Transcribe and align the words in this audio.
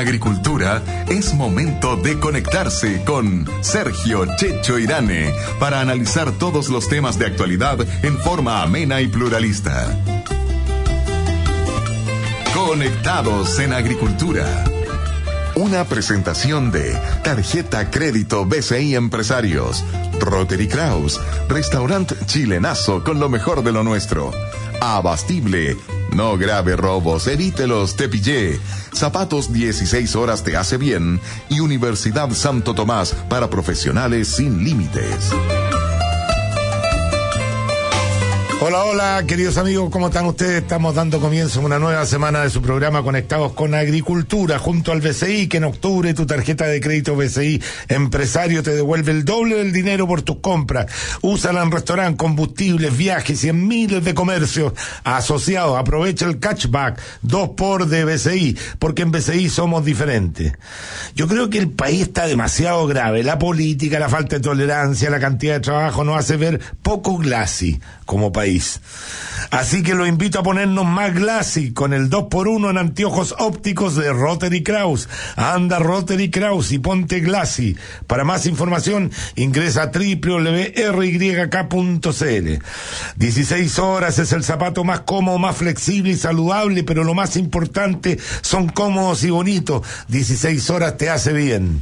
agricultura, 0.00 0.82
es 1.08 1.34
momento 1.34 1.96
de 1.96 2.18
conectarse 2.18 3.04
con 3.04 3.48
Sergio 3.60 4.26
Checho 4.36 4.78
Irane 4.78 5.32
para 5.58 5.80
analizar 5.80 6.32
todos 6.32 6.68
los 6.68 6.88
temas 6.88 7.18
de 7.18 7.26
actualidad 7.26 7.78
en 8.02 8.18
forma 8.18 8.62
amena 8.62 9.00
y 9.00 9.08
pluralista. 9.08 9.96
Conectados 12.54 13.58
en 13.58 13.72
Agricultura. 13.72 14.64
Una 15.54 15.84
presentación 15.84 16.70
de 16.70 16.98
Tarjeta 17.22 17.90
Crédito 17.90 18.46
BCI 18.46 18.94
Empresarios, 18.94 19.84
Rotary 20.18 20.68
Kraus, 20.68 21.20
Restaurant 21.48 22.12
Chilenazo 22.26 23.04
con 23.04 23.20
lo 23.20 23.28
mejor 23.28 23.62
de 23.62 23.72
lo 23.72 23.82
nuestro, 23.82 24.30
Abastible, 24.80 25.76
no 26.14 26.36
grave 26.36 26.76
robos, 26.76 27.26
evítelos, 27.26 27.96
te 27.96 28.08
pillé. 28.08 28.60
Zapatos 28.92 29.52
16 29.52 30.16
horas 30.16 30.42
te 30.42 30.56
hace 30.56 30.76
bien 30.76 31.20
y 31.48 31.60
Universidad 31.60 32.30
Santo 32.30 32.74
Tomás 32.74 33.14
para 33.28 33.50
profesionales 33.50 34.28
sin 34.28 34.64
límites. 34.64 35.32
Hola, 38.62 38.84
hola, 38.84 39.24
queridos 39.26 39.56
amigos, 39.56 39.88
¿cómo 39.90 40.08
están 40.08 40.26
ustedes? 40.26 40.60
Estamos 40.60 40.94
dando 40.94 41.18
comienzo 41.18 41.60
a 41.60 41.64
una 41.64 41.78
nueva 41.78 42.04
semana 42.04 42.42
de 42.42 42.50
su 42.50 42.60
programa 42.60 43.02
Conectados 43.02 43.54
con 43.54 43.74
Agricultura 43.74 44.58
junto 44.58 44.92
al 44.92 45.00
BCI, 45.00 45.48
que 45.48 45.56
en 45.56 45.64
octubre 45.64 46.12
tu 46.12 46.26
tarjeta 46.26 46.66
de 46.66 46.78
crédito 46.78 47.16
BCI 47.16 47.62
empresario 47.88 48.62
te 48.62 48.72
devuelve 48.72 49.12
el 49.12 49.24
doble 49.24 49.56
del 49.56 49.72
dinero 49.72 50.06
por 50.06 50.20
tus 50.20 50.40
compras. 50.40 50.92
Úsala 51.22 51.62
en 51.62 51.70
restaurante, 51.70 52.18
combustibles, 52.18 52.94
viajes 52.94 53.42
y 53.44 53.48
en 53.48 53.66
miles 53.66 54.04
de 54.04 54.12
comercios 54.12 54.74
asociados. 55.04 55.78
Aprovecha 55.78 56.26
el 56.26 56.38
catchback 56.38 57.00
2 57.22 57.48
por 57.56 57.86
de 57.86 58.04
BCI, 58.04 58.58
porque 58.78 59.00
en 59.00 59.10
BCI 59.10 59.48
somos 59.48 59.86
diferentes. 59.86 60.52
Yo 61.14 61.28
creo 61.28 61.48
que 61.48 61.56
el 61.56 61.70
país 61.70 62.02
está 62.02 62.26
demasiado 62.26 62.86
grave. 62.86 63.22
La 63.22 63.38
política, 63.38 63.98
la 63.98 64.10
falta 64.10 64.36
de 64.36 64.42
tolerancia, 64.42 65.08
la 65.08 65.18
cantidad 65.18 65.54
de 65.54 65.60
trabajo 65.60 66.04
nos 66.04 66.18
hace 66.18 66.36
ver 66.36 66.60
poco 66.82 67.16
glassy 67.16 67.80
como 68.10 68.32
país. 68.32 68.80
Así 69.52 69.84
que 69.84 69.94
lo 69.94 70.04
invito 70.04 70.40
a 70.40 70.42
ponernos 70.42 70.84
más 70.84 71.14
glassy 71.14 71.72
con 71.72 71.92
el 71.92 72.10
2x1 72.10 72.70
en 72.70 72.76
anteojos 72.76 73.36
ópticos 73.38 73.94
de 73.94 74.12
Rotary 74.12 74.64
Kraus. 74.64 75.08
Anda 75.36 75.78
Rotary 75.78 76.28
Kraus 76.28 76.72
y 76.72 76.80
ponte 76.80 77.20
glassy. 77.20 77.76
Para 78.08 78.24
más 78.24 78.46
información 78.46 79.12
ingresa 79.36 79.82
a 79.84 79.92
www.ryk.cl. 79.92 80.74
16 83.14 83.78
horas 83.78 84.18
es 84.18 84.32
el 84.32 84.42
zapato 84.42 84.82
más 84.82 85.02
cómodo, 85.02 85.38
más 85.38 85.56
flexible 85.56 86.10
y 86.10 86.16
saludable, 86.16 86.82
pero 86.82 87.04
lo 87.04 87.14
más 87.14 87.36
importante 87.36 88.18
son 88.40 88.70
cómodos 88.70 89.22
y 89.22 89.30
bonitos. 89.30 89.86
16 90.08 90.68
horas 90.70 90.96
te 90.96 91.10
hace 91.10 91.32
bien. 91.32 91.80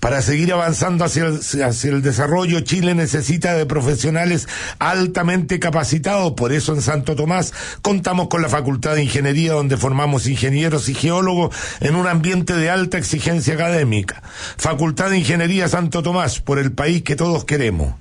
Para 0.00 0.22
seguir 0.22 0.52
avanzando 0.52 1.04
hacia 1.04 1.26
el, 1.26 1.40
hacia 1.62 1.90
el, 1.90 2.02
desarrollo, 2.02 2.60
Chile 2.60 2.94
necesita 2.94 3.54
de 3.54 3.66
profesionales 3.66 4.48
altamente 4.78 5.58
capacitados. 5.58 6.32
Por 6.32 6.52
eso 6.52 6.72
en 6.74 6.82
Santo 6.82 7.16
Tomás 7.16 7.52
contamos 7.82 8.28
con 8.28 8.42
la 8.42 8.48
Facultad 8.48 8.94
de 8.94 9.02
Ingeniería, 9.02 9.52
donde 9.52 9.76
formamos 9.76 10.26
ingenieros 10.26 10.88
y 10.88 10.94
geólogos 10.94 11.54
en 11.80 11.96
un 11.96 12.06
ambiente 12.06 12.54
de 12.54 12.70
alta 12.70 12.98
exigencia 12.98 13.54
académica. 13.54 14.22
Facultad 14.56 15.10
de 15.10 15.18
Ingeniería 15.18 15.68
Santo 15.68 16.02
Tomás, 16.02 16.40
por 16.40 16.58
el 16.58 16.72
país 16.72 17.02
que 17.02 17.16
todos 17.16 17.44
queremos. 17.44 17.94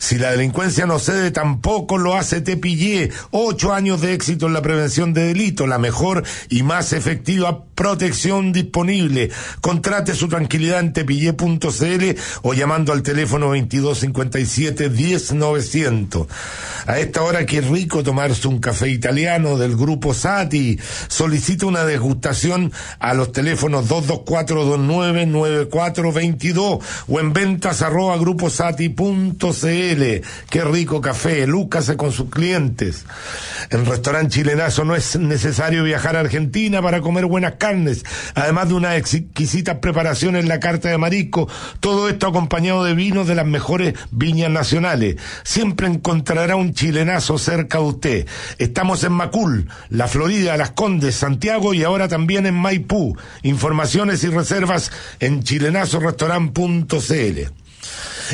Si 0.00 0.16
la 0.16 0.30
delincuencia 0.30 0.86
no 0.86 0.98
cede, 0.98 1.30
tampoco 1.30 1.98
lo 1.98 2.16
hace 2.16 2.40
Tepillé. 2.40 3.10
Ocho 3.32 3.74
años 3.74 4.00
de 4.00 4.14
éxito 4.14 4.46
en 4.46 4.54
la 4.54 4.62
prevención 4.62 5.12
de 5.12 5.26
delitos, 5.26 5.68
la 5.68 5.76
mejor 5.78 6.24
y 6.48 6.62
más 6.62 6.94
efectiva 6.94 7.64
protección 7.74 8.52
disponible. 8.52 9.30
Contrate 9.60 10.14
su 10.14 10.28
tranquilidad 10.28 10.80
en 10.80 10.94
tepillé.cl 10.94 12.18
o 12.42 12.54
llamando 12.54 12.92
al 12.92 13.02
teléfono 13.02 13.54
2257-10900. 13.54 16.26
A 16.86 16.98
esta 16.98 17.22
hora, 17.22 17.44
qué 17.44 17.60
rico 17.60 18.02
tomarse 18.02 18.48
un 18.48 18.58
café 18.58 18.88
italiano 18.88 19.58
del 19.58 19.76
grupo 19.76 20.14
Sati. 20.14 20.78
Solicita 21.08 21.66
una 21.66 21.84
degustación 21.84 22.72
a 22.98 23.12
los 23.12 23.32
teléfonos 23.32 23.86
224-299422 23.88 26.80
o 27.06 27.20
en 27.20 27.34
ventas 27.34 27.82
arroba 27.82 28.16
gruposati.cl. 28.16 29.89
Qué 29.90 30.64
rico 30.64 31.00
café, 31.00 31.48
lúcase 31.48 31.96
con 31.96 32.12
sus 32.12 32.30
clientes. 32.30 33.06
En 33.70 33.84
restaurante 33.86 34.36
chilenazo 34.36 34.84
no 34.84 34.94
es 34.94 35.18
necesario 35.18 35.82
viajar 35.82 36.14
a 36.14 36.20
Argentina 36.20 36.80
para 36.80 37.00
comer 37.00 37.26
buenas 37.26 37.54
carnes, 37.54 38.04
además 38.36 38.68
de 38.68 38.74
una 38.74 38.96
exquisita 38.96 39.80
preparación 39.80 40.36
en 40.36 40.46
la 40.46 40.60
carta 40.60 40.88
de 40.88 40.98
marisco, 40.98 41.48
todo 41.80 42.08
esto 42.08 42.28
acompañado 42.28 42.84
de 42.84 42.94
vinos 42.94 43.26
de 43.26 43.34
las 43.34 43.46
mejores 43.46 43.94
viñas 44.12 44.50
nacionales. 44.50 45.16
Siempre 45.42 45.88
encontrará 45.88 46.54
un 46.54 46.72
chilenazo 46.72 47.36
cerca 47.36 47.78
de 47.78 47.84
usted. 47.84 48.26
Estamos 48.58 49.02
en 49.02 49.12
Macul, 49.12 49.68
La 49.88 50.06
Florida, 50.06 50.56
Las 50.56 50.70
Condes, 50.70 51.16
Santiago 51.16 51.74
y 51.74 51.82
ahora 51.82 52.06
también 52.06 52.46
en 52.46 52.54
Maipú. 52.54 53.16
Informaciones 53.42 54.22
y 54.22 54.28
reservas 54.28 54.92
en 55.18 55.42
chilenazorestaurant.cl. 55.42 57.50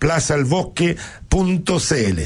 plazalbosque.cl. 1.35 2.21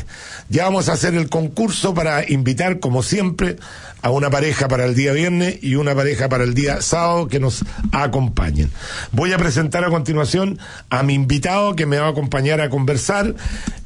Ya 0.50 0.64
vamos 0.66 0.90
a 0.90 0.94
hacer 0.94 1.16
el 1.16 1.30
concurso 1.30 1.94
para 1.94 2.30
invitar, 2.30 2.80
como 2.80 3.04
siempre, 3.04 3.58
a 4.02 4.12
una 4.12 4.30
pareja 4.30 4.68
para 4.68 4.86
el 4.86 4.96
día 4.96 5.14
viernes 5.14 5.60
y 5.62 5.76
una 5.76 5.96
pareja 5.96 6.30
para 6.30 6.44
el 6.44 6.54
día 6.54 6.82
sábado 6.82 7.28
que 7.28 7.40
nos 7.40 7.66
acompañen. 7.92 8.72
Voy 9.12 9.34
a 9.34 9.38
presentar 9.38 9.84
a 9.84 9.90
continuación 9.90 10.60
a 10.90 11.04
mi 11.04 11.14
invitado 11.14 11.76
que 11.76 11.86
me 11.86 11.98
va 11.98 12.08
a 12.08 12.12
acompañar 12.12 12.62
a 12.62 12.70
conversar 12.70 13.36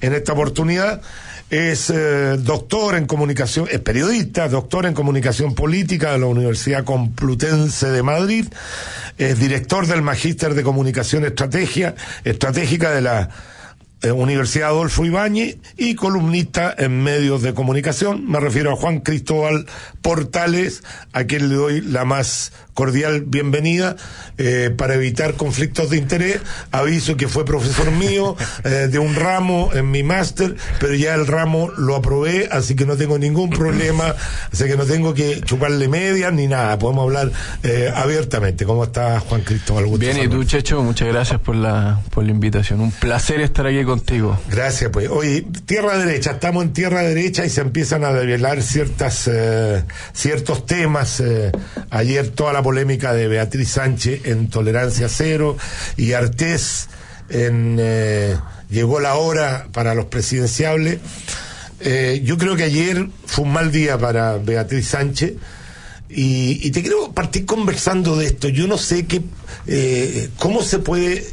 en 0.02 0.14
esta 0.14 0.34
oportunidad 0.34 1.02
es 1.50 1.92
eh, 1.92 2.38
doctor 2.40 2.96
en 2.96 3.06
comunicación, 3.06 3.68
es 3.70 3.80
periodista, 3.80 4.48
doctor 4.48 4.88
en 4.88 4.96
comunicación 4.96 5.54
política 5.54 6.14
de 6.14 6.18
la 6.18 6.26
Universidad 6.26 6.84
Complutense 6.84 7.92
de 7.92 8.02
Madrid, 8.02 8.48
es 9.20 9.38
director 9.38 9.86
del 9.86 10.02
Magíster 10.02 10.56
de 10.56 10.64
Comunicación 10.64 11.26
Estrategia, 11.26 11.94
Estratégica 12.24 12.90
de 12.90 13.02
la 13.02 13.30
Universidad 14.12 14.70
Adolfo 14.70 15.06
Ibáñez 15.06 15.58
y 15.78 15.96
columnista 15.96 16.74
en 16.78 17.02
medios 17.04 17.42
de 17.42 17.54
comunicación. 17.54 18.30
Me 18.30 18.40
refiero 18.40 18.72
a 18.72 18.76
Juan 18.76 19.00
Cristóbal 19.00 19.66
Portales, 20.02 20.84
a 21.14 21.24
quien 21.24 21.50
le 21.50 21.56
doy 21.56 21.82
la 21.82 22.04
más 22.04 22.52
cordial 22.74 23.22
bienvenida 23.22 23.96
eh, 24.38 24.72
para 24.76 24.96
evitar 24.96 25.36
conflictos 25.36 25.90
de 25.90 25.98
interés. 25.98 26.40
Aviso 26.72 27.18
que 27.18 27.28
fue 27.28 27.46
profesor 27.46 27.92
mío 27.92 28.36
eh, 28.64 28.88
de 28.90 29.00
un 29.00 29.16
ramo 29.16 29.70
en 29.74 29.92
mi 29.92 30.04
máster, 30.04 30.56
pero 30.80 30.96
ya 30.96 31.14
el 31.14 31.28
ramo 31.28 31.72
lo 31.78 31.96
aprobé, 31.96 32.50
así 32.52 32.76
que 32.76 32.86
no 32.86 32.96
tengo 32.98 33.18
ningún 33.18 33.50
problema, 33.50 34.16
así 34.52 34.66
que 34.66 34.76
no 34.76 34.86
tengo 34.86 35.14
que 35.14 35.42
chuparle 35.42 35.88
medias 35.88 36.34
ni 36.34 36.48
nada, 36.48 36.78
podemos 36.80 37.04
hablar 37.04 37.32
eh, 37.64 37.92
abiertamente. 37.94 38.66
¿Cómo 38.66 38.86
está 38.86 39.20
Juan 39.20 39.42
Cristóbal? 39.42 39.86
Bien, 39.98 40.18
y 40.18 40.28
tú, 40.28 40.44
Checho, 40.44 40.82
muchas 40.82 41.08
gracias 41.08 41.40
por 41.40 41.56
la, 41.56 42.02
por 42.10 42.24
la 42.24 42.32
invitación. 42.32 42.80
Un 42.80 42.92
placer 42.92 43.42
estar 43.42 43.68
aquí 43.68 43.84
contigo. 43.84 44.40
Gracias, 44.50 44.90
pues. 44.92 45.10
Oye, 45.10 45.46
tierra 45.66 45.98
derecha, 45.98 46.32
estamos 46.32 46.64
en 46.64 46.74
tierra 46.74 47.02
derecha 47.02 47.46
y 47.46 47.50
se 47.50 47.62
empiezan 47.62 48.04
a 48.04 48.14
develar 48.14 48.62
ciertas, 48.62 49.30
eh, 49.32 49.84
ciertos 50.14 50.66
temas. 50.66 51.20
Eh, 51.20 51.52
ayer 51.90 52.30
toda 52.30 52.54
la 52.54 52.63
polémica 52.64 53.14
de 53.14 53.28
Beatriz 53.28 53.70
Sánchez 53.70 54.22
en 54.26 54.50
Tolerancia 54.50 55.10
Cero 55.10 55.58
y 55.98 56.14
Artés 56.14 56.90
en 57.30 57.78
eh, 57.80 58.38
Llegó 58.70 59.00
la 59.00 59.16
hora 59.16 59.68
para 59.72 59.94
los 59.94 60.06
presidenciables. 60.06 60.98
yo 62.24 62.38
creo 62.40 62.56
que 62.56 62.64
ayer 62.64 63.08
fue 63.28 63.46
un 63.46 63.54
mal 63.54 63.72
día 63.72 64.00
para 64.00 64.38
Beatriz 64.38 64.88
Sánchez. 64.88 65.34
Y, 66.10 66.60
y, 66.66 66.72
te 66.72 66.82
quiero 66.82 67.12
partir 67.12 67.46
conversando 67.46 68.16
de 68.18 68.26
esto. 68.26 68.48
Yo 68.48 68.66
no 68.66 68.80
sé 68.80 69.06
qué, 69.06 69.22
cómo 70.40 70.64
se 70.64 70.80
puede 70.80 71.24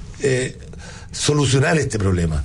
solucionar 1.12 1.78
este 1.78 1.98
problema. 1.98 2.44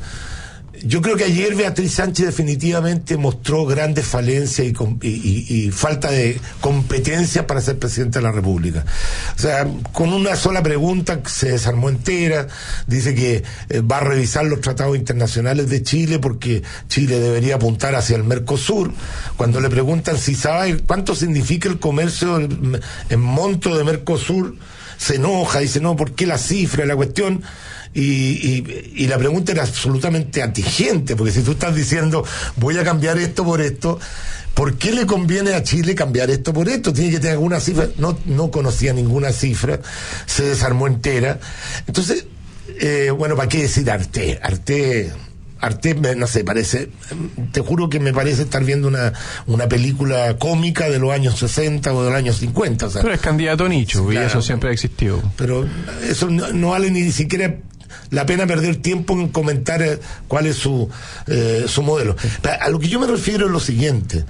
Yo 0.88 1.02
creo 1.02 1.16
que 1.18 1.24
ayer 1.24 1.56
Beatriz 1.56 1.94
Sánchez 1.94 2.28
definitivamente 2.28 3.18
mostró 3.18 3.66
grandes 3.66 4.06
falencias 4.06 4.68
y, 5.02 5.72
falta 5.72 6.12
de 6.12 6.40
competencia 6.62 7.48
para 7.48 7.60
ser 7.60 7.80
presidenta 7.80 8.20
de 8.20 8.24
la 8.24 8.32
República. 8.32 8.86
O 9.36 9.40
sea, 9.40 9.68
con 9.92 10.14
una 10.14 10.36
sola 10.36 10.62
pregunta 10.62 11.22
se 11.26 11.54
desarmó 11.54 11.90
entera, 11.90 12.48
dice 12.86 13.16
que 13.16 13.44
eh, 13.70 13.82
va 13.82 13.98
a 13.98 14.02
revisar 14.02 14.46
los 14.46 14.62
tratados 14.62 14.96
internacionales 14.96 15.72
de 15.72 15.82
Chile 15.82 16.20
porque 16.20 16.62
Chile 16.88 17.20
debería 17.20 17.56
apuntar 17.56 17.96
hacia 17.96 18.16
el 18.16 18.24
Mercosur. 18.24 18.94
Cuando 19.38 19.60
le 19.62 19.72
preguntan 19.72 20.20
si 20.20 20.36
sabe 20.36 20.78
cuánto 20.86 21.16
significa 21.16 21.68
el 21.68 21.80
comercio 21.80 22.38
en 22.38 23.20
monto 23.20 23.76
de 23.76 23.84
Mercosur, 23.84 24.56
se 24.98 25.16
enoja, 25.16 25.60
dice, 25.60 25.80
no, 25.80 25.96
¿por 25.96 26.14
qué 26.14 26.26
la 26.26 26.38
cifra, 26.38 26.86
la 26.86 26.96
cuestión? 26.96 27.44
Y, 27.98 28.62
y, 28.94 29.08
la 29.08 29.18
pregunta 29.18 29.54
era 29.54 29.64
absolutamente 29.64 30.44
atingente, 30.44 31.16
porque 31.16 31.32
si 31.32 31.44
tú 31.44 31.52
estás 31.54 31.74
diciendo 31.74 32.26
voy 32.58 32.78
a 32.78 32.84
cambiar 32.84 33.18
esto 33.18 33.46
por 33.46 33.62
esto, 33.62 34.00
¿por 34.54 34.76
qué 34.76 34.92
le 34.92 35.06
conviene 35.06 35.54
a 35.54 35.64
Chile 35.64 35.96
cambiar 35.96 36.30
esto 36.30 36.54
por 36.54 36.68
esto? 36.68 36.92
Tiene 36.92 37.12
que 37.12 37.20
tener 37.20 37.34
alguna 37.34 37.62
cifra. 37.62 37.88
No, 37.98 38.18
no 38.26 38.52
conocía 38.52 38.92
ninguna 38.92 39.32
cifra, 39.32 39.80
se 40.26 40.44
desarmó 40.44 40.88
entera. 40.88 41.40
Entonces, 41.88 42.26
eh, 42.82 43.12
bueno, 43.18 43.38
¿para 43.38 43.48
qué 43.48 43.62
decir 43.62 43.90
Arte? 43.90 44.40
Arte. 44.44 45.14
Arte, 45.62 45.96
no 45.96 46.28
sé, 46.28 46.44
parece, 46.44 46.90
te 47.54 47.62
juro 47.62 47.90
que 47.90 48.00
me 48.00 48.14
parece 48.14 48.44
estar 48.44 48.64
viendo 48.64 48.90
una, 48.90 49.14
una 49.48 49.68
película 49.68 50.38
cómica 50.38 50.90
de 50.90 51.00
los 51.00 51.12
años 51.12 51.40
60 51.40 51.94
o 51.94 52.04
de 52.04 52.10
los 52.10 52.18
años 52.18 52.38
50. 52.38 52.90
pero 53.02 53.14
es 53.14 53.22
candidato 53.22 53.68
nicho, 53.68 54.12
y 54.12 54.18
eso 54.18 54.42
siempre 54.42 54.70
ha 54.70 54.74
existido. 54.74 55.24
Pero 55.38 55.66
eso 56.08 56.30
no, 56.30 56.52
no 56.52 56.72
vale 56.72 56.92
ni 56.92 57.10
siquiera 57.12 57.56
la 58.10 58.26
pena 58.26 58.48
perder 58.48 58.78
tiempo 58.78 59.14
en 59.14 59.30
comentar 59.30 59.82
eh, 59.82 60.00
cuál 60.28 60.48
es 60.48 60.56
su, 60.58 60.90
eh, 61.28 61.66
su 61.68 61.84
modelo. 61.84 62.16
A 62.60 62.70
lo 62.70 62.80
que 62.80 62.88
yo 62.88 63.00
me 63.00 63.08
refiero 63.08 63.46
es 63.46 63.52
lo 63.52 63.60
siguiente. 63.60 64.26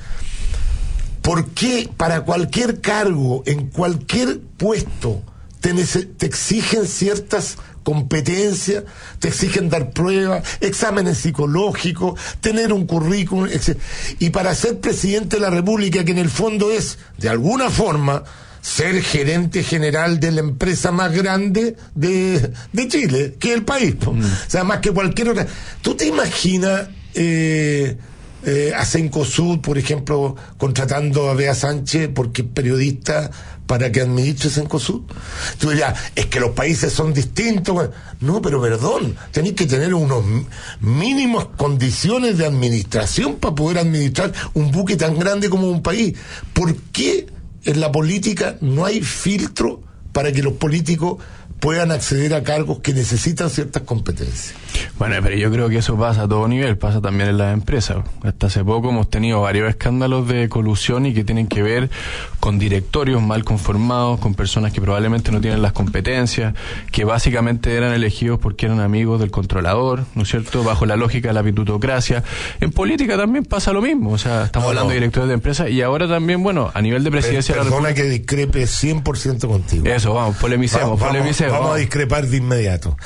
¿Por 1.22 1.50
qué 1.50 1.90
para 1.98 2.22
cualquier 2.22 2.82
cargo, 2.82 3.44
en 3.46 3.68
cualquier 3.68 4.40
puesto, 4.58 5.24
te, 5.60 5.74
te 5.74 6.26
exigen 6.26 6.88
ciertas 6.88 7.58
competencias, 7.86 8.84
te 9.20 9.28
exigen 9.28 9.70
dar 9.70 9.92
pruebas, 9.92 10.44
exámenes 10.60 11.20
psicológicos, 11.20 12.20
tener 12.42 12.74
un 12.74 12.88
currículum, 12.88 13.48
etc. 13.48 13.78
Y 14.20 14.32
para 14.32 14.56
ser 14.56 14.80
presidente 14.80 15.38
de 15.38 15.44
la 15.44 15.52
República, 15.52 16.04
que 16.04 16.12
en 16.12 16.18
el 16.18 16.32
fondo 16.32 16.72
es, 16.72 16.98
de 17.18 17.30
alguna 17.30 17.70
forma, 17.70 18.24
ser 18.66 19.00
gerente 19.04 19.62
general 19.62 20.20
de 20.20 20.32
la 20.32 20.40
empresa 20.40 20.92
más 20.92 21.14
grande 21.14 21.76
de, 21.94 22.52
de 22.74 22.88
Chile, 22.88 23.36
que 23.40 23.50
es 23.50 23.58
el 23.58 23.64
país. 23.64 23.94
Mm. 24.02 24.20
O 24.20 24.50
sea, 24.50 24.64
más 24.64 24.80
que 24.80 24.90
cualquier 24.90 25.30
otra. 25.30 25.46
¿Tú 25.84 25.94
te 25.94 26.08
imaginas 26.08 26.88
eh, 27.14 27.96
eh, 28.44 28.74
a 28.76 28.84
Sencosud, 28.84 29.60
por 29.60 29.78
ejemplo, 29.78 30.36
contratando 30.58 31.30
a 31.30 31.36
Bea 31.36 31.54
Sánchez 31.54 32.10
porque 32.16 32.42
es 32.42 32.48
periodista 32.48 33.30
para 33.68 33.92
que 33.92 34.02
administre 34.02 34.50
Sencosud? 34.50 35.04
Tú 35.60 35.70
dirás, 35.70 36.00
es 36.16 36.26
que 36.26 36.40
los 36.40 36.52
países 36.52 36.92
son 36.92 37.14
distintos. 37.14 37.92
No, 38.20 38.42
pero 38.42 38.60
perdón, 38.60 39.16
tenéis 39.32 39.54
que 39.54 39.68
tener 39.68 39.94
unos 39.94 40.24
mínimos 40.80 41.50
condiciones 41.56 42.40
de 42.40 42.48
administración 42.48 43.36
para 43.36 43.54
poder 43.54 43.78
administrar 43.78 44.34
un 44.56 44.72
buque 44.72 44.98
tan 44.98 45.20
grande 45.20 45.52
como 45.52 45.70
un 45.70 45.84
país. 45.84 46.18
¿Por 46.52 46.76
qué? 46.76 47.28
En 47.66 47.80
la 47.80 47.92
política 47.92 48.58
no 48.62 48.86
hay 48.86 49.02
filtro 49.02 49.82
para 50.12 50.32
que 50.32 50.42
los 50.42 50.54
políticos 50.54 51.18
puedan 51.60 51.92
acceder 51.92 52.34
a 52.34 52.44
cargos 52.44 52.80
que 52.80 52.94
necesitan 52.94 53.50
ciertas 53.50 53.84
competencias. 53.84 54.56
Bueno, 55.00 55.16
pero 55.22 55.36
yo 55.36 55.52
creo 55.52 55.70
que 55.70 55.78
eso 55.78 55.98
pasa 55.98 56.24
a 56.24 56.28
todo 56.28 56.48
nivel, 56.48 56.78
pasa 56.78 57.02
también 57.02 57.30
en 57.30 57.38
las 57.38 57.54
empresas. 57.54 57.98
Hasta 58.24 58.48
hace 58.48 58.64
poco 58.64 58.90
hemos 58.90 59.10
tenido 59.10 59.42
varios 59.42 59.70
escándalos 59.70 60.28
de 60.28 60.50
colusión 60.50 61.06
y 61.06 61.14
que 61.14 61.24
tienen 61.24 61.48
que 61.48 61.64
ver 61.64 61.90
con 62.40 62.60
directorios 62.60 63.22
mal 63.22 63.44
conformados, 63.44 64.20
con 64.20 64.36
personas 64.36 64.74
que 64.74 64.82
probablemente 64.82 65.32
no 65.32 65.42
tienen 65.42 65.62
las 65.62 65.74
competencias, 65.74 66.54
que 66.92 67.04
básicamente 67.06 67.76
eran 67.76 67.94
elegidos 67.94 68.40
porque 68.40 68.68
eran 68.68 68.80
amigos 68.80 69.20
del 69.20 69.32
controlador, 69.32 70.06
¿no 70.14 70.24
es 70.24 70.30
cierto? 70.30 70.64
Bajo 70.64 70.86
la 70.86 70.96
lógica 70.96 71.30
de 71.30 71.34
la 71.34 71.44
pitutocracia. 71.44 72.24
En 72.60 72.72
política 72.72 73.18
también 73.18 73.46
pasa 73.46 73.74
lo 73.74 73.82
mismo, 73.82 74.12
o 74.12 74.18
sea, 74.18 74.46
estamos 74.46 74.70
hablando 74.70 74.90
de 74.90 74.96
directores 74.96 75.28
de 75.30 75.34
empresas 75.34 75.70
y 75.70 75.82
ahora 75.82 76.08
también, 76.08 76.44
bueno, 76.44 76.72
a 76.74 76.82
nivel 76.82 77.04
de 77.04 77.12
presidencia 77.12 77.56
de 77.56 77.60
la 77.60 77.66
República... 77.66 77.94
que 77.94 78.04
discrepe 78.04 78.64
100% 78.64 79.48
contigo. 79.48 79.86
Eso, 79.86 80.14
vamos, 80.14 80.38
polemicemos, 80.38 81.00
polemicemos. 81.00 81.45
Vamos, 81.50 81.76
a 81.76 81.78
discrepar 81.78 82.28
de 82.28 82.38
inmediato. 82.38 82.98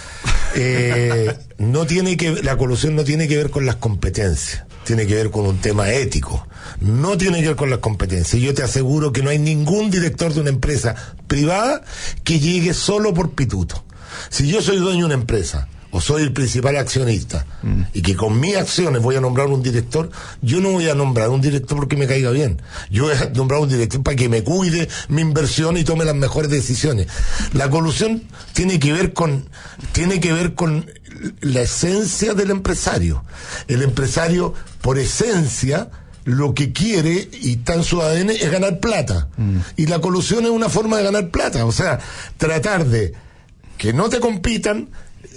Eh, 0.56 1.33
no 1.57 1.86
tiene 1.86 2.18
que, 2.18 2.44
la 2.44 2.57
colusión 2.57 2.95
no 2.95 3.03
tiene 3.03 3.27
que 3.27 3.38
ver 3.38 3.50
con 3.50 3.65
las 3.65 3.75
competencias, 3.75 4.63
tiene 4.83 5.06
que 5.07 5.15
ver 5.15 5.31
con 5.31 5.45
un 5.45 5.57
tema 5.59 5.91
ético. 5.91 6.47
No 6.81 7.18
tiene 7.18 7.41
que 7.41 7.47
ver 7.47 7.56
con 7.56 7.69
las 7.69 7.80
competencias. 7.80 8.41
Yo 8.41 8.53
te 8.53 8.63
aseguro 8.63 9.12
que 9.12 9.21
no 9.21 9.30
hay 9.30 9.39
ningún 9.39 9.89
director 9.89 10.33
de 10.33 10.41
una 10.41 10.50
empresa 10.50 10.95
privada 11.27 11.83
que 12.24 12.39
llegue 12.39 12.74
solo 12.74 13.13
por 13.13 13.31
pituto. 13.31 13.83
Si 14.30 14.47
yo 14.47 14.62
soy 14.62 14.77
dueño 14.77 15.00
de 15.00 15.06
una 15.06 15.13
empresa, 15.13 15.68
o 15.91 16.01
soy 16.01 16.24
el 16.24 16.33
principal 16.33 16.77
accionista 16.77 17.45
mm. 17.63 17.81
y 17.94 18.01
que 18.01 18.15
con 18.15 18.39
mis 18.39 18.56
acciones 18.56 19.01
voy 19.01 19.15
a 19.15 19.21
nombrar 19.21 19.47
un 19.47 19.63
director, 19.63 20.09
yo 20.41 20.62
no 20.62 20.71
voy 20.71 20.88
a 20.89 20.95
nombrar 20.95 21.30
un 21.30 21.41
director 21.41 21.77
porque 21.77 21.97
me 21.97 22.07
caiga 22.07 22.30
bien. 22.31 22.62
Yo 22.89 23.06
voy 23.06 23.13
a 23.13 23.30
nombrar 23.36 23.59
un 23.59 23.69
director 23.69 24.03
para 24.03 24.15
que 24.15 24.30
me 24.30 24.44
cuide 24.44 24.88
mi 25.07 25.21
inversión 25.21 25.77
y 25.77 25.83
tome 25.83 26.06
las 26.06 26.15
mejores 26.15 26.51
decisiones. 26.51 27.07
La 27.53 27.69
colusión 27.69 28.24
tiene 28.53 28.79
que 28.79 28.93
ver 28.93 29.13
con 29.13 29.50
tiene 29.91 30.19
que 30.19 30.31
ver 30.34 30.53
con 30.53 30.89
la 31.41 31.62
esencia 31.62 32.34
del 32.34 32.51
empresario. 32.51 33.24
El 33.67 33.81
empresario 33.81 34.53
por 34.81 35.00
esencia 35.00 35.89
lo 36.25 36.53
que 36.53 36.72
quiere 36.72 37.29
y 37.41 37.53
está 37.53 37.74
en 37.74 37.84
su 37.84 38.01
ADN 38.01 38.29
es 38.29 38.51
ganar 38.51 38.79
plata. 38.79 39.29
Mm. 39.38 39.58
Y 39.77 39.88
la 39.88 40.00
colusión 40.00 40.46
es 40.46 40.51
una 40.51 40.69
forma 40.69 40.98
de 40.98 41.03
ganar 41.03 41.29
plata, 41.29 41.65
o 41.65 41.72
sea, 41.72 42.00
tratar 42.38 42.86
de 42.86 43.13
que 43.77 43.93
no 43.93 44.10
te 44.10 44.19
compitan 44.19 44.89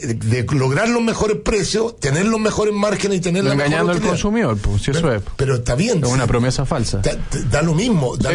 de 0.02 0.44
lograr 0.52 0.88
los 0.88 1.02
mejores 1.02 1.38
precios, 1.38 1.98
tener 1.98 2.26
los 2.26 2.40
mejores 2.40 2.74
márgenes 2.74 3.18
y 3.18 3.20
tener 3.20 3.44
la 3.44 3.52
Engañando 3.52 3.92
al 3.92 4.00
consumidor, 4.00 4.56
pues, 4.58 4.82
si 4.82 4.90
eso 4.90 5.00
pero, 5.00 5.14
es. 5.14 5.22
Pero 5.36 5.54
está 5.56 5.74
bien. 5.74 6.02
Es 6.02 6.10
una 6.10 6.26
promesa 6.26 6.64
falsa. 6.64 7.00
Da, 7.50 7.62
lo 7.62 7.74
mismo, 7.74 8.16
da, 8.16 8.32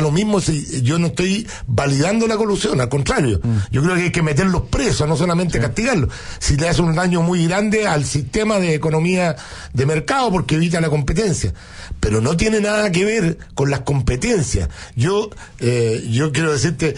lo, 0.00 0.10
mismo 0.10 0.40
si 0.40 0.82
yo 0.82 0.98
no 0.98 1.08
estoy 1.08 1.46
validando 1.66 2.26
la 2.26 2.36
colusión, 2.36 2.80
al 2.80 2.88
contrario. 2.88 3.40
Mm. 3.42 3.56
Yo 3.70 3.82
creo 3.82 3.96
que 3.96 4.02
hay 4.02 4.12
que 4.12 4.22
meterlos 4.22 4.62
presos, 4.70 5.08
no 5.08 5.16
solamente 5.16 5.58
castigarlos. 5.58 6.10
Si 6.38 6.56
le 6.56 6.68
hace 6.68 6.82
un 6.82 6.94
daño 6.94 7.22
muy 7.22 7.46
grande 7.46 7.86
al 7.86 8.04
sistema 8.04 8.58
de 8.60 8.74
economía 8.74 9.36
de 9.72 9.86
mercado 9.86 10.30
porque 10.30 10.54
evita 10.54 10.80
la 10.80 10.88
competencia. 10.88 11.52
Pero 12.00 12.20
no 12.20 12.36
tiene 12.36 12.60
nada 12.60 12.92
que 12.92 13.04
ver 13.04 13.38
con 13.54 13.70
las 13.70 13.80
competencias. 13.80 14.68
Yo, 14.94 15.30
eh, 15.58 16.06
yo 16.10 16.32
quiero 16.32 16.52
decirte, 16.52 16.94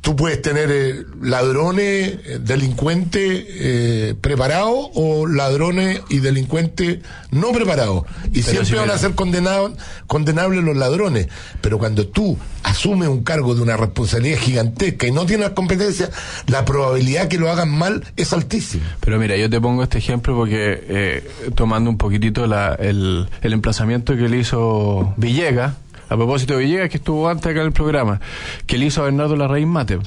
tú 0.00 0.16
puedes 0.16 0.42
tener 0.42 0.70
eh, 0.70 1.04
ladrones, 1.20 2.18
eh, 2.24 2.38
delincuentes 2.40 3.44
eh, 3.48 4.14
preparados 4.20 4.90
o 4.94 5.26
ladrones 5.26 6.00
y 6.10 6.18
delincuentes 6.18 6.98
no 7.30 7.52
preparados. 7.52 8.04
Y 8.32 8.42
siempre 8.42 8.78
van 8.78 8.90
a 8.90 8.98
ser 8.98 9.14
condenados, 9.14 9.72
condenables 10.06 10.62
los 10.64 10.76
ladrones. 10.76 11.28
Pero 11.60 11.78
cuando 11.78 12.06
tú 12.06 12.36
asumes 12.62 13.08
un 13.08 13.22
cargo 13.24 13.54
de 13.54 13.62
una 13.62 13.76
responsabilidad 13.76 14.38
gigantesca 14.38 15.06
y 15.06 15.12
no 15.12 15.26
tienes 15.26 15.50
competencia, 15.50 16.10
la 16.46 16.64
probabilidad 16.64 17.28
que 17.28 17.38
lo 17.38 17.50
hagan 17.50 17.70
mal 17.70 18.04
es 18.16 18.32
altísima. 18.32 18.96
Pero 19.00 19.18
mira, 19.18 19.36
yo 19.36 19.48
te 19.48 19.60
pongo 19.60 19.82
este 19.82 19.98
ejemplo 19.98 20.34
porque 20.34 21.22
tomando 21.54 21.90
un 21.90 21.98
poquitito 21.98 22.44
el, 22.44 23.28
el 23.40 23.52
emplazamiento 23.52 24.16
que 24.16 24.28
le 24.28 24.38
hizo 24.38 25.14
Villegas, 25.16 25.74
a 26.12 26.16
propósito 26.16 26.54
de 26.54 26.64
Villegas, 26.64 26.90
que 26.90 26.98
estuvo 26.98 27.28
antes 27.28 27.46
acá 27.46 27.60
en 27.60 27.66
el 27.66 27.72
programa, 27.72 28.20
que 28.66 28.76
le 28.76 28.86
hizo 28.86 29.00
a 29.00 29.04
Bernardo 29.06 29.34
Larraín 29.34 29.68
Mate, 29.68 29.98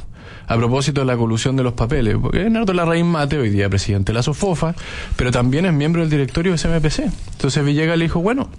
a 0.48 0.56
propósito 0.56 1.02
de 1.02 1.08
la 1.08 1.18
colusión 1.18 1.56
de 1.56 1.64
los 1.64 1.74
papeles, 1.74 2.16
porque 2.22 2.40
Bernardo 2.40 2.74
Larraín 2.74 3.08
Mate, 3.08 3.38
hoy 3.40 3.50
día 3.50 3.70
presidente 3.70 4.12
de 4.12 4.18
la 4.18 4.24
SOFOFA, 4.24 4.76
pero 5.16 5.32
también 5.32 5.66
es 5.66 5.74
miembro 5.74 6.02
del 6.02 6.12
directorio 6.12 6.52
de 6.52 6.60
SMPC. 6.60 7.12
Entonces 7.32 7.66
Villegas 7.66 7.98
le 7.98 8.06
dijo, 8.06 8.20
bueno, 8.20 8.50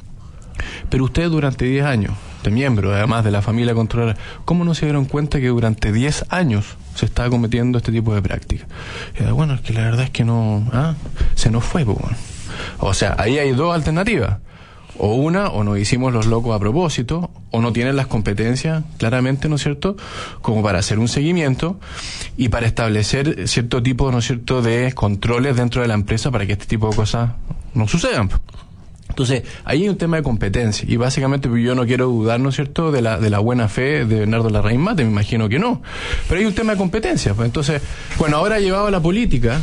pero 0.90 1.04
ustedes 1.04 1.30
durante 1.30 1.64
10 1.66 1.84
años, 1.84 2.14
de 2.42 2.50
miembro 2.50 2.92
además 2.92 3.24
de 3.24 3.30
la 3.30 3.42
familia 3.42 3.74
controladora, 3.74 4.18
¿cómo 4.44 4.64
no 4.64 4.74
se 4.74 4.86
dieron 4.86 5.04
cuenta 5.04 5.38
que 5.38 5.48
durante 5.48 5.92
10 5.92 6.26
años 6.30 6.76
se 6.96 7.06
estaba 7.06 7.30
cometiendo 7.30 7.78
este 7.78 7.92
tipo 7.92 8.12
de 8.12 8.22
prácticas? 8.22 8.66
Y 9.20 9.22
bueno, 9.30 9.54
es 9.54 9.60
que 9.60 9.72
la 9.72 9.82
verdad 9.82 10.04
es 10.04 10.10
que 10.10 10.24
no, 10.24 10.68
¿ah? 10.72 10.94
se 11.36 11.50
nos 11.50 11.62
fue, 11.64 11.84
pues, 11.84 11.96
bueno 11.96 12.16
O 12.80 12.92
sea, 12.92 13.14
ahí 13.18 13.38
hay 13.38 13.52
dos 13.52 13.72
alternativas. 13.72 14.38
O 14.98 15.14
una, 15.14 15.48
o 15.48 15.64
nos 15.64 15.78
hicimos 15.78 16.12
los 16.12 16.26
locos 16.26 16.54
a 16.54 16.58
propósito, 16.58 17.30
o 17.50 17.60
no 17.60 17.72
tienen 17.72 17.96
las 17.96 18.06
competencias, 18.06 18.84
claramente, 18.98 19.48
¿no 19.48 19.56
es 19.56 19.62
cierto?, 19.62 19.96
como 20.42 20.62
para 20.62 20.78
hacer 20.78 20.98
un 20.98 21.08
seguimiento 21.08 21.78
y 22.36 22.48
para 22.48 22.66
establecer 22.66 23.48
cierto 23.48 23.82
tipo, 23.82 24.10
¿no 24.10 24.18
es 24.18 24.26
cierto?, 24.26 24.62
de 24.62 24.92
controles 24.94 25.56
dentro 25.56 25.82
de 25.82 25.88
la 25.88 25.94
empresa 25.94 26.30
para 26.30 26.46
que 26.46 26.52
este 26.52 26.66
tipo 26.66 26.88
de 26.90 26.96
cosas 26.96 27.32
no 27.74 27.86
sucedan. 27.88 28.30
Entonces, 29.08 29.44
ahí 29.64 29.82
hay 29.82 29.88
un 29.88 29.96
tema 29.96 30.18
de 30.18 30.22
competencia. 30.22 30.86
Y 30.86 30.96
básicamente 30.96 31.48
pues, 31.48 31.64
yo 31.64 31.74
no 31.74 31.86
quiero 31.86 32.06
dudar, 32.06 32.38
¿no 32.40 32.50
es 32.50 32.56
cierto?, 32.56 32.92
de 32.92 33.00
la, 33.00 33.18
de 33.18 33.30
la 33.30 33.38
buena 33.38 33.68
fe 33.68 34.04
de 34.04 34.20
Bernardo 34.20 34.50
Larraín 34.50 34.80
Mate, 34.80 35.04
me 35.04 35.10
imagino 35.10 35.48
que 35.48 35.58
no. 35.58 35.80
Pero 36.28 36.40
hay 36.40 36.46
un 36.46 36.54
tema 36.54 36.72
de 36.72 36.78
competencia. 36.78 37.32
Pues 37.32 37.46
entonces, 37.46 37.80
bueno, 38.18 38.36
ahora 38.36 38.60
llevado 38.60 38.88
a 38.88 38.90
la 38.90 39.00
política, 39.00 39.62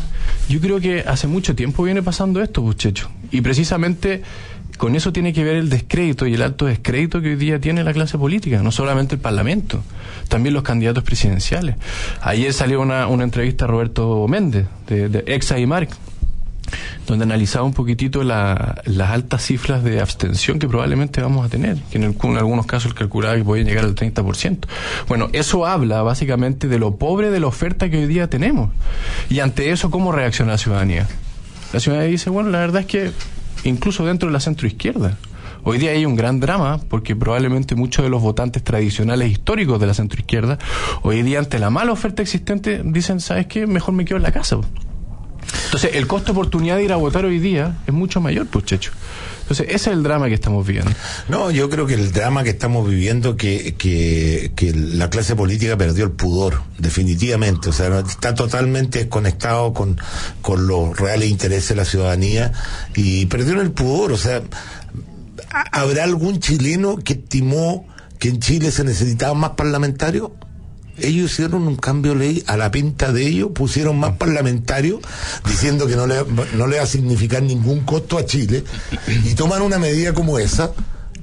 yo 0.49 0.59
creo 0.59 0.79
que 0.79 1.01
hace 1.01 1.27
mucho 1.27 1.55
tiempo 1.55 1.83
viene 1.83 2.01
pasando 2.01 2.41
esto, 2.41 2.61
muchachos. 2.63 3.09
Y 3.31 3.41
precisamente 3.41 4.23
con 4.77 4.95
eso 4.95 5.13
tiene 5.13 5.33
que 5.33 5.43
ver 5.43 5.55
el 5.55 5.69
descrédito 5.69 6.27
y 6.27 6.33
el 6.33 6.41
alto 6.41 6.65
descrédito 6.65 7.21
que 7.21 7.29
hoy 7.29 7.35
día 7.35 7.59
tiene 7.59 7.83
la 7.83 7.93
clase 7.93 8.17
política, 8.17 8.61
no 8.63 8.71
solamente 8.71 9.15
el 9.15 9.21
Parlamento, 9.21 9.83
también 10.27 10.53
los 10.53 10.63
candidatos 10.63 11.03
presidenciales. 11.03 11.75
Ayer 12.21 12.53
salió 12.53 12.81
una, 12.81 13.07
una 13.07 13.23
entrevista 13.23 13.65
a 13.65 13.67
Roberto 13.67 14.27
Méndez, 14.27 14.67
de, 14.87 15.23
Exa 15.27 15.59
y 15.59 15.65
Marc, 15.65 15.91
donde 17.07 17.23
analizaba 17.23 17.65
un 17.65 17.73
poquitito 17.73 18.23
la, 18.23 18.81
las 18.85 19.11
altas 19.11 19.45
cifras 19.45 19.83
de 19.83 19.99
abstención 19.99 20.59
que 20.59 20.67
probablemente 20.67 21.21
vamos 21.21 21.45
a 21.45 21.49
tener, 21.49 21.77
que 21.91 21.97
en, 21.97 22.05
el, 22.05 22.15
en 22.21 22.37
algunos 22.37 22.65
casos 22.65 22.93
calculaba 22.93 23.35
que 23.35 23.43
pueden 23.43 23.67
llegar 23.67 23.85
al 23.85 23.95
30%. 23.95 24.65
Bueno, 25.07 25.29
eso 25.33 25.65
habla 25.65 26.01
básicamente 26.01 26.67
de 26.67 26.79
lo 26.79 26.95
pobre 26.95 27.29
de 27.29 27.39
la 27.39 27.47
oferta 27.47 27.89
que 27.89 27.97
hoy 27.97 28.07
día 28.07 28.29
tenemos. 28.29 28.71
Y 29.29 29.39
ante 29.39 29.71
eso, 29.71 29.91
¿cómo 29.91 30.11
reacciona 30.11 30.53
la 30.53 30.57
ciudadanía? 30.57 31.07
La 31.73 31.79
ciudadanía 31.79 32.11
dice, 32.11 32.29
bueno, 32.29 32.49
la 32.49 32.59
verdad 32.59 32.81
es 32.81 32.87
que 32.87 33.11
incluso 33.63 34.05
dentro 34.05 34.29
de 34.29 34.34
la 34.34 34.39
centroizquierda. 34.39 35.17
Hoy 35.63 35.77
día 35.77 35.91
hay 35.91 36.05
un 36.05 36.15
gran 36.15 36.39
drama 36.39 36.82
porque 36.89 37.15
probablemente 37.15 37.75
muchos 37.75 38.03
de 38.03 38.10
los 38.10 38.22
votantes 38.22 38.63
tradicionales 38.63 39.32
históricos 39.32 39.79
de 39.79 39.88
la 39.88 39.93
centroizquierda, 39.93 40.60
hoy 41.03 41.22
día 41.24 41.39
ante 41.39 41.58
la 41.58 41.70
mala 41.70 41.93
oferta 41.93 42.22
existente, 42.22 42.82
dicen, 42.84 43.22
¿sabes 43.22 43.48
qué? 43.48 43.65
Mejor 43.65 43.93
me 43.93 44.03
quedo 44.03 44.17
en 44.17 44.24
la 44.24 44.32
casa. 44.32 44.58
Entonces, 45.65 45.96
el 45.96 46.08
costo 46.08 46.34
oportunidad 46.34 46.77
de 46.77 46.84
ir 46.84 46.93
a 46.93 46.98
votar 46.98 47.25
hoy 47.25 47.39
día 47.39 47.77
es 47.88 47.93
mucho 47.93 48.20
mayor, 48.20 48.48
pues, 48.48 48.65
Checho. 48.65 48.91
Entonces, 49.43 49.67
ese 49.67 49.89
es 49.89 49.97
el 49.97 50.03
drama 50.03 50.29
que 50.29 50.35
estamos 50.35 50.65
viviendo. 50.65 50.91
No, 51.27 51.51
yo 51.51 51.69
creo 51.69 51.85
que 51.85 51.95
el 51.95 52.13
drama 52.13 52.43
que 52.43 52.51
estamos 52.51 52.89
viviendo 52.89 53.35
que, 53.35 53.75
que, 53.75 54.53
que 54.55 54.73
la 54.73 55.09
clase 55.09 55.35
política 55.35 55.77
perdió 55.77 56.05
el 56.05 56.12
pudor, 56.12 56.62
definitivamente. 56.79 57.69
O 57.69 57.73
sea, 57.73 58.00
está 58.00 58.33
totalmente 58.33 59.00
desconectado 59.00 59.73
con, 59.73 60.00
con 60.41 60.65
los 60.65 60.97
reales 60.97 61.29
intereses 61.29 61.69
de 61.69 61.75
la 61.75 61.85
ciudadanía 61.85 62.53
y 62.95 63.25
perdieron 63.25 63.62
el 63.62 63.71
pudor. 63.71 64.13
O 64.13 64.17
sea, 64.17 64.41
¿habrá 65.71 66.05
algún 66.05 66.39
chileno 66.39 66.97
que 66.97 67.13
estimó 67.13 67.85
que 68.19 68.29
en 68.29 68.39
Chile 68.39 68.71
se 68.71 68.85
necesitaban 68.85 69.38
más 69.38 69.51
parlamentarios? 69.51 70.31
Ellos 70.97 71.31
hicieron 71.31 71.67
un 71.67 71.75
cambio 71.75 72.13
de 72.13 72.19
ley 72.19 72.43
a 72.47 72.57
la 72.57 72.71
pinta 72.71 73.12
de 73.12 73.27
ellos, 73.27 73.51
pusieron 73.53 74.00
más 74.00 74.17
parlamentarios 74.17 75.00
diciendo 75.45 75.88
que 75.88 75.95
no 75.95 76.07
le, 76.07 76.23
no 76.55 76.67
le 76.67 76.77
va 76.77 76.83
a 76.83 76.88
significar 76.88 77.41
ningún 77.43 77.81
costo 77.81 78.17
a 78.17 78.25
Chile 78.25 78.63
y 79.25 79.33
toman 79.33 79.62
una 79.62 79.79
medida 79.79 80.13
como 80.13 80.39
esa 80.39 80.71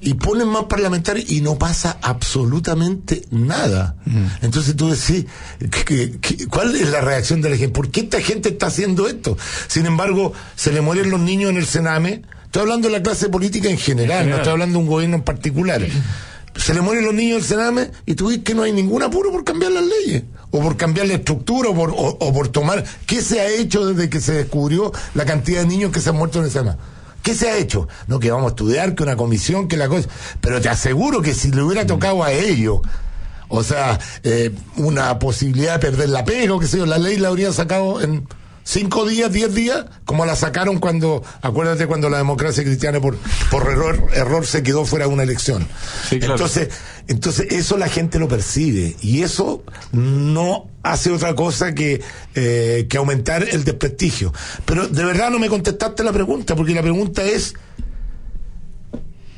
y 0.03 0.15
ponen 0.15 0.49
más 0.49 0.65
parlamentarios 0.65 1.31
y 1.31 1.41
no 1.41 1.59
pasa 1.59 1.99
absolutamente 2.03 3.23
nada. 3.31 3.97
Mm. 4.07 4.25
Entonces 4.43 4.75
tú 4.77 4.91
decís, 4.91 5.27
cuál 6.49 6.75
es 6.75 6.89
la 6.89 7.01
reacción 7.01 7.43
de 7.43 7.51
la 7.51 7.57
gente? 7.57 7.75
¿Por 7.75 7.91
qué 7.91 8.01
esta 8.01 8.21
gente 8.21 8.49
está 8.49 8.67
haciendo 8.67 9.09
esto? 9.09 9.37
Sin 9.69 9.87
embargo, 9.87 10.33
se 10.57 10.73
le 10.73 10.81
mueren 10.81 11.11
los 11.11 11.21
niños 11.21 11.51
en 11.51 11.59
el 11.59 11.67
Sename. 11.67 12.23
Estoy 12.45 12.63
hablando 12.63 12.89
de 12.89 12.93
la 12.93 13.03
clase 13.03 13.29
política 13.29 13.69
en 13.69 13.79
general, 13.79 14.29
no 14.29 14.37
estoy 14.37 14.53
hablando 14.53 14.79
de 14.79 14.85
un 14.85 14.91
gobierno 14.91 15.17
en 15.17 15.23
particular 15.23 15.87
se 16.55 16.75
le 16.75 16.81
mueren 16.81 17.05
los 17.05 17.15
niños 17.15 17.39
del 17.39 17.59
Sename 17.59 17.91
y 18.07 18.15
tú 18.15 18.29
dices 18.29 18.45
que 18.45 18.55
no 18.55 18.63
hay 18.63 18.73
ningún 18.73 19.03
apuro 19.03 19.31
por 19.31 19.45
cambiar 19.45 19.73
las 19.73 19.85
leyes, 19.85 20.25
o 20.51 20.61
por 20.61 20.77
cambiar 20.77 21.07
la 21.07 21.15
estructura, 21.15 21.71
o 21.71 21.75
por, 21.75 21.95
o, 21.97 22.33
por 22.33 22.49
tomar. 22.49 22.85
¿Qué 23.07 23.23
se 23.23 23.41
ha 23.41 23.49
hecho 23.49 23.87
desde 23.87 24.11
que 24.11 24.21
se 24.21 24.33
descubrió 24.33 24.93
la 25.15 25.25
cantidad 25.25 25.61
de 25.61 25.67
niños 25.67 25.93
que 25.93 26.01
se 26.01 26.11
han 26.11 26.17
muerto 26.17 26.39
en 26.39 26.47
el 26.47 26.51
Sename? 26.51 26.79
¿Qué 27.23 27.35
se 27.35 27.51
ha 27.51 27.59
hecho? 27.59 27.87
No, 28.07 28.19
que 28.19 28.31
vamos 28.31 28.47
a 28.47 28.51
estudiar, 28.51 28.95
que 28.95 29.03
una 29.03 29.17
comisión, 29.17 29.69
que 29.69 29.77
la 29.77 29.89
cosa. 29.89 30.09
Pero 30.41 30.61
te 30.61 30.69
aseguro 30.69 31.21
que 31.21 31.35
si 31.35 31.51
le 31.51 31.63
hubiera 31.63 31.87
tocado 31.87 32.25
a 32.25 32.33
ellos, 32.33 32.81
o 33.49 33.63
sea, 33.63 33.99
eh, 34.23 34.53
una 34.77 35.19
posibilidad 35.19 35.75
de 35.75 35.79
perder 35.81 36.09
la 36.09 36.25
pega, 36.25 36.55
o 36.55 36.59
qué 36.59 36.67
sé 36.67 36.79
yo, 36.79 36.87
la 36.87 36.99
ley 36.99 37.19
la 37.19 37.29
habría 37.29 37.53
sacado 37.53 38.01
en 38.01 38.27
cinco 38.65 39.07
días, 39.07 39.33
diez 39.33 39.55
días, 39.55 39.87
como 40.05 40.27
la 40.27 40.37
sacaron 40.37 40.79
cuando, 40.79 41.23
acuérdate 41.43 41.87
cuando 41.87 42.09
la 42.09 42.19
democracia 42.19 42.63
cristiana 42.63 43.01
por, 43.01 43.17
por 43.51 43.69
error, 43.69 44.09
error 44.15 44.47
se 44.47 44.63
quedó 44.63 44.85
fuera 44.85 45.07
de 45.07 45.13
una 45.13 45.23
elección. 45.23 45.67
Entonces, 46.11 46.69
entonces 47.09 47.49
eso 47.51 47.77
la 47.77 47.89
gente 47.89 48.19
lo 48.19 48.29
percibe 48.29 48.97
y 49.01 49.23
eso 49.23 49.65
no 49.93 50.69
hace 50.83 51.11
otra 51.11 51.35
cosa 51.35 51.75
que, 51.75 52.01
eh, 52.35 52.87
que 52.89 52.97
aumentar 52.97 53.47
el 53.49 53.65
desprestigio. 53.65 54.33
Pero 54.65 54.89
de 54.89 55.05
verdad 55.05 55.31
no 55.31 55.39
me 55.39 55.49
contestaste 55.49 56.05
la 56.05 56.13
pregunta, 56.13 56.55
porque 56.57 56.75
la 56.75 56.83
pregunta 56.83 57.25
es, 57.25 57.55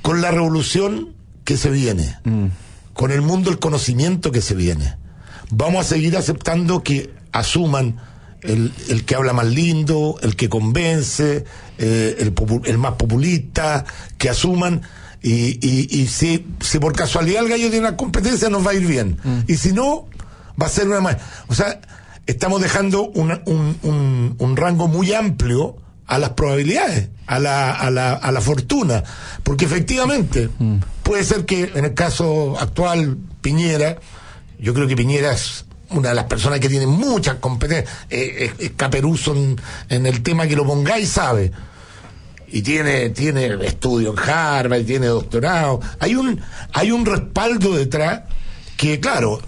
con 0.03 0.21
la 0.21 0.31
revolución 0.31 1.15
que 1.45 1.57
se 1.57 1.71
viene, 1.71 2.17
mm. 2.25 2.47
con 2.93 3.11
el 3.11 3.23
mundo 3.23 3.51
del 3.51 3.59
conocimiento 3.59 4.33
que 4.33 4.43
se 4.43 4.55
viene, 4.55 4.97
vamos 5.51 5.87
a 5.87 5.89
seguir 5.89 6.17
aceptando 6.17 6.83
que 6.83 7.11
asuman 7.33 8.01
el, 8.43 8.73
el, 8.89 9.05
que 9.05 9.15
habla 9.15 9.33
más 9.33 9.47
lindo, 9.47 10.19
el 10.23 10.37
que 10.37 10.49
convence, 10.49 11.45
eh, 11.79 12.17
el, 12.19 12.35
el, 12.65 12.79
más 12.79 12.95
populista, 12.95 13.85
que 14.19 14.29
asuman. 14.29 14.83
Y, 15.23 15.59
y, 15.67 15.89
y 16.01 16.09
si, 16.09 16.47
si, 16.61 16.79
por 16.81 16.95
casualidad 16.95 17.45
el 17.45 17.49
gallo 17.49 17.71
tiene 17.71 17.87
una 17.87 17.97
competencia, 17.97 18.49
nos 18.49 18.67
va 18.67 18.73
a 18.73 18.75
ir 18.75 18.87
bien. 18.87 19.19
Mm. 19.23 19.39
Y 19.47 19.57
si 19.57 19.73
no, 19.73 20.09
va 20.61 20.67
a 20.67 20.69
ser 20.69 20.89
una 20.89 21.01
más. 21.01 21.17
O 21.47 21.55
sea, 21.55 21.81
estamos 22.27 22.61
dejando 22.61 23.09
un, 23.11 23.31
un, 23.47 24.37
un, 24.39 24.57
rango 24.57 24.89
muy 24.89 25.13
amplio 25.13 25.77
a 26.07 26.19
las 26.19 26.31
probabilidades, 26.31 27.09
a 27.27 27.39
la, 27.39 27.73
a 27.73 27.91
la, 27.91 28.13
a 28.13 28.33
la 28.33 28.41
fortuna. 28.41 29.05
Porque 29.45 29.65
efectivamente, 29.65 30.49
mm. 30.59 30.79
puede 31.05 31.23
ser 31.23 31.45
que 31.45 31.71
en 31.75 31.85
el 31.85 31.95
caso 31.95 32.59
actual, 32.59 33.19
Piñera, 33.41 33.99
yo 34.59 34.75
creo 34.75 34.89
que 34.89 34.97
Piñera 34.97 35.33
es 35.33 35.67
una 35.95 36.11
de 36.11 36.15
las 36.15 36.25
personas 36.25 36.61
que 36.61 36.69
tiene 36.69 36.87
muchas 36.87 37.37
competencias, 37.37 37.95
eh, 38.11 38.53
es, 38.59 38.71
caperuso 38.77 39.35
en, 39.89 40.07
el 40.07 40.23
tema 40.23 40.47
que 40.47 40.57
lo 40.57 40.67
pongáis, 40.67 41.09
sabe. 41.09 41.53
Y 42.49 42.63
tiene, 42.63 43.11
tiene 43.11 43.47
estudio 43.65 44.13
en 44.13 44.19
Harvard, 44.19 44.85
tiene 44.85 45.07
doctorado. 45.07 45.81
Hay 46.01 46.15
un, 46.15 46.41
hay 46.73 46.91
un 46.91 47.07
respaldo 47.07 47.75
detrás 47.75 48.23
que, 48.77 49.01
claro, 49.01 49.41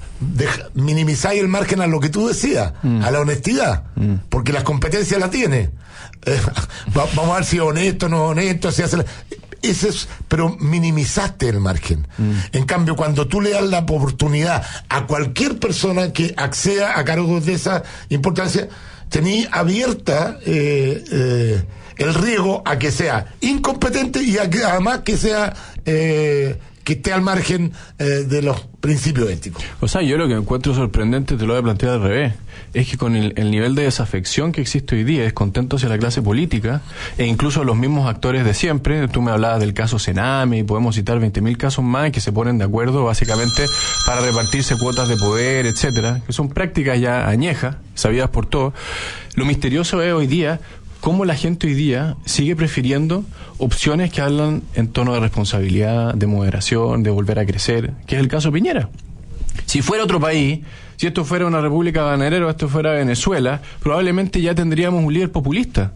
minimizáis 0.75 1.41
el 1.41 1.49
margen 1.49 1.81
a 1.81 1.87
lo 1.87 2.01
que 2.01 2.09
tú 2.09 2.29
decías, 2.29 2.73
mm. 2.83 3.03
a 3.03 3.11
la 3.11 3.21
honestidad, 3.21 3.85
mm. 3.97 4.15
porque 4.31 4.53
las 4.53 4.63
competencias 4.63 5.21
la 5.21 5.31
tiene. 5.31 5.71
Eh, 6.27 6.41
vamos 6.95 7.29
a 7.29 7.35
ver 7.35 7.45
si 7.45 7.57
es 7.57 7.63
honesto, 7.63 8.09
no 8.09 8.29
honesto, 8.29 8.73
si 8.73 8.81
hace 8.81 8.97
ese 9.71 9.89
es, 9.89 10.09
pero 10.29 10.57
minimizaste 10.61 11.49
el 11.49 11.61
margen. 11.61 12.07
Mm. 12.19 12.33
En 12.53 12.65
cambio, 12.65 12.97
cuando 12.97 13.27
tú 13.27 13.41
le 13.41 13.51
das 13.51 13.65
la 13.65 13.81
oportunidad 13.81 14.65
a 14.89 15.07
cualquier 15.07 15.59
persona 15.59 16.13
que 16.13 16.35
acceda 16.37 16.99
a 16.99 17.05
cargos 17.05 17.47
de 17.47 17.55
esa 17.55 17.83
importancia, 18.09 18.69
tení 19.09 19.47
abierta 19.51 20.39
eh, 20.45 21.05
eh, 21.11 21.65
el 21.97 22.15
riesgo 22.15 22.63
a 22.65 22.79
que 22.79 22.91
sea 22.91 23.35
incompetente 23.41 24.23
y 24.23 24.39
a 24.39 24.51
que, 24.51 24.65
además 24.65 25.01
que 25.01 25.17
sea 25.17 25.55
eh, 25.85 26.59
que 26.85 26.93
esté 26.95 27.13
al 27.13 27.23
margen 27.23 27.73
eh, 27.99 28.05
de 28.05 28.43
los 28.43 28.61
principios 28.81 29.31
éticos. 29.31 29.65
O 29.81 29.89
sea, 29.89 30.03
yo 30.03 30.19
lo 30.19 30.29
que 30.29 30.35
encuentro 30.35 30.75
sorprendente, 30.75 31.37
te 31.37 31.47
lo 31.47 31.55
voy 31.55 31.61
a 31.61 31.63
plantear 31.63 31.93
al 31.93 32.03
revés, 32.03 32.35
es 32.75 32.89
que 32.89 32.99
con 32.99 33.17
el, 33.17 33.51
nivel 33.51 33.75
de 33.75 33.85
desafección 33.85 34.53
que 34.53 34.61
existe 34.61 34.95
hoy 34.95 35.05
día, 35.05 35.23
descontento 35.23 35.77
hacia 35.77 35.89
la 35.89 35.97
clase 35.97 36.21
política, 36.21 36.83
e 37.17 37.25
incluso 37.25 37.65
los 37.65 37.77
mismos 37.77 38.09
actores 38.09 38.45
de 38.45 38.53
siempre, 38.53 39.09
tú 39.09 39.23
me 39.23 39.31
hablabas 39.31 39.61
del 39.61 39.73
caso 39.73 39.99
Sename, 39.99 40.59
y 40.59 40.63
podemos 40.63 40.95
citar 40.95 41.19
20.000 41.19 41.57
casos 41.57 41.85
más 41.85 42.11
que 42.11 42.21
se 42.21 42.33
ponen 42.33 42.59
de 42.59 42.65
acuerdo 42.65 43.05
básicamente 43.05 43.65
para 44.05 44.21
repartirse 44.21 44.77
cuotas 44.77 45.09
de 45.09 45.17
poder, 45.17 45.65
etcétera, 45.65 46.21
que 46.27 46.35
son 46.35 46.51
prácticas 46.51 47.01
ya 47.01 47.27
añejas, 47.27 47.77
sabidas 47.95 48.29
por 48.29 48.47
todos. 48.47 48.75
Lo 49.35 49.47
misterioso 49.47 50.03
es 50.03 50.13
hoy 50.13 50.27
día 50.27 50.61
cómo 51.05 51.27
la 51.27 51.35
gente 51.35 51.67
hoy 51.67 51.75
día 51.75 52.17
sigue 52.25 52.57
prefiriendo 52.57 53.25
opciones 53.59 54.11
que 54.11 54.23
hablan 54.23 54.63
en 54.75 54.89
tono 54.89 55.13
de 55.13 55.21
responsabilidad, 55.21 56.15
de 56.15 56.27
moderación, 56.27 57.03
de 57.03 57.11
volver 57.11 57.39
a 57.39 57.45
crecer, 57.45 57.93
que 58.07 58.15
es 58.15 58.23
el 58.23 58.29
caso 58.29 58.49
de 58.49 58.55
Piñera. 58.55 58.89
Si 59.67 59.83
fuera 59.83 60.03
otro 60.03 60.19
país, 60.19 60.61
si 60.97 61.07
esto 61.07 61.27
fuera 61.27 61.45
una 61.45 61.61
república 61.61 62.05
bananera 62.05 62.47
o 62.47 62.49
esto 62.49 62.71
fuera 62.71 62.93
Venezuela, 62.93 63.61
probablemente 63.81 64.41
ya 64.41 64.55
tendríamos 64.55 65.05
un 65.05 65.13
líder 65.13 65.31
populista 65.31 65.93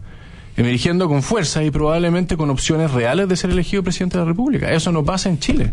emergiendo 0.57 1.07
con 1.07 1.23
fuerza 1.23 1.63
y 1.63 1.71
probablemente 1.71 2.35
con 2.37 2.49
opciones 2.49 2.91
reales 2.91 3.27
de 3.29 3.35
ser 3.35 3.51
elegido 3.51 3.83
presidente 3.83 4.17
de 4.17 4.23
la 4.23 4.29
República. 4.29 4.71
Eso 4.71 4.91
no 4.91 5.03
pasa 5.03 5.29
en 5.29 5.39
Chile. 5.39 5.71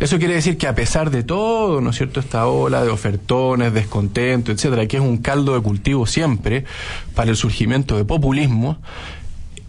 Eso 0.00 0.18
quiere 0.18 0.34
decir 0.34 0.56
que 0.56 0.66
a 0.66 0.74
pesar 0.74 1.10
de 1.10 1.22
todo, 1.22 1.80
¿no 1.80 1.90
es 1.90 1.96
cierto?, 1.96 2.20
esta 2.20 2.46
ola 2.46 2.82
de 2.84 2.90
ofertones, 2.90 3.74
descontento, 3.74 4.52
etcétera, 4.52 4.86
que 4.86 4.96
es 4.96 5.02
un 5.02 5.18
caldo 5.18 5.54
de 5.54 5.60
cultivo 5.60 6.06
siempre 6.06 6.64
para 7.14 7.30
el 7.30 7.36
surgimiento 7.36 7.96
de 7.96 8.04
populismo, 8.04 8.78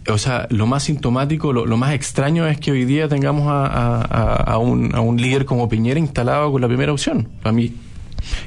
o 0.08 0.18
sea, 0.18 0.46
lo 0.50 0.66
más 0.66 0.84
sintomático, 0.84 1.52
lo, 1.52 1.76
más 1.76 1.94
extraño 1.94 2.46
es 2.46 2.58
que 2.58 2.72
hoy 2.72 2.84
día 2.84 3.08
tengamos 3.08 3.44
a, 3.48 4.58
un, 4.58 4.94
a 4.94 5.00
un 5.00 5.16
líder 5.16 5.46
como 5.46 5.68
Piñera 5.68 5.98
instalado 5.98 6.52
con 6.52 6.60
la 6.60 6.68
primera 6.68 6.92
opción. 6.92 7.28
A 7.42 7.52
mí, 7.52 7.74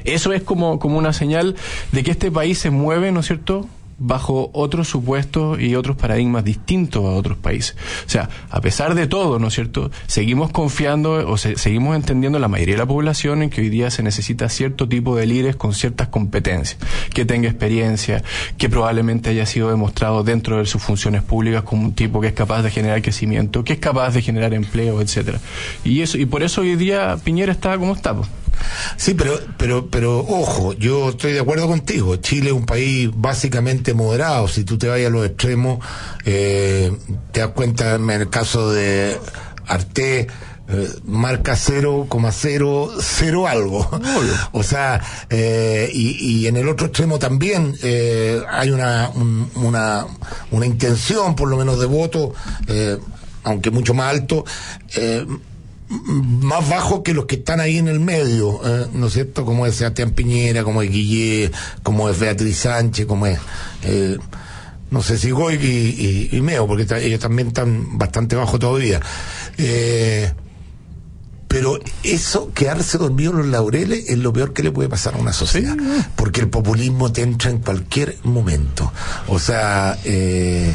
eso 0.04 0.32
es 0.32 0.42
como, 0.42 0.78
como 0.78 0.98
una 0.98 1.12
señal 1.12 1.56
de 1.92 2.02
que 2.02 2.10
este 2.10 2.30
país 2.30 2.58
se 2.58 2.70
mueve, 2.70 3.12
¿no 3.12 3.20
es 3.20 3.26
cierto?, 3.26 3.68
bajo 3.98 4.50
otros 4.52 4.88
supuestos 4.88 5.60
y 5.60 5.74
otros 5.74 5.96
paradigmas 5.96 6.44
distintos 6.44 7.04
a 7.04 7.08
otros 7.08 7.38
países. 7.38 7.76
O 8.06 8.08
sea, 8.08 8.28
a 8.50 8.60
pesar 8.60 8.94
de 8.94 9.06
todo, 9.06 9.38
¿no 9.38 9.48
es 9.48 9.54
cierto? 9.54 9.90
Seguimos 10.06 10.50
confiando 10.50 11.28
o 11.28 11.36
se, 11.36 11.56
seguimos 11.56 11.96
entendiendo 11.96 12.38
la 12.38 12.48
mayoría 12.48 12.74
de 12.74 12.78
la 12.78 12.86
población 12.86 13.42
en 13.42 13.50
que 13.50 13.60
hoy 13.60 13.68
día 13.68 13.90
se 13.90 14.02
necesita 14.02 14.48
cierto 14.48 14.88
tipo 14.88 15.16
de 15.16 15.26
líderes 15.26 15.56
con 15.56 15.74
ciertas 15.74 16.08
competencias, 16.08 16.78
que 17.12 17.24
tenga 17.24 17.48
experiencia, 17.48 18.22
que 18.56 18.68
probablemente 18.68 19.30
haya 19.30 19.46
sido 19.46 19.70
demostrado 19.70 20.22
dentro 20.22 20.58
de 20.58 20.66
sus 20.66 20.82
funciones 20.82 21.22
públicas 21.22 21.62
como 21.62 21.84
un 21.84 21.94
tipo 21.94 22.20
que 22.20 22.28
es 22.28 22.34
capaz 22.34 22.62
de 22.62 22.70
generar 22.70 23.02
crecimiento, 23.02 23.64
que 23.64 23.74
es 23.74 23.78
capaz 23.78 24.12
de 24.14 24.22
generar 24.22 24.54
empleo, 24.54 25.00
etcétera. 25.00 25.40
Y 25.84 26.02
eso 26.02 26.18
y 26.18 26.26
por 26.26 26.42
eso 26.42 26.60
hoy 26.60 26.76
día 26.76 27.16
Piñera 27.22 27.52
está 27.52 27.76
como 27.78 27.94
está. 27.94 28.08
Sí, 28.96 29.14
pero, 29.14 29.38
pero, 29.56 29.88
pero 29.88 30.18
ojo, 30.18 30.72
yo 30.74 31.10
estoy 31.10 31.32
de 31.32 31.40
acuerdo 31.40 31.66
contigo. 31.66 32.16
Chile 32.16 32.48
es 32.48 32.52
un 32.52 32.66
país 32.66 33.10
básicamente 33.14 33.94
moderado. 33.94 34.48
Si 34.48 34.64
tú 34.64 34.78
te 34.78 34.88
vas 34.88 35.00
a 35.00 35.10
los 35.10 35.26
extremos, 35.26 35.84
eh, 36.24 36.92
te 37.32 37.40
das 37.40 37.50
cuenta 37.50 37.94
en 37.94 38.10
el 38.10 38.30
caso 38.30 38.70
de 38.72 39.18
Arte, 39.66 40.26
eh, 40.70 40.88
marca 41.04 41.54
0,00 41.54 43.48
algo. 43.48 43.88
o 44.52 44.62
sea, 44.62 45.00
eh, 45.30 45.90
y, 45.92 46.40
y, 46.42 46.46
en 46.46 46.56
el 46.56 46.68
otro 46.68 46.88
extremo 46.88 47.18
también 47.18 47.74
eh, 47.82 48.42
hay 48.50 48.70
una, 48.70 49.10
un, 49.14 49.50
una, 49.54 50.06
una 50.50 50.66
intención, 50.66 51.34
por 51.34 51.48
lo 51.48 51.56
menos 51.56 51.80
de 51.80 51.86
voto, 51.86 52.34
eh, 52.66 52.98
aunque 53.44 53.70
mucho 53.70 53.94
más 53.94 54.10
alto, 54.10 54.44
eh, 54.94 55.24
más 55.88 56.68
bajo 56.68 57.02
que 57.02 57.14
los 57.14 57.26
que 57.26 57.36
están 57.36 57.60
ahí 57.60 57.78
en 57.78 57.88
el 57.88 58.00
medio, 58.00 58.60
eh, 58.64 58.86
¿no 58.92 59.06
es 59.06 59.14
cierto? 59.14 59.44
Como 59.44 59.66
es 59.66 59.74
Sebastián 59.76 60.10
Piñera, 60.10 60.64
como 60.64 60.82
es 60.82 60.90
Guillé, 60.90 61.50
como 61.82 62.08
es 62.10 62.18
Beatriz 62.18 62.58
Sánchez, 62.58 63.06
como 63.06 63.26
es, 63.26 63.38
eh, 63.84 64.18
no 64.90 65.02
sé 65.02 65.18
si 65.18 65.30
Goy 65.30 65.54
y, 65.54 66.28
y, 66.30 66.36
y 66.36 66.40
Meo, 66.40 66.66
porque 66.66 66.86
ellos 67.02 67.20
también 67.20 67.48
están 67.48 67.98
bastante 67.98 68.36
bajo 68.36 68.58
todavía. 68.58 69.00
Eh, 69.56 70.32
pero 71.48 71.80
eso, 72.02 72.52
quedarse 72.52 72.98
dormido 72.98 73.32
en 73.32 73.38
los 73.38 73.46
laureles, 73.46 74.10
es 74.10 74.18
lo 74.18 74.32
peor 74.34 74.52
que 74.52 74.62
le 74.62 74.70
puede 74.70 74.90
pasar 74.90 75.14
a 75.14 75.18
una 75.18 75.32
sociedad. 75.32 75.76
Porque 76.14 76.42
el 76.42 76.48
populismo 76.48 77.10
te 77.10 77.22
entra 77.22 77.50
en 77.50 77.58
cualquier 77.58 78.18
momento. 78.24 78.92
O 79.28 79.38
sea, 79.38 79.98
eh, 80.04 80.74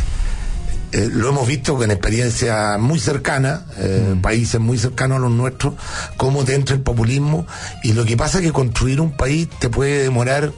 eh, 0.94 1.10
lo 1.12 1.30
hemos 1.30 1.48
visto 1.48 1.76
con 1.76 1.90
experiencias 1.90 2.80
muy 2.80 3.00
cercanas, 3.00 3.62
eh, 3.78 4.14
mm. 4.16 4.22
países 4.22 4.62
muy 4.62 4.78
cercanos 4.78 5.18
a 5.18 5.22
los 5.22 5.32
nuestros, 5.32 5.74
cómo 6.18 6.44
te 6.44 6.54
entra 6.54 6.76
el 6.76 6.82
populismo 6.82 7.48
y 7.82 7.94
lo 7.94 8.06
que 8.06 8.16
pasa 8.16 8.38
es 8.38 8.46
que 8.46 8.52
construir 8.52 9.02
un 9.02 9.18
país 9.18 9.50
te 9.60 9.70
puede 9.70 10.04
demorar 10.04 10.52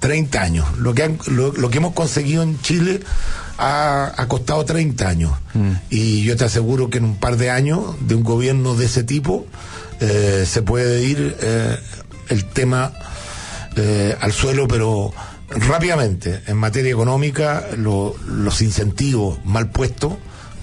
30 0.00 0.42
años. 0.42 0.66
Lo 0.76 0.94
que, 0.94 1.04
han, 1.04 1.18
lo, 1.28 1.52
lo, 1.52 1.70
que 1.70 1.78
hemos 1.78 1.94
conseguido 1.94 2.42
en 2.42 2.60
Chile 2.60 3.00
ha, 3.56 4.12
ha 4.14 4.28
costado 4.28 4.62
30 4.66 5.08
años 5.08 5.32
mm. 5.54 5.72
y 5.88 6.22
yo 6.22 6.36
te 6.36 6.44
aseguro 6.44 6.90
que 6.90 6.98
en 6.98 7.04
un 7.04 7.16
par 7.16 7.38
de 7.38 7.50
años 7.50 7.96
de 8.00 8.14
un 8.14 8.24
gobierno 8.24 8.74
de 8.74 8.84
ese 8.84 9.04
tipo 9.04 9.46
eh, 10.00 10.44
se 10.46 10.60
puede 10.60 11.02
ir 11.02 11.34
eh, 11.40 11.78
el 12.28 12.44
tema 12.44 12.92
al 14.20 14.32
suelo, 14.32 14.66
pero 14.66 15.12
rápidamente, 15.48 16.42
en 16.46 16.56
materia 16.56 16.90
económica, 16.90 17.66
lo, 17.76 18.14
los 18.26 18.60
incentivos 18.62 19.38
mal 19.44 19.70
puestos 19.70 20.14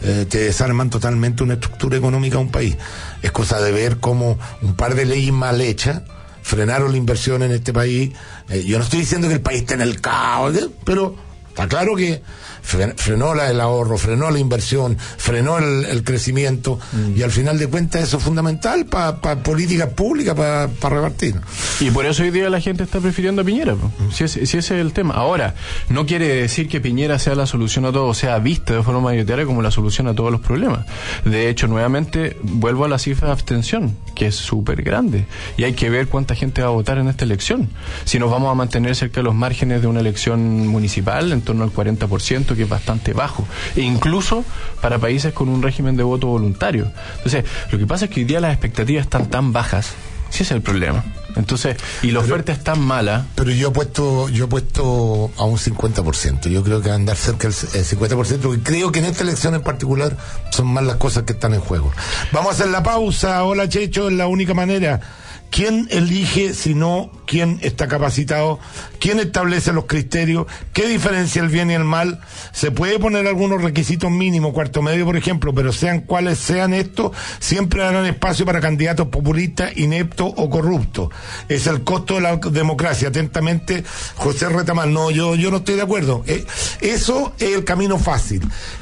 eh, 0.01 0.25
te 0.29 0.39
desarman 0.39 0.89
totalmente 0.89 1.43
una 1.43 1.55
estructura 1.55 1.97
económica 1.97 2.37
de 2.37 2.43
un 2.43 2.51
país. 2.51 2.77
Es 3.21 3.31
cosa 3.31 3.59
de 3.61 3.71
ver 3.71 3.97
cómo 3.97 4.37
un 4.61 4.75
par 4.75 4.95
de 4.95 5.05
leyes 5.05 5.33
mal 5.33 5.61
hechas 5.61 6.01
frenaron 6.43 6.91
la 6.91 6.97
inversión 6.97 7.41
en 7.41 7.51
este 7.51 7.73
país. 7.73 8.13
Eh, 8.49 8.63
yo 8.65 8.77
no 8.77 8.83
estoy 8.83 8.99
diciendo 8.99 9.27
que 9.27 9.35
el 9.35 9.41
país 9.41 9.61
esté 9.61 9.73
en 9.73 9.81
el 9.81 10.01
caos, 10.01 10.69
pero 10.83 11.15
está 11.49 11.67
claro 11.67 11.95
que 11.95 12.21
frenó 12.65 13.33
la, 13.35 13.49
el 13.49 13.61
ahorro, 13.61 13.97
frenó 13.97 14.31
la 14.31 14.39
inversión, 14.39 14.97
frenó 14.97 15.57
el, 15.57 15.85
el 15.85 16.03
crecimiento 16.03 16.79
mm. 16.91 17.17
y 17.17 17.23
al 17.23 17.31
final 17.31 17.59
de 17.59 17.67
cuentas 17.67 18.03
eso 18.03 18.17
es 18.17 18.23
fundamental 18.23 18.85
para 18.85 19.21
pa 19.21 19.35
políticas 19.37 19.89
públicas, 19.89 20.35
para 20.35 20.67
pa 20.67 20.89
repartir. 20.89 21.35
Y 21.79 21.91
por 21.91 22.05
eso 22.05 22.23
hoy 22.23 22.31
día 22.31 22.49
la 22.49 22.61
gente 22.61 22.83
está 22.83 22.99
prefiriendo 22.99 23.41
a 23.41 23.45
Piñera, 23.45 23.75
mm. 23.75 24.11
si, 24.11 24.23
es, 24.23 24.31
si 24.31 24.41
ese 24.41 24.59
es 24.59 24.71
el 24.71 24.93
tema. 24.93 25.13
Ahora, 25.13 25.55
no 25.89 26.05
quiere 26.05 26.27
decir 26.27 26.67
que 26.67 26.81
Piñera 26.81 27.19
sea 27.19 27.35
la 27.35 27.45
solución 27.45 27.85
a 27.85 27.91
todo, 27.91 28.07
o 28.07 28.13
sea 28.13 28.39
vista 28.39 28.73
de 28.73 28.83
forma 28.83 29.01
mayoritaria 29.01 29.45
como 29.45 29.61
la 29.61 29.71
solución 29.71 30.07
a 30.07 30.15
todos 30.15 30.31
los 30.31 30.41
problemas. 30.41 30.85
De 31.23 31.49
hecho, 31.49 31.67
nuevamente 31.67 32.37
vuelvo 32.41 32.85
a 32.85 32.87
la 32.87 32.99
cifra 32.99 33.27
de 33.27 33.33
abstención, 33.33 33.95
que 34.15 34.27
es 34.27 34.35
súper 34.35 34.81
grande 34.81 35.25
y 35.57 35.63
hay 35.63 35.73
que 35.73 35.89
ver 35.89 36.07
cuánta 36.07 36.35
gente 36.35 36.61
va 36.61 36.67
a 36.67 36.71
votar 36.71 36.97
en 36.97 37.07
esta 37.07 37.25
elección. 37.25 37.69
Si 38.05 38.19
nos 38.19 38.31
vamos 38.31 38.51
a 38.51 38.55
mantener 38.55 38.95
cerca 38.95 39.21
de 39.21 39.23
los 39.23 39.35
márgenes 39.35 39.81
de 39.81 39.87
una 39.87 39.99
elección 39.99 40.67
municipal, 40.67 41.31
en 41.31 41.41
torno 41.41 41.63
al 41.63 41.71
40%, 41.71 42.54
que 42.55 42.63
es 42.63 42.69
bastante 42.69 43.13
bajo, 43.13 43.45
e 43.75 43.81
incluso 43.81 44.43
para 44.81 44.97
países 44.99 45.33
con 45.33 45.49
un 45.49 45.61
régimen 45.61 45.95
de 45.95 46.03
voto 46.03 46.27
voluntario. 46.27 46.91
Entonces, 47.17 47.45
lo 47.71 47.77
que 47.77 47.87
pasa 47.87 48.05
es 48.05 48.11
que 48.11 48.21
hoy 48.21 48.25
día 48.25 48.39
las 48.39 48.51
expectativas 48.51 49.03
están 49.03 49.29
tan 49.29 49.53
bajas, 49.53 49.93
ese 50.29 50.43
es 50.43 50.51
el 50.51 50.61
problema. 50.61 51.03
Entonces, 51.35 51.77
y 52.01 52.11
la 52.11 52.19
oferta 52.19 52.51
es 52.51 52.63
tan 52.63 52.79
mala. 52.79 53.25
Pero 53.35 53.51
yo 53.51 53.69
he 53.69 53.71
puesto, 53.71 54.29
yo 54.29 54.45
he 54.45 54.47
puesto 54.47 55.31
a 55.37 55.43
un 55.43 55.57
50%. 55.57 56.49
Yo 56.49 56.63
creo 56.63 56.81
que 56.81 56.87
va 56.87 56.93
a 56.93 56.97
andar 56.97 57.17
cerca 57.17 57.47
del 57.47 57.55
50%, 57.55 58.39
porque 58.39 58.63
creo 58.63 58.91
que 58.91 58.99
en 58.99 59.05
esta 59.05 59.23
elección 59.23 59.55
en 59.55 59.61
particular 59.61 60.15
son 60.49 60.67
más 60.67 60.83
las 60.83 60.95
cosas 60.95 61.23
que 61.23 61.33
están 61.33 61.53
en 61.53 61.61
juego. 61.61 61.91
Vamos 62.31 62.51
a 62.51 62.53
hacer 62.53 62.67
la 62.67 62.83
pausa. 62.83 63.43
Hola 63.43 63.67
Checho, 63.67 64.07
es 64.07 64.13
la 64.13 64.27
única 64.27 64.53
manera. 64.53 65.01
¿Quién 65.49 65.87
elige 65.89 66.53
si 66.53 66.73
no 66.73 67.09
quién 67.25 67.59
está 67.61 67.87
capacitado? 67.87 68.59
¿Quién 68.99 69.19
establece 69.19 69.71
los 69.71 69.85
criterios? 69.85 70.47
¿Qué 70.73 70.87
diferencia 70.87 71.41
el 71.41 71.47
bien 71.47 71.71
y 71.71 71.75
el 71.75 71.85
mal? 71.85 72.19
Se 72.51 72.71
puede 72.71 72.99
poner 72.99 73.25
algunos 73.25 73.61
requisitos 73.61 74.11
mínimos, 74.11 74.53
cuarto 74.53 74.81
medio, 74.81 75.05
por 75.05 75.15
ejemplo, 75.15 75.53
pero 75.53 75.71
sean 75.71 76.01
cuales 76.01 76.39
sean 76.39 76.73
estos, 76.73 77.11
siempre 77.39 77.83
darán 77.83 78.05
espacio 78.05 78.45
para 78.45 78.59
candidatos 78.59 79.07
populistas, 79.07 79.77
ineptos 79.77 80.33
o 80.35 80.49
corruptos. 80.49 81.09
Es 81.47 81.67
el 81.67 81.83
costo 81.83 82.15
de 82.15 82.21
la 82.21 82.35
democracia. 82.35 83.07
Atentamente, 83.07 83.83
José 84.15 84.49
Retamal. 84.49 84.91
No, 84.91 85.09
yo, 85.11 85.35
yo 85.35 85.51
no 85.51 85.57
estoy 85.57 85.75
de 85.75 85.83
acuerdo. 85.83 86.23
Eh, 86.27 86.45
eso 86.81 87.33
es 87.39 87.55
el 87.55 87.63
camino 87.63 87.97
fácil. 87.97 88.41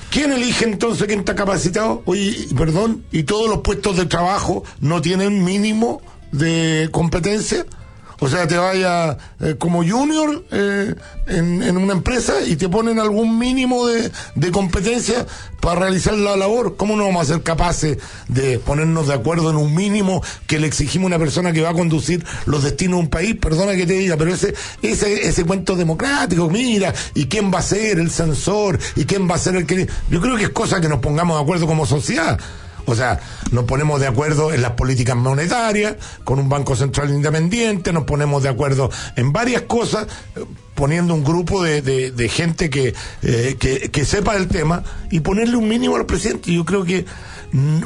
¿Quién 0.10 0.32
elige 0.32 0.65
entonces 0.65 1.08
quién 1.08 1.19
está 1.19 1.34
capacitado? 1.34 2.04
Oye, 2.06 2.47
perdón, 2.56 3.04
y 3.12 3.23
todos 3.23 3.49
los 3.49 3.60
puestos 3.60 3.97
de 3.97 4.06
trabajo 4.06 4.63
no 4.80 5.02
tienen 5.02 5.43
mínimo 5.43 6.02
de 6.33 6.89
competencia. 6.91 7.65
O 8.19 8.29
sea, 8.29 8.47
te 8.47 8.57
vaya 8.57 9.17
eh, 9.41 9.55
como 9.59 9.83
junior 9.83 10.45
eh, 10.51 10.95
en, 11.27 11.75
una 11.75 11.91
empresa 11.91 12.35
y 12.45 12.55
te 12.55 12.69
ponen 12.69 12.97
algún 12.97 13.37
mínimo 13.37 13.85
de, 13.85 14.11
de, 14.35 14.51
competencia 14.51 15.25
para 15.59 15.81
realizar 15.81 16.13
la 16.13 16.37
labor. 16.37 16.77
¿Cómo 16.77 16.95
no 16.95 17.03
vamos 17.03 17.23
a 17.23 17.33
ser 17.33 17.43
capaces 17.43 17.97
de 18.29 18.59
ponernos 18.59 19.07
de 19.07 19.15
acuerdo 19.15 19.49
en 19.49 19.57
un 19.57 19.75
mínimo 19.75 20.23
que 20.47 20.57
le 20.57 20.67
exigimos 20.67 21.05
a 21.05 21.07
una 21.07 21.19
persona 21.19 21.51
que 21.51 21.61
va 21.61 21.71
a 21.71 21.73
conducir 21.73 22.23
los 22.45 22.63
destinos 22.63 22.99
de 22.99 23.03
un 23.03 23.09
país? 23.09 23.35
Perdona 23.35 23.75
que 23.75 23.85
te 23.85 23.93
diga, 23.93 24.15
pero 24.15 24.33
ese, 24.33 24.53
ese, 24.81 25.27
ese 25.27 25.43
cuento 25.43 25.75
democrático, 25.75 26.49
mira, 26.49 26.93
¿y 27.15 27.25
quién 27.25 27.53
va 27.53 27.59
a 27.59 27.63
ser 27.63 27.99
el 27.99 28.09
censor? 28.09 28.79
¿Y 28.95 29.03
quién 29.03 29.29
va 29.29 29.35
a 29.35 29.39
ser 29.39 29.57
el 29.57 29.65
que... 29.65 29.85
Yo 30.09 30.21
creo 30.21 30.37
que 30.37 30.43
es 30.43 30.49
cosa 30.51 30.79
que 30.79 30.87
nos 30.87 30.99
pongamos 30.99 31.35
de 31.35 31.43
acuerdo 31.43 31.67
como 31.67 31.85
sociedad. 31.85 32.39
O 32.85 32.95
sea, 32.95 33.19
nos 33.51 33.65
ponemos 33.65 33.99
de 33.99 34.07
acuerdo 34.07 34.53
en 34.53 34.61
las 34.61 34.71
políticas 34.71 35.15
monetarias, 35.15 35.95
con 36.23 36.39
un 36.39 36.49
Banco 36.49 36.75
Central 36.75 37.09
independiente, 37.09 37.93
nos 37.93 38.03
ponemos 38.03 38.43
de 38.43 38.49
acuerdo 38.49 38.89
en 39.15 39.31
varias 39.31 39.63
cosas, 39.63 40.07
poniendo 40.75 41.13
un 41.13 41.23
grupo 41.23 41.63
de, 41.63 41.81
de, 41.81 42.29
gente 42.29 42.69
que, 42.69 42.93
eh, 43.21 43.55
que, 43.59 43.91
que, 43.91 44.05
sepa 44.05 44.35
el 44.35 44.47
tema 44.47 44.83
y 45.11 45.19
ponerle 45.19 45.55
un 45.55 45.67
mínimo 45.67 45.95
al 45.95 46.05
presidente. 46.05 46.51
Yo 46.51 46.65
creo 46.65 46.83
que 46.83 47.05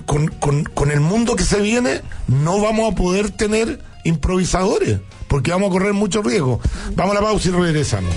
con, 0.06 0.28
con, 0.28 0.64
con 0.64 0.92
el 0.92 1.02
mundo 1.02 1.36
que 1.36 1.44
se 1.44 1.60
viene 1.62 2.02
no 2.28 2.62
vamos 2.62 2.92
a 2.92 2.96
poder 2.96 3.32
tener 3.32 3.80
improvisadores, 4.04 5.00
porque 5.28 5.52
vamos 5.52 5.70
a 5.70 5.74
correr 5.74 5.94
mucho 5.94 6.22
riesgo. 6.22 6.62
Vamos 6.96 7.12
a 7.16 7.20
la 7.20 7.26
pausa 7.26 7.50
y 7.50 7.52
regresamos. 7.52 8.14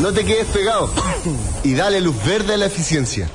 No 0.00 0.12
te 0.12 0.24
quedes 0.24 0.48
pegado 0.48 0.90
y 1.64 1.74
dale 1.74 2.00
luz 2.00 2.16
verde 2.24 2.54
a 2.54 2.56
la 2.56 2.66
eficiencia. 2.66 3.28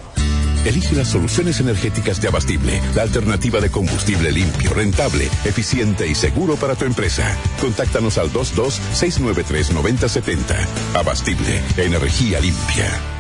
Elige 0.66 0.96
las 0.96 1.10
soluciones 1.10 1.60
energéticas 1.60 2.22
de 2.22 2.30
Abastible, 2.30 2.82
la 2.96 3.02
alternativa 3.02 3.60
de 3.60 3.70
combustible 3.70 4.32
limpio, 4.32 4.74
rentable, 4.74 5.26
eficiente 5.44 6.08
y 6.08 6.16
seguro 6.16 6.56
para 6.56 6.76
tu 6.76 6.86
empresa. 6.86 7.38
Contáctanos 7.60 8.18
al 8.18 8.32
22-693-9070. 8.32 10.66
Abastible, 10.96 11.62
energía 11.76 12.40
limpia. 12.40 13.13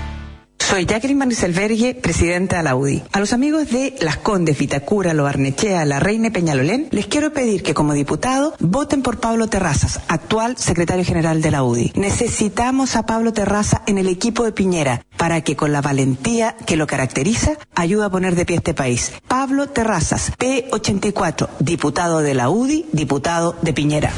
Soy 0.69 0.85
Jacqueline 0.85 1.19
Maniselvergue, 1.19 1.93
presidenta 1.93 2.57
de 2.57 2.63
la 2.63 2.75
UDI. 2.75 3.03
A 3.11 3.19
los 3.19 3.33
amigos 3.33 3.69
de 3.69 3.95
Las 3.99 4.17
Condes, 4.17 4.57
Vitacura, 4.57 5.13
Lo 5.13 5.23
Barnechea, 5.23 5.85
La 5.85 5.99
Reina 5.99 6.27
y 6.27 6.31
Peñalolén, 6.31 6.87
les 6.89 7.05
quiero 7.05 7.33
pedir 7.33 7.61
que 7.63 7.73
como 7.73 7.93
diputado 7.93 8.55
voten 8.59 9.03
por 9.03 9.19
Pablo 9.19 9.47
Terrazas, 9.47 9.99
actual 10.07 10.57
secretario 10.57 11.03
general 11.03 11.41
de 11.41 11.51
la 11.51 11.63
UDI. 11.63 11.91
Necesitamos 11.95 12.95
a 12.95 13.05
Pablo 13.05 13.33
Terraza 13.33 13.83
en 13.87 13.97
el 13.97 14.07
equipo 14.07 14.45
de 14.45 14.53
Piñera 14.53 15.05
para 15.17 15.41
que 15.41 15.55
con 15.55 15.73
la 15.73 15.81
valentía 15.81 16.55
que 16.65 16.77
lo 16.77 16.87
caracteriza 16.87 17.51
ayude 17.75 18.05
a 18.05 18.09
poner 18.09 18.35
de 18.35 18.45
pie 18.45 18.55
este 18.55 18.73
país. 18.73 19.11
Pablo 19.27 19.67
Terrazas, 19.67 20.31
P84, 20.39 21.49
diputado 21.59 22.19
de 22.19 22.33
la 22.33 22.49
UDI, 22.49 22.85
diputado 22.93 23.57
de 23.61 23.73
Piñera. 23.73 24.11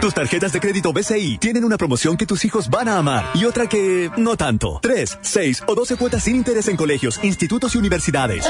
Tus 0.00 0.14
tarjetas 0.14 0.52
de 0.52 0.60
crédito 0.60 0.92
BCI 0.92 1.38
tienen 1.38 1.64
una 1.64 1.76
promoción 1.76 2.16
que 2.16 2.24
tus 2.24 2.44
hijos 2.44 2.70
van 2.70 2.88
a 2.88 2.98
amar 2.98 3.30
y 3.34 3.44
otra 3.44 3.66
que 3.66 4.10
no 4.16 4.36
tanto. 4.36 4.78
3, 4.80 5.18
6 5.22 5.64
o 5.66 5.74
12 5.74 5.96
cuotas 5.96 6.22
sin 6.22 6.36
interés 6.36 6.68
en 6.68 6.76
colegios, 6.76 7.18
institutos 7.24 7.74
y 7.74 7.78
universidades. 7.78 8.46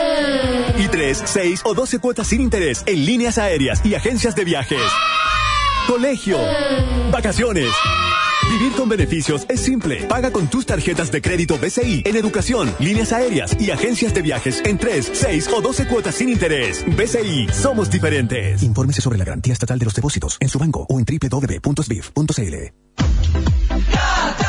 Y 0.78 0.88
3, 0.88 1.22
6 1.24 1.62
o 1.64 1.72
12 1.72 2.00
cuotas 2.00 2.26
sin 2.26 2.42
interés 2.42 2.82
en 2.84 3.06
líneas 3.06 3.38
aéreas 3.38 3.80
y 3.84 3.94
agencias 3.94 4.36
de 4.36 4.44
viajes. 4.44 4.82
Colegio. 5.86 6.38
Vacaciones. 7.10 7.72
Vivir 8.48 8.72
con 8.72 8.88
beneficios 8.88 9.46
es 9.48 9.60
simple. 9.60 10.04
Paga 10.08 10.30
con 10.30 10.48
tus 10.48 10.64
tarjetas 10.64 11.12
de 11.12 11.20
crédito 11.20 11.58
BCI 11.58 12.02
en 12.06 12.16
educación, 12.16 12.74
líneas 12.78 13.12
aéreas 13.12 13.54
y 13.60 13.70
agencias 13.70 14.14
de 14.14 14.22
viajes 14.22 14.62
en 14.64 14.78
3, 14.78 15.10
6 15.12 15.48
o 15.54 15.60
12 15.60 15.86
cuotas 15.86 16.14
sin 16.14 16.30
interés. 16.30 16.84
BCI, 16.86 17.48
somos 17.52 17.90
diferentes. 17.90 18.62
Infórmese 18.62 19.02
sobre 19.02 19.18
la 19.18 19.24
garantía 19.24 19.52
estatal 19.52 19.78
de 19.78 19.84
los 19.84 19.94
depósitos 19.94 20.38
en 20.40 20.48
su 20.48 20.58
banco 20.58 20.86
o 20.88 20.98
en 20.98 21.04
www.sbif.cl. 21.04 22.54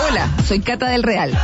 Hola, 0.10 0.28
soy 0.48 0.62
Cata 0.62 0.89
del 0.89 1.04
Real. 1.04 1.38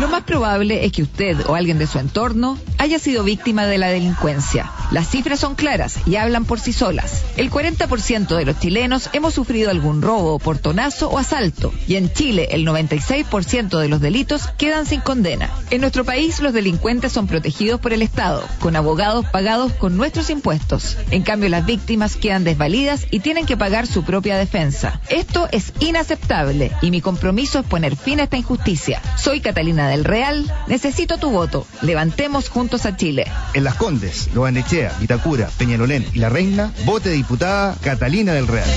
Lo 0.00 0.08
más 0.08 0.22
probable 0.24 0.86
es 0.86 0.92
que 0.92 1.02
usted 1.02 1.38
o 1.46 1.54
alguien 1.54 1.78
de 1.78 1.86
su 1.86 1.98
entorno 1.98 2.58
haya 2.78 2.98
sido 2.98 3.24
víctima 3.24 3.66
de 3.66 3.78
la 3.78 3.88
delincuencia. 3.88 4.70
Las 4.90 5.08
cifras 5.08 5.40
son 5.40 5.54
claras 5.54 5.98
y 6.06 6.16
hablan 6.16 6.44
por 6.44 6.60
sí 6.60 6.72
solas. 6.72 7.24
El 7.36 7.50
40% 7.50 8.36
de 8.36 8.44
los 8.44 8.58
chilenos 8.60 9.10
hemos 9.12 9.34
sufrido 9.34 9.70
algún 9.70 10.00
robo, 10.00 10.38
portonazo 10.38 11.10
o 11.10 11.18
asalto. 11.18 11.72
Y 11.88 11.96
en 11.96 12.12
Chile, 12.12 12.48
el 12.52 12.66
96% 12.66 13.78
de 13.78 13.88
los 13.88 14.00
delitos 14.00 14.48
quedan 14.58 14.86
sin 14.86 15.00
condena. 15.00 15.50
En 15.70 15.80
nuestro 15.80 16.04
país, 16.04 16.40
los 16.40 16.52
delincuentes 16.52 17.12
son 17.12 17.26
protegidos 17.26 17.80
por 17.80 17.92
el 17.92 18.02
Estado, 18.02 18.44
con 18.60 18.76
abogados 18.76 19.26
pagados 19.26 19.72
con 19.72 19.96
nuestros 19.96 20.30
impuestos. 20.30 20.96
En 21.10 21.22
cambio, 21.22 21.48
las 21.48 21.66
víctimas 21.66 22.16
quedan 22.16 22.44
desvalidas 22.44 23.06
y 23.10 23.20
tienen 23.20 23.46
que 23.46 23.56
pagar 23.56 23.86
su 23.86 24.04
propia 24.04 24.36
defensa. 24.36 25.00
Esto 25.08 25.48
es 25.52 25.72
inaceptable 25.80 26.70
y 26.82 26.90
mi 26.90 27.00
compromiso 27.00 27.58
es 27.58 27.66
poner 27.66 27.96
fin 28.06 28.20
a 28.20 28.22
esta 28.22 28.36
injusticia. 28.36 29.02
Soy 29.18 29.40
Catalina 29.40 29.88
del 29.88 30.04
Real, 30.04 30.46
necesito 30.68 31.18
tu 31.18 31.30
voto. 31.30 31.66
Levantemos 31.82 32.48
juntos 32.48 32.86
a 32.86 32.96
Chile. 32.96 33.26
En 33.52 33.64
Las 33.64 33.74
Condes, 33.74 34.32
Loanechea, 34.32 34.96
Vitacura, 35.00 35.50
Peñalolén 35.58 36.06
y 36.14 36.20
La 36.20 36.28
Reina, 36.28 36.72
vote 36.84 37.10
diputada 37.10 37.76
Catalina 37.82 38.32
del 38.32 38.46
Real. 38.46 38.70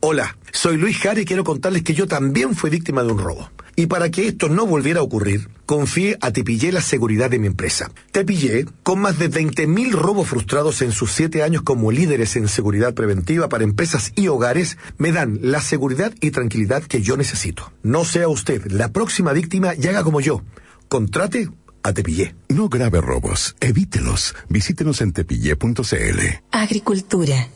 Hola, 0.00 0.36
soy 0.52 0.76
Luis 0.76 0.98
Jara 0.98 1.20
y 1.20 1.24
quiero 1.24 1.44
contarles 1.44 1.84
que 1.84 1.94
yo 1.94 2.08
también 2.08 2.56
fui 2.56 2.68
víctima 2.68 3.04
de 3.04 3.12
un 3.12 3.18
robo. 3.20 3.48
Y 3.74 3.86
para 3.86 4.10
que 4.10 4.28
esto 4.28 4.48
no 4.48 4.66
volviera 4.66 5.00
a 5.00 5.02
ocurrir, 5.02 5.48
confié 5.64 6.18
a 6.20 6.30
Tepillé 6.30 6.72
la 6.72 6.82
seguridad 6.82 7.30
de 7.30 7.38
mi 7.38 7.46
empresa. 7.46 7.90
Tepillé, 8.10 8.66
con 8.82 9.00
más 9.00 9.18
de 9.18 9.30
20.000 9.30 9.92
robos 9.92 10.28
frustrados 10.28 10.82
en 10.82 10.92
sus 10.92 11.12
siete 11.12 11.42
años 11.42 11.62
como 11.62 11.90
líderes 11.90 12.36
en 12.36 12.48
seguridad 12.48 12.94
preventiva 12.94 13.48
para 13.48 13.64
empresas 13.64 14.12
y 14.14 14.28
hogares, 14.28 14.76
me 14.98 15.12
dan 15.12 15.38
la 15.40 15.60
seguridad 15.60 16.12
y 16.20 16.30
tranquilidad 16.30 16.82
que 16.82 17.00
yo 17.00 17.16
necesito. 17.16 17.72
No 17.82 18.04
sea 18.04 18.28
usted 18.28 18.66
la 18.70 18.92
próxima 18.92 19.32
víctima 19.32 19.74
y 19.74 19.86
haga 19.86 20.04
como 20.04 20.20
yo. 20.20 20.42
Contrate 20.88 21.48
a 21.82 21.92
Tepillé. 21.92 22.34
No 22.48 22.68
grave 22.68 23.00
robos, 23.00 23.56
evítelos. 23.60 24.34
Visítenos 24.48 25.00
en 25.00 25.12
tepillé.cl. 25.12 26.20
Agricultura. 26.50 27.48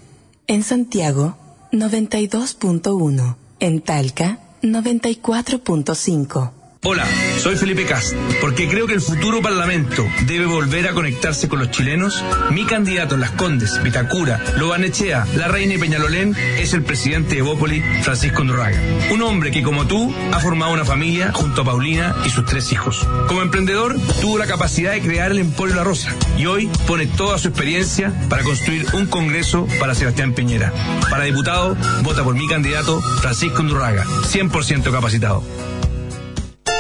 En 0.47 0.63
Santiago, 0.63 1.37
92.1. 1.73 3.37
En 3.59 3.81
Talca, 3.81 4.41
94.5. 4.63 6.56
Hola, 6.89 7.05
soy 7.43 7.57
Felipe 7.57 7.85
Cast. 7.85 8.15
Porque 8.41 8.69
creo 8.69 8.87
que 8.87 8.95
el 8.95 9.01
futuro 9.01 9.43
Parlamento 9.43 10.07
debe 10.25 10.47
volver 10.47 10.87
a 10.87 10.93
conectarse 10.93 11.49
con 11.49 11.59
los 11.59 11.73
chilenos. 11.73 12.23
Mi 12.53 12.65
candidato 12.65 13.17
en 13.17 13.23
Las 13.23 13.33
Condes, 13.33 13.83
Vitacura, 13.83 14.41
Lobanechea, 14.57 15.27
La 15.35 15.49
Reina 15.49 15.75
y 15.75 15.79
Peñalolén 15.79 16.37
es 16.61 16.75
el 16.75 16.85
presidente 16.85 17.35
de 17.35 17.43
Bópoli, 17.43 17.83
Francisco 18.03 18.45
Ndurraga. 18.45 18.81
Un 19.11 19.21
hombre 19.23 19.51
que, 19.51 19.65
como 19.65 19.89
tú, 19.89 20.15
ha 20.31 20.39
formado 20.39 20.75
una 20.75 20.85
familia 20.85 21.33
junto 21.33 21.63
a 21.63 21.65
Paulina 21.65 22.15
y 22.25 22.31
sus 22.31 22.47
tres 22.47 22.71
hijos. 22.71 23.05
Como 23.27 23.43
emprendedor, 23.43 23.97
tuvo 24.21 24.39
la 24.39 24.47
capacidad 24.47 24.93
de 24.93 25.01
crear 25.01 25.33
el 25.33 25.39
Emporio 25.39 25.75
La 25.75 25.83
Rosa 25.83 26.15
y 26.39 26.47
hoy 26.47 26.71
pone 26.87 27.09
toda 27.09 27.37
su 27.39 27.49
experiencia 27.49 28.13
para 28.29 28.45
construir 28.45 28.87
un 28.93 29.07
congreso 29.07 29.67
para 29.81 29.97
Sebastián 29.97 30.35
Piñera. 30.35 30.73
Para 31.11 31.25
diputado, 31.25 31.77
vota 32.05 32.23
por 32.23 32.37
mi 32.37 32.47
candidato, 32.47 33.03
Francisco 33.21 33.65
Ndurraga, 33.65 34.05
100% 34.05 34.93
capacitado. 34.93 35.43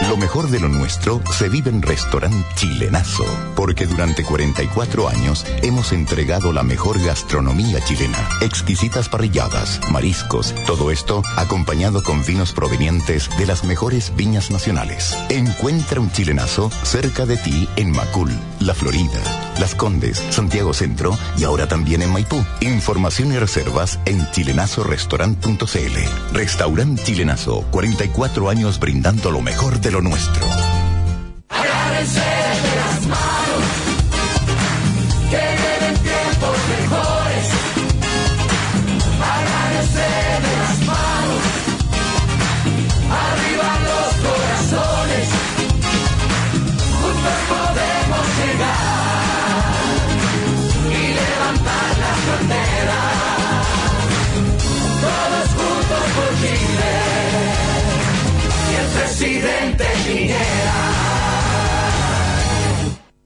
Lo 0.02 0.16
mejor 0.16 0.50
de 0.50 0.60
lo 0.60 0.68
nuestro 0.68 1.20
se 1.32 1.48
vive 1.48 1.70
en 1.70 1.82
Restaurant 1.82 2.46
Chilenazo, 2.54 3.24
porque 3.56 3.86
durante 3.86 4.22
44 4.22 5.08
años 5.08 5.44
hemos 5.62 5.92
entregado 5.92 6.52
la 6.52 6.62
mejor 6.62 7.02
gastronomía 7.02 7.82
chilena. 7.82 8.28
Exquisitas 8.42 9.08
parrilladas, 9.08 9.80
mariscos, 9.90 10.54
todo 10.66 10.90
esto 10.90 11.22
acompañado 11.36 12.02
con 12.02 12.24
vinos 12.24 12.52
provenientes 12.52 13.30
de 13.38 13.46
las 13.46 13.64
mejores 13.64 14.12
viñas 14.14 14.50
nacionales. 14.50 15.16
Encuentra 15.30 15.98
un 15.98 16.12
chilenazo 16.12 16.70
cerca 16.84 17.26
de 17.26 17.38
ti 17.38 17.68
en 17.76 17.90
Macul, 17.90 18.30
La 18.60 18.74
Florida, 18.74 19.54
Las 19.58 19.74
Condes, 19.74 20.22
Santiago 20.30 20.74
Centro 20.74 21.18
y 21.38 21.44
ahora 21.44 21.68
también 21.68 22.02
en 22.02 22.12
Maipú. 22.12 22.44
Información 22.60 23.32
y 23.32 23.38
reservas 23.38 23.98
en 24.04 24.30
chilenazorestaurant.cl. 24.30 26.34
Restaurant 26.34 27.02
Chilenazo, 27.02 27.64
44 27.70 28.50
años 28.50 28.78
brindando 28.78 29.30
lo 29.30 29.40
mejor 29.40 29.80
de 29.80 29.85
lo 29.90 30.00
nuestro. 30.00 30.46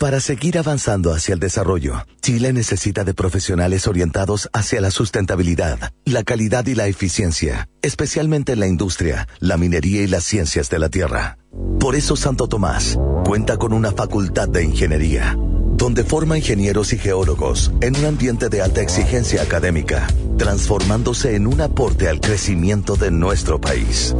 Para 0.00 0.18
seguir 0.20 0.56
avanzando 0.56 1.12
hacia 1.12 1.34
el 1.34 1.40
desarrollo, 1.40 2.06
Chile 2.22 2.54
necesita 2.54 3.04
de 3.04 3.12
profesionales 3.12 3.86
orientados 3.86 4.48
hacia 4.54 4.80
la 4.80 4.90
sustentabilidad, 4.90 5.92
la 6.06 6.22
calidad 6.22 6.66
y 6.68 6.74
la 6.74 6.86
eficiencia, 6.86 7.68
especialmente 7.82 8.52
en 8.52 8.60
la 8.60 8.66
industria, 8.66 9.28
la 9.40 9.58
minería 9.58 10.00
y 10.00 10.06
las 10.06 10.24
ciencias 10.24 10.70
de 10.70 10.78
la 10.78 10.88
tierra. 10.88 11.36
Por 11.78 11.96
eso 11.96 12.16
Santo 12.16 12.48
Tomás 12.48 12.98
cuenta 13.26 13.58
con 13.58 13.74
una 13.74 13.92
facultad 13.92 14.48
de 14.48 14.64
ingeniería, 14.64 15.36
donde 15.74 16.02
forma 16.02 16.38
ingenieros 16.38 16.94
y 16.94 16.98
geólogos 16.98 17.70
en 17.82 17.94
un 17.94 18.06
ambiente 18.06 18.48
de 18.48 18.62
alta 18.62 18.80
exigencia 18.80 19.42
académica, 19.42 20.06
transformándose 20.38 21.36
en 21.36 21.46
un 21.46 21.60
aporte 21.60 22.08
al 22.08 22.22
crecimiento 22.22 22.96
de 22.96 23.10
nuestro 23.10 23.60
país. 23.60 24.16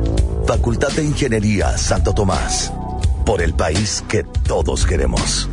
Facultad 0.46 0.92
de 0.92 1.04
Ingeniería 1.04 1.78
Santo 1.78 2.12
Tomás, 2.12 2.70
por 3.24 3.40
el 3.40 3.54
país 3.54 4.04
que 4.06 4.24
todos 4.46 4.84
queremos. 4.84 5.48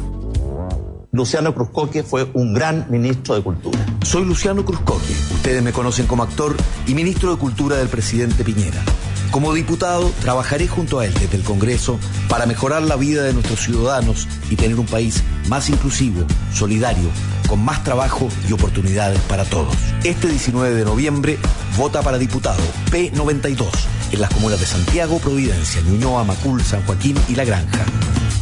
Luciano 1.17 1.55
Cruzcoque 1.55 2.03
fue 2.03 2.29
un 2.35 2.53
gran 2.53 2.85
ministro 2.91 3.33
de 3.33 3.41
Cultura. 3.41 3.83
Soy 4.03 4.23
Luciano 4.23 4.63
Cruzcoque. 4.63 5.13
Ustedes 5.33 5.63
me 5.63 5.73
conocen 5.73 6.05
como 6.05 6.21
actor 6.21 6.55
y 6.85 6.93
ministro 6.93 7.31
de 7.31 7.39
Cultura 7.39 7.75
del 7.77 7.87
presidente 7.87 8.43
Piñera. 8.43 8.83
Como 9.31 9.51
diputado, 9.55 10.11
trabajaré 10.21 10.67
junto 10.67 10.99
a 10.99 11.07
él 11.07 11.13
desde 11.15 11.37
el 11.37 11.43
Congreso 11.43 11.99
para 12.29 12.45
mejorar 12.45 12.83
la 12.83 12.97
vida 12.97 13.23
de 13.23 13.33
nuestros 13.33 13.61
ciudadanos 13.61 14.27
y 14.51 14.57
tener 14.57 14.79
un 14.79 14.85
país 14.85 15.23
más 15.49 15.69
inclusivo, 15.69 16.23
solidario, 16.53 17.09
con 17.49 17.65
más 17.65 17.83
trabajo 17.83 18.29
y 18.47 18.53
oportunidades 18.53 19.19
para 19.21 19.43
todos. 19.43 19.75
Este 20.03 20.27
19 20.27 20.75
de 20.75 20.85
noviembre, 20.85 21.39
vota 21.77 22.03
para 22.03 22.19
diputado 22.19 22.61
P92 22.91 23.65
en 24.11 24.21
las 24.21 24.31
comunas 24.31 24.59
de 24.59 24.67
Santiago, 24.67 25.17
Providencia, 25.17 25.81
Ñuñoa, 25.81 26.23
Macul, 26.23 26.61
San 26.61 26.85
Joaquín 26.85 27.17
y 27.27 27.33
La 27.33 27.43
Granja. 27.43 27.85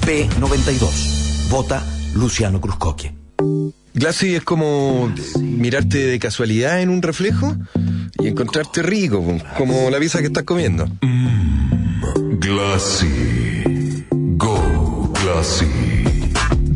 P92. 0.05 1.49
Vota 1.49 1.81
Luciano 2.15 2.59
Cruzcoque. 2.59 3.13
Glassy 3.93 4.35
es 4.35 4.43
como 4.43 5.13
mirarte 5.39 5.99
de 5.99 6.19
casualidad 6.19 6.81
en 6.81 6.89
un 6.89 7.01
reflejo 7.01 7.55
y 8.19 8.27
encontrarte 8.27 8.81
rico, 8.81 9.23
como 9.57 9.89
la 9.89 9.99
pizza 9.99 10.19
que 10.19 10.27
estás 10.27 10.43
comiendo. 10.43 10.87
Glassy. 12.39 14.05
Go 14.11 15.13
Glassy. 15.21 15.65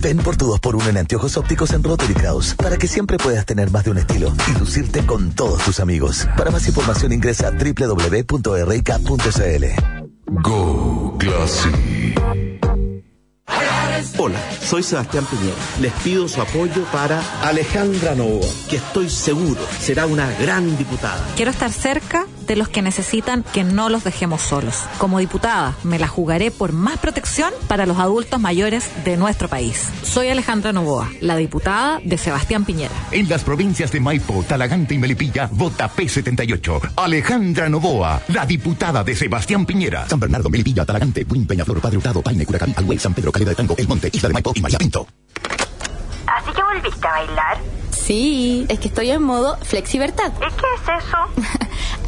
Ven 0.02 0.18
por 0.18 0.38
tu 0.38 0.46
2x1 0.54 0.90
en 0.90 0.98
anteojos 0.98 1.36
ópticos 1.36 1.72
en 1.72 1.84
Rotary 1.84 2.14
Kraus 2.14 2.56
para 2.56 2.78
que 2.78 2.88
siempre 2.88 3.18
puedas 3.18 3.46
tener 3.46 3.70
más 3.70 3.84
de 3.84 3.92
un 3.92 3.98
estilo 3.98 4.34
y 4.48 4.60
lucirte 4.60 5.06
con 5.06 5.32
todos 5.32 5.62
tus 5.64 5.82
amigos. 5.82 6.26
Para 6.38 6.52
más 6.52 6.66
información 6.68 7.12
ingresa 7.12 7.50
a 7.50 7.52
www.rk.cl. 7.52 8.46
Go 10.42 11.18
Glassy. 11.18 11.70
Hola, 14.18 14.40
soy 14.62 14.84
Sebastián 14.84 15.26
Piñera. 15.26 15.56
Les 15.82 15.92
pido 16.04 16.28
su 16.28 16.42
apoyo 16.42 16.84
para 16.92 17.22
Alejandra 17.42 18.16
Novoa, 18.16 18.48
que 18.70 18.78
estoy 18.78 19.10
seguro 19.10 19.62
será 19.80 20.06
una 20.06 20.32
gran 20.40 20.78
diputada. 20.78 21.26
Quiero 21.36 21.52
estar 21.52 21.72
cerca 21.72 22.26
de 22.50 22.56
los 22.56 22.68
que 22.68 22.82
necesitan 22.82 23.44
que 23.44 23.64
no 23.64 23.90
los 23.90 24.04
dejemos 24.04 24.42
solos. 24.42 24.76
Como 24.98 25.20
diputada, 25.20 25.76
me 25.84 26.00
la 26.00 26.08
jugaré 26.08 26.50
por 26.50 26.74
más 26.74 26.98
protección 26.98 27.54
para 27.68 27.86
los 27.86 28.00
adultos 28.00 28.42
mayores 28.42 28.90
de 29.06 29.18
nuestro 29.18 29.48
país. 29.48 29.88
Soy 30.02 30.30
Alejandra 30.30 30.74
Novoa, 30.74 31.12
la 31.22 31.38
diputada 31.38 32.02
de 32.04 32.18
Sebastián 32.18 32.66
Piñera. 32.66 32.94
En 33.12 33.30
las 33.30 33.44
provincias 33.44 33.92
de 33.92 34.00
Maipo, 34.00 34.44
Talagante 34.48 34.96
y 34.96 34.98
Melipilla, 34.98 35.48
vota 35.52 35.90
P78. 35.96 36.94
Alejandra 36.96 37.70
Novoa, 37.70 38.24
la 38.30 38.48
diputada 38.48 39.04
de 39.04 39.16
Sebastián 39.16 39.68
Piñera. 39.68 40.10
San 40.10 40.20
Bernardo, 40.20 40.50
Melipilla, 40.50 40.86
Talagante, 40.86 41.26
Buin, 41.26 41.46
Peñaflor, 41.46 41.80
Padre 41.80 41.98
Hurtado, 41.98 42.24
Paine, 42.24 42.48
Curacaví, 42.48 42.74
Alhuey, 42.76 42.98
San 42.98 43.14
Pedro, 43.14 43.32
Calera 43.32 43.52
de 43.52 43.56
Tango, 43.56 43.76
El 43.78 43.88
Monte, 43.88 44.10
Isla 44.12 44.28
de 44.28 44.34
Maipo 44.34 44.54
y 44.56 44.62
María 44.62 44.80
Pinto. 44.80 45.08
¿Así 46.80 46.80
que 46.80 46.82
volviste 46.82 47.08
a 47.08 47.12
bailar? 47.12 47.58
Sí, 47.92 48.66
es 48.70 48.80
que 48.80 48.88
estoy 48.88 49.12
en 49.12 49.22
modo 49.24 49.58
flexibertad. 49.64 50.32
¿Y 50.38 50.40
qué 50.40 50.66
es 50.76 50.82
eso? 51.06 51.18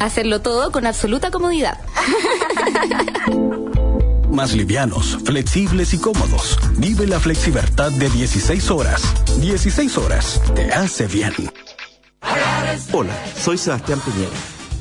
Hacerlo 0.00 0.40
todo 0.40 0.72
con 0.72 0.86
absoluta 0.86 1.30
comodidad. 1.30 1.78
Más 4.30 4.54
livianos, 4.54 5.18
flexibles 5.24 5.92
y 5.92 5.98
cómodos. 5.98 6.58
Vive 6.78 7.06
la 7.06 7.20
flexibertad 7.20 7.92
de 7.92 8.08
16 8.08 8.70
horas. 8.70 9.02
16 9.40 9.98
horas 9.98 10.40
te 10.54 10.72
hace 10.72 11.06
bien. 11.06 11.34
Hola, 12.92 13.12
soy 13.38 13.58
Sebastián 13.58 14.00
Piñera. 14.00 14.32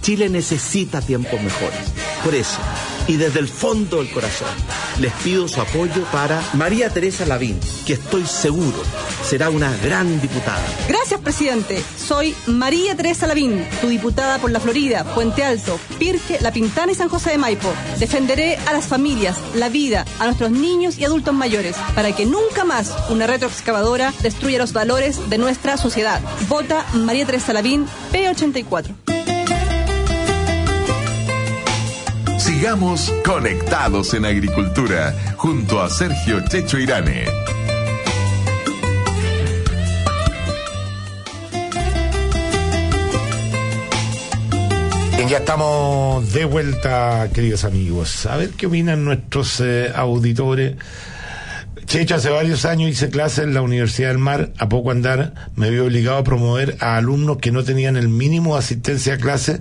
Chile 0.01 0.29
necesita 0.29 1.01
tiempos 1.01 1.41
mejores. 1.41 1.91
Por 2.23 2.33
eso, 2.33 2.59
y 3.07 3.17
desde 3.17 3.39
el 3.39 3.47
fondo 3.47 3.97
del 3.97 4.09
corazón, 4.11 4.47
les 4.99 5.13
pido 5.23 5.47
su 5.47 5.61
apoyo 5.61 6.03
para 6.11 6.41
María 6.53 6.89
Teresa 6.89 7.25
Lavín, 7.25 7.59
que 7.85 7.93
estoy 7.93 8.25
seguro 8.25 8.81
será 9.23 9.49
una 9.49 9.75
gran 9.77 10.19
diputada. 10.19 10.61
Gracias, 10.87 11.19
presidente. 11.21 11.83
Soy 11.97 12.35
María 12.47 12.95
Teresa 12.95 13.27
Lavín, 13.27 13.65
tu 13.79 13.87
diputada 13.87 14.39
por 14.39 14.51
la 14.51 14.59
Florida, 14.59 15.03
Puente 15.15 15.43
Alto, 15.43 15.79
Pirque, 15.99 16.39
La 16.41 16.51
Pintana 16.51 16.91
y 16.91 16.95
San 16.95 17.09
José 17.09 17.31
de 17.31 17.37
Maipo. 17.37 17.71
Defenderé 17.99 18.57
a 18.67 18.73
las 18.73 18.87
familias, 18.87 19.37
la 19.55 19.69
vida, 19.69 20.05
a 20.19 20.25
nuestros 20.25 20.51
niños 20.51 20.97
y 20.97 21.05
adultos 21.05 21.33
mayores, 21.33 21.75
para 21.95 22.13
que 22.13 22.25
nunca 22.25 22.65
más 22.65 22.93
una 23.09 23.27
retroexcavadora 23.27 24.13
destruya 24.21 24.57
los 24.57 24.73
valores 24.73 25.29
de 25.29 25.37
nuestra 25.37 25.77
sociedad. 25.77 26.21
Vota 26.49 26.85
María 26.93 27.25
Teresa 27.25 27.53
Lavín, 27.53 27.85
P84. 28.11 29.20
Sigamos 32.41 33.13
conectados 33.23 34.15
en 34.15 34.25
agricultura 34.25 35.13
junto 35.37 35.79
a 35.79 35.91
Sergio 35.91 36.41
Checho 36.49 36.79
Irane. 36.79 37.25
Ya 45.29 45.37
estamos 45.37 46.33
de 46.33 46.43
vuelta, 46.45 47.29
queridos 47.31 47.63
amigos. 47.63 48.25
A 48.25 48.37
ver 48.37 48.49
qué 48.49 48.65
opinan 48.65 49.05
nuestros 49.05 49.61
eh, 49.61 49.89
auditores. 49.95 50.75
Checho, 51.85 52.15
hace 52.15 52.29
varios 52.29 52.65
años 52.65 52.89
hice 52.89 53.09
clases 53.09 53.43
en 53.43 53.53
la 53.53 53.61
Universidad 53.61 54.09
del 54.09 54.17
Mar. 54.17 54.51
A 54.57 54.69
poco 54.69 54.91
andar 54.91 55.33
me 55.55 55.69
vi 55.69 55.79
obligado 55.79 56.17
a 56.17 56.23
promover 56.23 56.77
a 56.79 56.97
alumnos 56.97 57.37
que 57.37 57.51
no 57.51 57.63
tenían 57.63 57.97
el 57.97 58.07
mínimo 58.07 58.53
de 58.53 58.59
asistencia 58.59 59.15
a 59.15 59.17
clases 59.17 59.59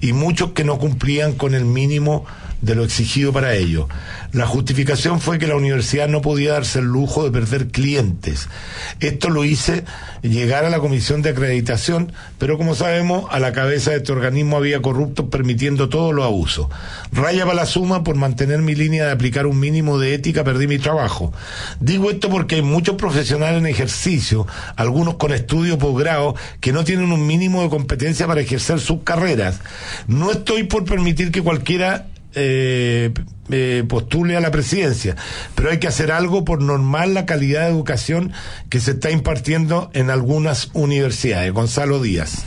y 0.00 0.12
muchos 0.12 0.52
que 0.52 0.64
no 0.64 0.78
cumplían 0.78 1.32
con 1.32 1.54
el 1.54 1.64
mínimo 1.64 2.26
de 2.62 2.74
lo 2.74 2.84
exigido 2.84 3.32
para 3.32 3.54
ello. 3.54 3.88
La 4.32 4.46
justificación 4.46 5.20
fue 5.20 5.38
que 5.38 5.46
la 5.46 5.56
universidad 5.56 6.08
no 6.08 6.20
podía 6.20 6.52
darse 6.52 6.80
el 6.80 6.86
lujo 6.86 7.24
de 7.24 7.30
perder 7.30 7.68
clientes. 7.68 8.48
Esto 9.00 9.30
lo 9.30 9.44
hice 9.44 9.84
llegar 10.22 10.64
a 10.64 10.70
la 10.70 10.78
comisión 10.78 11.22
de 11.22 11.30
acreditación, 11.30 12.12
pero 12.38 12.58
como 12.58 12.74
sabemos, 12.74 13.24
a 13.30 13.40
la 13.40 13.52
cabeza 13.52 13.90
de 13.90 13.98
este 13.98 14.12
organismo 14.12 14.56
había 14.56 14.82
corruptos 14.82 15.26
permitiendo 15.30 15.88
todos 15.88 16.14
los 16.14 16.24
abusos. 16.24 16.68
Raya 17.12 17.44
para 17.44 17.56
la 17.56 17.66
suma, 17.66 18.04
por 18.04 18.16
mantener 18.16 18.60
mi 18.60 18.74
línea 18.74 19.06
de 19.06 19.12
aplicar 19.12 19.46
un 19.46 19.58
mínimo 19.58 19.98
de 19.98 20.14
ética, 20.14 20.44
perdí 20.44 20.66
mi 20.66 20.78
trabajo. 20.78 21.32
Digo 21.80 22.10
esto 22.10 22.28
porque 22.28 22.56
hay 22.56 22.62
muchos 22.62 22.96
profesionales 22.96 23.58
en 23.60 23.66
ejercicio, 23.66 24.46
algunos 24.76 25.14
con 25.14 25.32
estudio 25.32 25.78
posgrado, 25.78 26.34
que 26.60 26.72
no 26.72 26.84
tienen 26.84 27.12
un 27.12 27.26
mínimo 27.26 27.62
de 27.62 27.70
competencia 27.70 28.26
para 28.26 28.40
ejercer 28.40 28.80
sus 28.80 29.02
carreras. 29.02 29.60
No 30.06 30.30
estoy 30.30 30.64
por 30.64 30.84
permitir 30.84 31.30
que 31.30 31.42
cualquiera 31.42 32.06
eh, 32.34 33.10
eh, 33.50 33.84
postule 33.88 34.36
a 34.36 34.40
la 34.40 34.50
presidencia, 34.50 35.16
pero 35.54 35.70
hay 35.70 35.78
que 35.78 35.88
hacer 35.88 36.12
algo 36.12 36.44
por 36.44 36.62
normar 36.62 37.08
la 37.08 37.26
calidad 37.26 37.62
de 37.62 37.70
educación 37.70 38.32
que 38.68 38.80
se 38.80 38.92
está 38.92 39.10
impartiendo 39.10 39.90
en 39.94 40.10
algunas 40.10 40.70
universidades. 40.72 41.52
Gonzalo 41.52 42.00
Díaz. 42.00 42.44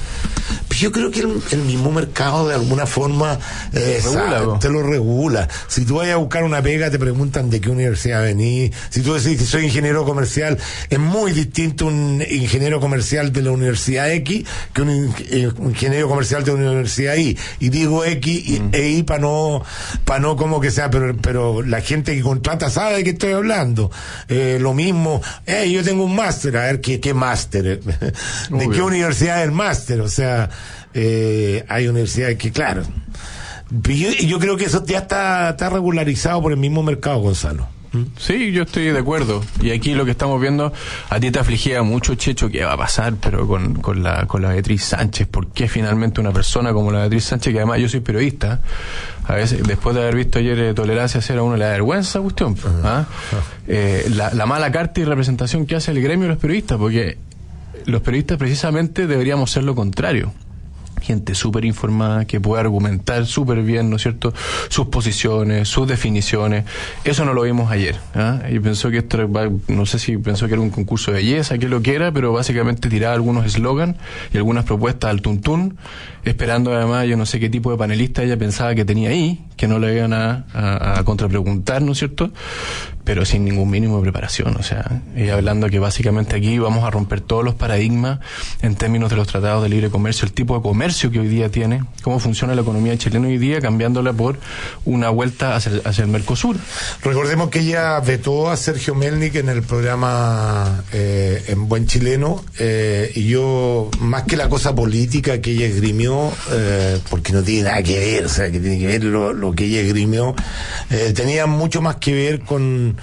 Yo 0.79 0.91
creo 0.91 1.11
que 1.11 1.21
el, 1.21 1.41
el 1.51 1.61
mismo 1.61 1.91
mercado 1.91 2.47
de 2.47 2.55
alguna 2.55 2.85
forma 2.85 3.37
eh, 3.73 3.99
Regula, 4.03 4.31
sabe, 4.31 4.45
po. 4.45 4.59
te 4.59 4.69
lo 4.69 4.83
regula. 4.83 5.47
Si 5.67 5.85
tú 5.85 5.95
vayas 5.95 6.15
a 6.15 6.17
buscar 6.17 6.43
una 6.43 6.61
pega, 6.61 6.89
te 6.89 6.99
preguntan 6.99 7.49
de 7.49 7.61
qué 7.61 7.69
universidad 7.69 8.23
venís. 8.23 8.71
Si 8.89 9.01
tú 9.01 9.13
decís 9.13 9.37
que 9.37 9.45
soy 9.45 9.65
ingeniero 9.65 10.03
comercial, 10.03 10.57
es 10.89 10.99
muy 10.99 11.31
distinto 11.31 11.85
un 11.85 12.23
ingeniero 12.27 12.79
comercial 12.79 13.31
de 13.31 13.41
la 13.43 13.51
Universidad 13.51 14.11
X 14.11 14.45
que 14.73 14.81
un, 14.81 15.13
eh, 15.29 15.49
un 15.57 15.69
ingeniero 15.69 16.09
comercial 16.09 16.43
de 16.43 16.53
la 16.53 16.71
Universidad 16.71 17.15
Y. 17.15 17.37
Y 17.59 17.69
digo 17.69 18.03
X 18.03 18.43
y, 18.45 18.61
e 18.71 18.89
Y 18.89 19.03
para 19.03 19.19
no, 19.19 19.63
para 20.05 20.19
no 20.19 20.35
como 20.35 20.59
que 20.59 20.71
sea, 20.71 20.89
pero, 20.93 21.17
pero 21.17 21.61
la 21.63 21.81
gente 21.81 22.15
que 22.15 22.21
contrata 22.21 22.69
sabe 22.69 22.97
de 22.97 23.03
qué 23.03 23.09
estoy 23.09 23.33
hablando. 23.33 23.89
Eh, 24.27 24.59
lo 24.61 24.75
mismo, 24.75 25.23
eh, 25.47 25.71
yo 25.71 25.83
tengo 25.83 26.03
un 26.05 26.15
máster, 26.15 26.55
a 26.55 26.65
ver 26.65 26.81
qué, 26.81 26.99
qué 26.99 27.15
máster, 27.15 27.79
de 28.49 28.69
qué 28.69 28.81
universidad 28.81 29.39
es 29.39 29.45
el 29.45 29.51
máster, 29.51 30.01
o 30.01 30.07
sea, 30.07 30.51
eh, 30.93 31.65
hay 31.67 31.87
universidades 31.87 32.37
que, 32.37 32.51
claro. 32.51 32.83
Yo, 33.71 34.11
yo 34.11 34.37
creo 34.37 34.55
que 34.55 34.65
eso 34.65 34.85
ya 34.85 34.99
está, 34.99 35.49
está 35.49 35.69
regularizado 35.71 36.43
por 36.43 36.51
el 36.51 36.59
mismo 36.59 36.83
mercado, 36.83 37.17
Gonzalo. 37.21 37.67
Sí, 38.17 38.51
yo 38.51 38.63
estoy 38.63 38.85
de 38.85 38.99
acuerdo. 38.99 39.43
Y 39.61 39.71
aquí 39.71 39.93
lo 39.93 40.05
que 40.05 40.11
estamos 40.11 40.39
viendo, 40.41 40.73
a 41.09 41.19
ti 41.19 41.31
te 41.31 41.39
afligía 41.39 41.83
mucho, 41.83 42.15
Checho, 42.15 42.49
qué 42.49 42.63
va 42.63 42.73
a 42.73 42.77
pasar, 42.77 43.15
pero 43.21 43.47
con, 43.47 43.75
con 43.75 44.01
la, 44.03 44.25
con 44.25 44.41
la 44.41 44.49
Beatriz 44.49 44.83
Sánchez. 44.83 45.27
¿Por 45.27 45.47
qué 45.47 45.67
finalmente 45.67 46.19
una 46.19 46.31
persona 46.31 46.73
como 46.73 46.91
la 46.91 46.99
Beatriz 47.01 47.25
Sánchez, 47.25 47.53
que 47.53 47.59
además 47.59 47.79
yo 47.79 47.89
soy 47.89 47.99
periodista, 47.99 48.61
a 49.27 49.35
veces, 49.35 49.63
después 49.63 49.95
de 49.95 50.01
haber 50.01 50.15
visto 50.15 50.39
ayer 50.39 50.59
eh, 50.59 50.73
Tolerancia 50.73 51.21
Cero 51.21 51.41
a 51.41 51.43
uno 51.43 51.57
le 51.57 51.65
da 51.65 51.71
vergüenza, 51.71 52.19
cuestión. 52.19 52.55
¿ah? 52.83 53.05
Eh, 53.67 54.09
la, 54.15 54.33
la 54.33 54.45
mala 54.45 54.71
carta 54.71 54.99
y 54.99 55.05
representación 55.05 55.65
que 55.65 55.75
hace 55.75 55.91
el 55.91 56.01
gremio 56.01 56.27
de 56.27 56.33
los 56.33 56.41
periodistas, 56.41 56.77
porque 56.77 57.17
los 57.85 58.01
periodistas 58.01 58.37
precisamente 58.37 59.07
deberíamos 59.07 59.51
ser 59.51 59.63
lo 59.63 59.75
contrario 59.75 60.33
gente 61.03 61.35
súper 61.35 61.65
informada 61.65 62.25
que 62.25 62.39
puede 62.39 62.61
argumentar 62.61 63.25
súper 63.25 63.61
bien, 63.61 63.89
¿no 63.89 63.97
es 63.97 64.01
cierto?, 64.01 64.33
sus 64.69 64.87
posiciones, 64.87 65.67
sus 65.67 65.87
definiciones. 65.87 66.65
Eso 67.03 67.25
no 67.25 67.33
lo 67.33 67.43
vimos 67.43 67.71
ayer. 67.71 67.97
¿ah? 68.15 68.41
Y 68.49 68.59
pensó 68.59 68.89
que 68.89 68.99
esto, 68.99 69.29
no 69.67 69.85
sé 69.85 69.99
si 69.99 70.17
pensó 70.17 70.47
que 70.47 70.53
era 70.53 70.61
un 70.61 70.69
concurso 70.69 71.11
de 71.11 71.17
belleza, 71.17 71.57
que 71.57 71.67
lo 71.67 71.81
que 71.81 71.95
era, 71.95 72.11
pero 72.11 72.33
básicamente 72.33 72.89
tiraba 72.89 73.13
algunos 73.13 73.45
eslogan 73.45 73.97
y 74.33 74.37
algunas 74.37 74.65
propuestas 74.65 75.09
al 75.11 75.21
tuntún, 75.21 75.77
esperando 76.23 76.73
además, 76.75 77.07
yo 77.07 77.17
no 77.17 77.25
sé 77.25 77.39
qué 77.39 77.49
tipo 77.49 77.71
de 77.71 77.77
panelista 77.77 78.23
ella 78.23 78.37
pensaba 78.37 78.75
que 78.75 78.85
tenía 78.85 79.09
ahí, 79.09 79.45
que 79.57 79.67
no 79.67 79.79
le 79.79 79.95
iban 79.95 80.13
a, 80.13 80.45
a, 80.53 81.03
contrapreguntar, 81.03 81.81
¿no 81.81 81.91
es 81.91 81.99
cierto?, 81.99 82.31
pero 83.03 83.25
sin 83.25 83.43
ningún 83.43 83.69
mínimo 83.69 83.97
de 83.97 84.03
preparación. 84.03 84.55
O 84.55 84.63
sea, 84.63 85.01
ella 85.15 85.33
hablando 85.33 85.69
que 85.69 85.79
básicamente 85.79 86.35
aquí 86.35 86.57
vamos 86.57 86.83
a 86.83 86.89
romper 86.89 87.21
todos 87.21 87.43
los 87.43 87.55
paradigmas 87.55 88.19
en 88.61 88.75
términos 88.75 89.09
de 89.09 89.17
los 89.17 89.27
tratados 89.27 89.61
de 89.63 89.69
libre 89.69 89.89
comercio, 89.89 90.25
el 90.25 90.31
tipo 90.31 90.55
de 90.55 90.61
comercio 90.61 91.11
que 91.11 91.19
hoy 91.19 91.27
día 91.27 91.49
tiene, 91.49 91.83
cómo 92.01 92.19
funciona 92.19 92.55
la 92.55 92.61
economía 92.61 92.97
chilena 92.97 93.27
hoy 93.27 93.37
día, 93.37 93.59
cambiándola 93.59 94.13
por 94.13 94.39
una 94.85 95.09
vuelta 95.09 95.55
hacia, 95.55 95.81
hacia 95.83 96.03
el 96.03 96.09
Mercosur. 96.09 96.55
Recordemos 97.03 97.49
que 97.49 97.59
ella 97.59 97.99
vetó 97.99 98.49
a 98.49 98.57
Sergio 98.57 98.95
Melnik 98.95 99.35
en 99.35 99.49
el 99.49 99.63
programa 99.63 100.83
eh, 100.93 101.43
en 101.47 101.67
Buen 101.67 101.87
Chileno 101.87 102.43
eh, 102.59 103.11
y 103.15 103.27
yo, 103.27 103.89
más 103.99 104.23
que 104.23 104.37
la 104.37 104.47
cosa 104.47 104.73
política 104.73 105.41
que 105.41 105.51
ella 105.51 105.65
esgrimió, 105.65 106.12
eh, 106.51 106.99
porque 107.09 107.33
no 107.33 107.43
tiene 107.43 107.63
nada 107.69 107.83
que 107.83 107.99
ver, 107.99 108.25
o 108.25 108.29
sea, 108.29 108.51
que 108.51 108.59
tiene 108.59 108.79
que 108.79 108.87
ver 108.87 109.03
lo, 109.03 109.51
que 109.53 109.65
ella 109.65 109.81
esgrimió, 109.81 110.35
eh, 110.89 111.13
tenía 111.15 111.45
mucho 111.45 111.81
más 111.81 111.97
que 111.97 112.13
ver 112.13 112.41
con 112.41 112.97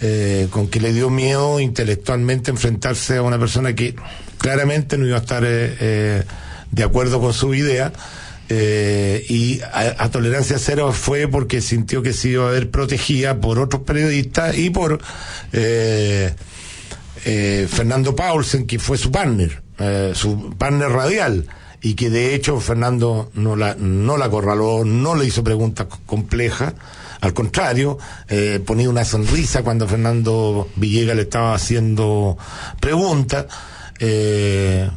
eh, 0.00 0.48
con 0.50 0.68
que 0.68 0.78
le 0.78 0.92
dio 0.92 1.08
miedo 1.08 1.58
intelectualmente 1.58 2.50
enfrentarse 2.50 3.16
a 3.16 3.22
una 3.22 3.38
persona 3.38 3.74
que 3.74 3.94
claramente 4.36 4.98
no 4.98 5.06
iba 5.06 5.16
a 5.16 5.20
estar 5.20 5.42
eh, 5.46 6.22
de 6.70 6.82
acuerdo 6.82 7.20
con 7.20 7.32
su 7.32 7.54
idea. 7.54 7.92
y 8.48 9.60
a, 9.72 10.08
tolerancia 10.10 10.58
cero 10.58 10.92
fue 10.92 11.26
porque 11.26 11.60
sintió 11.60 12.02
que 12.02 12.12
se 12.12 12.28
iba 12.28 12.46
a 12.46 12.52
ver 12.52 12.70
protegida 12.70 13.40
por 13.40 13.58
otros 13.58 13.82
periodistas 13.82 14.56
y 14.56 14.70
por 14.70 15.00
Fernando 17.22 18.14
Paulsen, 18.14 18.66
que 18.66 18.78
fue 18.78 18.98
su 18.98 19.10
partner, 19.10 19.62
su 20.14 20.54
partner 20.58 20.90
radial, 20.90 21.48
y 21.86 21.94
que 21.94 22.10
de 22.10 22.34
hecho 22.34 22.58
Fernando 22.58 23.30
no 23.34 23.54
la, 23.54 23.76
no 23.78 24.16
la 24.16 24.24
acorraló, 24.24 24.84
no 24.84 25.14
le 25.14 25.24
hizo 25.26 25.44
preguntas 25.44 25.86
complejas, 26.04 26.74
al 27.20 27.32
contrario, 27.32 27.96
eh, 28.28 28.60
ponía 28.66 28.90
una 28.90 29.04
sonrisa 29.04 29.62
cuando 29.62 29.86
Fernando 29.86 30.68
Villegas 30.76 31.14
le 31.16 31.22
estaba 31.22 31.54
haciendo 31.54 32.36
preguntas. 32.80 33.46
Eh, 34.00 34.90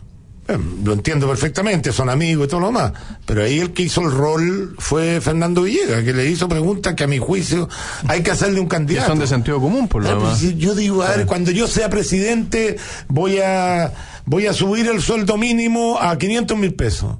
eh, 0.47 0.57
lo 0.83 0.93
entiendo 0.93 1.27
perfectamente, 1.29 1.91
son 1.91 2.09
amigos 2.09 2.47
y 2.47 2.49
todo 2.49 2.59
lo 2.61 2.67
demás, 2.67 2.91
pero 3.25 3.43
ahí 3.43 3.59
el 3.59 3.71
que 3.71 3.83
hizo 3.83 4.01
el 4.01 4.11
rol 4.11 4.75
fue 4.79 5.21
Fernando 5.21 5.61
Villegas, 5.61 6.03
que 6.03 6.11
le 6.11 6.25
hizo 6.25 6.49
preguntas 6.49 6.95
que 6.95 7.03
a 7.03 7.07
mi 7.07 7.19
juicio 7.19 7.69
hay 8.07 8.23
que 8.23 8.31
hacerle 8.31 8.59
un 8.59 8.65
Que 8.65 8.75
candidato. 8.77 9.09
son 9.09 9.19
de 9.19 9.27
sentido 9.27 9.61
común, 9.61 9.87
por 9.87 10.01
lo 10.03 10.09
Ah, 10.09 10.17
pues, 10.19 10.41
demás. 10.41 10.57
yo 10.57 10.73
digo, 10.73 11.03
a 11.03 11.09
ver, 11.15 11.27
cuando 11.27 11.51
yo 11.51 11.67
sea 11.67 11.87
presidente, 11.91 12.77
voy 13.07 13.37
a, 13.39 13.93
voy 14.25 14.47
a 14.47 14.53
subir 14.53 14.87
el 14.87 15.01
sueldo 15.01 15.37
mínimo 15.37 15.99
a 15.99 16.17
500 16.17 16.57
mil 16.57 16.73
pesos. 16.73 17.17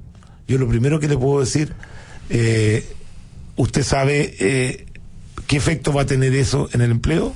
Yo 0.47 0.57
lo 0.57 0.67
primero 0.67 0.99
que 0.99 1.07
le 1.07 1.17
puedo 1.17 1.39
decir, 1.39 1.73
eh, 2.29 2.85
¿usted 3.55 3.83
sabe 3.83 4.35
eh, 4.39 4.85
qué 5.47 5.57
efecto 5.57 5.93
va 5.93 6.03
a 6.03 6.05
tener 6.05 6.33
eso 6.35 6.69
en 6.73 6.81
el 6.81 6.91
empleo? 6.91 7.33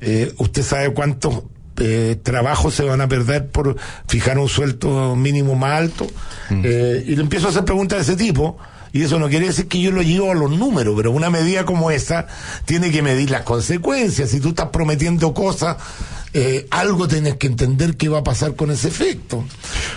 Eh, 0.00 0.32
¿Usted 0.38 0.62
sabe 0.62 0.92
cuántos 0.92 1.44
eh, 1.78 2.16
trabajos 2.22 2.74
se 2.74 2.84
van 2.84 3.00
a 3.00 3.08
perder 3.08 3.48
por 3.48 3.76
fijar 4.08 4.38
un 4.38 4.48
sueldo 4.48 5.16
mínimo 5.16 5.54
más 5.54 5.78
alto? 5.80 6.06
Eh, 6.50 7.04
y 7.06 7.16
le 7.16 7.22
empiezo 7.22 7.46
a 7.46 7.50
hacer 7.50 7.64
preguntas 7.64 7.98
de 8.06 8.12
ese 8.12 8.22
tipo. 8.22 8.58
Y 8.92 9.02
eso 9.02 9.18
no 9.18 9.28
quiere 9.28 9.46
decir 9.46 9.68
que 9.68 9.80
yo 9.80 9.90
lo 9.90 10.00
llevo 10.00 10.30
a 10.30 10.34
los 10.34 10.50
números, 10.50 10.94
pero 10.96 11.10
una 11.10 11.28
medida 11.28 11.66
como 11.66 11.90
esa 11.90 12.28
tiene 12.64 12.90
que 12.90 13.02
medir 13.02 13.30
las 13.30 13.42
consecuencias. 13.42 14.30
Si 14.30 14.40
tú 14.40 14.50
estás 14.50 14.68
prometiendo 14.68 15.34
cosas, 15.34 15.76
eh, 16.38 16.66
algo 16.70 17.08
tienes 17.08 17.36
que 17.36 17.46
entender 17.46 17.96
qué 17.96 18.10
va 18.10 18.18
a 18.18 18.22
pasar 18.22 18.56
con 18.56 18.70
ese 18.70 18.88
efecto. 18.88 19.42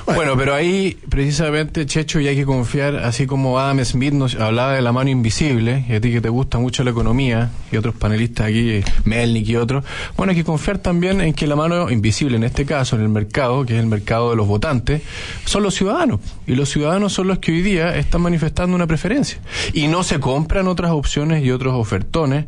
Bueno, 0.05 0.37
pero 0.37 0.55
ahí 0.55 0.97
precisamente, 1.09 1.85
Checho, 1.85 2.21
y 2.21 2.29
hay 2.29 2.37
que 2.37 2.45
confiar, 2.45 2.95
así 2.95 3.27
como 3.27 3.59
Adam 3.59 3.83
Smith 3.83 4.13
nos 4.13 4.35
hablaba 4.35 4.71
de 4.71 4.81
la 4.81 4.93
mano 4.93 5.09
invisible, 5.09 5.85
y 5.89 5.95
a 5.95 5.99
ti 5.99 6.13
que 6.13 6.21
te 6.21 6.29
gusta 6.29 6.57
mucho 6.57 6.85
la 6.85 6.91
economía, 6.91 7.51
y 7.73 7.75
otros 7.75 7.93
panelistas 7.93 8.47
aquí, 8.47 8.81
Melnik 9.03 9.49
y 9.49 9.57
otros, 9.57 9.83
bueno, 10.15 10.31
hay 10.31 10.37
que 10.37 10.45
confiar 10.45 10.77
también 10.77 11.19
en 11.19 11.33
que 11.33 11.45
la 11.45 11.57
mano 11.57 11.89
invisible, 11.89 12.37
en 12.37 12.45
este 12.45 12.65
caso, 12.65 12.95
en 12.95 13.01
el 13.01 13.09
mercado, 13.09 13.65
que 13.65 13.73
es 13.73 13.79
el 13.81 13.87
mercado 13.87 14.29
de 14.29 14.37
los 14.37 14.47
votantes, 14.47 15.01
son 15.43 15.61
los 15.61 15.75
ciudadanos. 15.75 16.21
Y 16.47 16.55
los 16.55 16.69
ciudadanos 16.69 17.11
son 17.11 17.27
los 17.27 17.39
que 17.39 17.51
hoy 17.51 17.61
día 17.61 17.97
están 17.97 18.21
manifestando 18.21 18.77
una 18.77 18.87
preferencia. 18.87 19.39
Y 19.73 19.87
no 19.87 20.03
se 20.03 20.21
compran 20.21 20.69
otras 20.69 20.91
opciones 20.91 21.43
y 21.43 21.51
otros 21.51 21.73
ofertones 21.73 22.45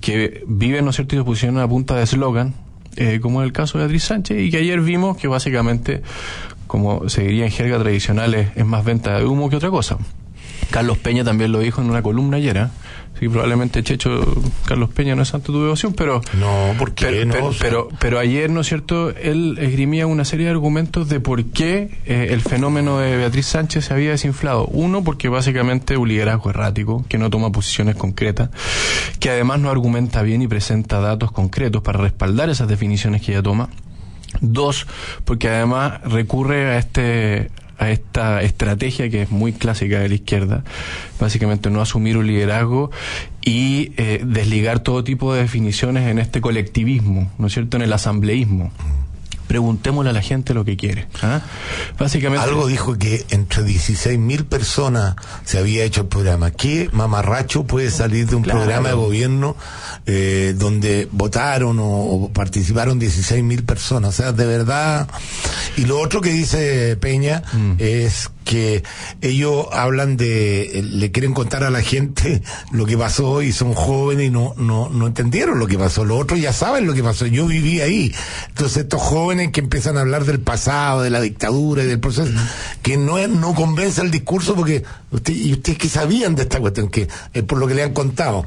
que 0.00 0.42
viven, 0.48 0.84
¿no 0.84 0.90
es 0.90 0.96
cierto?, 0.96 1.14
y 1.14 1.18
se 1.18 1.24
pusieron 1.24 1.58
a 1.60 1.68
punta 1.68 1.94
de 1.94 2.02
eslogan, 2.02 2.54
eh, 3.00 3.20
como 3.20 3.40
en 3.40 3.46
el 3.46 3.52
caso 3.52 3.78
de 3.78 3.84
Beatriz 3.84 4.02
Sánchez, 4.02 4.40
y 4.40 4.50
que 4.50 4.56
ayer 4.56 4.80
vimos 4.80 5.16
que 5.16 5.28
básicamente, 5.28 6.02
como 6.66 7.08
se 7.08 7.22
diría 7.22 7.44
en 7.44 7.52
jerga 7.52 7.78
tradicional, 7.78 8.34
es, 8.34 8.66
más 8.66 8.84
venta 8.84 9.16
de 9.16 9.24
humo 9.24 9.48
que 9.48 9.54
otra 9.54 9.70
cosa. 9.70 9.98
Carlos 10.70 10.98
Peña 10.98 11.22
también 11.22 11.52
lo 11.52 11.60
dijo 11.60 11.80
en 11.80 11.88
una 11.88 12.02
columna 12.02 12.38
ayer, 12.38 12.56
¿eh? 12.56 12.66
Sí, 13.18 13.28
probablemente 13.28 13.82
Checho, 13.82 14.20
Carlos 14.64 14.90
Peña 14.90 15.16
no 15.16 15.22
es 15.22 15.28
santo 15.28 15.52
tu 15.52 15.60
devoción, 15.60 15.92
pero... 15.92 16.20
No, 16.38 16.74
¿por 16.78 16.92
qué 16.92 17.06
pero, 17.06 17.24
no? 17.26 17.50
Pero, 17.58 17.88
pero 17.98 18.18
ayer, 18.20 18.48
¿no 18.48 18.60
es 18.60 18.68
cierto?, 18.68 19.10
él 19.10 19.58
esgrimía 19.60 20.06
una 20.06 20.24
serie 20.24 20.46
de 20.46 20.52
argumentos 20.52 21.08
de 21.08 21.18
por 21.18 21.44
qué 21.46 21.98
eh, 22.06 22.28
el 22.30 22.42
fenómeno 22.42 22.98
de 22.98 23.16
Beatriz 23.16 23.46
Sánchez 23.46 23.86
se 23.86 23.94
había 23.94 24.10
desinflado. 24.10 24.66
Uno, 24.66 25.02
porque 25.02 25.28
básicamente 25.28 25.96
un 25.96 26.08
liderazgo 26.08 26.50
errático, 26.50 27.04
que 27.08 27.18
no 27.18 27.28
toma 27.28 27.50
posiciones 27.50 27.96
concretas, 27.96 28.50
que 29.18 29.30
además 29.30 29.58
no 29.58 29.70
argumenta 29.70 30.22
bien 30.22 30.42
y 30.42 30.46
presenta 30.46 31.00
datos 31.00 31.32
concretos 31.32 31.82
para 31.82 31.98
respaldar 31.98 32.50
esas 32.50 32.68
definiciones 32.68 33.22
que 33.22 33.32
ella 33.32 33.42
toma. 33.42 33.68
Dos, 34.40 34.86
porque 35.24 35.48
además 35.48 36.02
recurre 36.02 36.70
a 36.70 36.78
este 36.78 37.50
a 37.78 37.90
esta 37.90 38.42
estrategia 38.42 39.08
que 39.08 39.22
es 39.22 39.30
muy 39.30 39.52
clásica 39.52 40.00
de 40.00 40.08
la 40.08 40.14
izquierda, 40.16 40.64
básicamente 41.20 41.70
no 41.70 41.80
asumir 41.80 42.16
un 42.16 42.26
liderazgo 42.26 42.90
y 43.44 43.92
eh, 43.96 44.20
desligar 44.24 44.80
todo 44.80 45.04
tipo 45.04 45.32
de 45.32 45.42
definiciones 45.42 46.08
en 46.08 46.18
este 46.18 46.40
colectivismo, 46.40 47.30
¿no 47.38 47.46
es 47.46 47.54
cierto?, 47.54 47.76
en 47.76 47.84
el 47.84 47.92
asambleísmo. 47.92 48.72
Preguntémosle 49.48 50.10
a 50.10 50.12
la 50.12 50.22
gente 50.22 50.54
lo 50.54 50.64
que 50.64 50.76
quiere. 50.76 51.08
¿ah? 51.22 51.40
Básicamente. 51.98 52.44
Algo 52.44 52.66
dijo 52.68 52.96
que 52.96 53.26
entre 53.30 53.64
16 53.64 54.18
mil 54.18 54.44
personas 54.44 55.16
se 55.44 55.58
había 55.58 55.82
hecho 55.84 56.02
el 56.02 56.06
programa. 56.08 56.50
¿Qué 56.52 56.88
mamarracho 56.92 57.64
puede 57.64 57.90
salir 57.90 58.26
de 58.28 58.36
un 58.36 58.42
Claro. 58.42 58.60
programa 58.60 58.90
de 58.90 58.94
gobierno 58.94 59.56
eh, 60.06 60.54
donde 60.56 61.08
votaron 61.10 61.78
o, 61.80 61.86
o 61.88 62.32
participaron 62.32 62.98
16 62.98 63.42
mil 63.42 63.64
personas? 63.64 64.10
O 64.10 64.12
sea, 64.22 64.32
de 64.32 64.46
verdad. 64.46 65.08
Y 65.76 65.86
lo 65.86 65.98
otro 66.00 66.20
que 66.20 66.30
dice 66.30 66.96
Peña 67.00 67.42
es 67.78 68.30
que 68.48 68.82
ellos 69.20 69.66
hablan 69.72 70.16
de, 70.16 70.78
eh, 70.78 70.82
le 70.82 71.12
quieren 71.12 71.34
contar 71.34 71.64
a 71.64 71.70
la 71.70 71.82
gente 71.82 72.42
lo 72.72 72.86
que 72.86 72.96
pasó 72.96 73.42
y 73.42 73.52
son 73.52 73.74
jóvenes 73.74 74.28
y 74.28 74.30
no, 74.30 74.54
no, 74.56 74.88
no 74.88 75.06
entendieron 75.06 75.58
lo 75.58 75.66
que 75.66 75.76
pasó. 75.78 76.06
Los 76.06 76.18
otros 76.22 76.40
ya 76.40 76.54
saben 76.54 76.86
lo 76.86 76.94
que 76.94 77.02
pasó. 77.02 77.26
Yo 77.26 77.46
viví 77.46 77.82
ahí. 77.82 78.14
Entonces 78.48 78.78
estos 78.84 79.02
jóvenes 79.02 79.52
que 79.52 79.60
empiezan 79.60 79.98
a 79.98 80.00
hablar 80.00 80.24
del 80.24 80.40
pasado, 80.40 81.02
de 81.02 81.10
la 81.10 81.20
dictadura 81.20 81.82
y 81.84 81.86
del 81.86 82.00
proceso, 82.00 82.32
que 82.82 82.96
no, 82.96 83.18
es- 83.18 83.28
no 83.28 83.54
convence 83.54 84.00
el 84.00 84.10
discurso 84.10 84.54
porque 84.54 84.82
usted, 85.10 85.34
y 85.34 85.52
ustedes 85.52 85.76
que 85.78 85.88
sabían 85.90 86.34
de 86.34 86.42
esta 86.44 86.58
cuestión, 86.58 86.88
que 86.88 87.06
es 87.34 87.42
por 87.42 87.58
lo 87.58 87.66
que 87.66 87.74
le 87.74 87.82
han 87.82 87.92
contado. 87.92 88.46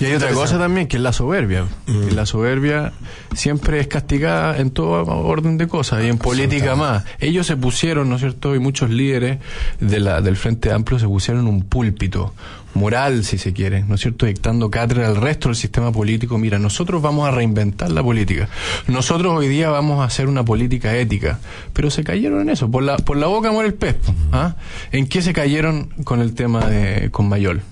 Y 0.00 0.06
hay 0.06 0.14
otra 0.14 0.30
cosa 0.32 0.58
también, 0.58 0.88
que 0.88 0.96
es 0.96 1.02
la 1.02 1.12
soberbia. 1.12 1.64
Mm. 1.86 2.14
La 2.14 2.26
soberbia 2.26 2.92
siempre 3.34 3.80
es 3.80 3.86
castigada 3.86 4.58
en 4.58 4.70
todo 4.70 5.04
orden 5.04 5.58
de 5.58 5.68
cosas, 5.68 6.04
y 6.04 6.08
en 6.08 6.18
política 6.18 6.74
más. 6.76 7.04
Ellos 7.20 7.46
se 7.46 7.56
pusieron, 7.56 8.08
¿no 8.08 8.16
es 8.16 8.20
cierto? 8.20 8.54
Y 8.54 8.58
muchos 8.58 8.90
líderes 8.90 9.38
de 9.80 10.00
la, 10.00 10.20
del 10.20 10.36
Frente 10.36 10.72
Amplio 10.72 10.98
se 10.98 11.06
pusieron 11.06 11.46
un 11.46 11.62
púlpito 11.62 12.34
moral, 12.74 13.24
si 13.24 13.38
se 13.38 13.52
quiere, 13.52 13.82
¿no 13.82 13.96
es 13.96 14.00
cierto? 14.00 14.26
Dictando 14.26 14.70
cátedra 14.70 15.06
al 15.06 15.16
resto 15.16 15.48
del 15.48 15.56
sistema 15.56 15.92
político. 15.92 16.38
Mira, 16.38 16.58
nosotros 16.58 17.02
vamos 17.02 17.28
a 17.28 17.30
reinventar 17.30 17.90
la 17.90 18.02
política. 18.02 18.48
Nosotros 18.86 19.34
hoy 19.36 19.48
día 19.48 19.70
vamos 19.70 20.00
a 20.00 20.04
hacer 20.04 20.26
una 20.26 20.44
política 20.44 20.96
ética. 20.96 21.38
Pero 21.72 21.90
se 21.90 22.04
cayeron 22.04 22.40
en 22.40 22.50
eso. 22.50 22.70
Por 22.70 22.82
la, 22.82 22.96
por 22.96 23.16
la 23.16 23.26
boca 23.26 23.52
muere 23.52 23.68
el 23.68 23.74
pez. 23.74 23.96
¿ah? 24.32 24.56
¿En 24.90 25.06
qué 25.06 25.22
se 25.22 25.32
cayeron 25.32 25.90
con 26.04 26.20
el 26.20 26.34
tema 26.34 26.66
de 26.66 27.10
con 27.10 27.28
Mayol? 27.28 27.62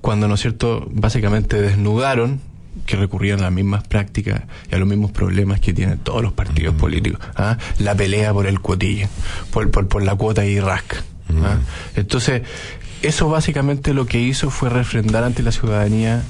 Cuando, 0.00 0.28
¿no 0.28 0.34
es 0.34 0.40
cierto?, 0.40 0.88
básicamente 0.90 1.60
desnudaron 1.60 2.40
que 2.86 2.96
recurrían 2.96 3.40
a 3.40 3.44
las 3.44 3.52
mismas 3.52 3.86
prácticas 3.86 4.42
y 4.70 4.74
a 4.74 4.78
los 4.78 4.88
mismos 4.88 5.10
problemas 5.10 5.60
que 5.60 5.72
tienen 5.72 5.98
todos 5.98 6.22
los 6.22 6.32
partidos 6.32 6.74
políticos. 6.74 7.20
¿ah? 7.36 7.58
La 7.78 7.94
pelea 7.94 8.32
por 8.32 8.46
el 8.46 8.60
cuotillo, 8.60 9.08
por, 9.50 9.70
por, 9.70 9.88
por 9.88 10.02
la 10.02 10.14
cuota 10.14 10.44
y 10.44 10.60
rasca. 10.60 11.02
¿ah? 11.42 11.58
Entonces, 11.96 12.42
eso 13.02 13.28
básicamente 13.28 13.94
lo 13.94 14.06
que 14.06 14.20
hizo 14.20 14.50
fue 14.50 14.70
refrendar 14.70 15.24
ante 15.24 15.42
la 15.42 15.52
ciudadanía 15.52 16.22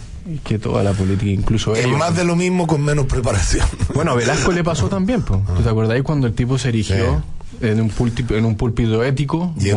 que 0.44 0.58
toda 0.58 0.82
la 0.82 0.92
política, 0.92 1.30
incluso 1.30 1.74
Es 1.74 1.88
más 1.88 2.14
de 2.14 2.24
lo 2.24 2.36
mismo 2.36 2.66
con 2.66 2.82
menos 2.82 3.06
preparación. 3.06 3.66
Bueno, 3.94 4.12
a 4.12 4.14
Velasco 4.14 4.52
le 4.52 4.62
pasó 4.62 4.88
también, 4.88 5.22
po. 5.22 5.42
¿tú 5.56 5.62
te 5.62 5.68
acordáis 5.68 6.02
cuando 6.02 6.26
el 6.26 6.34
tipo 6.34 6.58
se 6.58 6.68
erigió 6.68 7.22
en, 7.60 7.80
un 7.80 7.88
púlpito, 7.88 8.36
en 8.36 8.44
un 8.44 8.56
púlpito 8.56 9.02
ético? 9.04 9.54
Y 9.60 9.70
en 9.70 9.76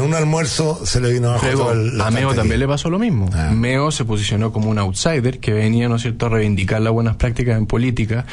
un, 0.00 0.06
en 0.08 0.14
almuerzo 0.14 0.80
se 0.84 1.00
le 1.00 1.12
vino 1.12 1.28
abajo 1.30 1.46
Luego, 1.46 1.72
el- 1.72 2.00
a 2.00 2.10
Meo 2.10 2.34
también 2.34 2.60
le 2.60 2.66
pasó 2.68 2.90
lo 2.90 2.98
mismo. 2.98 3.28
Meo 3.52 3.90
se 3.90 4.04
posicionó 4.04 4.52
como 4.52 4.70
un 4.70 4.78
outsider 4.78 5.38
que 5.40 5.52
venía, 5.52 5.88
¿no 5.88 5.96
es 5.96 6.02
cierto?, 6.02 6.26
a 6.26 6.28
reivindicar 6.30 6.80
las 6.80 6.92
buenas 6.92 7.16
prácticas 7.16 7.56
en 7.58 7.66
política, 7.66 8.26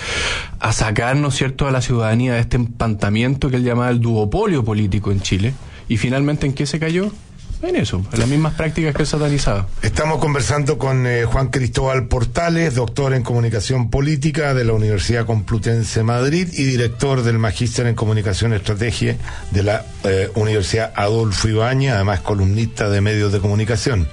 a 0.60 0.72
sacar, 0.74 1.16
¿no 1.18 1.28
es 1.30 1.36
cierto?, 1.36 1.68
a 1.68 1.72
la 1.72 1.82
ciudadanía 1.82 2.34
de 2.34 2.40
este 2.42 2.58
empantamiento 2.58 3.50
que 3.50 3.58
él 3.58 3.64
llamaba 3.64 3.90
el 3.90 4.00
duopolio 4.02 4.64
político 4.64 5.12
en 5.12 5.22
Chile. 5.22 5.54
Y 5.88 5.98
finalmente, 5.98 6.46
¿en 6.48 6.54
qué 6.54 6.66
se 6.66 6.80
cayó? 6.80 7.12
En 7.62 7.76
eso, 7.78 8.04
en 8.12 8.20
las 8.20 8.28
mismas 8.28 8.54
prácticas 8.54 8.94
que 8.94 9.04
él 9.04 9.08
satanizaba. 9.08 9.68
Estamos 9.82 10.20
conversando 10.20 10.78
con 10.78 11.08
eh, 11.08 11.26
Juan 11.26 11.48
Cristóbal 11.48 12.08
Portales, 12.08 12.76
doctor 12.76 13.14
en 13.14 13.24
comunicación 13.24 13.90
política 13.90 14.54
de 14.54 14.66
la 14.66 14.74
Universidad 14.74 15.26
Complutense 15.26 16.04
Madrid 16.04 16.50
y 16.52 16.64
director 16.64 17.24
del 17.24 17.40
Magíster 17.40 17.88
en 17.88 17.96
Comunicación 17.96 18.54
Estrategia 18.54 19.18
de 19.52 19.64
la 19.64 19.86
eh, 20.04 20.30
Universidad 20.36 20.92
Adolfo 20.96 21.48
Ibañez, 21.48 21.94
además 21.94 22.20
columnista 22.20 22.90
de 22.90 23.02
medios 23.02 23.32
de 23.32 23.40
comunicación. 23.40 24.08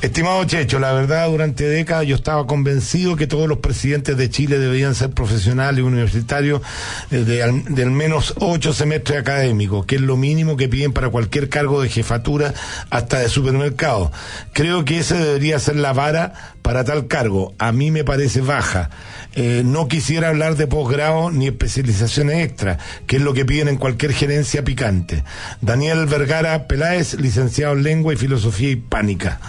Estimado 0.00 0.42
Checho, 0.44 0.78
la 0.78 0.92
verdad, 0.92 1.28
durante 1.28 1.68
décadas 1.68 2.06
yo 2.06 2.16
estaba 2.16 2.46
convencido 2.46 3.16
que 3.16 3.26
todos 3.26 3.48
los 3.48 3.58
presidentes 3.58 4.16
de 4.16 4.30
Chile 4.30 4.58
debían 4.58 4.94
ser 4.94 5.10
profesionales 5.10 5.84
universitarios 5.84 6.62
eh, 7.10 7.18
de, 7.18 7.42
al, 7.42 7.64
de 7.64 7.82
al 7.82 7.90
menos 7.90 8.34
ocho 8.38 8.72
semestres 8.72 9.20
académicos, 9.20 9.84
que 9.84 9.96
es 9.96 10.00
lo 10.00 10.16
mínimo 10.16 10.56
que 10.56 10.68
piden 10.68 10.92
para 10.92 11.10
cualquier 11.10 11.48
cargo 11.48 11.82
de 11.82 11.88
jefatura 11.90 12.54
hasta 12.90 13.20
de 13.20 13.28
supermercado. 13.28 14.10
Creo 14.52 14.84
que 14.84 14.98
esa 14.98 15.16
debería 15.16 15.58
ser 15.58 15.76
la 15.76 15.92
vara 15.92 16.32
para 16.62 16.84
tal 16.84 17.06
cargo. 17.06 17.54
A 17.58 17.72
mí 17.72 17.90
me 17.90 18.04
parece 18.04 18.40
baja. 18.40 18.90
Eh, 19.34 19.62
no 19.64 19.88
quisiera 19.88 20.28
hablar 20.28 20.56
de 20.56 20.66
posgrado 20.66 21.30
ni 21.30 21.46
especializaciones 21.46 22.44
extra, 22.44 22.78
que 23.06 23.16
es 23.16 23.22
lo 23.22 23.34
que 23.34 23.44
piden 23.44 23.68
en 23.68 23.76
cualquier 23.76 24.12
gerencia 24.12 24.64
picante. 24.64 25.22
Daniel 25.60 26.06
Vergara 26.06 26.66
Peláez, 26.66 27.14
licenciado 27.14 27.74
en 27.74 27.82
Lengua 27.82 28.14
y 28.14 28.16
Filosofía 28.16 28.70
Hispánica. 28.70 29.40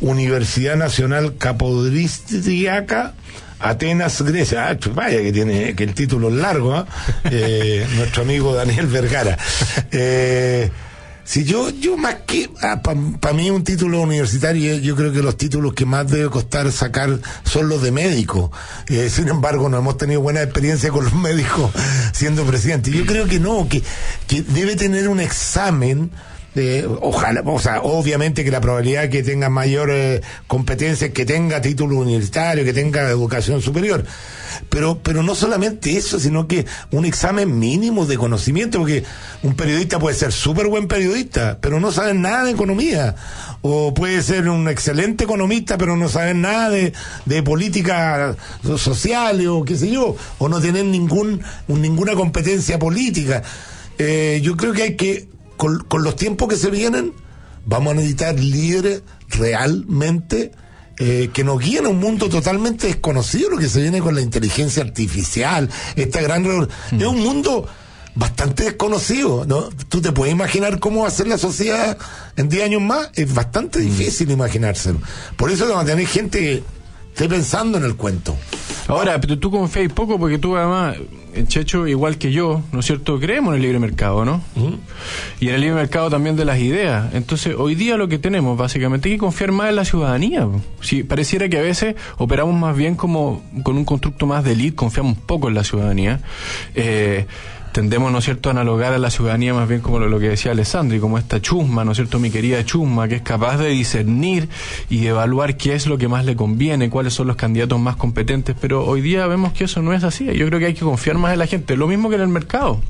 Universidad 0.00 0.76
Nacional 0.76 1.36
Capodristiaca. 1.38 3.14
Atenas, 3.60 4.20
Grecia. 4.20 4.68
Ah, 4.68 4.76
vaya 4.92 5.22
que 5.22 5.32
tiene 5.32 5.74
que 5.74 5.84
el 5.84 5.94
título 5.94 6.28
es 6.28 6.34
largo, 6.34 6.74
¿ah? 6.74 6.86
Eh, 7.30 7.86
nuestro 7.96 8.22
amigo 8.22 8.54
Daniel 8.54 8.86
Vergara. 8.86 9.38
Eh, 9.90 10.70
si 11.24 11.44
yo, 11.44 11.70
yo 11.70 11.96
más 11.96 12.16
que, 12.26 12.50
para 13.20 13.34
mí 13.34 13.50
un 13.50 13.64
título 13.64 14.02
universitario, 14.02 14.76
yo 14.76 14.94
creo 14.94 15.10
que 15.10 15.22
los 15.22 15.36
títulos 15.38 15.72
que 15.72 15.86
más 15.86 16.08
debe 16.10 16.28
costar 16.28 16.70
sacar 16.70 17.18
son 17.44 17.68
los 17.68 17.82
de 17.82 17.92
médico. 17.92 18.52
Eh, 18.88 19.08
sin 19.08 19.28
embargo, 19.28 19.70
no 19.70 19.78
hemos 19.78 19.96
tenido 19.96 20.20
buena 20.20 20.42
experiencia 20.42 20.90
con 20.90 21.04
los 21.04 21.14
médicos 21.14 21.70
siendo 22.12 22.44
presidente. 22.44 22.90
Yo 22.90 23.06
creo 23.06 23.26
que 23.26 23.40
no, 23.40 23.66
que, 23.68 23.82
que 24.26 24.42
debe 24.42 24.76
tener 24.76 25.08
un 25.08 25.20
examen 25.20 26.10
ojalá, 27.00 27.42
o 27.44 27.58
sea, 27.58 27.82
obviamente 27.82 28.44
que 28.44 28.50
la 28.50 28.60
probabilidad 28.60 29.02
de 29.02 29.10
que 29.10 29.22
tenga 29.22 29.48
mayor 29.48 29.90
eh, 29.90 30.20
competencia 30.46 31.12
que 31.12 31.26
tenga 31.26 31.60
título 31.60 31.96
universitario, 31.96 32.64
que 32.64 32.72
tenga 32.72 33.08
educación 33.08 33.60
superior. 33.60 34.04
Pero, 34.68 35.00
pero 35.02 35.24
no 35.24 35.34
solamente 35.34 35.96
eso, 35.96 36.20
sino 36.20 36.46
que 36.46 36.64
un 36.92 37.04
examen 37.04 37.58
mínimo 37.58 38.06
de 38.06 38.16
conocimiento, 38.16 38.78
porque 38.78 39.04
un 39.42 39.54
periodista 39.54 39.98
puede 39.98 40.14
ser 40.14 40.32
súper 40.32 40.68
buen 40.68 40.86
periodista, 40.86 41.58
pero 41.60 41.80
no 41.80 41.90
sabe 41.90 42.14
nada 42.14 42.44
de 42.44 42.52
economía. 42.52 43.16
O 43.62 43.92
puede 43.92 44.22
ser 44.22 44.48
un 44.48 44.68
excelente 44.68 45.24
economista, 45.24 45.76
pero 45.76 45.96
no 45.96 46.08
sabe 46.08 46.34
nada 46.34 46.70
de, 46.70 46.92
de 47.24 47.42
política 47.42 48.36
social 48.76 49.44
o 49.48 49.64
qué 49.64 49.76
sé 49.76 49.90
yo, 49.90 50.14
o 50.38 50.48
no 50.48 50.60
tener 50.60 50.84
ningún, 50.84 51.42
ninguna 51.66 52.14
competencia 52.14 52.78
política. 52.78 53.42
Eh, 53.98 54.40
yo 54.42 54.56
creo 54.56 54.72
que 54.72 54.82
hay 54.82 54.96
que 54.96 55.33
con, 55.56 55.78
con 55.84 56.02
los 56.02 56.16
tiempos 56.16 56.48
que 56.48 56.56
se 56.56 56.70
vienen, 56.70 57.12
vamos 57.66 57.92
a 57.92 57.96
necesitar 57.96 58.38
líderes 58.38 59.02
realmente 59.48 60.52
eh, 60.98 61.30
que 61.32 61.42
nos 61.44 61.58
guíen 61.60 61.86
a 61.86 61.88
un 61.88 61.98
mundo 61.98 62.28
totalmente 62.28 62.86
desconocido, 62.86 63.50
lo 63.50 63.58
que 63.58 63.68
se 63.68 63.80
viene 63.82 64.00
con 64.00 64.14
la 64.14 64.20
inteligencia 64.20 64.82
artificial, 64.82 65.68
esta 65.96 66.20
gran... 66.22 66.44
revol- 66.44 66.68
Es 66.92 67.06
un 67.06 67.20
mundo 67.20 67.66
bastante 68.14 68.62
desconocido, 68.64 69.44
¿no? 69.44 69.70
Tú 69.88 70.00
te 70.00 70.12
puedes 70.12 70.32
imaginar 70.32 70.78
cómo 70.78 71.02
va 71.02 71.08
a 71.08 71.10
ser 71.10 71.26
la 71.26 71.36
sociedad 71.38 71.98
en 72.36 72.48
10 72.48 72.64
años 72.64 72.82
más, 72.82 73.10
es 73.14 73.32
bastante 73.34 73.80
difícil 73.80 74.30
imaginárselo. 74.30 75.00
Por 75.36 75.50
eso 75.50 75.66
vamos 75.66 75.82
a 75.82 75.86
tener 75.86 76.06
gente 76.06 76.38
que 76.38 76.62
esté 77.12 77.28
pensando 77.28 77.76
en 77.78 77.84
el 77.84 77.96
cuento. 77.96 78.36
Ahora, 78.86 79.20
pero 79.20 79.36
tú 79.38 79.50
confías 79.50 79.92
poco 79.92 80.16
porque 80.18 80.38
tú 80.38 80.56
además, 80.56 80.96
Checho, 81.46 81.86
igual 81.86 82.18
que 82.18 82.32
yo, 82.32 82.62
¿no 82.72 82.80
es 82.80 82.86
cierto? 82.86 83.18
Creemos 83.18 83.50
en 83.50 83.56
el 83.56 83.62
libre 83.62 83.78
mercado, 83.78 84.24
¿no? 84.24 84.42
Y 85.40 85.48
en 85.48 85.54
el 85.54 85.60
libre 85.60 85.76
mercado 85.76 86.10
también 86.10 86.36
de 86.36 86.44
las 86.44 86.58
ideas. 86.58 87.12
Entonces, 87.14 87.54
hoy 87.58 87.74
día 87.74 87.96
lo 87.96 88.08
que 88.08 88.18
tenemos, 88.18 88.56
básicamente, 88.56 89.08
hay 89.08 89.16
que 89.16 89.20
confiar 89.20 89.52
más 89.52 89.70
en 89.70 89.76
la 89.76 89.84
ciudadanía. 89.84 90.48
Si 90.80 91.02
pareciera 91.02 91.48
que 91.48 91.58
a 91.58 91.62
veces 91.62 91.96
operamos 92.18 92.54
más 92.54 92.76
bien 92.76 92.94
como 92.94 93.42
con 93.62 93.76
un 93.76 93.84
constructo 93.84 94.26
más 94.26 94.44
de 94.44 94.52
elite, 94.52 94.76
confiamos 94.76 95.18
poco 95.18 95.48
en 95.48 95.54
la 95.54 95.64
ciudadanía. 95.64 96.20
Eh, 96.74 97.26
tendemos, 97.74 98.12
¿no 98.12 98.18
es 98.18 98.24
cierto?, 98.24 98.50
a 98.50 98.52
analogar 98.52 98.92
a 98.92 98.98
la 98.98 99.10
ciudadanía 99.10 99.52
más 99.52 99.68
bien 99.68 99.80
como 99.80 99.98
lo, 99.98 100.20
que 100.20 100.28
decía 100.28 100.52
Alessandri, 100.52 101.00
como 101.00 101.18
esta 101.18 101.42
chusma, 101.42 101.84
¿no 101.84 101.90
es 101.90 101.96
cierto?, 101.96 102.20
mi 102.20 102.30
querida 102.30 102.64
chusma, 102.64 103.08
que 103.08 103.16
es 103.16 103.22
capaz 103.22 103.58
de 103.58 103.68
discernir 103.70 104.48
y 104.88 105.00
de 105.00 105.08
evaluar 105.08 105.56
qué 105.56 105.74
es 105.74 105.88
lo 105.88 105.98
que 105.98 106.06
más 106.06 106.24
le 106.24 106.36
conviene, 106.36 106.88
cuáles 106.88 107.14
son 107.14 107.26
los 107.26 107.34
candidatos 107.34 107.80
más 107.80 107.96
competentes, 107.96 108.54
pero 108.60 108.86
hoy 108.86 109.00
día 109.00 109.26
vemos 109.26 109.52
que 109.52 109.64
eso 109.64 109.82
no 109.82 109.92
es 109.92 110.04
así. 110.04 110.26
Yo 110.36 110.46
creo 110.46 110.60
que 110.60 110.66
hay 110.66 110.74
que 110.74 110.84
confiar 110.84 111.18
más 111.18 111.32
en 111.32 111.40
la 111.40 111.48
gente, 111.48 111.76
lo 111.76 111.88
mismo 111.88 112.10
que 112.10 112.14
en 112.14 112.22
el 112.22 112.28
mercado. 112.28 112.80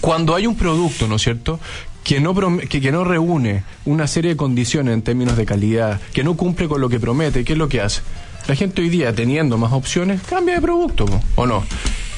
Cuando 0.00 0.34
hay 0.34 0.48
un 0.48 0.56
producto, 0.56 1.06
¿no 1.06 1.14
es 1.14 1.22
cierto?, 1.22 1.60
que 2.02 2.18
no, 2.18 2.34
que, 2.68 2.80
que 2.80 2.90
no 2.90 3.04
reúne 3.04 3.62
una 3.84 4.08
serie 4.08 4.32
de 4.32 4.36
condiciones 4.36 4.94
en 4.94 5.02
términos 5.02 5.36
de 5.36 5.46
calidad, 5.46 6.00
que 6.12 6.24
no 6.24 6.36
cumple 6.36 6.66
con 6.66 6.80
lo 6.80 6.88
que 6.88 6.98
promete, 6.98 7.44
¿qué 7.44 7.52
es 7.52 7.58
lo 7.58 7.68
que 7.68 7.80
hace? 7.80 8.02
La 8.48 8.54
gente 8.56 8.82
hoy 8.82 8.88
día, 8.88 9.14
teniendo 9.14 9.56
más 9.56 9.72
opciones, 9.72 10.20
cambia 10.22 10.56
de 10.56 10.60
producto, 10.60 11.06
po, 11.06 11.20
¿o 11.36 11.46
no? 11.46 11.64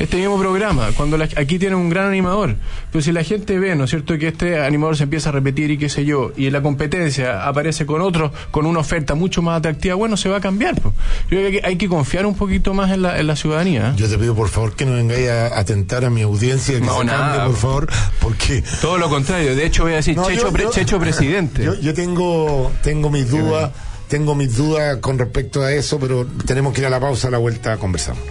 Este 0.00 0.16
mismo 0.16 0.36
programa, 0.40 0.88
cuando 0.96 1.16
la- 1.16 1.28
aquí 1.36 1.56
tiene 1.58 1.76
un 1.76 1.88
gran 1.88 2.08
animador, 2.08 2.56
pero 2.90 3.00
si 3.04 3.12
la 3.12 3.22
gente 3.22 3.58
ve, 3.60 3.76
¿no 3.76 3.84
es 3.84 3.90
cierto?, 3.90 4.18
que 4.18 4.28
este 4.28 4.58
animador 4.60 4.96
se 4.96 5.04
empieza 5.04 5.28
a 5.28 5.32
repetir 5.32 5.70
y 5.70 5.78
qué 5.78 5.88
sé 5.88 6.04
yo, 6.04 6.32
y 6.36 6.50
la 6.50 6.62
competencia 6.62 7.46
aparece 7.46 7.86
con 7.86 8.00
otro, 8.00 8.32
con 8.50 8.66
una 8.66 8.80
oferta 8.80 9.14
mucho 9.14 9.40
más 9.42 9.58
atractiva, 9.58 9.94
bueno, 9.94 10.16
se 10.16 10.28
va 10.28 10.38
a 10.38 10.40
cambiar. 10.40 10.74
po. 10.80 10.92
Yo 11.30 11.38
creo 11.38 11.50
que 11.52 11.60
hay 11.62 11.76
que 11.76 11.88
confiar 11.88 12.26
un 12.26 12.34
poquito 12.34 12.74
más 12.74 12.90
en 12.90 13.02
la, 13.02 13.20
en 13.20 13.26
la 13.28 13.36
ciudadanía. 13.36 13.90
¿eh? 13.90 13.92
Yo 13.96 14.08
te 14.08 14.18
pido 14.18 14.34
por 14.34 14.48
favor 14.48 14.74
que 14.74 14.84
no 14.84 14.94
vengáis 14.94 15.28
a 15.28 15.56
atentar 15.58 16.04
a 16.04 16.10
mi 16.10 16.22
audiencia, 16.22 16.74
que 16.80 16.84
No, 16.84 16.98
se 16.98 17.04
nada. 17.04 17.18
cambie, 17.36 17.46
por 17.52 17.56
favor, 17.56 17.88
porque 18.20 18.64
Todo 18.80 18.98
lo 18.98 19.08
contrario, 19.08 19.54
de 19.54 19.64
hecho 19.66 19.84
voy 19.84 19.92
a 19.92 19.96
decir, 19.96 20.16
No, 20.16 20.26
Checho, 20.26 20.46
yo- 20.46 20.52
pre- 20.52 20.64
yo- 20.64 20.70
Checho 20.72 20.98
presidente. 20.98 21.62
Yo, 21.62 21.74
yo 21.80 21.94
tengo, 21.94 22.72
tengo 22.82 23.10
mis 23.10 23.30
dudas, 23.30 23.70
tengo 24.14 24.36
mis 24.36 24.56
dudas 24.56 24.98
con 24.98 25.18
respecto 25.18 25.64
a 25.64 25.72
eso, 25.72 25.98
pero 25.98 26.24
tenemos 26.46 26.72
que 26.72 26.82
ir 26.82 26.86
a 26.86 26.90
la 26.90 27.00
pausa, 27.00 27.26
a 27.26 27.30
la 27.32 27.38
vuelta 27.38 27.76
conversamos. 27.78 28.22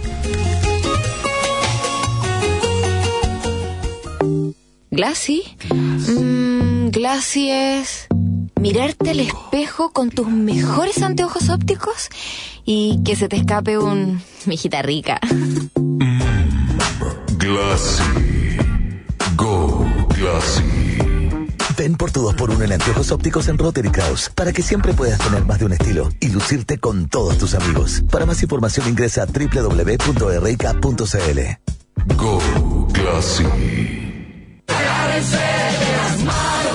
Glassy. 4.90 5.42
Mm, 5.68 6.88
Glassy 6.88 7.50
es 7.50 8.06
mirarte 8.58 9.10
al 9.10 9.20
espejo 9.20 9.92
con 9.92 10.08
tus 10.08 10.26
mejores 10.26 11.02
anteojos 11.02 11.50
ópticos 11.50 12.08
y 12.64 13.02
que 13.04 13.14
se 13.14 13.28
te 13.28 13.36
escape 13.36 13.76
un 13.76 14.22
mijita 14.46 14.80
rica. 14.80 15.20
Glassy. 17.36 18.02
Go 19.36 19.86
Glassy. 20.16 20.83
Ven 21.76 21.96
por 21.96 22.10
tu 22.10 22.22
2x1 22.28 22.64
en 22.64 22.72
anteojos 22.72 23.10
ópticos 23.10 23.48
en 23.48 23.58
Rotary 23.58 23.90
Kraus 23.90 24.30
para 24.34 24.52
que 24.52 24.62
siempre 24.62 24.92
puedas 24.92 25.18
tener 25.18 25.44
más 25.44 25.58
de 25.58 25.64
un 25.66 25.72
estilo 25.72 26.10
y 26.20 26.28
lucirte 26.28 26.78
con 26.78 27.08
todos 27.08 27.38
tus 27.38 27.54
amigos. 27.54 28.02
Para 28.10 28.26
más 28.26 28.42
información 28.42 28.88
ingresa 28.88 29.22
a 29.22 29.26
www.rk.cl. 29.26 29.84
Go 32.16 32.88
Glassy. 32.92 33.44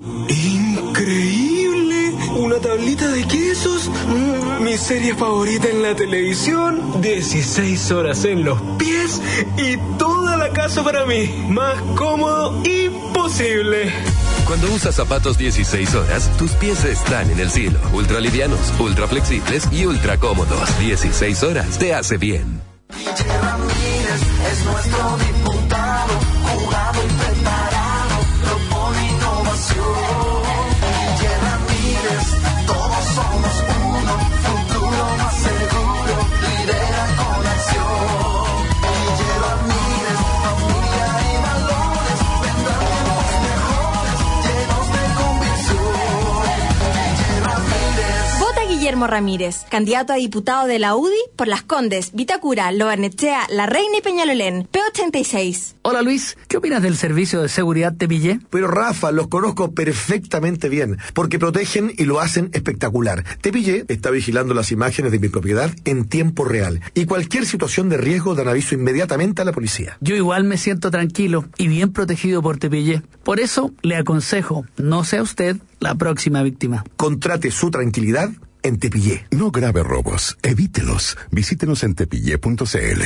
Increíble, 0.00 1.86
una 2.36 2.56
tablita 2.58 3.06
de 3.08 3.24
quesos, 3.26 3.88
mi 4.60 4.76
serie 4.76 5.14
favorita 5.14 5.68
en 5.68 5.82
la 5.82 5.94
televisión, 5.94 7.00
16 7.00 7.90
horas 7.92 8.24
en 8.24 8.44
los 8.44 8.60
pies 8.76 9.22
y 9.56 9.76
toda 9.96 10.36
la 10.36 10.50
casa 10.50 10.82
para 10.82 11.06
mí, 11.06 11.28
más 11.48 11.80
cómodo 11.96 12.60
imposible. 12.64 13.92
Cuando 14.46 14.66
usas 14.72 14.96
zapatos 14.96 15.38
16 15.38 15.94
horas, 15.94 16.30
tus 16.36 16.50
pies 16.52 16.84
están 16.84 17.30
en 17.30 17.38
el 17.38 17.50
cielo. 17.50 17.78
Ultra 17.92 18.20
livianos, 18.20 18.72
ultra 18.78 19.06
flexibles 19.06 19.68
y 19.70 19.86
ultra 19.86 20.18
cómodos. 20.18 20.78
16 20.80 21.42
horas 21.44 21.78
te 21.78 21.94
hace 21.94 22.18
bien. 22.18 22.60
Es 22.90 24.64
nuestro 24.64 25.16
diputado, 25.18 25.63
Guillermo 48.84 49.06
Ramírez, 49.06 49.64
candidato 49.70 50.12
a 50.12 50.16
diputado 50.16 50.66
de 50.66 50.78
la 50.78 50.94
UDI 50.94 51.16
por 51.36 51.48
Las 51.48 51.62
Condes, 51.62 52.10
Vitacura, 52.12 52.70
Lobarnechea, 52.70 53.46
La 53.48 53.64
Reina 53.64 53.96
y 53.96 54.02
Peñalolén, 54.02 54.68
P86. 54.70 55.76
Hola 55.80 56.02
Luis, 56.02 56.36
¿qué 56.48 56.58
opinas 56.58 56.82
del 56.82 56.98
servicio 56.98 57.40
de 57.40 57.48
seguridad 57.48 57.94
Tepillé? 57.96 58.40
Pero 58.50 58.68
Rafa, 58.68 59.10
los 59.10 59.28
conozco 59.28 59.72
perfectamente 59.72 60.68
bien, 60.68 60.98
porque 61.14 61.38
protegen 61.38 61.94
y 61.96 62.04
lo 62.04 62.20
hacen 62.20 62.50
espectacular. 62.52 63.24
Tepillé 63.40 63.86
está 63.88 64.10
vigilando 64.10 64.52
las 64.52 64.70
imágenes 64.70 65.12
de 65.12 65.18
mi 65.18 65.30
propiedad 65.30 65.70
en 65.86 66.04
tiempo 66.06 66.44
real 66.44 66.82
y 66.92 67.06
cualquier 67.06 67.46
situación 67.46 67.88
de 67.88 67.96
riesgo 67.96 68.34
dan 68.34 68.48
aviso 68.48 68.74
inmediatamente 68.74 69.40
a 69.40 69.46
la 69.46 69.52
policía. 69.52 69.96
Yo 70.02 70.14
igual 70.14 70.44
me 70.44 70.58
siento 70.58 70.90
tranquilo 70.90 71.46
y 71.56 71.68
bien 71.68 71.90
protegido 71.90 72.42
por 72.42 72.58
Tepillé. 72.58 73.00
Por 73.22 73.40
eso 73.40 73.72
le 73.80 73.96
aconsejo, 73.96 74.66
no 74.76 75.04
sea 75.04 75.22
usted 75.22 75.56
la 75.80 75.94
próxima 75.94 76.42
víctima. 76.42 76.84
Contrate 76.98 77.50
su 77.50 77.70
tranquilidad 77.70 78.28
en 78.64 78.78
Tepillé. 78.78 79.26
No 79.30 79.50
grave 79.50 79.82
robos, 79.84 80.36
evítelos. 80.42 81.16
Visítenos 81.30 81.84
en 81.84 81.94
tepillé.cl. 81.94 83.02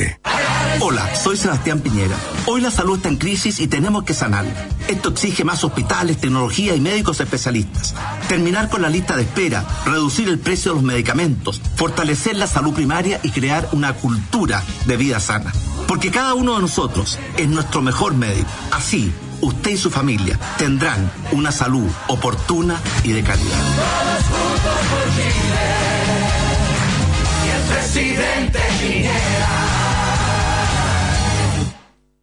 Hola, 0.79 1.15
soy 1.15 1.35
Sebastián 1.35 1.81
Piñera. 1.81 2.15
Hoy 2.45 2.61
la 2.61 2.71
salud 2.71 2.95
está 2.95 3.09
en 3.09 3.17
crisis 3.17 3.59
y 3.59 3.67
tenemos 3.67 4.03
que 4.03 4.13
sanarla. 4.13 4.69
Esto 4.87 5.09
exige 5.09 5.43
más 5.43 5.63
hospitales, 5.63 6.17
tecnología 6.17 6.75
y 6.75 6.81
médicos 6.81 7.19
especialistas. 7.19 7.93
Terminar 8.29 8.69
con 8.69 8.81
la 8.81 8.89
lista 8.89 9.17
de 9.17 9.23
espera, 9.23 9.65
reducir 9.85 10.29
el 10.29 10.39
precio 10.39 10.71
de 10.71 10.75
los 10.75 10.83
medicamentos, 10.83 11.61
fortalecer 11.75 12.37
la 12.37 12.47
salud 12.47 12.73
primaria 12.73 13.19
y 13.21 13.31
crear 13.31 13.67
una 13.73 13.93
cultura 13.93 14.63
de 14.85 14.97
vida 14.97 15.19
sana. 15.19 15.51
Porque 15.87 16.09
cada 16.09 16.35
uno 16.35 16.55
de 16.55 16.61
nosotros 16.61 17.19
es 17.37 17.49
nuestro 17.49 17.81
mejor 17.81 18.13
médico. 18.13 18.49
Así, 18.71 19.11
usted 19.41 19.71
y 19.71 19.77
su 19.77 19.91
familia 19.91 20.39
tendrán 20.57 21.11
una 21.31 21.51
salud 21.51 21.89
oportuna 22.07 22.79
y 23.03 23.11
de 23.11 23.23
calidad. 23.23 23.63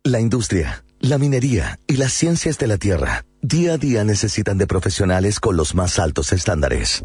La 0.05 0.21
industria, 0.21 0.85
la 1.01 1.19
minería 1.19 1.81
y 1.87 1.97
las 1.97 2.13
ciencias 2.13 2.59
de 2.59 2.67
la 2.69 2.79
tierra 2.79 3.25
día 3.43 3.75
a 3.75 3.79
día 3.79 4.03
necesitan 4.05 4.59
de 4.59 4.67
profesionales 4.67 5.39
con 5.41 5.57
los 5.57 5.75
más 5.75 5.99
altos 5.99 6.33
estándares. 6.33 7.05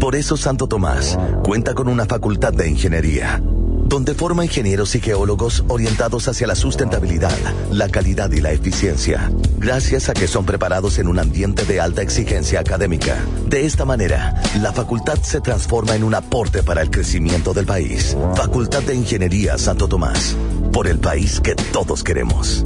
Por 0.00 0.16
eso 0.16 0.36
Santo 0.36 0.66
Tomás 0.66 1.18
cuenta 1.44 1.74
con 1.74 1.88
una 1.88 2.06
facultad 2.06 2.52
de 2.52 2.68
ingeniería, 2.68 3.42
donde 3.92 4.14
forma 4.14 4.42
ingenieros 4.42 4.94
y 4.94 5.02
geólogos 5.02 5.64
orientados 5.68 6.26
hacia 6.26 6.46
la 6.46 6.54
sustentabilidad, 6.54 7.36
la 7.70 7.90
calidad 7.90 8.30
y 8.30 8.40
la 8.40 8.50
eficiencia, 8.50 9.30
gracias 9.58 10.08
a 10.08 10.14
que 10.14 10.26
son 10.26 10.46
preparados 10.46 10.98
en 10.98 11.08
un 11.08 11.18
ambiente 11.18 11.66
de 11.66 11.78
alta 11.78 12.00
exigencia 12.00 12.60
académica. 12.60 13.22
De 13.48 13.66
esta 13.66 13.84
manera, 13.84 14.40
la 14.62 14.72
facultad 14.72 15.18
se 15.20 15.42
transforma 15.42 15.94
en 15.94 16.04
un 16.04 16.14
aporte 16.14 16.62
para 16.62 16.80
el 16.80 16.90
crecimiento 16.90 17.52
del 17.52 17.66
país. 17.66 18.16
Facultad 18.34 18.82
de 18.82 18.94
Ingeniería 18.94 19.58
Santo 19.58 19.88
Tomás, 19.88 20.38
por 20.72 20.88
el 20.88 20.98
país 20.98 21.38
que 21.38 21.54
todos 21.54 22.02
queremos. 22.02 22.64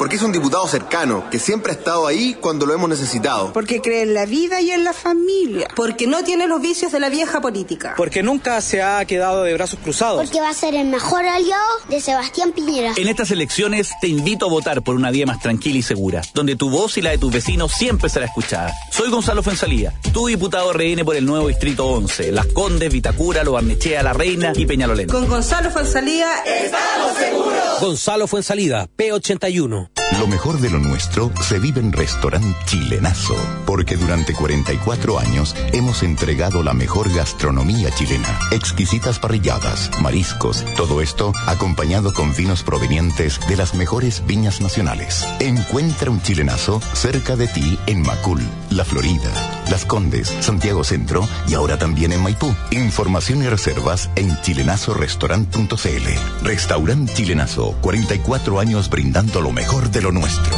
Porque 0.00 0.16
es 0.16 0.22
un 0.22 0.32
diputado 0.32 0.66
cercano, 0.66 1.28
que 1.30 1.38
siempre 1.38 1.72
ha 1.72 1.74
estado 1.74 2.06
ahí 2.06 2.34
cuando 2.40 2.64
lo 2.64 2.72
hemos 2.72 2.88
necesitado. 2.88 3.52
Porque 3.52 3.82
cree 3.82 4.00
en 4.00 4.14
la 4.14 4.24
vida 4.24 4.58
y 4.62 4.70
en 4.70 4.82
la 4.82 4.94
familia. 4.94 5.68
Porque 5.76 6.06
no 6.06 6.24
tiene 6.24 6.46
los 6.46 6.62
vicios 6.62 6.90
de 6.90 7.00
la 7.00 7.10
vieja 7.10 7.42
política. 7.42 7.92
Porque 7.98 8.22
nunca 8.22 8.58
se 8.62 8.80
ha 8.80 9.04
quedado 9.04 9.42
de 9.42 9.52
brazos 9.52 9.78
cruzados. 9.78 10.22
Porque 10.22 10.40
va 10.40 10.48
a 10.48 10.54
ser 10.54 10.74
el 10.74 10.86
mejor 10.86 11.26
aliado 11.26 11.62
de 11.90 12.00
Sebastián 12.00 12.52
Piñera. 12.52 12.94
En 12.96 13.08
estas 13.08 13.30
elecciones 13.30 13.90
te 14.00 14.08
invito 14.08 14.46
a 14.46 14.48
votar 14.48 14.80
por 14.80 14.94
una 14.94 15.10
vía 15.10 15.26
más 15.26 15.38
tranquila 15.38 15.80
y 15.80 15.82
segura, 15.82 16.22
donde 16.32 16.56
tu 16.56 16.70
voz 16.70 16.96
y 16.96 17.02
la 17.02 17.10
de 17.10 17.18
tus 17.18 17.30
vecinos 17.30 17.70
siempre 17.72 18.08
será 18.08 18.24
escuchada. 18.24 18.72
Soy 18.90 19.10
Gonzalo 19.10 19.42
Fuensalía, 19.42 19.92
tu 20.14 20.28
diputado 20.28 20.72
RN 20.72 21.04
por 21.04 21.16
el 21.16 21.26
nuevo 21.26 21.48
Distrito 21.48 21.84
11, 21.84 22.32
Las 22.32 22.46
Condes, 22.46 22.90
Vitacura, 22.90 23.44
Lo 23.44 23.52
Barnechea, 23.52 24.02
La 24.02 24.14
Reina 24.14 24.54
y 24.56 24.64
Peñalolén. 24.64 25.08
Con 25.08 25.28
Gonzalo 25.28 25.70
Fuensalía 25.70 26.42
estamos 26.46 27.18
seguros. 27.18 27.80
Gonzalo 27.82 28.26
Fuensalida, 28.26 28.88
P81. 28.96 29.89
Lo 30.18 30.26
mejor 30.26 30.60
de 30.60 30.68
lo 30.68 30.78
nuestro 30.78 31.30
se 31.40 31.58
vive 31.58 31.80
en 31.80 31.92
Restaurant 31.92 32.44
Chilenazo, 32.66 33.36
porque 33.64 33.96
durante 33.96 34.34
44 34.34 35.18
años 35.18 35.56
hemos 35.72 36.02
entregado 36.02 36.62
la 36.62 36.74
mejor 36.74 37.10
gastronomía 37.14 37.90
chilena. 37.94 38.38
Exquisitas 38.50 39.18
parrilladas, 39.18 39.90
mariscos, 40.02 40.62
todo 40.76 41.00
esto 41.00 41.32
acompañado 41.46 42.12
con 42.12 42.34
vinos 42.34 42.62
provenientes 42.62 43.40
de 43.48 43.56
las 43.56 43.74
mejores 43.74 44.22
viñas 44.26 44.60
nacionales. 44.60 45.26
Encuentra 45.38 46.10
un 46.10 46.20
chilenazo 46.20 46.82
cerca 46.92 47.36
de 47.36 47.48
ti 47.48 47.78
en 47.86 48.02
Macul, 48.02 48.42
La 48.68 48.84
Florida, 48.84 49.62
Las 49.70 49.86
Condes, 49.86 50.28
Santiago 50.40 50.84
Centro 50.84 51.26
y 51.48 51.54
ahora 51.54 51.78
también 51.78 52.12
en 52.12 52.22
Maipú. 52.22 52.54
Información 52.72 53.42
y 53.42 53.48
reservas 53.48 54.10
en 54.16 54.38
chilenazorestaurant.cl. 54.42 56.42
Restaurant 56.42 57.10
Chilenazo, 57.10 57.74
44 57.80 58.60
años 58.60 58.90
brindando 58.90 59.40
lo 59.40 59.52
mejor 59.52 59.79
de 59.88 60.02
lo 60.02 60.12
nuestro. 60.12 60.56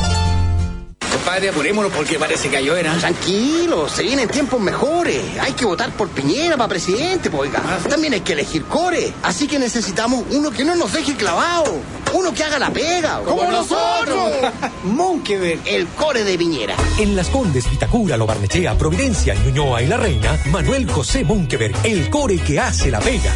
Compadre, 1.13 1.51
apurémonos 1.51 1.93
porque 1.93 2.19
parece 2.19 2.49
que 2.49 2.57
hay 2.57 2.69
era. 2.69 2.97
Tranquilo, 2.97 3.89
se 3.89 4.03
vienen 4.03 4.29
tiempos 4.29 4.61
mejores. 4.61 5.21
Hay 5.41 5.53
que 5.53 5.65
votar 5.65 5.91
por 5.93 6.09
Piñera 6.09 6.57
para 6.57 6.69
presidente, 6.69 7.31
pues, 7.31 7.43
oiga. 7.43 7.63
También 7.89 8.15
hay 8.15 8.23
que 8.23 8.33
elegir 8.33 8.65
core. 8.65 9.13
Así 9.23 9.47
que 9.47 9.59
necesitamos 9.59 10.25
uno 10.31 10.51
que 10.51 10.65
no 10.65 10.75
nos 10.75 10.93
deje 10.93 11.15
clavado. 11.15 11.81
Uno 12.15 12.33
que 12.33 12.43
haga 12.43 12.59
la 12.59 12.71
pega. 12.71 13.21
¡Como 13.21 13.51
nosotros! 13.51 14.33
Monkeberg, 14.85 15.61
el 15.67 15.87
core 15.89 16.25
de 16.25 16.37
Piñera. 16.39 16.77
En 16.99 17.15
Las 17.15 17.29
Condes, 17.29 17.71
Vitacura, 17.71 18.17
Lo 18.17 18.27
Barnechea, 18.27 18.77
Providencia, 18.77 19.35
Ñuñoa 19.35 19.83
y 19.83 19.87
La 19.87 19.99
Reina, 19.99 20.39
Manuel 20.51 20.91
José 20.91 21.25
Monkeberg, 21.25 21.75
el 21.85 22.11
core 22.11 22.39
que 22.39 22.59
hace 22.59 22.91
la 22.91 23.01
pega. 23.01 23.33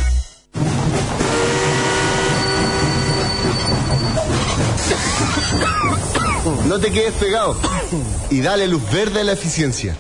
No 6.68 6.78
te 6.78 6.90
quedes 6.90 7.14
pegado 7.14 7.56
y 8.30 8.40
dale 8.40 8.68
luz 8.68 8.82
verde 8.92 9.20
a 9.20 9.24
la 9.24 9.32
eficiencia. 9.32 9.96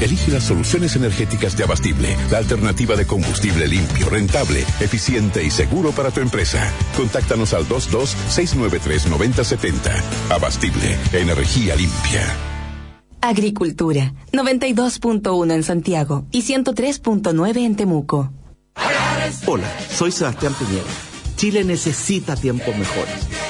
Elige 0.00 0.30
las 0.30 0.44
soluciones 0.44 0.94
energéticas 0.96 1.58
de 1.58 1.64
Abastible, 1.64 2.16
la 2.30 2.38
alternativa 2.38 2.96
de 2.96 3.06
combustible 3.06 3.68
limpio, 3.68 4.08
rentable, 4.08 4.62
eficiente 4.80 5.44
y 5.44 5.50
seguro 5.50 5.92
para 5.92 6.10
tu 6.10 6.20
empresa. 6.20 6.72
Contáctanos 6.96 7.52
al 7.52 7.68
22-693-9070. 7.68 10.02
Abastible, 10.30 10.96
energía 11.12 11.76
limpia. 11.76 12.34
Agricultura, 13.20 14.14
92.1 14.32 15.52
en 15.52 15.62
Santiago 15.62 16.24
y 16.30 16.40
103.9 16.42 17.58
en 17.58 17.76
Temuco. 17.76 18.32
Hola, 19.44 19.70
soy 19.94 20.12
Sebastián 20.12 20.54
Piñera. 20.54 20.88
Chile 21.36 21.62
necesita 21.64 22.36
tiempos 22.36 22.74
mejores. 22.74 23.49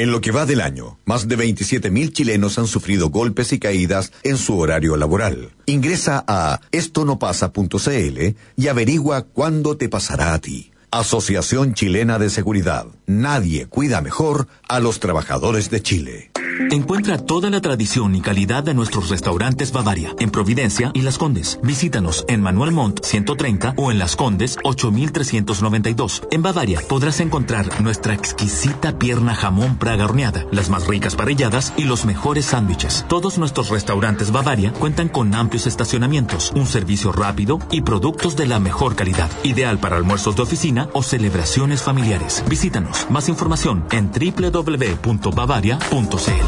En 0.00 0.12
lo 0.12 0.20
que 0.20 0.30
va 0.30 0.46
del 0.46 0.60
año, 0.60 0.96
más 1.06 1.26
de 1.26 1.36
27.000 1.36 2.12
chilenos 2.12 2.56
han 2.56 2.68
sufrido 2.68 3.10
golpes 3.10 3.52
y 3.52 3.58
caídas 3.58 4.12
en 4.22 4.36
su 4.36 4.56
horario 4.56 4.96
laboral. 4.96 5.50
Ingresa 5.66 6.24
a 6.28 6.60
estonopasa.cl 6.70 8.36
y 8.56 8.68
averigua 8.68 9.22
cuándo 9.22 9.76
te 9.76 9.88
pasará 9.88 10.34
a 10.34 10.38
ti. 10.38 10.70
Asociación 10.92 11.74
Chilena 11.74 12.20
de 12.20 12.30
Seguridad. 12.30 12.86
Nadie 13.06 13.66
cuida 13.66 14.00
mejor 14.00 14.46
a 14.68 14.78
los 14.78 15.00
trabajadores 15.00 15.68
de 15.68 15.82
Chile. 15.82 16.30
Encuentra 16.70 17.18
toda 17.18 17.50
la 17.50 17.60
tradición 17.60 18.16
y 18.16 18.20
calidad 18.20 18.64
de 18.64 18.74
nuestros 18.74 19.10
restaurantes 19.10 19.70
Bavaria 19.70 20.14
en 20.18 20.30
Providencia 20.30 20.90
y 20.92 21.02
Las 21.02 21.16
Condes. 21.16 21.58
Visítanos 21.62 22.24
en 22.28 22.42
Manuel 22.42 22.72
Montt 22.72 23.04
130 23.04 23.74
o 23.76 23.92
en 23.92 23.98
Las 23.98 24.16
Condes 24.16 24.58
8392. 24.64 26.22
En 26.30 26.42
Bavaria 26.42 26.80
podrás 26.88 27.20
encontrar 27.20 27.80
nuestra 27.80 28.12
exquisita 28.12 28.98
pierna 28.98 29.34
jamón 29.34 29.78
praga 29.78 30.04
horneada, 30.04 30.46
las 30.50 30.68
más 30.68 30.86
ricas 30.86 31.14
parrilladas 31.14 31.72
y 31.76 31.84
los 31.84 32.04
mejores 32.04 32.46
sándwiches. 32.46 33.06
Todos 33.08 33.38
nuestros 33.38 33.70
restaurantes 33.70 34.32
Bavaria 34.32 34.72
cuentan 34.72 35.08
con 35.08 35.34
amplios 35.34 35.66
estacionamientos, 35.66 36.52
un 36.56 36.66
servicio 36.66 37.12
rápido 37.12 37.60
y 37.70 37.82
productos 37.82 38.36
de 38.36 38.46
la 38.46 38.58
mejor 38.58 38.96
calidad, 38.96 39.30
ideal 39.44 39.78
para 39.78 39.96
almuerzos 39.96 40.36
de 40.36 40.42
oficina 40.42 40.88
o 40.92 41.02
celebraciones 41.02 41.82
familiares. 41.82 42.42
Visítanos. 42.48 43.06
Más 43.10 43.28
información 43.28 43.84
en 43.92 44.10
www.bavaria.cl. 44.10 46.47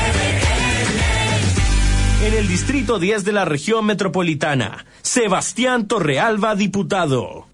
En 2.23 2.35
el 2.35 2.47
Distrito 2.47 2.99
10 2.99 3.23
de 3.23 3.31
la 3.31 3.45
región 3.45 3.83
metropolitana, 3.83 4.85
Sebastián 5.01 5.87
Torrealba, 5.87 6.53
diputado. 6.53 7.47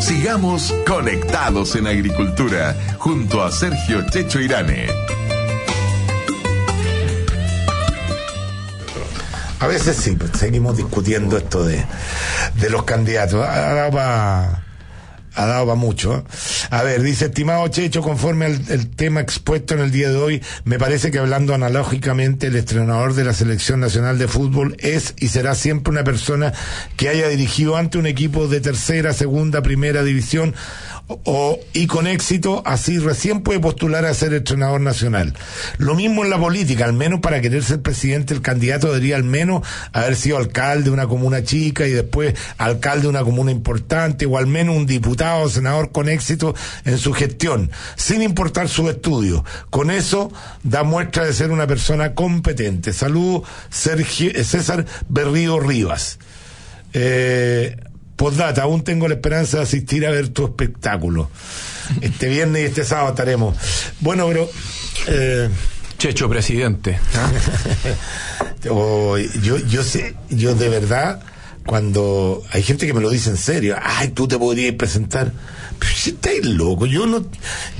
Sigamos 0.00 0.74
conectados 0.84 1.76
en 1.76 1.86
agricultura 1.86 2.76
junto 2.98 3.44
a 3.44 3.52
Sergio 3.52 4.04
Checho 4.10 4.40
Irane. 4.40 4.88
A 9.60 9.68
veces 9.68 9.96
sí, 9.98 10.18
seguimos 10.36 10.76
discutiendo 10.78 11.36
esto 11.36 11.64
de, 11.64 11.84
de 12.56 12.70
los 12.70 12.82
candidatos. 12.82 13.38
Dado 13.38 13.92
para 13.92 14.64
ha 15.42 15.46
dado 15.46 15.66
pa 15.66 15.74
mucho. 15.74 16.18
¿eh? 16.18 16.22
A 16.70 16.82
ver, 16.82 17.02
dice, 17.02 17.26
estimado 17.26 17.66
Checho, 17.68 18.02
conforme 18.02 18.46
al 18.46 18.88
tema 18.88 19.20
expuesto 19.20 19.74
en 19.74 19.80
el 19.80 19.90
día 19.90 20.10
de 20.10 20.16
hoy, 20.16 20.42
me 20.64 20.78
parece 20.78 21.10
que 21.10 21.18
hablando 21.18 21.54
analógicamente, 21.54 22.48
el 22.48 22.56
entrenador 22.56 23.14
de 23.14 23.24
la 23.24 23.32
Selección 23.32 23.80
Nacional 23.80 24.18
de 24.18 24.28
Fútbol 24.28 24.76
es 24.78 25.14
y 25.18 25.28
será 25.28 25.54
siempre 25.54 25.90
una 25.90 26.04
persona 26.04 26.52
que 26.96 27.08
haya 27.08 27.28
dirigido 27.28 27.76
ante 27.76 27.98
un 27.98 28.06
equipo 28.06 28.48
de 28.48 28.60
tercera, 28.60 29.12
segunda, 29.12 29.62
primera 29.62 30.02
división 30.02 30.54
o, 31.24 31.58
y 31.72 31.86
con 31.86 32.06
éxito, 32.06 32.62
así 32.64 32.98
recién 32.98 33.40
puede 33.42 33.60
postular 33.60 34.04
a 34.04 34.14
ser 34.14 34.32
entrenador 34.34 34.80
nacional. 34.80 35.34
Lo 35.78 35.94
mismo 35.94 36.24
en 36.24 36.30
la 36.30 36.38
política, 36.38 36.84
al 36.84 36.92
menos 36.92 37.20
para 37.20 37.40
querer 37.40 37.64
ser 37.64 37.82
presidente, 37.82 38.34
el 38.34 38.42
candidato 38.42 38.88
debería 38.88 39.16
al 39.16 39.24
menos 39.24 39.66
haber 39.92 40.16
sido 40.16 40.38
alcalde 40.38 40.84
de 40.84 40.90
una 40.90 41.06
comuna 41.06 41.42
chica 41.42 41.86
y 41.86 41.90
después 41.90 42.34
alcalde 42.58 43.02
de 43.02 43.08
una 43.08 43.24
comuna 43.24 43.50
importante, 43.50 44.26
o 44.26 44.38
al 44.38 44.46
menos 44.46 44.76
un 44.76 44.86
diputado 44.86 45.42
o 45.42 45.48
senador 45.48 45.92
con 45.92 46.08
éxito 46.08 46.54
en 46.84 46.98
su 46.98 47.12
gestión, 47.12 47.70
sin 47.96 48.22
importar 48.22 48.68
su 48.68 48.88
estudio. 48.88 49.44
Con 49.70 49.90
eso 49.90 50.32
da 50.62 50.82
muestra 50.82 51.24
de 51.24 51.32
ser 51.32 51.50
una 51.50 51.66
persona 51.66 52.14
competente. 52.14 52.92
Saludos, 52.92 53.48
Sergio, 53.70 54.30
eh, 54.34 54.44
César 54.44 54.86
Berrío 55.08 55.60
Rivas. 55.60 56.18
Eh, 56.92 57.76
Postdata, 58.20 58.64
aún 58.64 58.84
tengo 58.84 59.08
la 59.08 59.14
esperanza 59.14 59.56
de 59.56 59.62
asistir 59.62 60.04
a 60.04 60.10
ver 60.10 60.28
tu 60.28 60.44
espectáculo. 60.44 61.30
Este 62.02 62.28
viernes 62.28 62.62
y 62.62 62.66
este 62.66 62.84
sábado 62.84 63.08
estaremos. 63.08 63.56
Bueno, 64.00 64.28
pero. 64.28 64.50
Eh, 65.06 65.48
Checho, 65.96 66.28
presidente. 66.28 67.00
oh, 68.68 69.16
yo, 69.16 69.56
yo 69.56 69.82
sé, 69.82 70.16
yo 70.28 70.54
de 70.54 70.68
verdad, 70.68 71.22
cuando 71.64 72.42
hay 72.50 72.62
gente 72.62 72.86
que 72.86 72.92
me 72.92 73.00
lo 73.00 73.08
dice 73.08 73.30
en 73.30 73.38
serio, 73.38 73.78
ay, 73.82 74.08
tú 74.08 74.28
te 74.28 74.36
podrías 74.36 74.74
presentar. 74.74 75.32
Pero 75.80 75.92
si 75.94 76.10
estáis 76.10 76.44
loco, 76.44 76.84
yo 76.84 77.06
no, 77.06 77.24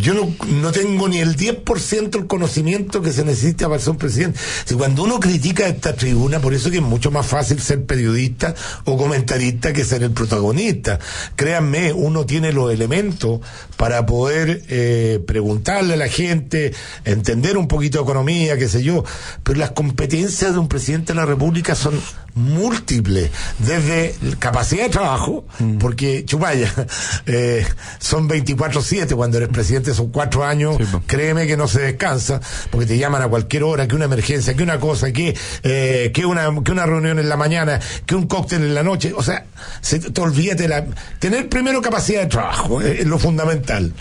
yo 0.01 0.15
no, 0.15 0.35
no 0.49 0.73
tengo 0.73 1.07
ni 1.07 1.19
el 1.19 1.37
10% 1.37 2.17
el 2.17 2.27
conocimiento 2.27 3.03
que 3.03 3.13
se 3.13 3.25
necesita 3.25 3.69
para 3.69 3.79
ser 3.79 3.91
un 3.91 3.99
presidente. 3.99 4.41
Si 4.65 4.75
cuando 4.75 5.05
uno 5.05 5.21
critica 5.21 5.69
esta 5.69 5.95
tribuna, 5.95 6.41
por 6.41 6.55
eso 6.55 6.71
que 6.71 6.79
es 6.79 6.83
mucho 6.83 7.11
más 7.11 7.27
fácil 7.27 7.61
ser 7.61 7.85
periodista 7.85 8.55
o 8.85 8.97
comentarista 8.97 9.75
que 9.75 9.85
ser 9.85 10.03
el 10.03 10.13
protagonista. 10.13 10.99
Créanme, 11.37 11.93
uno 11.93 12.25
tiene 12.25 12.53
los 12.53 12.73
elementos 12.73 13.41
para 13.77 14.07
poder 14.07 14.63
eh, 14.69 15.23
preguntarle 15.27 15.95
a 15.95 15.97
la 15.99 16.09
gente, 16.09 16.73
entender 17.05 17.59
un 17.59 17.69
poquito 17.69 17.99
de 17.99 18.05
economía, 18.05 18.57
qué 18.57 18.69
sé 18.69 18.83
yo, 18.83 19.05
pero 19.43 19.59
las 19.59 19.73
competencias 19.73 20.53
de 20.53 20.59
un 20.59 20.69
presidente 20.69 21.13
de 21.13 21.21
la 21.21 21.27
República 21.27 21.75
son 21.75 22.01
múltiples, 22.35 23.31
desde 23.59 24.15
capacidad 24.39 24.85
de 24.85 24.91
trabajo, 24.91 25.45
porque 25.79 26.25
Chupaya, 26.25 26.73
eh, 27.27 27.67
son 27.99 28.29
24-7, 28.29 29.15
cuando 29.15 29.37
eres 29.37 29.49
presidente 29.49 29.95
son 29.95 30.11
cuatro 30.11 30.45
años, 30.45 30.77
créeme 31.07 31.47
que 31.47 31.57
no 31.57 31.69
se 31.69 31.83
descansa, 31.83 32.41
porque 32.71 32.87
te 32.87 32.99
llaman 32.99 33.23
a 33.23 33.29
cualquier 33.29 33.65
hora, 33.65 33.87
que 33.89 33.95
una 33.95 34.07
emergencia, 34.07 34.55
que 34.55 34.63
una 34.63 34.79
cosa, 34.79 35.13
que, 35.13 35.37
eh, 35.63 36.11
que, 36.15 36.27
una, 36.27 36.49
que 36.63 36.73
una 36.73 36.87
reunión 36.87 37.19
en 37.19 37.29
la 37.29 37.37
mañana, 37.37 37.81
que 38.07 38.15
un 38.15 38.27
cóctel 38.27 38.63
en 38.63 38.75
la 38.75 38.83
noche, 38.83 39.13
o 39.15 39.23
sea, 39.23 39.47
se 39.81 39.99
te 39.99 40.21
olvídate 40.21 40.69
la, 40.69 40.85
tener 41.19 41.49
primero 41.49 41.83
capacidad 41.83 42.23
de 42.23 42.27
trabajo, 42.27 42.81
eh, 42.81 42.99
es 43.01 43.07
lo 43.07 43.19
fundamental 43.19 43.93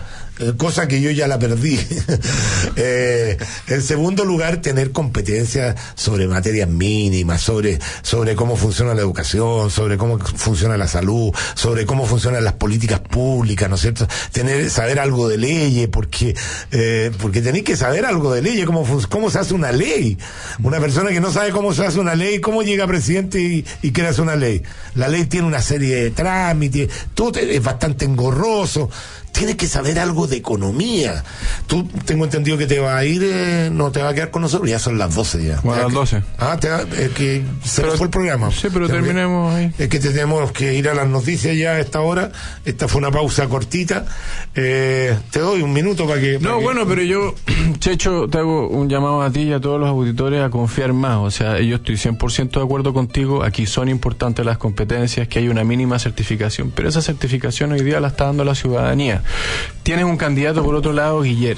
cosa 0.58 0.88
que 0.88 1.02
yo 1.02 1.12
ya 1.12 1.28
la 1.28 1.40
perdí. 1.40 1.80
eh, 2.76 3.38
en 3.68 3.82
segundo 3.82 4.26
lugar, 4.26 4.58
tener 4.62 4.92
competencia 4.92 5.76
sobre 5.96 6.28
materias 6.28 6.70
mínimas, 6.70 7.42
sobre, 7.42 7.80
sobre 8.02 8.36
cómo 8.36 8.56
funciona 8.56 8.94
la 8.94 9.02
educación, 9.02 9.70
sobre 9.70 9.98
cómo 9.98 10.20
funciona 10.20 10.78
la 10.78 10.88
salud, 10.88 11.34
sobre 11.56 11.86
cómo 11.86 12.06
funcionan 12.06 12.44
las 12.44 12.54
políticas 12.54 13.00
públicas, 13.00 13.70
¿no 13.70 13.76
es 13.76 13.82
cierto? 13.82 14.08
Tener, 14.32 14.70
saber 14.70 15.00
algo 15.00 15.28
de 15.28 15.38
leyes, 15.38 15.88
porque, 15.88 16.36
eh, 16.72 17.12
porque 17.22 17.42
tenéis 17.42 17.64
que 17.64 17.76
saber 17.76 18.06
algo 18.06 18.34
de 18.34 18.42
leyes, 18.42 18.66
cómo, 18.66 18.86
cómo 19.10 19.30
se 19.30 19.40
hace 19.40 19.54
una 19.54 19.72
ley. 19.72 20.18
Una 20.64 20.80
persona 20.80 21.10
que 21.12 21.20
no 21.20 21.32
sabe 21.32 21.52
cómo 21.52 21.74
se 21.74 21.86
hace 21.86 22.00
una 22.00 22.16
ley, 22.16 22.40
cómo 22.40 22.64
llega 22.64 22.88
presidente 22.88 23.40
y, 23.40 23.66
y 23.82 24.02
hacer 24.02 24.22
una 24.22 24.36
ley. 24.36 24.64
La 24.96 25.08
ley 25.08 25.26
tiene 25.26 25.48
una 25.48 25.62
serie 25.62 25.96
de 25.96 26.12
trámites, 26.12 26.90
todo 27.14 27.40
es 27.40 27.64
bastante 27.64 28.06
engorroso 28.06 28.90
tienes 29.32 29.56
que 29.56 29.68
saber 29.68 30.00
algo 30.00 30.28
de 30.28 30.38
economía. 30.38 31.24
Tú 31.68 31.88
tengo 32.06 32.26
entendido 32.26 32.58
que 32.58 32.68
te 32.68 32.80
va 32.80 32.98
a 32.98 33.06
ir, 33.06 33.22
eh, 33.24 33.70
no 33.72 33.92
te 33.92 34.02
va 34.02 34.10
a 34.10 34.14
quedar 34.14 34.32
con 34.32 34.42
nosotros, 34.42 34.70
ya 34.70 34.80
son 34.80 34.98
las 34.98 35.14
12 35.16 35.44
ya. 35.46 35.60
Bueno, 35.64 35.84
las 35.84 35.94
12. 35.94 36.24
Ah, 36.38 36.58
te 36.60 36.70
va- 36.70 36.86
que 36.86 37.44
se 37.64 37.82
nos 37.84 37.96
fue 37.98 38.06
el 38.08 38.12
programa. 38.12 38.52
Sí, 38.52 38.68
pero 38.74 38.88
Te- 38.88 38.94
terminemos 38.94 39.54
ahí. 39.54 39.72
Es 39.78 39.88
que 39.90 40.00
tenemos 40.00 40.52
que 40.52 40.74
ir 40.76 40.90
a 40.90 40.94
las 40.94 41.08
noticias 41.08 41.56
ya 41.58 41.72
a 41.72 41.80
esta 41.80 42.02
hora. 42.02 42.32
Esta 42.66 42.88
fue 42.88 43.00
una 43.00 43.12
pausa 43.12 43.48
cortita. 43.48 44.06
Eh, 44.56 45.18
te 45.32 45.40
doy 45.40 45.62
un 45.62 45.74
minuto 45.74 46.08
para 46.08 46.20
que... 46.20 46.40
para 46.40 46.52
No, 46.52 46.58
que- 46.60 46.64
bueno, 46.64 46.86
pero 46.88 47.02
yo, 47.04 47.36
Checho, 47.80 48.28
te 48.28 48.38
hago 48.40 48.68
un 48.68 48.90
llamado 48.90 49.22
a 49.22 49.32
ti 49.32 49.42
y 49.42 49.54
a 49.54 49.60
todos 49.60 49.80
los 49.80 49.90
auditores 49.90 50.42
a 50.44 50.50
confiar 50.50 50.94
más. 50.94 51.18
O 51.18 51.32
sea, 51.32 51.60
yo 51.62 51.78
estoy 51.78 51.96
100% 51.96 52.60
de 52.60 52.66
acuerdo 52.66 52.94
contigo. 52.94 53.44
Aquí 53.44 53.66
son 53.66 53.90
importantes 53.90 54.46
las 54.46 54.58
competencias, 54.58 55.28
que 55.28 55.40
hay 55.40 55.48
una 55.50 55.64
mínima 55.64 56.00
certificación. 56.00 56.72
Pero 56.76 56.90
esa 56.90 57.02
certificación 57.02 57.72
hoy 57.72 57.82
día 57.82 58.00
la 58.00 58.10
está 58.10 58.26
dando 58.26 58.44
la 58.44 58.56
ciudadanía. 58.56 59.19
Tienes 59.84 60.06
un 60.06 60.18
candidato, 60.18 60.64
por 60.64 60.76
otro 60.76 60.94
lado, 60.94 61.22
Guiller, 61.22 61.58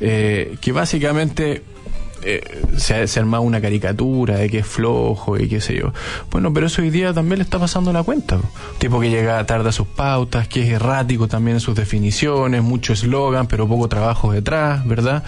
eh, 0.00 0.56
que 0.60 0.72
básicamente 0.72 1.62
eh, 2.22 2.62
se, 2.76 2.94
ha- 2.94 3.20
armado 3.20 3.42
una 3.44 3.60
caricatura 3.60 4.36
de 4.36 4.50
que 4.50 4.58
es 4.58 4.66
flojo 4.66 5.38
y 5.38 5.48
qué 5.48 5.60
sé 5.60 5.74
yo. 5.76 5.92
Bueno, 6.30 6.52
pero 6.52 6.66
eso 6.66 6.82
hoy 6.82 6.90
día 6.90 7.12
también 7.14 7.38
le 7.38 7.44
está 7.44 7.58
pasando 7.58 7.92
la 7.92 8.02
cuenta. 8.02 8.36
po. 8.38 8.48
Tipo 8.78 9.00
que 9.00 9.10
llega 9.10 9.44
tarde 9.46 9.68
a 9.68 9.72
sus 9.72 9.86
pautas, 9.86 10.48
que 10.48 10.62
es 10.64 10.70
errático 10.70 11.28
también 11.28 11.56
en 11.58 11.60
sus 11.60 11.76
definiciones, 11.76 12.62
mucho 12.62 12.92
eslogan, 12.94 13.46
pero 13.46 13.68
poco 13.68 13.88
trabajo 13.88 14.32
detrás, 14.32 14.84
¿verdad? 14.86 15.22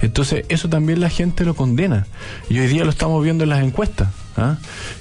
Entonces, 0.00 0.44
eso 0.48 0.68
también 0.68 1.00
la 1.00 1.10
gente 1.10 1.44
lo 1.44 1.54
condena. 1.54 2.06
Y 2.48 2.58
hoy 2.60 2.68
día 2.68 2.84
lo 2.84 2.90
estamos 2.90 3.22
viendo 3.24 3.42
en 3.44 3.50
las 3.50 3.62
encuestas. 3.64 4.08
¿ah? 4.36 4.56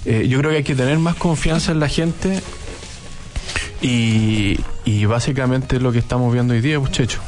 Eh, 0.05 0.28
yo 0.28 0.39
creo 0.39 0.51
que 0.51 0.57
hay 0.57 0.64
que 0.64 0.76
tener 0.76 0.97
más 0.97 1.16
confianza 1.16 1.72
en 1.72 1.80
la 1.80 1.88
gente 1.88 2.41
y, 3.84 4.60
y 4.86 5.06
básicamente 5.06 5.76
es 5.76 5.82
lo 5.82 5.92
que 5.92 6.00
estamos 6.00 6.34
viendo 6.34 6.54
hoy 6.54 6.62
día, 6.62 6.80
muchachos. 6.80 7.20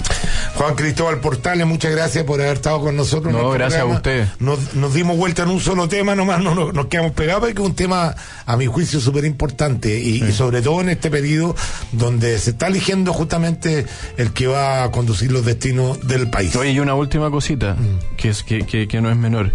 Juan 0.55 0.73
Cristóbal 0.75 1.19
Portales, 1.19 1.67
muchas 1.67 1.91
gracias 1.91 2.23
por 2.23 2.39
haber 2.39 2.55
estado 2.55 2.79
con 2.79 2.95
nosotros. 2.95 3.33
No, 3.33 3.49
gracias 3.51 3.81
a 3.81 3.85
programa. 3.85 3.95
usted. 3.97 4.27
Nos, 4.39 4.73
nos 4.73 4.93
dimos 4.93 5.17
vuelta 5.17 5.43
en 5.43 5.49
un 5.49 5.59
solo 5.59 5.89
tema, 5.89 6.15
nomás 6.15 6.41
no, 6.41 6.55
no- 6.55 6.71
nos 6.71 6.85
quedamos 6.85 7.11
pegados, 7.11 7.41
porque 7.41 7.61
es 7.61 7.67
un 7.67 7.75
tema, 7.75 8.15
a 8.45 8.55
mi 8.55 8.65
juicio, 8.67 9.01
súper 9.01 9.25
importante. 9.25 9.99
Y, 9.99 10.23
y 10.23 10.31
sobre 10.31 10.61
todo 10.61 10.79
en 10.79 10.89
este 10.89 11.11
periodo 11.11 11.55
donde 11.91 12.39
se 12.39 12.51
está 12.51 12.67
eligiendo 12.67 13.11
justamente 13.11 13.85
el 14.17 14.31
que 14.31 14.47
va 14.47 14.83
a 14.83 14.91
conducir 14.91 15.31
los 15.33 15.43
destinos 15.43 16.07
del 16.07 16.29
país. 16.29 16.55
Oye, 16.55 16.71
y 16.71 16.79
una 16.79 16.95
última 16.95 17.29
cosita, 17.29 17.75
que, 18.15 18.29
es, 18.29 18.43
que, 18.43 18.65
que, 18.65 18.87
que 18.87 19.01
no 19.01 19.09
es 19.09 19.17
menor. 19.17 19.51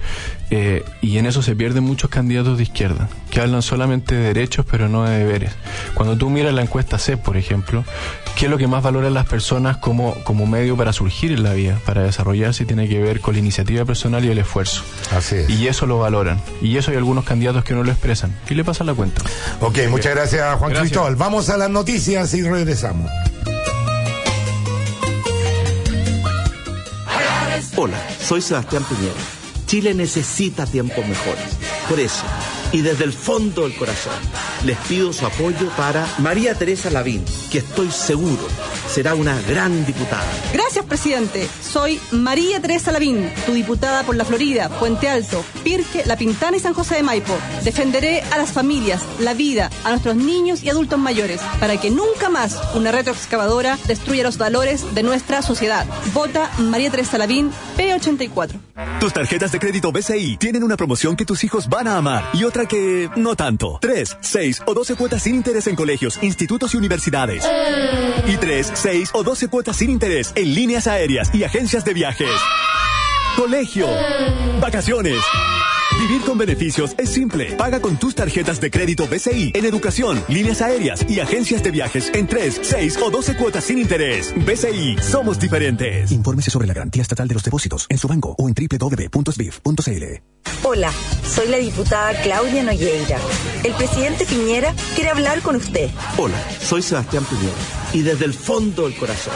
Eh, 0.53 0.85
y 1.01 1.17
en 1.19 1.27
eso 1.27 1.43
se 1.43 1.55
pierden 1.55 1.85
muchos 1.85 2.11
candidatos 2.11 2.57
de 2.59 2.65
izquierda, 2.65 3.09
que 3.31 3.41
hablan 3.41 3.63
solamente 3.63 4.17
de 4.17 4.35
derechos, 4.35 4.67
pero 4.69 4.89
no 4.89 5.05
de 5.05 5.17
deberes. 5.19 5.53
Cuando 5.95 6.19
tú 6.19 6.29
miras 6.29 6.53
la 6.53 6.63
encuesta 6.63 6.89
CEP, 6.99 7.20
por 7.20 7.36
ejemplo, 7.36 7.84
¿qué 8.36 8.47
es 8.47 8.51
lo 8.51 8.59
que 8.59 8.66
más 8.66 8.82
valoran 8.82 9.14
las 9.14 9.26
personas 9.26 9.76
como, 9.76 10.14
como 10.24 10.47
medio 10.47 10.76
para 10.76 10.93
surgir 10.93 11.32
en 11.32 11.43
la 11.43 11.53
vida, 11.53 11.78
para 11.84 12.03
desarrollarse? 12.03 12.64
Tiene 12.64 12.88
que 12.88 13.01
ver 13.01 13.20
con 13.20 13.34
la 13.34 13.41
iniciativa 13.41 13.84
personal 13.84 14.24
y 14.24 14.30
el 14.30 14.38
esfuerzo. 14.38 14.82
Así 15.11 15.36
es. 15.36 15.51
Y 15.51 15.68
eso 15.68 15.86
lo 15.86 15.99
valoran. 15.99 16.41
Y 16.61 16.76
eso 16.76 16.91
hay 16.91 16.97
algunos 16.97 17.24
candidatos 17.24 17.64
que 17.64 17.74
no 17.74 17.84
lo 17.84 17.91
expresan. 17.91 18.34
Y 18.49 18.55
le 18.55 18.64
pasan 18.64 18.86
la 18.86 18.95
cuenta. 18.95 19.22
Ok, 19.61 19.78
muchas 19.88 20.14
gracias, 20.14 20.59
Juan 20.59 20.70
Gracias. 20.70 20.91
Cristóbal. 20.91 21.16
Vamos 21.16 21.49
a 21.51 21.57
las 21.57 21.70
noticias 21.70 22.32
y 22.34 22.43
regresamos. 22.43 23.11
Hola, 27.76 27.97
soy 28.20 28.43
Sebastián 28.43 28.84
Piñera. 28.84 29.14
Chile 29.66 29.95
necesita 29.95 30.66
tiempos 30.66 31.07
mejores. 31.07 31.45
Por 31.88 31.99
eso, 31.99 32.24
y 32.73 32.81
desde 32.83 33.05
el 33.05 33.12
fondo 33.12 33.62
del 33.62 33.77
corazón 33.77 34.14
les 34.64 34.77
pido 34.79 35.12
su 35.12 35.27
apoyo 35.27 35.68
para 35.77 36.07
María 36.18 36.55
Teresa 36.55 36.91
Lavín, 36.91 37.25
que 37.51 37.59
estoy 37.59 37.91
seguro 37.91 38.47
será 38.91 39.14
una 39.14 39.41
gran 39.43 39.87
diputada. 39.87 40.27
Gracias, 40.53 40.85
presidente. 40.85 41.49
Soy 41.62 42.01
María 42.11 42.61
Teresa 42.61 42.91
Lavín, 42.91 43.31
tu 43.47 43.53
diputada 43.53 44.03
por 44.03 44.16
la 44.16 44.25
Florida, 44.25 44.68
Puente 44.68 45.09
Alto, 45.09 45.45
Pirque, 45.62 46.03
La 46.07 46.16
Pintana 46.16 46.57
y 46.57 46.61
San 46.61 46.75
José 46.75 46.97
de 46.97 47.05
Maipo. 47.05 47.33
Defenderé 47.62 48.23
a 48.33 48.39
las 48.39 48.53
familias, 48.53 49.03
la 49.21 49.33
vida, 49.35 49.71
a 49.85 49.91
nuestros 49.91 50.16
niños 50.16 50.64
y 50.64 50.71
adultos 50.71 50.99
mayores, 50.99 51.41
para 51.61 51.77
que 51.77 51.91
nunca 51.91 52.31
más 52.31 52.61
una 52.75 52.91
retroexcavadora 52.91 53.79
destruya 53.87 54.25
los 54.25 54.39
valores 54.39 54.93
de 54.93 55.05
nuestra 55.05 55.41
sociedad. 55.41 55.87
Vota 56.12 56.51
María 56.59 56.91
Teresa 56.91 57.16
Lavín, 57.16 57.53
P84. 57.79 58.59
Tus 58.99 59.12
tarjetas 59.12 59.53
de 59.53 59.61
crédito 59.61 59.93
BCI 59.93 60.37
tienen 60.39 60.64
una 60.64 60.77
promoción 60.77 61.14
que 61.14 61.25
tus 61.25 61.45
hijos 61.45 61.68
van 61.68 61.87
a 61.87 61.97
amar 61.97 62.29
y 62.33 62.43
otra 62.43 62.60
que 62.67 63.09
no 63.17 63.37
tanto. 63.37 63.79
3, 63.81 64.19
6 64.21 64.63
o 64.67 64.75
12 64.75 64.95
cuotas 64.97 65.23
sin 65.23 65.37
interés 65.37 65.67
en 65.67 65.77
colegios, 65.77 66.19
institutos 66.23 66.75
y 66.75 66.77
universidades. 66.77 67.45
Y 68.27 68.37
3, 68.37 68.73
6 68.75 69.11
o 69.13 69.23
12 69.23 69.49
cuotas 69.49 69.77
sin 69.77 69.91
interés 69.91 70.33
en 70.35 70.55
líneas 70.55 70.87
aéreas 70.87 71.35
y 71.35 71.45
agencias 71.45 71.85
de 71.85 71.95
viajes. 71.95 72.31
Colegio. 73.37 73.87
Vacaciones. 74.61 75.21
Vivir 76.01 76.23
con 76.23 76.39
beneficios 76.39 76.95
es 76.97 77.11
simple. 77.11 77.53
Paga 77.57 77.79
con 77.79 77.99
tus 77.99 78.15
tarjetas 78.15 78.59
de 78.59 78.71
crédito 78.71 79.07
BCI 79.07 79.53
en 79.55 79.67
educación, 79.67 80.25
líneas 80.29 80.63
aéreas 80.63 81.05
y 81.07 81.21
agencias 81.21 81.63
de 81.63 81.71
viajes 81.71 82.11
en 82.15 82.27
3, 82.27 82.61
6 82.63 82.99
o 83.03 83.11
12 83.11 83.37
cuotas 83.37 83.65
sin 83.65 83.77
interés. 83.77 84.33
BCI, 84.35 84.97
somos 85.03 85.39
diferentes. 85.39 86.11
Infórmese 86.11 86.51
sobre 86.51 86.67
la 86.67 86.73
garantía 86.73 87.03
estatal 87.03 87.29
de 87.29 87.35
los 87.35 87.43
depósitos 87.43 87.85
en 87.91 87.99
su 87.99 88.09
banco 88.09 88.35
o 88.39 88.49
en 88.49 88.55
www.sbif.cl. 88.55 90.05
Hola, 90.63 90.91
soy 91.23 91.49
la 91.49 91.59
diputada 91.59 92.19
Claudia 92.23 92.63
Nogueira. 92.63 93.19
El 93.63 93.75
presidente 93.75 94.25
Piñera 94.25 94.75
quiere 94.95 95.11
hablar 95.11 95.43
con 95.43 95.57
usted. 95.57 95.91
Hola, 96.17 96.43
soy 96.63 96.81
Sebastián 96.81 97.27
Piñera 97.27 97.59
y 97.93 98.01
desde 98.01 98.25
el 98.25 98.33
fondo 98.33 98.85
del 98.85 98.97
corazón 98.97 99.35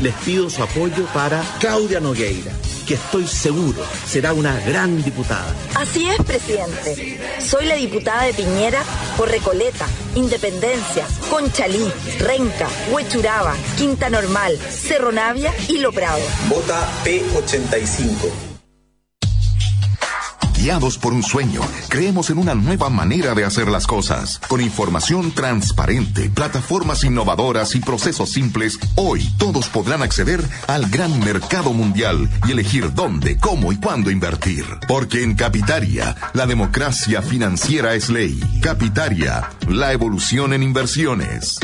les 0.00 0.14
pido 0.14 0.48
su 0.48 0.62
apoyo 0.62 1.04
para 1.12 1.42
Claudia 1.60 2.00
Nogueira, 2.00 2.52
que 2.86 2.94
estoy 2.94 3.26
seguro 3.26 3.82
será 4.06 4.32
una 4.32 4.58
gran 4.60 5.02
diputada. 5.02 5.54
Así 5.74 6.08
es, 6.08 6.16
presidente. 6.24 7.18
Soy 7.40 7.66
la 7.66 7.74
diputada 7.74 8.24
de 8.24 8.34
Piñera 8.34 8.82
por 9.16 9.28
Recoleta, 9.28 9.86
Independencia, 10.14 11.06
Conchalí, 11.28 11.90
Renca, 12.20 12.68
Huechuraba, 12.92 13.54
Quinta 13.76 14.08
Normal, 14.08 14.56
Cerro 14.58 15.12
Navia 15.12 15.52
y 15.68 15.78
Lo 15.78 15.92
Prado. 15.92 16.22
Vota 16.48 16.88
P85. 17.04 18.45
Por 20.66 21.12
un 21.12 21.22
sueño, 21.22 21.60
creemos 21.88 22.28
en 22.30 22.38
una 22.38 22.56
nueva 22.56 22.90
manera 22.90 23.36
de 23.36 23.44
hacer 23.44 23.68
las 23.68 23.86
cosas. 23.86 24.40
Con 24.48 24.60
información 24.60 25.30
transparente, 25.30 26.28
plataformas 26.28 27.04
innovadoras 27.04 27.76
y 27.76 27.80
procesos 27.80 28.32
simples, 28.32 28.76
hoy 28.96 29.30
todos 29.38 29.68
podrán 29.68 30.02
acceder 30.02 30.42
al 30.66 30.90
gran 30.90 31.20
mercado 31.20 31.72
mundial 31.72 32.28
y 32.48 32.50
elegir 32.50 32.92
dónde, 32.94 33.38
cómo 33.38 33.70
y 33.70 33.76
cuándo 33.76 34.10
invertir. 34.10 34.64
Porque 34.88 35.22
en 35.22 35.36
Capitaria, 35.36 36.16
la 36.32 36.46
democracia 36.46 37.22
financiera 37.22 37.94
es 37.94 38.10
ley. 38.10 38.40
Capitaria, 38.60 39.48
la 39.68 39.92
evolución 39.92 40.52
en 40.52 40.64
inversiones. 40.64 41.60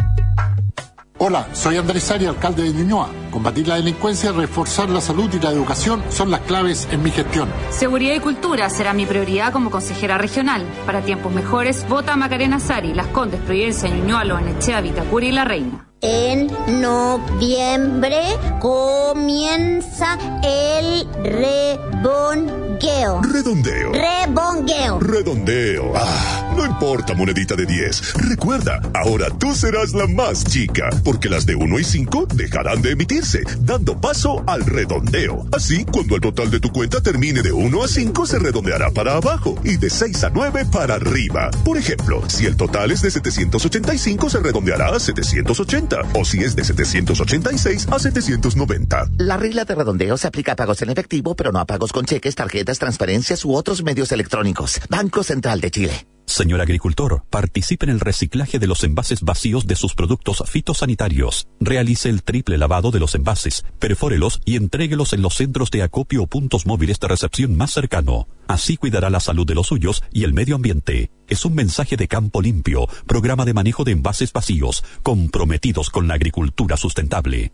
Hola, 1.18 1.48
soy 1.54 1.76
Andrés 1.76 2.08
Ari, 2.12 2.26
alcalde 2.26 2.62
de 2.62 2.70
Ñuñoa. 2.70 3.21
Combatir 3.32 3.66
la 3.66 3.76
delincuencia, 3.76 4.30
reforzar 4.30 4.90
la 4.90 5.00
salud 5.00 5.30
y 5.32 5.40
la 5.40 5.50
educación 5.50 6.04
son 6.10 6.30
las 6.30 6.42
claves 6.42 6.86
en 6.92 7.02
mi 7.02 7.10
gestión. 7.10 7.48
Seguridad 7.70 8.14
y 8.14 8.20
cultura 8.20 8.68
será 8.68 8.92
mi 8.92 9.06
prioridad 9.06 9.52
como 9.52 9.70
consejera 9.70 10.18
regional. 10.18 10.62
Para 10.84 11.00
tiempos 11.00 11.32
mejores, 11.32 11.88
vota 11.88 12.14
Macarena 12.14 12.60
Sari, 12.60 12.92
Las 12.92 13.06
Condes, 13.06 13.40
Providencia, 13.40 13.88
Ñuñoa, 13.88 14.24
Loanechea, 14.24 14.82
Vitacura 14.82 15.24
y 15.24 15.32
La 15.32 15.46
Reina. 15.46 15.88
En 16.02 16.48
noviembre 16.80 18.20
comienza 18.60 20.18
el 20.42 21.06
rebongueo. 21.22 23.22
Redondeo. 23.22 23.92
Rebongueo. 23.92 25.00
Redondeo. 25.00 25.92
Ah, 25.94 26.51
no 26.56 26.66
importa, 26.66 27.14
monedita 27.14 27.54
de 27.56 27.66
10. 27.66 28.14
Recuerda, 28.28 28.80
ahora 28.94 29.28
tú 29.38 29.54
serás 29.54 29.94
la 29.94 30.06
más 30.06 30.44
chica, 30.44 30.90
porque 31.04 31.28
las 31.28 31.46
de 31.46 31.54
1 31.54 31.78
y 31.78 31.84
5 31.84 32.26
dejarán 32.34 32.82
de 32.82 32.92
emitirse, 32.92 33.42
dando 33.60 34.00
paso 34.00 34.42
al 34.46 34.64
redondeo. 34.64 35.46
Así, 35.52 35.84
cuando 35.84 36.16
el 36.16 36.20
total 36.20 36.50
de 36.50 36.60
tu 36.60 36.70
cuenta 36.70 37.00
termine 37.00 37.42
de 37.42 37.52
1 37.52 37.82
a 37.82 37.88
5, 37.88 38.26
se 38.26 38.38
redondeará 38.38 38.90
para 38.90 39.16
abajo 39.16 39.58
y 39.64 39.76
de 39.76 39.90
6 39.90 40.24
a 40.24 40.30
9 40.30 40.66
para 40.70 40.94
arriba. 40.94 41.50
Por 41.64 41.78
ejemplo, 41.78 42.22
si 42.28 42.46
el 42.46 42.56
total 42.56 42.90
es 42.90 43.02
de 43.02 43.10
785, 43.10 44.30
se 44.30 44.40
redondeará 44.40 44.94
a 44.94 45.00
780 45.00 46.02
o 46.14 46.24
si 46.24 46.38
es 46.40 46.56
de 46.56 46.64
786 46.64 47.88
a 47.90 47.98
790. 47.98 49.10
La 49.18 49.36
regla 49.36 49.64
de 49.64 49.74
redondeo 49.74 50.16
se 50.16 50.26
aplica 50.26 50.52
a 50.52 50.56
pagos 50.56 50.82
en 50.82 50.90
efectivo, 50.90 51.34
pero 51.34 51.52
no 51.52 51.60
a 51.60 51.66
pagos 51.66 51.92
con 51.92 52.04
cheques, 52.04 52.34
tarjetas, 52.34 52.78
transferencias 52.78 53.44
u 53.44 53.54
otros 53.54 53.82
medios 53.82 54.12
electrónicos. 54.12 54.80
Banco 54.88 55.22
Central 55.22 55.60
de 55.60 55.70
Chile. 55.70 56.06
Señor 56.26 56.60
agricultor, 56.60 57.24
participe 57.28 57.84
en 57.84 57.90
el 57.90 58.00
reciclaje 58.00 58.58
de 58.58 58.66
los 58.66 58.84
envases 58.84 59.22
vacíos 59.22 59.66
de 59.66 59.76
sus 59.76 59.94
productos 59.94 60.42
fitosanitarios. 60.46 61.46
Realice 61.60 62.08
el 62.08 62.22
triple 62.22 62.58
lavado 62.58 62.90
de 62.90 63.00
los 63.00 63.14
envases, 63.14 63.64
perfórelos 63.78 64.40
y 64.44 64.56
entréguelos 64.56 65.12
en 65.12 65.22
los 65.22 65.34
centros 65.34 65.70
de 65.70 65.82
acopio 65.82 66.22
o 66.22 66.26
puntos 66.26 66.66
móviles 66.66 66.98
de 67.00 67.08
recepción 67.08 67.56
más 67.56 67.72
cercano. 67.72 68.28
Así 68.48 68.76
cuidará 68.76 69.10
la 69.10 69.20
salud 69.20 69.46
de 69.46 69.54
los 69.54 69.66
suyos 69.66 70.02
y 70.12 70.24
el 70.24 70.32
medio 70.32 70.56
ambiente. 70.56 71.10
Es 71.28 71.44
un 71.44 71.54
mensaje 71.54 71.96
de 71.96 72.08
Campo 72.08 72.40
Limpio, 72.40 72.88
programa 73.06 73.44
de 73.44 73.54
manejo 73.54 73.84
de 73.84 73.92
envases 73.92 74.32
vacíos, 74.32 74.84
comprometidos 75.02 75.90
con 75.90 76.08
la 76.08 76.14
agricultura 76.14 76.76
sustentable. 76.76 77.52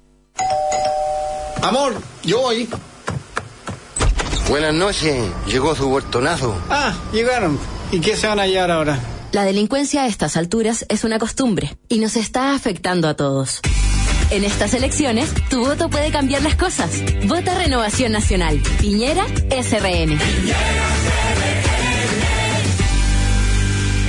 Amor, 1.62 1.95
yo 2.23 2.43
voy. 2.43 2.69
Buenas 4.49 4.73
noches, 4.73 5.31
llegó 5.47 5.75
su 5.75 5.89
huertonazo. 5.89 6.57
Ah, 6.71 6.97
llegaron. 7.12 7.59
¿Y 7.91 8.01
qué 8.01 8.16
se 8.16 8.26
van 8.26 8.39
a 8.39 8.43
hallar 8.43 8.70
ahora? 8.70 8.99
La 9.32 9.45
delincuencia 9.45 10.03
a 10.03 10.07
estas 10.07 10.36
alturas 10.36 10.84
es 10.89 11.05
una 11.05 11.18
costumbre 11.18 11.76
y 11.89 11.99
nos 12.01 12.16
está 12.16 12.55
afectando 12.55 13.09
a 13.09 13.14
todos. 13.14 13.61
En 14.30 14.45
estas 14.45 14.74
elecciones, 14.74 15.32
tu 15.49 15.61
voto 15.61 15.89
puede 15.89 16.11
cambiar 16.11 16.43
las 16.43 16.55
cosas. 16.55 16.91
Vota 17.26 17.57
Renovación 17.57 18.12
Nacional. 18.12 18.61
Piñera, 18.78 19.24
SRN. 19.51 20.18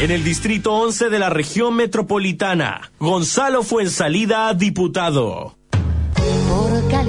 En 0.02 0.12
el 0.12 0.24
distrito 0.24 0.74
11 0.74 1.10
de 1.10 1.20
la 1.20 1.30
región 1.30 1.76
metropolitana, 1.76 2.92
Gonzalo 3.00 3.64
Fuensalida, 3.64 4.54
diputado. 4.54 5.59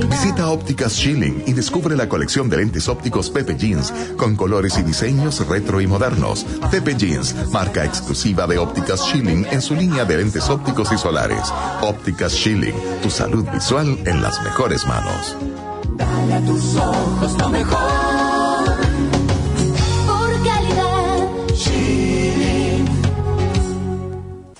Visita 0.08 0.50
Ópticas 0.50 0.92
Schilling 0.92 1.44
y 1.46 1.54
descubre 1.54 1.96
la 1.96 2.08
colección 2.08 2.50
de 2.50 2.58
lentes 2.58 2.88
ópticos 2.88 3.30
Pepe 3.30 3.56
Jeans 3.56 3.92
con 4.16 4.36
colores 4.36 4.76
y 4.78 4.82
diseños 4.82 5.46
retro 5.48 5.80
y 5.80 5.86
modernos. 5.86 6.44
Pepe 6.70 6.94
Jeans, 6.96 7.34
marca 7.50 7.84
exclusiva 7.84 8.46
de 8.46 8.58
Ópticas 8.58 9.00
Schilling 9.00 9.46
en 9.50 9.62
su 9.62 9.74
línea 9.74 10.04
de 10.04 10.18
lentes 10.18 10.50
ópticos 10.50 10.92
y 10.92 10.98
solares. 10.98 11.52
Ópticas 11.80 12.32
Schilling, 12.32 12.74
tu 13.02 13.10
salud 13.10 13.46
visual 13.52 13.98
en 14.04 14.22
las 14.22 14.42
mejores 14.42 14.86
manos. 14.86 15.36
Dale 15.96 16.34
a 16.34 16.40
tus 16.44 16.76
ojos 16.76 17.38
lo 17.38 17.48
mejor. 17.48 18.29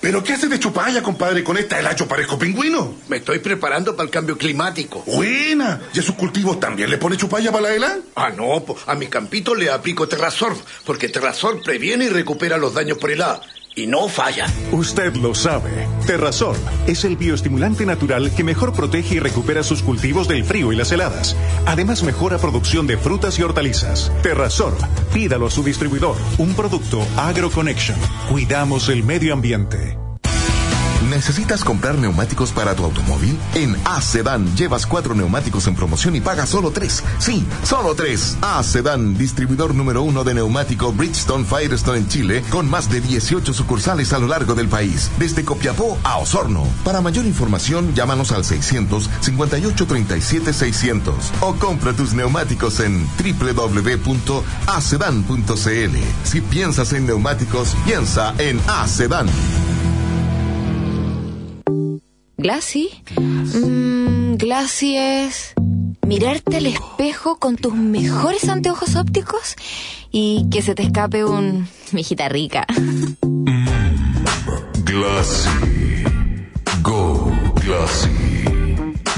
¿Pero 0.01 0.25
qué 0.25 0.33
hace 0.33 0.49
de 0.49 0.59
chupalla, 0.59 1.03
compadre? 1.03 1.45
Con 1.45 1.59
esta 1.59 1.79
helacho 1.79 2.09
parezco 2.09 2.39
pingüino. 2.39 2.95
Me 3.09 3.19
estoy 3.19 3.39
preparando 3.39 3.95
para 3.95 4.05
el 4.05 4.11
cambio 4.11 4.39
climático. 4.39 5.03
Buena. 5.07 5.79
¿Y 5.93 5.99
a 5.99 6.03
sus 6.03 6.15
cultivos 6.15 6.59
también 6.59 6.89
le 6.89 6.97
pone 6.97 7.19
chupalla 7.19 7.53
para 7.53 7.65
la 7.65 7.75
hela? 7.75 7.99
Ah, 8.17 8.31
no, 8.31 8.65
a 8.87 8.95
mi 8.95 9.09
campito 9.09 9.55
le 9.55 9.71
aplico 9.71 10.09
Terrasorb, 10.09 10.57
porque 10.87 11.11
Terrasorb 11.11 11.63
previene 11.63 12.07
y 12.07 12.09
recupera 12.09 12.57
los 12.57 12.73
daños 12.73 12.97
por 12.97 13.11
helada. 13.11 13.43
Y 13.81 13.87
no 13.87 14.09
falla. 14.09 14.47
Usted 14.73 15.17
lo 15.17 15.35
sabe. 15.35 15.89
Terrasol 16.07 16.55
es 16.87 17.07
el 17.07 17.17
bioestimulante 17.17 17.87
natural 17.87 18.31
que 18.35 18.45
mejor 18.45 18.75
protege 18.75 19.15
y 19.15 19.21
recupera 19.21 19.63
sus 19.63 19.83
cultivos 19.83 20.29
del 20.29 20.45
frío 20.45 20.71
y 20.71 20.77
las 20.77 20.93
heladas. 20.93 21.35
Además, 21.65 22.03
mejora 22.03 22.37
producción 22.37 22.87
de 22.87 22.99
frutas 22.99 23.39
y 23.39 23.43
hortalizas. 23.43 24.13
Terrasol, 24.23 24.75
pídalo 25.15 25.47
a 25.47 25.51
su 25.51 25.63
distribuidor. 25.63 26.17
Un 26.37 26.53
producto 26.55 27.01
AgroConnection. 27.17 27.97
Cuidamos 28.29 28.91
el 28.91 29.03
medio 29.03 29.33
ambiente. 29.33 29.97
¿Necesitas 31.09 31.65
comprar 31.65 31.97
neumáticos 31.97 32.53
para 32.53 32.75
tu 32.75 32.85
automóvil? 32.85 33.39
En 33.55 33.75
Acedan 33.87 34.55
llevas 34.55 34.87
cuatro 34.87 35.15
neumáticos 35.15 35.67
en 35.67 35.75
promoción 35.75 36.15
y 36.15 36.21
pagas 36.21 36.51
solo 36.51 36.73
tres. 36.73 37.03
Sí, 37.19 37.47
solo 37.63 37.95
tres. 37.95 38.37
Acedan, 38.43 39.17
distribuidor 39.17 39.75
número 39.75 40.03
uno 40.03 40.25
de 40.25 40.35
neumático 40.35 40.93
Bridgestone 40.93 41.45
Firestone 41.47 41.99
en 41.99 42.09
Chile, 42.09 42.45
con 42.51 42.69
más 42.69 42.91
de 42.91 43.01
18 43.01 43.55
sucursales 43.55 44.13
a 44.13 44.19
lo 44.19 44.27
largo 44.27 44.55
del 44.55 44.69
país, 44.69 45.11
desde 45.19 45.45
Copiapó 45.45 45.99
a 46.05 46.19
Osorno. 46.19 46.67
Para 46.85 47.01
mayor 47.01 47.25
información, 47.25 47.95
llámanos 47.95 48.31
al 48.33 48.45
600 48.45 49.09
58 49.21 49.87
37 49.87 50.53
600 50.53 51.33
o 51.41 51.55
compra 51.55 51.95
tus 51.95 52.13
neumáticos 52.13 52.79
en 52.81 53.09
www.acedan.cl. 53.17 54.37
Si 56.25 56.41
piensas 56.43 56.93
en 56.93 57.07
neumáticos, 57.07 57.75
piensa 57.87 58.35
en 58.39 58.61
Acedan. 58.69 59.29
Glassy. 62.41 62.89
Mm, 63.17 64.37
Glassy 64.37 64.97
es 64.97 65.53
mirarte 66.07 66.57
al 66.57 66.67
espejo 66.67 67.37
con 67.39 67.57
tus 67.57 67.75
mejores 67.75 68.49
anteojos 68.49 68.97
ópticos 68.97 69.57
y 70.11 70.49
que 70.51 70.63
se 70.63 70.75
te 70.75 70.83
escape 70.83 71.25
un 71.25 71.69
mijita 71.93 72.29
rica. 72.31 72.67
Glassy. 74.85 75.51
Go 76.83 77.31
Glassy. 77.63 78.09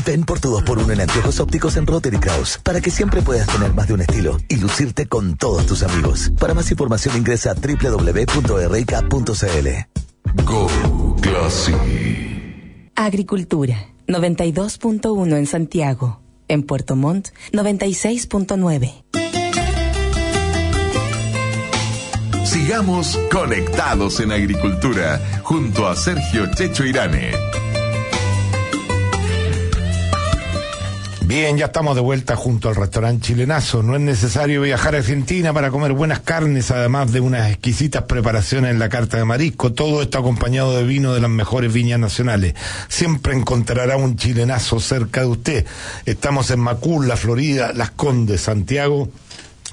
Ven 0.04 0.24
por 0.24 0.40
tu 0.40 0.50
2 0.50 0.64
por 0.64 0.80
1 0.80 0.92
en 0.92 1.02
anteojos 1.02 1.38
ópticos 1.38 1.76
en 1.76 1.86
Rotary 1.86 2.18
Kraus 2.18 2.58
para 2.60 2.80
que 2.80 2.90
siempre 2.90 3.22
puedas 3.22 3.46
tener 3.46 3.72
más 3.72 3.86
de 3.86 3.94
un 3.94 4.00
estilo 4.00 4.36
y 4.48 4.56
lucirte 4.56 5.06
con 5.06 5.36
todos 5.36 5.64
tus 5.66 5.84
amigos. 5.84 6.32
Para 6.40 6.54
más 6.54 6.68
información 6.72 7.16
ingresa 7.16 7.52
a 7.52 7.54
www.rk.cl. 7.54 8.42
Go 10.44 10.66
Glassy. 11.20 12.31
Agricultura, 13.04 13.88
92.1 14.06 15.36
en 15.36 15.46
Santiago. 15.46 16.20
En 16.48 16.62
Puerto 16.62 16.96
Montt, 16.96 17.28
96.9. 17.52 19.02
Sigamos 22.44 23.18
conectados 23.32 24.20
en 24.20 24.30
agricultura 24.30 25.20
junto 25.42 25.88
a 25.88 25.96
Sergio 25.96 26.46
Checho 26.54 26.84
Irane. 26.84 27.32
Bien, 31.34 31.56
ya 31.56 31.64
estamos 31.64 31.94
de 31.94 32.02
vuelta 32.02 32.36
junto 32.36 32.68
al 32.68 32.76
restaurante 32.76 33.28
chilenazo. 33.28 33.82
No 33.82 33.94
es 33.94 34.02
necesario 34.02 34.60
viajar 34.60 34.94
a 34.94 34.98
Argentina 34.98 35.54
para 35.54 35.70
comer 35.70 35.94
buenas 35.94 36.20
carnes, 36.20 36.70
además 36.70 37.10
de 37.10 37.20
unas 37.20 37.50
exquisitas 37.50 38.02
preparaciones 38.02 38.70
en 38.70 38.78
la 38.78 38.90
carta 38.90 39.16
de 39.16 39.24
marisco. 39.24 39.72
Todo 39.72 40.02
esto 40.02 40.18
acompañado 40.18 40.76
de 40.76 40.84
vino 40.84 41.14
de 41.14 41.22
las 41.22 41.30
mejores 41.30 41.72
viñas 41.72 41.98
nacionales. 41.98 42.52
Siempre 42.88 43.34
encontrará 43.34 43.96
un 43.96 44.16
chilenazo 44.16 44.78
cerca 44.78 45.22
de 45.22 45.28
usted. 45.28 45.64
Estamos 46.04 46.50
en 46.50 46.60
Macul, 46.60 47.08
La 47.08 47.16
Florida, 47.16 47.72
Las 47.72 47.92
Condes, 47.92 48.42
Santiago. 48.42 49.08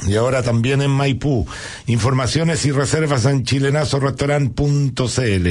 Y 0.08 0.16
ahora 0.16 0.42
también 0.42 0.82
en 0.82 0.92
Maipú. 0.92 1.46
Informaciones 1.88 2.64
y 2.64 2.72
reservas 2.72 3.26
en 3.26 3.44
chilenazorestaurant.cl. 3.44 5.48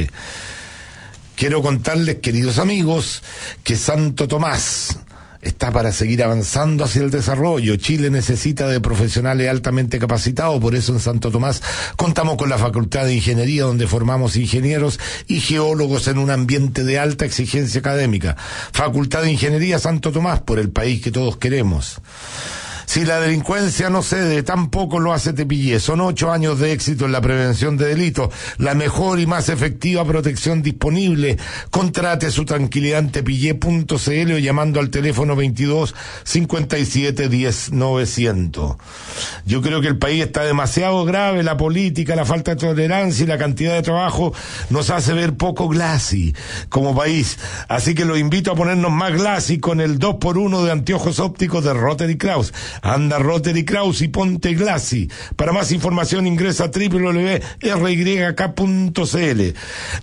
Quiero 1.37 1.61
contarles, 1.61 2.17
queridos 2.21 2.59
amigos, 2.59 3.23
que 3.63 3.77
Santo 3.77 4.27
Tomás 4.27 5.01
está 5.43 5.71
para 5.71 5.93
seguir 5.93 6.23
avanzando 6.23 6.85
hacia 6.85 7.03
el 7.03 7.11
desarrollo. 7.11 7.77
Chile 7.77 8.11
necesita 8.11 8.69
de 8.69 8.81
profesionales 8.81 9.49
altamente 9.49 9.99
capacitados, 9.99 10.61
por 10.61 10.75
eso 10.75 10.93
en 10.93 11.01
Santo 11.01 11.31
Tomás 11.31 11.63
contamos 11.97 12.37
con 12.37 12.49
la 12.49 12.59
Facultad 12.59 13.05
de 13.05 13.15
Ingeniería, 13.15 13.65
donde 13.65 13.87
formamos 13.87 14.37
ingenieros 14.37 14.99
y 15.27 15.41
geólogos 15.41 16.09
en 16.09 16.19
un 16.19 16.31
ambiente 16.31 16.85
de 16.85 16.99
alta 16.99 17.25
exigencia 17.25 17.81
académica. 17.81 18.37
Facultad 18.73 19.23
de 19.23 19.33
Ingeniería 19.33 19.79
Santo 19.79 20.13
Tomás, 20.13 20.41
por 20.41 20.59
el 20.59 20.71
país 20.71 21.03
que 21.03 21.11
todos 21.11 21.37
queremos. 21.37 22.01
Si 22.89 23.05
la 23.05 23.21
delincuencia 23.21 23.91
no 23.91 24.03
cede, 24.03 24.43
tampoco 24.43 24.99
lo 24.99 25.13
hace 25.13 25.35
Tepillé. 25.35 25.79
Son 25.79 26.01
ocho 26.01 26.33
años 26.33 26.59
de 26.59 26.73
éxito 26.73 27.05
en 27.05 27.13
la 27.13 27.21
prevención 27.21 27.77
de 27.77 27.85
delitos, 27.85 28.31
la 28.57 28.73
mejor 28.73 29.21
y 29.21 29.27
más 29.27 29.51
efectiva 29.51 30.07
protección 30.07 30.63
disponible. 30.63 31.37
Contrate 31.71 32.31
su 32.31 32.47
tranquilidad 32.47 33.01
en 33.01 33.13
tepillé.cl 33.13 34.33
o 34.33 34.39
llamando 34.39 34.81
al 34.81 34.89
teléfono 34.89 35.37
22 35.37 35.95
57 36.25 37.29
10 37.29 37.73
900. 37.73 38.77
Yo 39.45 39.61
creo 39.61 39.83
que 39.83 39.89
el 39.89 39.99
país 39.99 40.25
está 40.25 40.45
demasiado 40.45 41.05
grave, 41.05 41.43
la 41.43 41.59
política, 41.59 42.17
la 42.17 42.25
falta 42.25 42.53
de 42.53 42.57
tolerancia 42.57 43.25
y 43.25 43.27
la 43.27 43.37
cantidad 43.37 43.75
de 43.75 43.83
trabajo 43.83 44.33
nos 44.71 44.89
hace 44.89 45.13
ver 45.13 45.37
poco 45.37 45.69
glassy 45.69 46.35
como 46.71 46.97
país. 46.97 47.39
Así 47.69 47.95
que 47.95 48.07
lo 48.07 48.17
invito 48.17 48.51
a 48.51 48.57
ponernos 48.57 48.93
más 48.93 49.13
glassy 49.13 49.61
con 49.61 49.83
el 49.83 49.99
2 49.99 50.15
por 50.15 50.39
1 50.39 50.65
de 50.65 50.73
anteojos 50.73 51.21
ópticos 51.21 51.65
de 51.65 51.75
Rotary 51.75 52.17
Kraus. 52.17 52.55
Anda 52.83 53.19
Rotary 53.19 53.65
Kraus 53.65 54.03
y 54.03 54.09
ponte 54.09 54.55
Glassy. 54.55 55.11
Para 55.37 55.53
más 55.53 55.73
información 55.73 56.27
ingresa 56.27 56.65
a 56.65 56.71
www.ryk.cl. 56.71 57.41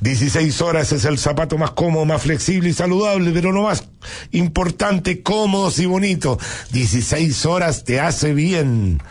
16 0.02 0.62
horas 0.62 0.92
es 0.92 1.06
el 1.06 1.18
zapato 1.18 1.58
más 1.58 1.72
cómodo, 1.72 2.06
más 2.06 2.22
flexible 2.22 2.70
y 2.70 2.74
saludable, 2.74 3.32
pero 3.32 3.52
no 3.52 3.64
más 3.64 3.86
importante, 4.32 5.22
cómodos 5.24 5.80
y 5.80 5.86
bonito. 5.86 6.38
16 6.72 7.46
horas 7.46 7.84
te 7.84 8.00
hace 8.00 8.34
bien. 8.34 9.02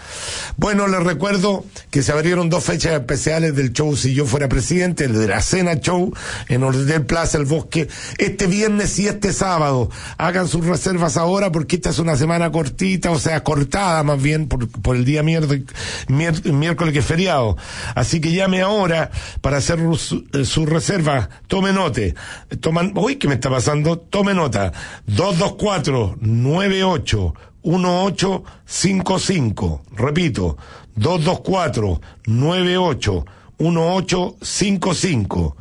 Bueno, 0.57 0.87
les 0.87 1.03
recuerdo 1.03 1.65
que 1.91 2.03
se 2.03 2.13
abrieron 2.13 2.51
dos 2.51 2.65
fechas 2.65 2.93
especiales 2.93 3.55
del 3.57 3.73
show 3.73 3.97
Si 3.97 4.15
yo 4.15 4.27
fuera 4.27 4.49
presidente, 4.49 5.05
el 5.05 5.15
de 5.15 5.29
la 5.29 5.43
cena 5.43 5.81
show 5.81 6.13
en 6.49 6.63
Hotel 6.63 7.07
Plaza 7.07 7.39
El 7.39 7.45
Bosque, 7.45 7.89
este 8.19 8.47
viernes 8.47 8.99
y 8.99 9.07
este 9.07 9.33
sábado. 9.33 9.91
Hagan 10.19 10.49
sus 10.49 10.67
reservas 10.67 11.17
ahora 11.17 11.53
porque 11.53 11.77
esta 11.77 11.91
es 11.91 11.99
una 11.99 12.17
semana 12.17 12.51
cortita, 12.51 13.11
o 13.11 13.19
sea, 13.19 13.43
cortada 13.55 14.03
más 14.03 14.21
bien 14.21 14.49
por, 14.49 14.69
por 14.69 14.97
el 14.97 15.05
día 15.05 15.23
miércoles, 15.23 15.63
que 16.09 16.99
es 16.99 17.05
feriado. 17.05 17.57
Así 17.95 18.21
que 18.21 18.33
llame 18.33 18.63
ahora 18.63 19.13
para 19.41 19.59
hacer 19.59 19.79
su, 19.97 20.25
su 20.45 20.67
reserva. 20.67 21.29
Tome 21.47 21.73
note. 21.73 22.17
Toman, 22.61 22.93
uy, 22.97 23.15
¿qué 23.17 23.29
me 23.29 23.35
está 23.35 23.51
pasando? 23.51 23.99
Tome 23.99 24.35
nota. 24.35 24.73
224 25.07 26.17
98 26.21 27.35
1855. 27.63 29.83
Repito, 29.97 30.57
224 30.97 32.01
98 32.27 33.25
1855. 33.59 35.57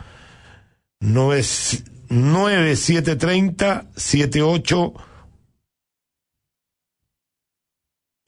9730 1.00 3.86
78 3.96 4.94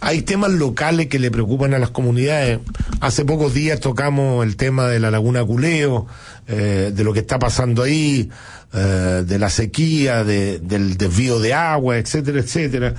hay 0.00 0.22
temas 0.22 0.52
locales 0.52 1.08
que 1.08 1.18
le 1.18 1.30
preocupan 1.30 1.74
a 1.74 1.78
las 1.78 1.90
comunidades. 1.90 2.60
Hace 3.00 3.24
pocos 3.24 3.52
días 3.52 3.80
tocamos 3.80 4.46
el 4.46 4.56
tema 4.56 4.86
de 4.86 4.98
la 5.00 5.10
Laguna 5.10 5.44
Culeo, 5.44 6.06
de 6.46 7.04
lo 7.04 7.12
que 7.12 7.20
está 7.20 7.38
pasando 7.38 7.82
ahí, 7.82 8.30
de 8.72 9.38
la 9.38 9.50
sequía, 9.50 10.24
de, 10.24 10.58
del 10.58 10.96
desvío 10.96 11.38
de 11.38 11.54
agua, 11.54 11.98
etcétera, 11.98 12.40
etcétera. 12.40 12.94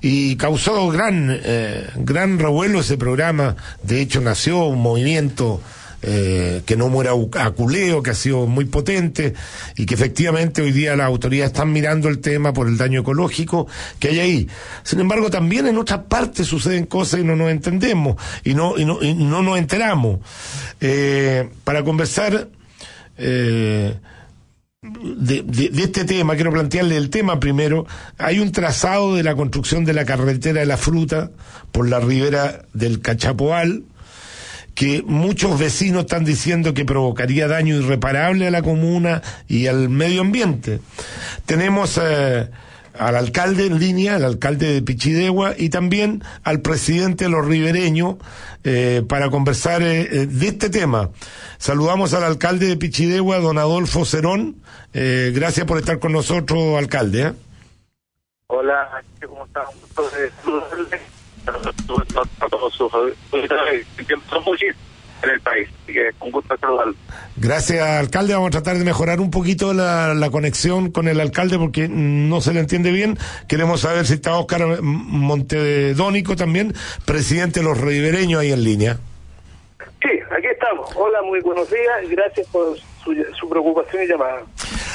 Y 0.00 0.36
causó 0.36 0.88
gran, 0.88 1.28
eh, 1.30 1.86
gran 1.96 2.38
revuelo 2.38 2.80
ese 2.80 2.96
programa. 2.96 3.56
De 3.82 4.00
hecho, 4.00 4.20
nació 4.20 4.66
un 4.66 4.80
movimiento 4.80 5.60
eh, 6.02 6.62
que 6.66 6.76
no 6.76 6.88
muera 6.88 7.12
a 7.40 7.50
culeo, 7.50 8.02
que 8.02 8.10
ha 8.10 8.14
sido 8.14 8.46
muy 8.46 8.66
potente 8.66 9.34
y 9.76 9.86
que 9.86 9.94
efectivamente 9.94 10.62
hoy 10.62 10.70
día 10.70 10.94
las 10.94 11.06
autoridades 11.06 11.52
están 11.52 11.72
mirando 11.72 12.08
el 12.08 12.20
tema 12.20 12.52
por 12.52 12.68
el 12.68 12.76
daño 12.76 13.00
ecológico 13.00 13.66
que 13.98 14.08
hay 14.10 14.20
ahí. 14.20 14.48
Sin 14.84 15.00
embargo, 15.00 15.30
también 15.30 15.66
en 15.66 15.78
otras 15.78 16.00
partes 16.00 16.46
suceden 16.46 16.86
cosas 16.86 17.20
y 17.20 17.24
no 17.24 17.34
nos 17.34 17.50
entendemos 17.50 18.16
y 18.44 18.54
no, 18.54 18.78
y 18.78 18.84
no, 18.84 19.02
y 19.02 19.14
no 19.14 19.42
nos 19.42 19.58
enteramos. 19.58 20.20
Eh, 20.80 21.48
para 21.64 21.82
conversar, 21.82 22.50
eh, 23.16 23.96
de, 25.16 25.42
de- 25.42 25.68
de 25.70 25.82
este 25.82 26.04
tema, 26.04 26.34
quiero 26.34 26.52
plantearle 26.52 26.96
el 26.96 27.10
tema 27.10 27.40
primero. 27.40 27.86
Hay 28.18 28.38
un 28.40 28.52
trazado 28.52 29.14
de 29.16 29.22
la 29.22 29.34
construcción 29.34 29.84
de 29.84 29.92
la 29.94 30.04
carretera 30.04 30.60
de 30.60 30.66
la 30.66 30.76
fruta 30.76 31.30
por 31.72 31.88
la 31.88 32.00
ribera 32.00 32.62
del 32.72 33.00
Cachapoal, 33.00 33.84
que 34.74 35.02
muchos 35.06 35.58
vecinos 35.58 36.02
están 36.02 36.24
diciendo 36.24 36.74
que 36.74 36.84
provocaría 36.84 37.48
daño 37.48 37.76
irreparable 37.76 38.46
a 38.46 38.50
la 38.50 38.62
comuna 38.62 39.22
y 39.48 39.66
al 39.68 39.88
medio 39.88 40.20
ambiente. 40.20 40.80
Tenemos 41.46 41.98
eh, 42.02 42.48
al 42.98 43.16
alcalde 43.16 43.66
en 43.66 43.78
línea, 43.78 44.16
al 44.16 44.24
alcalde 44.24 44.72
de 44.72 44.82
Pichidegua 44.82 45.54
y 45.56 45.68
también 45.68 46.22
al 46.42 46.60
presidente 46.60 47.24
de 47.24 47.30
los 47.30 47.46
ribereños 47.46 48.16
eh, 48.64 49.02
para 49.08 49.30
conversar 49.30 49.82
eh, 49.82 50.02
eh, 50.02 50.26
de 50.26 50.48
este 50.48 50.70
tema. 50.70 51.10
Saludamos 51.58 52.14
al 52.14 52.24
alcalde 52.24 52.66
de 52.66 52.76
Pichidegua, 52.76 53.38
don 53.38 53.58
Adolfo 53.58 54.04
Cerón. 54.04 54.56
Eh, 54.92 55.32
gracias 55.34 55.66
por 55.66 55.78
estar 55.78 55.98
con 55.98 56.12
nosotros, 56.12 56.76
alcalde. 56.78 57.22
¿eh? 57.22 57.32
Hola, 58.48 59.02
¿cómo 59.26 59.44
están? 59.46 59.64
Un 59.74 59.80
gusto 59.80 60.10
de 60.10 60.30
saludarle 60.40 61.00
en 65.26 65.34
el 65.34 65.40
país. 65.40 65.68
Así 65.82 65.92
que 65.92 66.10
un 66.20 66.30
gusto 66.30 66.56
saludarlo. 66.56 66.94
Gracias, 67.36 67.86
alcalde. 67.86 68.34
Vamos 68.34 68.48
a 68.48 68.50
tratar 68.52 68.78
de 68.78 68.84
mejorar 68.84 69.20
un 69.20 69.30
poquito 69.30 69.74
la, 69.74 70.14
la 70.14 70.30
conexión 70.30 70.90
con 70.90 71.08
el 71.08 71.20
alcalde 71.20 71.58
porque 71.58 71.88
no 71.88 72.40
se 72.40 72.52
le 72.52 72.60
entiende 72.60 72.90
bien. 72.90 73.18
Queremos 73.48 73.80
saber 73.80 74.06
si 74.06 74.14
está 74.14 74.38
Óscar 74.38 74.82
Montedónico 74.82 76.36
también, 76.36 76.74
presidente 77.04 77.60
de 77.60 77.66
los 77.66 77.78
ribereños 77.80 78.40
ahí 78.40 78.52
en 78.52 78.64
línea. 78.64 78.98
Sí, 80.02 80.10
aquí 80.30 80.46
estamos. 80.46 80.88
Hola, 80.96 81.22
muy 81.22 81.40
buenos 81.40 81.68
días. 81.70 82.10
Gracias 82.10 82.46
por 82.48 82.76
su, 83.02 83.14
su 83.38 83.48
preocupación 83.48 84.04
y 84.04 84.06
llamada. 84.06 84.42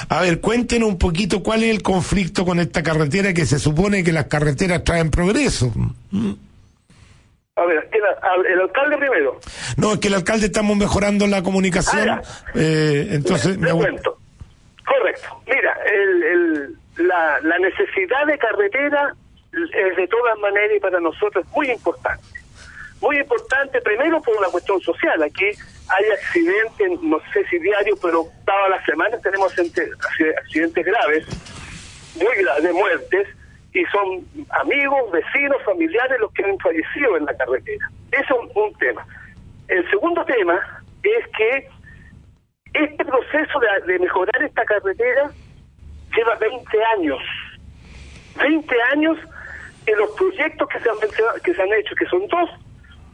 A 0.10 0.22
ver, 0.22 0.42
cuéntenos 0.42 0.90
un 0.90 0.98
poquito 0.98 1.42
cuál 1.42 1.64
es 1.64 1.72
el 1.72 1.82
conflicto 1.82 2.46
con 2.46 2.60
esta 2.60 2.84
carretera 2.84 3.34
que 3.34 3.46
se 3.46 3.60
supone 3.60 4.04
que 4.04 4.12
las 4.12 4.26
carreteras 4.26 4.84
traen 4.84 5.10
progreso. 5.10 5.72
Mm. 6.12 6.32
A 7.62 7.66
ver, 7.66 7.90
el, 7.92 8.02
al- 8.22 8.46
el 8.46 8.62
alcalde 8.62 8.98
primero. 8.98 9.40
No, 9.78 9.94
es 9.94 10.00
que 10.00 10.08
el 10.08 10.16
alcalde 10.16 10.48
estamos 10.48 10.76
mejorando 10.78 11.28
la 11.28 11.44
comunicación. 11.44 12.22
eh, 12.56 13.08
entonces, 13.12 13.58
me 13.58 13.72
cuento. 13.72 14.18
Correcto. 14.86 15.42
Mira, 15.48 15.78
el, 15.86 16.24
el- 16.24 16.76
la, 17.08 17.40
la 17.42 17.58
necesidad 17.60 18.26
de 18.26 18.38
carretera 18.38 19.14
es 19.54 19.96
de 19.96 20.08
todas 20.08 20.38
maneras 20.40 20.72
y 20.76 20.80
para 20.80 21.00
nosotros 21.00 21.46
muy 21.54 21.70
importante. 21.70 22.24
Muy 23.02 23.18
importante, 23.18 23.82
primero 23.82 24.22
por 24.22 24.36
una 24.38 24.48
cuestión 24.48 24.80
social. 24.82 25.22
Aquí 25.24 25.46
hay 25.46 26.06
accidentes, 26.12 27.02
no 27.02 27.20
sé 27.34 27.46
si 27.50 27.58
diarios, 27.60 27.98
pero 28.02 28.26
todas 28.46 28.70
las 28.70 28.86
semanas 28.86 29.22
tenemos 29.22 29.52
accidente- 29.52 29.90
accidentes 30.38 30.86
graves, 30.86 31.26
muy 32.16 32.36
graves, 32.44 32.64
de 32.64 32.74
muertes, 32.74 33.28
y 33.74 33.86
son 33.86 34.26
amigos, 34.62 35.12
vecinos, 35.12 35.62
familiares 35.64 36.20
los 36.20 36.32
que 36.34 36.44
han 36.44 36.58
fallecido 36.60 37.18
en 37.18 37.26
la 37.26 37.34
carretera. 37.36 37.90
Eso 38.12 38.44
es 38.44 38.56
un, 38.56 38.74
tema. 38.76 39.06
El 39.68 39.90
segundo 39.90 40.26
tema 40.26 40.60
es 41.04 41.28
que 41.38 41.70
este 42.74 43.06
proceso 43.06 43.60
de, 43.86 44.00
mejorar 44.00 44.44
esta 44.44 44.66
carretera 44.66 45.32
lleva 46.16 46.36
20 46.36 46.84
años. 46.98 47.20
20 48.42 48.76
años 48.94 49.18
que 49.86 49.96
los 49.96 50.12
proyectos 50.12 50.68
que 50.68 50.80
se 50.80 50.90
han, 50.90 50.98
que 51.44 51.54
se 51.54 51.62
han 51.62 51.74
hecho, 51.74 51.96
que 51.96 52.06
son 52.08 52.28
dos, 52.28 52.50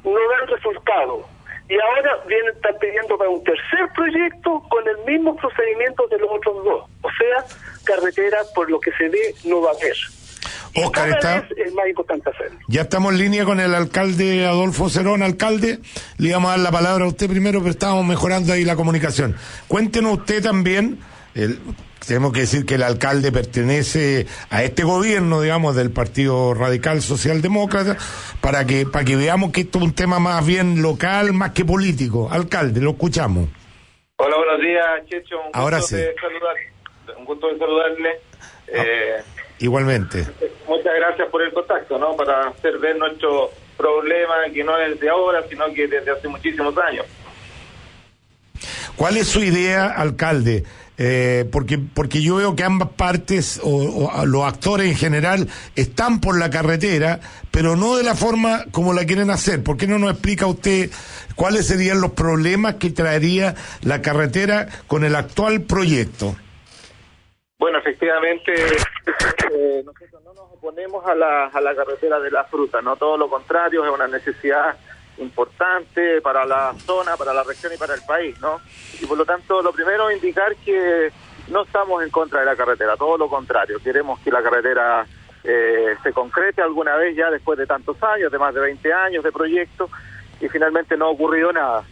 no 0.03 0.11
dan 0.11 0.47
resultado. 0.47 1.27
Y 1.69 1.77
ahora 1.79 2.23
vienen, 2.27 2.55
están 2.55 2.77
pidiendo 2.79 3.17
para 3.17 3.29
un 3.29 3.43
tercer 3.43 3.89
proyecto 3.93 4.63
con 4.69 4.87
el 4.87 4.97
mismo 5.05 5.35
procedimiento 5.35 6.07
de 6.07 6.17
los 6.17 6.31
otros 6.31 6.63
dos. 6.63 6.89
O 7.01 7.09
sea, 7.11 7.45
carretera, 7.83 8.39
por 8.55 8.69
lo 8.71 8.79
que 8.79 8.91
se 8.93 9.09
ve, 9.09 9.35
no 9.45 9.61
va 9.61 9.71
a 9.71 9.73
haber. 9.73 10.16
Oscar, 10.75 11.09
Cada 11.19 11.37
está, 11.39 11.47
es 11.55 11.73
más 11.73 11.87
importante 11.87 12.29
hacerlo. 12.29 12.59
ya 12.67 12.81
estamos 12.81 13.13
en 13.13 13.19
línea 13.19 13.45
con 13.45 13.59
el 13.59 13.73
alcalde 13.73 14.45
Adolfo 14.45 14.89
Cerón, 14.89 15.23
alcalde. 15.23 15.79
Le 16.17 16.29
íbamos 16.29 16.49
a 16.49 16.51
dar 16.51 16.59
la 16.59 16.71
palabra 16.71 17.05
a 17.05 17.07
usted 17.07 17.29
primero, 17.29 17.59
pero 17.59 17.71
estábamos 17.71 18.05
mejorando 18.05 18.53
ahí 18.53 18.63
la 18.63 18.75
comunicación. 18.75 19.35
Cuéntenos 19.67 20.19
usted 20.19 20.43
también, 20.43 20.99
el- 21.35 21.59
tenemos 22.05 22.31
que 22.31 22.41
decir 22.41 22.65
que 22.65 22.75
el 22.75 22.83
alcalde 22.83 23.31
pertenece 23.33 24.27
a 24.49 24.63
este 24.63 24.83
gobierno, 24.83 25.41
digamos, 25.41 25.75
del 25.75 25.91
Partido 25.91 26.53
Radical 26.53 27.01
Socialdemócrata, 27.01 27.97
para 28.39 28.65
que, 28.65 28.85
para 28.85 29.03
que 29.03 29.15
veamos 29.17 29.51
que 29.51 29.61
esto 29.61 29.79
es 29.79 29.83
un 29.85 29.93
tema 29.93 30.19
más 30.19 30.45
bien 30.45 30.81
local, 30.81 31.33
más 31.33 31.51
que 31.51 31.65
político. 31.65 32.29
Alcalde, 32.31 32.79
lo 32.81 32.91
escuchamos. 32.91 33.49
Hola, 34.17 34.35
buenos 34.37 34.61
días, 34.61 34.85
Checho. 35.09 35.35
Un 35.37 35.51
Ahora 35.53 35.77
gusto 35.79 35.95
sí. 35.97 36.01
de 36.01 36.15
saludar, 36.15 37.17
un 37.19 37.25
gusto 37.25 37.47
de 37.51 37.59
saludarle. 37.59 38.09
Eh, 38.67 39.15
Igualmente. 39.59 40.25
muchas 40.67 40.93
gracias 40.95 41.27
por 41.29 41.41
el 41.41 41.51
contacto, 41.51 41.97
¿no? 41.97 42.15
Para 42.15 42.49
hacer 42.49 42.77
ver 42.77 42.97
nuestro 42.97 43.51
problema, 43.75 44.35
que 44.53 44.63
no 44.63 44.77
es 44.77 44.99
de 44.99 45.09
ahora, 45.09 45.43
sino 45.49 45.71
que 45.73 45.87
desde 45.87 46.11
hace 46.11 46.27
muchísimos 46.27 46.75
años. 46.77 47.05
¿Cuál 48.95 49.17
es 49.17 49.27
su 49.27 49.43
idea, 49.43 49.85
alcalde? 49.87 50.63
Eh, 50.99 51.45
porque, 51.51 51.77
porque 51.77 52.23
yo 52.23 52.37
veo 52.37 52.55
que 52.55 52.63
ambas 52.63 52.89
partes, 52.89 53.59
o, 53.63 54.07
o 54.07 54.25
los 54.25 54.43
actores 54.43 54.87
en 54.87 54.95
general, 54.95 55.47
están 55.75 56.19
por 56.19 56.39
la 56.39 56.49
carretera, 56.49 57.19
pero 57.51 57.75
no 57.75 57.97
de 57.97 58.03
la 58.03 58.15
forma 58.15 58.65
como 58.71 58.93
la 58.93 59.05
quieren 59.05 59.29
hacer. 59.29 59.63
¿Por 59.63 59.77
qué 59.77 59.85
no 59.85 59.99
nos 59.99 60.11
explica 60.11 60.47
usted 60.47 60.89
cuáles 61.35 61.67
serían 61.67 62.01
los 62.01 62.13
problemas 62.13 62.75
que 62.75 62.89
traería 62.89 63.53
la 63.83 64.01
carretera 64.01 64.67
con 64.87 65.03
el 65.03 65.15
actual 65.15 65.61
proyecto? 65.61 66.35
Bueno, 67.59 67.79
efectivamente, 67.79 68.53
eh, 69.51 69.81
nosotros 69.83 70.23
no 70.23 70.33
nos 70.35 70.51
oponemos 70.53 71.03
a 71.07 71.15
la, 71.15 71.45
a 71.47 71.59
la 71.59 71.75
carretera 71.75 72.19
de 72.19 72.29
la 72.29 72.43
fruta, 72.43 72.83
no 72.83 72.95
todo 72.97 73.17
lo 73.17 73.27
contrario, 73.29 73.83
es 73.83 73.91
una 73.91 74.07
necesidad 74.07 74.77
importante 75.17 76.21
para 76.21 76.45
la 76.45 76.75
zona, 76.85 77.17
para 77.17 77.33
la 77.33 77.41
región 77.41 77.73
y 77.73 77.77
para 77.77 77.95
el 77.95 78.01
país, 78.03 78.39
¿no? 78.41 78.61
Y 79.01 79.07
por 79.07 79.17
lo 79.17 79.25
tanto, 79.25 79.63
lo 79.63 79.73
primero 79.73 80.07
es 80.07 80.17
indicar 80.17 80.55
que 80.57 81.11
no 81.47 81.63
estamos 81.63 82.03
en 82.03 82.11
contra 82.11 82.41
de 82.41 82.45
la 82.45 82.55
carretera, 82.55 82.95
todo 82.95 83.17
lo 83.17 83.27
contrario, 83.27 83.79
queremos 83.83 84.19
que 84.19 84.29
la 84.29 84.43
carretera 84.43 85.07
eh, 85.43 85.95
se 86.03 86.13
concrete 86.13 86.61
alguna 86.61 86.95
vez 86.95 87.15
ya 87.15 87.31
después 87.31 87.57
de 87.57 87.65
tantos 87.65 87.97
años, 88.03 88.31
de 88.31 88.37
más 88.37 88.53
de 88.53 88.61
20 88.61 88.93
años 88.93 89.23
de 89.23 89.31
proyecto, 89.31 89.89
y 90.39 90.47
finalmente 90.47 90.95
no 90.95 91.05
ha 91.05 91.09
ocurrido 91.09 91.51
nada. 91.51 91.83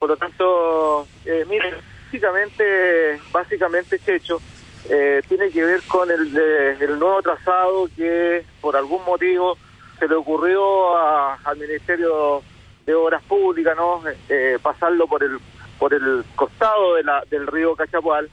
Por 0.00 0.08
lo 0.08 0.16
tanto, 0.16 1.06
eh, 1.24 1.44
mire, 1.48 1.74
básicamente, 2.06 3.20
básicamente, 3.30 4.00
Checho, 4.00 4.40
eh, 4.88 5.22
tiene 5.28 5.50
que 5.50 5.64
ver 5.64 5.82
con 5.88 6.10
el, 6.10 6.32
de- 6.32 6.72
el 6.84 6.98
nuevo 6.98 7.20
trazado 7.22 7.88
que 7.96 8.44
por 8.60 8.76
algún 8.76 9.04
motivo 9.04 9.56
se 9.98 10.06
le 10.08 10.14
ocurrió 10.14 10.96
a- 10.96 11.38
al 11.44 11.56
Ministerio 11.56 12.42
de 12.84 12.94
Obras 12.94 13.22
Públicas, 13.24 13.76
¿no? 13.76 14.02
Eh, 14.28 14.58
pasarlo 14.62 15.06
por 15.06 15.22
el 15.24 15.38
por 15.78 15.92
el 15.92 16.24
costado 16.34 16.94
de 16.94 17.02
la, 17.02 17.22
del 17.28 17.46
río 17.46 17.76
Cachapual, 17.76 18.30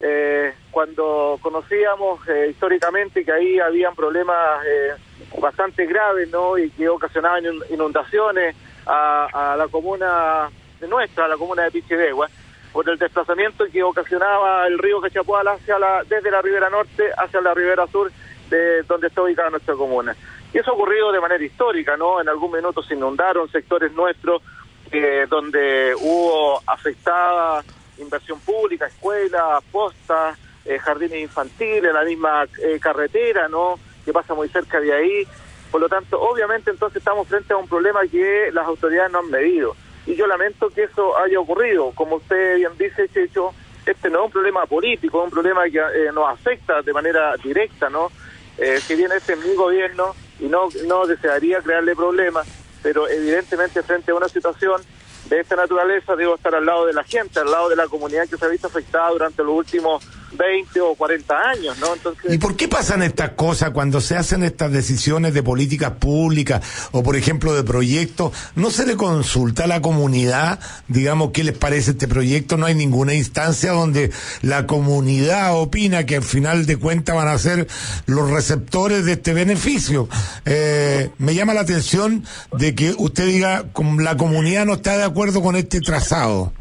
eh, 0.00 0.54
cuando 0.70 1.38
conocíamos 1.42 2.26
eh, 2.26 2.48
históricamente 2.50 3.22
que 3.22 3.32
ahí 3.32 3.58
habían 3.60 3.94
problemas 3.94 4.64
eh, 4.66 4.92
bastante 5.38 5.84
graves, 5.84 6.30
¿no? 6.30 6.56
Y 6.56 6.70
que 6.70 6.88
ocasionaban 6.88 7.44
inun- 7.44 7.64
inundaciones 7.70 8.56
a, 8.86 9.52
a 9.52 9.56
la 9.58 9.68
comuna 9.68 10.48
nuestra, 10.88 11.26
a 11.26 11.28
la 11.28 11.36
comuna 11.36 11.64
de 11.64 11.70
Pichidegua, 11.70 12.28
por 12.72 12.88
el 12.88 12.98
desplazamiento 12.98 13.64
que 13.70 13.82
ocasionaba 13.82 14.66
el 14.66 14.78
río 14.78 15.00
Cachapual 15.00 15.48
hacia 15.48 15.78
la, 15.78 16.04
desde 16.08 16.30
la 16.30 16.42
ribera 16.42 16.70
norte 16.70 17.10
hacia 17.16 17.40
la 17.40 17.54
ribera 17.54 17.86
sur 17.86 18.10
de 18.48 18.82
donde 18.82 19.08
está 19.08 19.22
ubicada 19.22 19.50
nuestra 19.50 19.74
comuna. 19.74 20.14
Y 20.52 20.58
eso 20.58 20.70
ha 20.70 20.74
ocurrido 20.74 21.12
de 21.12 21.20
manera 21.20 21.44
histórica, 21.44 21.96
¿no? 21.96 22.20
En 22.20 22.28
algún 22.28 22.52
minuto 22.52 22.82
se 22.82 22.94
inundaron 22.94 23.48
sectores 23.50 23.92
nuestros 23.92 24.42
eh, 24.90 25.26
donde 25.28 25.94
hubo 26.00 26.60
afectada 26.66 27.62
inversión 27.98 28.40
pública, 28.40 28.86
escuelas, 28.86 29.62
postas, 29.70 30.38
eh, 30.64 30.78
jardines 30.78 31.20
infantiles, 31.20 31.92
la 31.92 32.02
misma 32.02 32.44
eh, 32.62 32.78
carretera, 32.80 33.48
¿no? 33.48 33.78
Que 34.04 34.12
pasa 34.12 34.34
muy 34.34 34.48
cerca 34.48 34.80
de 34.80 34.92
ahí. 34.92 35.26
Por 35.70 35.80
lo 35.80 35.88
tanto, 35.88 36.20
obviamente 36.20 36.70
entonces 36.70 36.96
estamos 36.98 37.28
frente 37.28 37.52
a 37.52 37.56
un 37.56 37.68
problema 37.68 38.00
que 38.10 38.50
las 38.52 38.66
autoridades 38.66 39.12
no 39.12 39.20
han 39.20 39.30
medido. 39.30 39.76
Y 40.06 40.14
yo 40.14 40.26
lamento 40.26 40.70
que 40.70 40.84
eso 40.84 41.16
haya 41.18 41.38
ocurrido. 41.38 41.92
Como 41.92 42.16
usted 42.16 42.56
bien 42.56 42.72
dice, 42.78 43.08
Checho, 43.08 43.52
este 43.86 44.10
no 44.10 44.20
es 44.20 44.24
un 44.26 44.30
problema 44.32 44.66
político, 44.66 45.18
es 45.18 45.24
un 45.24 45.30
problema 45.30 45.64
que 45.64 45.78
eh, 45.78 46.12
nos 46.12 46.28
afecta 46.28 46.82
de 46.82 46.92
manera 46.92 47.34
directa, 47.42 47.88
¿no? 47.90 48.10
Eh, 48.58 48.78
si 48.80 48.94
bien 48.94 49.10
este 49.12 49.34
es 49.34 49.38
mi 49.44 49.54
gobierno 49.54 50.14
y 50.38 50.44
no, 50.44 50.68
no 50.86 51.06
desearía 51.06 51.60
crearle 51.60 51.94
problemas, 51.96 52.46
pero 52.82 53.08
evidentemente 53.08 53.82
frente 53.82 54.10
a 54.10 54.14
una 54.14 54.28
situación 54.28 54.82
de 55.28 55.40
esta 55.40 55.56
naturaleza 55.56 56.16
debo 56.16 56.34
estar 56.34 56.54
al 56.54 56.64
lado 56.64 56.86
de 56.86 56.92
la 56.92 57.04
gente, 57.04 57.40
al 57.40 57.50
lado 57.50 57.68
de 57.68 57.76
la 57.76 57.86
comunidad 57.86 58.28
que 58.28 58.36
se 58.36 58.44
ha 58.44 58.48
visto 58.48 58.66
afectada 58.66 59.10
durante 59.10 59.42
los 59.42 59.54
últimos 59.54 60.04
20 60.32 60.80
o 60.80 60.94
40 60.94 61.34
años, 61.34 61.78
¿no? 61.78 61.94
Entonces, 61.94 62.32
¿Y 62.32 62.38
por 62.38 62.56
qué 62.56 62.68
pasan 62.68 63.02
estas 63.02 63.30
cosas 63.30 63.70
cuando 63.70 64.00
se 64.00 64.16
hacen 64.16 64.42
estas 64.44 64.70
decisiones 64.70 65.34
de 65.34 65.42
políticas 65.42 65.92
públicas 65.92 66.62
o, 66.92 67.02
por 67.02 67.16
ejemplo, 67.16 67.54
de 67.54 67.64
proyectos? 67.64 68.32
¿No 68.54 68.70
se 68.70 68.86
le 68.86 68.96
consulta 68.96 69.64
a 69.64 69.66
la 69.66 69.82
comunidad, 69.82 70.60
digamos, 70.88 71.30
qué 71.32 71.44
les 71.44 71.56
parece 71.56 71.92
este 71.92 72.06
proyecto? 72.06 72.56
No 72.56 72.66
hay 72.66 72.74
ninguna 72.74 73.14
instancia 73.14 73.72
donde 73.72 74.12
la 74.42 74.66
comunidad 74.66 75.56
opina 75.56 76.06
que 76.06 76.16
al 76.16 76.22
final 76.22 76.66
de 76.66 76.76
cuentas 76.76 77.16
van 77.16 77.28
a 77.28 77.38
ser 77.38 77.66
los 78.06 78.30
receptores 78.30 79.04
de 79.04 79.12
este 79.12 79.34
beneficio. 79.34 80.08
Eh, 80.44 81.10
me 81.18 81.34
llama 81.34 81.54
la 81.54 81.62
atención 81.62 82.24
de 82.52 82.74
que 82.74 82.94
usted 82.96 83.26
diga, 83.26 83.64
la 83.98 84.16
comunidad 84.16 84.64
no 84.64 84.74
está 84.74 84.96
de 84.96 85.04
acuerdo 85.10 85.42
con 85.42 85.56
este 85.56 85.80
trazado. 85.80 86.52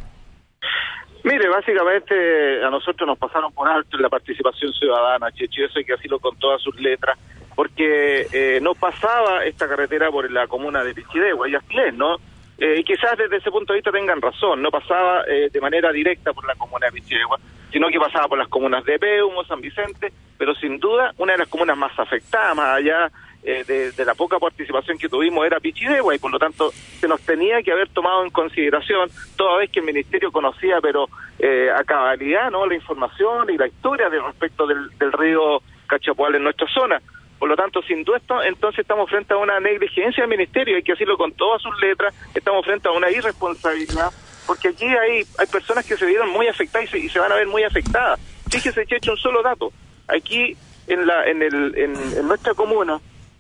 Mire, 1.24 1.50
básicamente 1.50 2.64
a 2.64 2.70
nosotros 2.70 3.06
nos 3.06 3.18
pasaron 3.18 3.52
por 3.54 3.68
alto 3.68 3.98
la 3.98 4.10
participación 4.10 4.74
ciudadana, 4.74 5.28
hay 5.28 5.48
que 5.48 5.94
decirlo 5.94 6.20
con 6.20 6.38
todas 6.38 6.62
sus 6.62 6.80
letras, 6.80 7.18
porque 7.56 8.26
eh, 8.32 8.60
no 8.62 8.74
pasaba 8.74 9.44
esta 9.44 9.68
carretera 9.68 10.10
por 10.10 10.32
la 10.32 10.48
comuna 10.48 10.84
de 10.84 10.94
Pichidegua 10.94 11.50
y 11.50 11.56
Astilén, 11.56 11.98
¿no? 11.98 12.16
Eh, 12.58 12.80
y 12.80 12.84
quizás 12.84 13.18
desde 13.18 13.38
ese 13.38 13.52
punto 13.52 13.74
de 13.74 13.78
vista 13.78 13.92
tengan 13.92 14.22
razón, 14.22 14.62
no 14.62 14.72
pasaba 14.72 15.24
eh, 15.28 15.50
de 15.52 15.62
manera 15.62 15.92
directa 15.92 16.34
por 16.34 16.46
la 16.48 16.56
comuna 16.56 16.88
de 16.88 16.94
Pichidegua, 16.94 17.38
sino 17.72 17.88
que 17.90 18.00
pasaba 18.00 18.28
por 18.28 18.38
las 18.38 18.48
comunas 18.48 18.84
de 18.86 18.98
Peumo, 18.98 19.44
San 19.44 19.62
Vicente, 19.62 20.12
pero 20.38 20.56
sin 20.56 20.80
duda 20.80 21.14
una 21.18 21.34
de 21.34 21.40
las 21.40 21.48
comunas 21.48 21.78
más 21.78 21.98
afectadas, 22.00 22.56
más 22.56 22.78
allá 22.78 23.12
eh, 23.42 23.92
de, 23.96 24.06
la 24.06 24.16
poca 24.16 24.38
participación 24.38 24.98
que 24.98 25.08
tuvimos 25.08 25.46
era 25.46 25.62
Pichidegua 25.62 26.14
y 26.14 26.20
por 26.20 26.30
lo 26.30 26.38
tanto 26.38 26.72
se 27.00 27.08
nos 27.08 27.22
tenía 27.22 27.64
que 27.64 27.72
haber 27.72 27.88
tomado 27.88 28.24
en 28.24 28.32
consideración 28.32 29.10
toda 29.38 29.60
vez 29.60 29.72
que 29.72 29.80
el 29.80 29.86
ministerio 29.86 30.30
conocía 30.30 30.80
pero 30.82 31.08
eh, 31.40 31.70
a 31.74 31.84
cabalidad 31.86 32.52
no 32.52 32.66
la 32.66 32.76
información 32.76 33.50
y 33.50 33.58
la 33.58 33.68
historia 33.68 34.10
de 34.10 34.20
respecto 34.20 34.68
del, 34.68 34.90
del 34.98 35.14
río 35.14 35.62
Cachapoal 35.88 36.36
en 36.36 36.44
nuestra 36.44 36.68
zona. 36.68 37.02
Por 37.40 37.48
lo 37.48 37.56
tanto 37.56 37.82
sin 37.84 38.04
duda 38.04 38.20
entonces 38.46 38.80
estamos 38.80 39.10
frente 39.10 39.34
a 39.34 39.38
una 39.38 39.58
negligencia 39.62 40.24
del 40.24 40.30
ministerio 40.30 40.76
hay 40.76 40.84
que 40.84 40.92
decirlo 40.92 41.18
con 41.18 41.32
todas 41.32 41.62
sus 41.62 41.80
letras 41.82 42.14
estamos 42.36 42.66
frente 42.66 42.90
a 42.90 42.92
una 42.92 43.10
irresponsabilidad 43.10 44.12
porque 44.46 44.68
aquí 44.68 44.86
hay 44.86 45.24
hay 45.38 45.48
personas 45.50 45.86
que 45.86 45.96
se 45.96 46.06
vieron 46.06 46.30
muy 46.30 46.48
afectadas 46.48 46.90
y 46.90 46.92
se, 46.92 47.00
y 47.00 47.10
se 47.10 47.20
van 47.20 47.32
a 47.32 47.36
ver 47.36 47.48
muy 47.48 47.64
afectadas. 47.64 48.20
Fíjese 48.52 48.86
que 48.86 48.96
he 48.96 48.98
hecho 48.98 49.12
un 49.12 49.18
solo 49.18 49.42
dato. 49.42 49.72
Aquí 50.10 50.58
en 50.88 51.08
la 51.08 51.26
en 51.26 51.42
el 51.42 51.78
en, 51.78 51.96
en 52.18 52.28
nuestra 52.28 52.54
comuna 52.54 53.00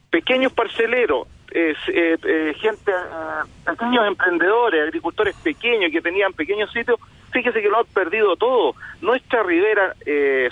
pequeños 0.10 0.52
parceleros, 0.54 1.28
eh, 1.52 1.74
eh, 1.88 2.18
eh, 2.24 2.54
gente, 2.60 2.92
eh, 2.92 3.50
pequeños 3.66 4.08
emprendedores, 4.08 4.84
agricultores 4.84 5.36
pequeños 5.44 5.92
que 5.92 6.02
tenían 6.02 6.34
pequeños 6.34 6.72
sitios, 6.72 7.00
fíjese 7.32 7.62
que 7.62 7.70
lo 7.70 7.80
han 7.80 7.86
perdido 7.86 8.36
todo. 8.36 8.76
Nuestra 9.02 9.44
ribera 9.44 9.94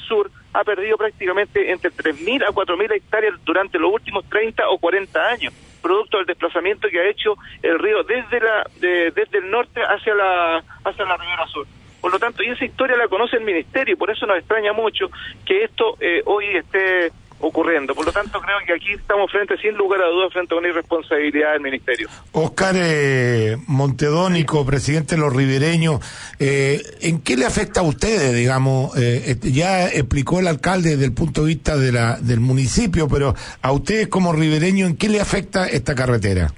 sur 0.07 0.29
ha 0.53 0.63
perdido 0.63 0.97
prácticamente 0.97 1.71
entre 1.71 1.91
3.000 1.91 2.43
a 2.43 2.51
4.000 2.51 2.91
hectáreas 2.93 3.33
durante 3.45 3.77
los 3.79 3.91
últimos 3.93 4.27
30 4.29 4.67
o 4.69 4.77
40 4.79 5.19
años, 5.27 5.53
producto 5.81 6.17
del 6.17 6.25
desplazamiento 6.25 6.87
que 6.89 6.99
ha 6.99 7.09
hecho 7.09 7.35
el 7.61 7.77
río 7.79 8.03
desde 8.03 8.39
la 8.39 8.65
de- 8.79 9.11
desde 9.11 9.37
el 9.39 9.49
norte 9.51 9.81
hacia 9.81 10.15
la 10.15 10.63
hacia 10.83 11.05
la 11.05 11.17
ribera 11.17 11.45
sur. 11.47 11.65
Por 12.01 12.11
lo 12.11 12.19
tanto, 12.19 12.41
y 12.43 12.49
esa 12.49 12.63
historia 12.65 12.95
la 12.95 13.07
conoce 13.07 13.37
el 13.37 13.43
ministerio, 13.43 13.97
por 13.97 14.09
eso 14.09 14.25
nos 14.25 14.37
extraña 14.37 14.71
mucho 14.73 15.09
que 15.45 15.63
esto 15.63 15.97
eh, 15.99 16.21
hoy 16.25 16.45
esté 16.57 17.11
ocurriendo. 17.39 17.93
Por 17.93 18.05
lo 18.05 18.11
tanto, 18.11 18.39
creo 18.41 18.57
que 18.65 18.73
aquí 18.73 18.93
estamos 18.93 19.31
frente, 19.31 19.57
sin 19.57 19.75
lugar 19.75 20.01
a 20.01 20.07
dudas, 20.07 20.33
frente 20.33 20.55
a 20.55 20.57
una 20.57 20.69
irresponsabilidad 20.69 21.53
del 21.53 21.61
ministerio. 21.61 22.07
Oscar 22.31 22.73
eh, 22.77 23.57
Montedónico, 23.67 24.65
presidente 24.65 25.15
de 25.15 25.21
los 25.21 25.35
ribereños, 25.35 25.99
eh, 26.39 26.81
¿en 27.01 27.21
qué 27.21 27.38
le 27.38 27.45
afecta 27.45 27.81
a 27.81 27.83
ustedes, 27.83 28.33
digamos? 28.33 28.97
Eh, 28.97 29.23
este, 29.27 29.51
ya 29.51 29.85
explicó 29.88 30.39
el 30.39 30.47
alcalde 30.47 30.91
desde 30.91 31.05
el 31.05 31.13
punto 31.13 31.41
de 31.41 31.47
vista 31.47 31.77
de 31.77 31.91
la, 31.91 32.17
del 32.19 32.39
municipio, 32.39 33.07
pero 33.07 33.33
a 33.61 33.71
ustedes 33.71 34.07
como 34.07 34.33
ribereños, 34.33 34.89
¿en 34.89 34.97
qué 34.97 35.09
le 35.09 35.21
afecta 35.21 35.67
esta 35.67 35.93
carretera? 35.95 36.51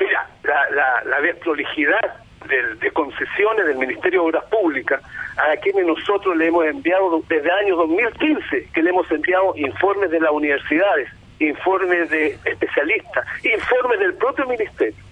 Mira, 0.00 0.28
la, 0.44 0.70
la, 0.74 1.04
la 1.10 1.20
desprolijidad 1.20 2.24
del- 2.48 2.78
de 2.78 2.90
concesiones 2.92 3.66
del 3.66 3.76
Ministerio 3.76 4.22
de 4.22 4.28
Obras 4.28 4.44
Públicas, 4.50 5.02
a 5.36 5.56
quienes 5.58 5.86
nosotros 5.86 6.36
le 6.36 6.46
hemos 6.46 6.66
enviado 6.66 7.22
desde 7.28 7.44
el 7.44 7.50
año 7.50 7.76
2015, 7.76 8.68
que 8.72 8.82
le 8.82 8.90
hemos 8.90 9.10
enviado 9.10 9.52
informes 9.56 10.10
de 10.10 10.20
las 10.20 10.30
universidades, 10.30 11.08
informes 11.38 12.08
de 12.10 12.38
especialistas, 12.44 13.26
informes 13.44 14.00
del 14.00 14.14
propio 14.14 14.46
Ministerio. 14.46 15.02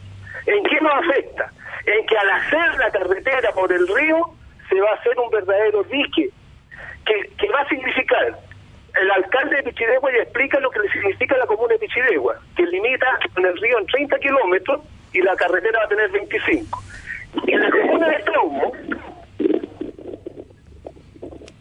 ¿En 0.46 0.62
qué 0.64 0.80
nos 0.80 0.92
afecta? 0.94 1.50
En 1.86 2.06
que 2.06 2.16
al 2.16 2.30
hacer 2.30 2.78
la 2.78 2.90
carretera 2.90 3.52
por 3.52 3.70
el 3.70 3.86
río, 3.86 4.30
se 4.68 4.80
va 4.80 4.90
a 4.90 4.94
hacer 4.94 5.18
un 5.18 5.30
verdadero 5.30 5.82
dique, 5.84 6.30
que, 7.04 7.48
va 7.48 7.60
a 7.60 7.68
significar 7.68 8.38
el 9.00 9.10
alcalde 9.10 9.56
de 9.56 9.62
Pichidegua 9.64 10.10
ya 10.12 10.22
explica 10.22 10.58
lo 10.60 10.70
que 10.70 10.78
le 10.78 10.90
significa 10.90 11.36
la 11.36 11.46
comuna 11.46 11.74
de 11.74 11.80
Pichidegua, 11.80 12.36
que 12.56 12.64
limita 12.64 13.06
con 13.34 13.44
el 13.44 13.56
río 13.60 13.78
en 13.78 13.86
30 13.86 14.18
kilómetros 14.20 14.80
y 15.12 15.20
la 15.20 15.36
carretera 15.36 15.80
va 15.80 15.84
a 15.84 15.88
tener 15.88 16.10
25. 16.10 16.82
Y 17.46 17.52
en 17.52 17.60
la 17.60 17.70
comuna 17.70 18.08
de 18.08 18.18
Peumo, 18.20 18.72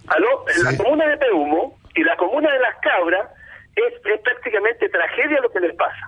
¿aló? 0.07 0.45
En 0.55 0.63
la 0.63 0.77
comuna 0.77 1.05
de 1.07 1.17
Peumo 1.17 1.77
y 1.95 2.03
la 2.03 2.15
comuna 2.17 2.51
de 2.51 2.59
Las 2.59 2.75
Cabras 2.79 3.27
es, 3.75 3.93
es 4.05 4.21
prácticamente 4.21 4.89
tragedia 4.89 5.39
lo 5.41 5.49
que 5.51 5.59
les 5.61 5.75
pasa. 5.75 6.07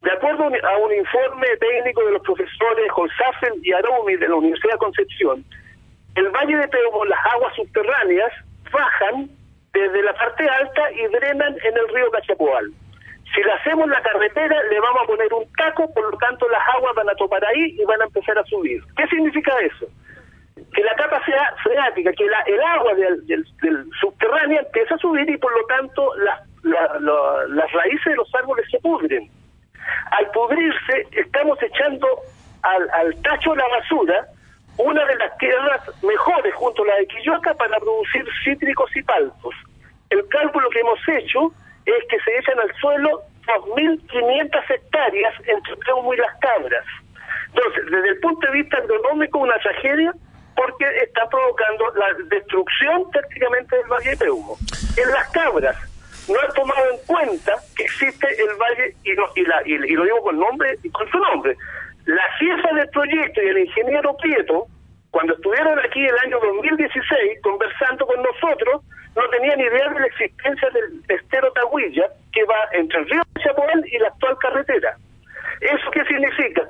De 0.00 0.12
acuerdo 0.12 0.44
a 0.44 0.76
un- 0.78 0.92
informe 0.94 1.46
técnico 1.58 2.04
de 2.04 2.12
los 2.12 2.22
profesores 2.22 2.88
Holzafen 2.94 3.54
y 3.62 3.72
Arumi 3.72 4.16
de 4.16 4.28
la 4.28 4.36
Universidad 4.36 4.74
de 4.74 4.78
Concepción, 4.78 5.44
el 6.14 6.28
Valle 6.30 6.56
de 6.56 6.68
Peumo, 6.68 7.04
las 7.04 7.18
aguas 7.34 7.54
subterráneas 7.56 8.32
bajan 8.72 9.28
desde 9.72 10.02
la 10.02 10.12
parte 10.14 10.48
alta 10.48 10.92
y 10.92 11.06
drenan 11.08 11.56
en 11.62 11.76
el 11.76 11.88
río 11.94 12.10
Cachapoal. 12.10 12.72
Si 13.34 13.42
le 13.42 13.52
hacemos 13.52 13.88
la 13.88 14.00
carretera, 14.02 14.56
le 14.70 14.80
vamos 14.80 15.02
a 15.02 15.06
poner 15.06 15.32
un 15.34 15.52
taco, 15.52 15.92
por 15.92 16.10
lo 16.10 16.18
tanto 16.18 16.48
las 16.48 16.62
aguas 16.76 16.94
van 16.94 17.08
a 17.10 17.14
topar 17.14 17.44
ahí 17.44 17.76
y 17.78 17.84
van 17.84 18.00
a 18.00 18.04
empezar 18.06 18.38
a 18.38 18.44
subir. 18.44 18.82
¿Qué 18.96 19.06
significa 19.08 19.52
eso? 19.60 19.86
Que 20.74 20.82
la 20.82 20.94
capa 20.94 21.22
sea 21.24 21.54
freática, 21.62 22.12
que 22.12 22.26
la- 22.26 22.42
el 22.42 22.60
agua 22.62 22.94
del, 22.94 23.26
del- 23.26 23.46
del 23.62 23.84
subterránea 24.00 24.60
empieza 24.60 24.94
a 24.94 24.98
subir 24.98 25.28
y 25.28 25.36
por 25.38 25.52
lo 25.52 25.66
tanto 25.66 26.14
las- 26.16 26.40
la- 26.62 26.98
la- 27.00 27.44
las 27.48 27.72
raíces 27.72 28.04
de 28.04 28.16
los 28.16 28.34
árboles 28.34 28.66
se 28.70 28.78
pudren. 28.80 29.28
Al 30.10 30.30
pudrirse, 30.32 31.06
estamos 31.12 31.62
echando 31.62 32.06
al, 32.62 32.90
al 32.90 33.22
tacho 33.22 33.50
de 33.52 33.56
la 33.56 33.68
basura 33.68 34.26
una 34.78 35.04
de 35.06 35.16
las 35.16 35.36
tierras 35.38 35.80
mejores 36.04 36.54
junto 36.54 36.82
a 36.84 36.86
la 36.86 36.96
de 36.96 37.06
Quilloca 37.06 37.54
para 37.54 37.78
producir 37.80 38.24
cítricos 38.44 38.94
y 38.96 39.02
paltos. 39.02 39.54
El 40.10 40.26
cálculo 40.28 40.68
que 40.70 40.80
hemos 40.80 41.00
hecho 41.08 41.52
es 41.84 42.04
que 42.08 42.20
se 42.20 42.38
echan 42.38 42.58
al 42.60 42.72
suelo 42.76 43.22
2.500 43.46 44.70
hectáreas 44.70 45.34
entre 45.46 45.76
Peumo 45.84 46.14
y 46.14 46.18
las 46.18 46.34
cabras. 46.40 46.84
Entonces, 47.54 47.84
desde 47.90 48.08
el 48.10 48.20
punto 48.20 48.46
de 48.46 48.52
vista 48.52 48.76
agronómico, 48.76 49.38
una 49.38 49.58
tragedia 49.58 50.12
porque 50.58 50.84
está 51.04 51.28
provocando 51.28 51.84
la 51.94 52.08
destrucción 52.34 53.08
prácticamente 53.12 53.76
del 53.76 53.86
Valle 53.86 54.10
de 54.10 54.16
Peumo. 54.16 54.56
En 54.96 55.08
las 55.12 55.28
cabras 55.30 55.76
no 56.28 56.34
han 56.40 56.52
tomado 56.52 56.82
en 56.90 56.98
cuenta 57.06 57.54
que 57.76 57.84
existe 57.84 58.26
el 58.42 58.56
valle, 58.58 58.96
y, 59.04 59.12
no- 59.12 59.30
y, 59.36 59.42
la- 59.46 59.62
y- 59.64 59.78
lo 59.94 60.02
digo 60.02 60.20
con 60.22 60.36
nombre 60.38 60.74
y 60.82 60.90
con 60.90 61.08
su 61.10 61.18
nombre, 61.18 61.56
la 62.06 62.24
jefa 62.40 62.74
del 62.74 62.88
proyecto 62.90 63.40
y 63.40 63.46
el 63.48 63.58
ingeniero 63.58 64.16
Prieto, 64.16 64.66
cuando 65.12 65.34
estuvieron 65.34 65.78
aquí 65.78 66.04
el 66.04 66.18
año 66.26 66.40
2016 66.40 67.40
conversando 67.42 68.04
con 68.04 68.20
nosotros, 68.20 68.82
no 69.14 69.28
tenían 69.30 69.60
idea 69.60 69.88
de 69.90 70.00
la 70.00 70.06
existencia 70.06 70.68
del 70.70 71.02
estero 71.08 71.52
Tahuilla, 71.52 72.06
que 72.32 72.44
va 72.44 72.56
entre 72.72 72.98
el 72.98 73.08
río 73.10 73.22
Chapoal 73.44 73.84
y 73.86 73.98
la 73.98 74.08
actual 74.08 74.36
carretera. 74.38 74.96
¿Eso 75.60 75.90
qué 75.92 76.04
significa? 76.04 76.62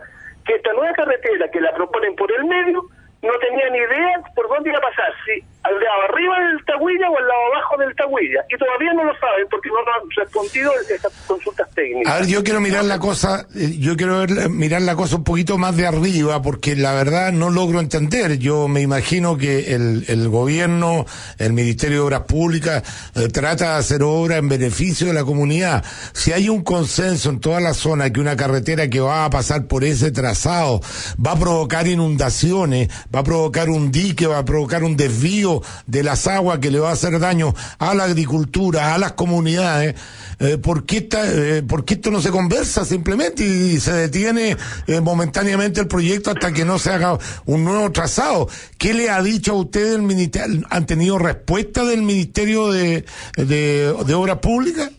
Que 0.44 0.54
esta 0.56 0.72
nueva 0.74 0.92
carretera 0.92 1.50
que 1.50 1.60
la 1.60 1.72
proponen 1.72 2.14
por 2.16 2.30
el 2.32 2.44
medio 2.44 2.84
no 3.22 3.32
tenían 3.38 3.74
idea 3.74 4.20
por 4.34 4.48
dónde 4.48 4.70
iba 4.70 4.78
a 4.78 4.82
pasar, 4.82 5.12
si 5.24 5.44
al 5.68 5.74
lado 5.80 6.02
arriba 6.12 6.34
del 6.48 6.64
Tahuilla 6.64 7.10
o 7.10 7.18
al 7.18 7.28
lado 7.28 7.40
abajo 7.54 7.76
del 7.78 7.94
Tahuilla. 7.94 8.40
Y 8.48 8.56
todavía 8.56 8.92
no 8.94 9.04
lo 9.04 9.12
saben 9.18 9.46
porque 9.50 9.68
no 9.68 9.76
han 9.78 10.10
respondido 10.16 10.72
esas 10.88 11.12
consultas 11.26 11.68
técnicas. 11.74 12.12
A 12.12 12.18
ver, 12.20 12.26
yo 12.28 12.42
quiero 12.42 12.60
mirar 12.60 12.84
la 12.84 12.98
cosa, 12.98 13.46
eh, 13.54 13.76
yo 13.78 13.96
quiero 13.96 14.18
ver- 14.20 14.48
mirar 14.48 14.82
la 14.82 14.96
cosa 14.96 15.16
un 15.16 15.24
poquito 15.24 15.58
más 15.58 15.76
de 15.76 15.86
arriba, 15.86 16.40
porque 16.42 16.74
la 16.76 16.92
verdad 16.94 17.32
no 17.32 17.50
logro 17.50 17.80
entender. 17.80 18.38
Yo 18.38 18.68
me 18.68 18.80
imagino 18.80 19.36
que 19.36 19.74
el, 19.74 20.04
el 20.08 20.28
gobierno, 20.28 21.04
el 21.38 21.52
Ministerio 21.52 21.98
de 21.98 22.04
Obras 22.04 22.22
Públicas, 22.22 22.82
eh, 23.14 23.28
trata 23.28 23.72
de 23.74 23.78
hacer 23.80 24.02
obra 24.02 24.36
en 24.38 24.48
beneficio 24.48 25.06
de 25.08 25.12
la 25.12 25.24
comunidad. 25.24 25.84
Si 26.12 26.32
hay 26.32 26.48
un 26.48 26.62
consenso 26.62 27.30
en 27.30 27.40
toda 27.40 27.60
la 27.60 27.74
zona 27.74 28.10
que 28.12 28.20
una 28.20 28.36
carretera 28.36 28.88
que 28.88 29.00
va 29.00 29.24
a 29.24 29.30
pasar 29.30 29.66
por 29.66 29.84
ese 29.84 30.10
trazado 30.12 30.80
va 31.24 31.32
a 31.32 31.38
provocar 31.38 31.86
inundaciones, 31.86 32.88
va 33.14 33.20
a 33.20 33.24
provocar 33.24 33.68
un 33.70 33.90
dique, 33.90 34.26
va 34.26 34.38
a 34.38 34.44
provocar 34.44 34.82
un 34.84 34.96
desvío 34.96 35.57
de 35.86 36.02
las 36.02 36.26
aguas 36.26 36.58
que 36.58 36.70
le 36.70 36.78
va 36.78 36.90
a 36.90 36.92
hacer 36.92 37.18
daño 37.18 37.54
a 37.78 37.94
la 37.94 38.04
agricultura, 38.04 38.94
a 38.94 38.98
las 38.98 39.12
comunidades, 39.12 39.94
eh, 40.40 40.58
¿por, 40.58 40.86
qué 40.86 40.98
está, 40.98 41.20
eh, 41.26 41.62
por 41.62 41.84
qué 41.84 41.94
esto 41.94 42.10
no 42.10 42.20
se 42.20 42.30
conversa 42.30 42.84
simplemente 42.84 43.42
y 43.44 43.78
se 43.78 43.92
detiene 43.92 44.56
eh, 44.86 45.00
momentáneamente 45.00 45.80
el 45.80 45.88
proyecto 45.88 46.30
hasta 46.30 46.52
que 46.52 46.64
no 46.64 46.78
se 46.78 46.90
haga 46.90 47.18
un 47.46 47.64
nuevo 47.64 47.90
trazado? 47.92 48.48
¿Qué 48.78 48.94
le 48.94 49.10
ha 49.10 49.22
dicho 49.22 49.52
a 49.52 49.56
usted 49.56 49.94
el 49.94 50.02
ministerio? 50.02 50.62
¿Han 50.70 50.86
tenido 50.86 51.18
respuesta 51.18 51.84
del 51.84 52.02
Ministerio 52.02 52.70
de, 52.70 53.04
de, 53.36 53.94
de 54.06 54.14
Obras 54.14 54.38
Públicas? 54.38 54.90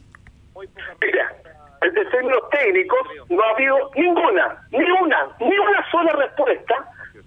Mira, 1.02 1.36
en 1.82 2.12
términos 2.12 2.42
técnicos 2.52 3.00
no 3.30 3.42
ha 3.42 3.56
habido 3.56 3.76
ninguna, 3.96 4.68
ni 4.72 4.92
una, 5.02 5.18
ni 5.40 5.58
una 5.58 5.92
sola 5.92 6.12
respuesta 6.14 6.76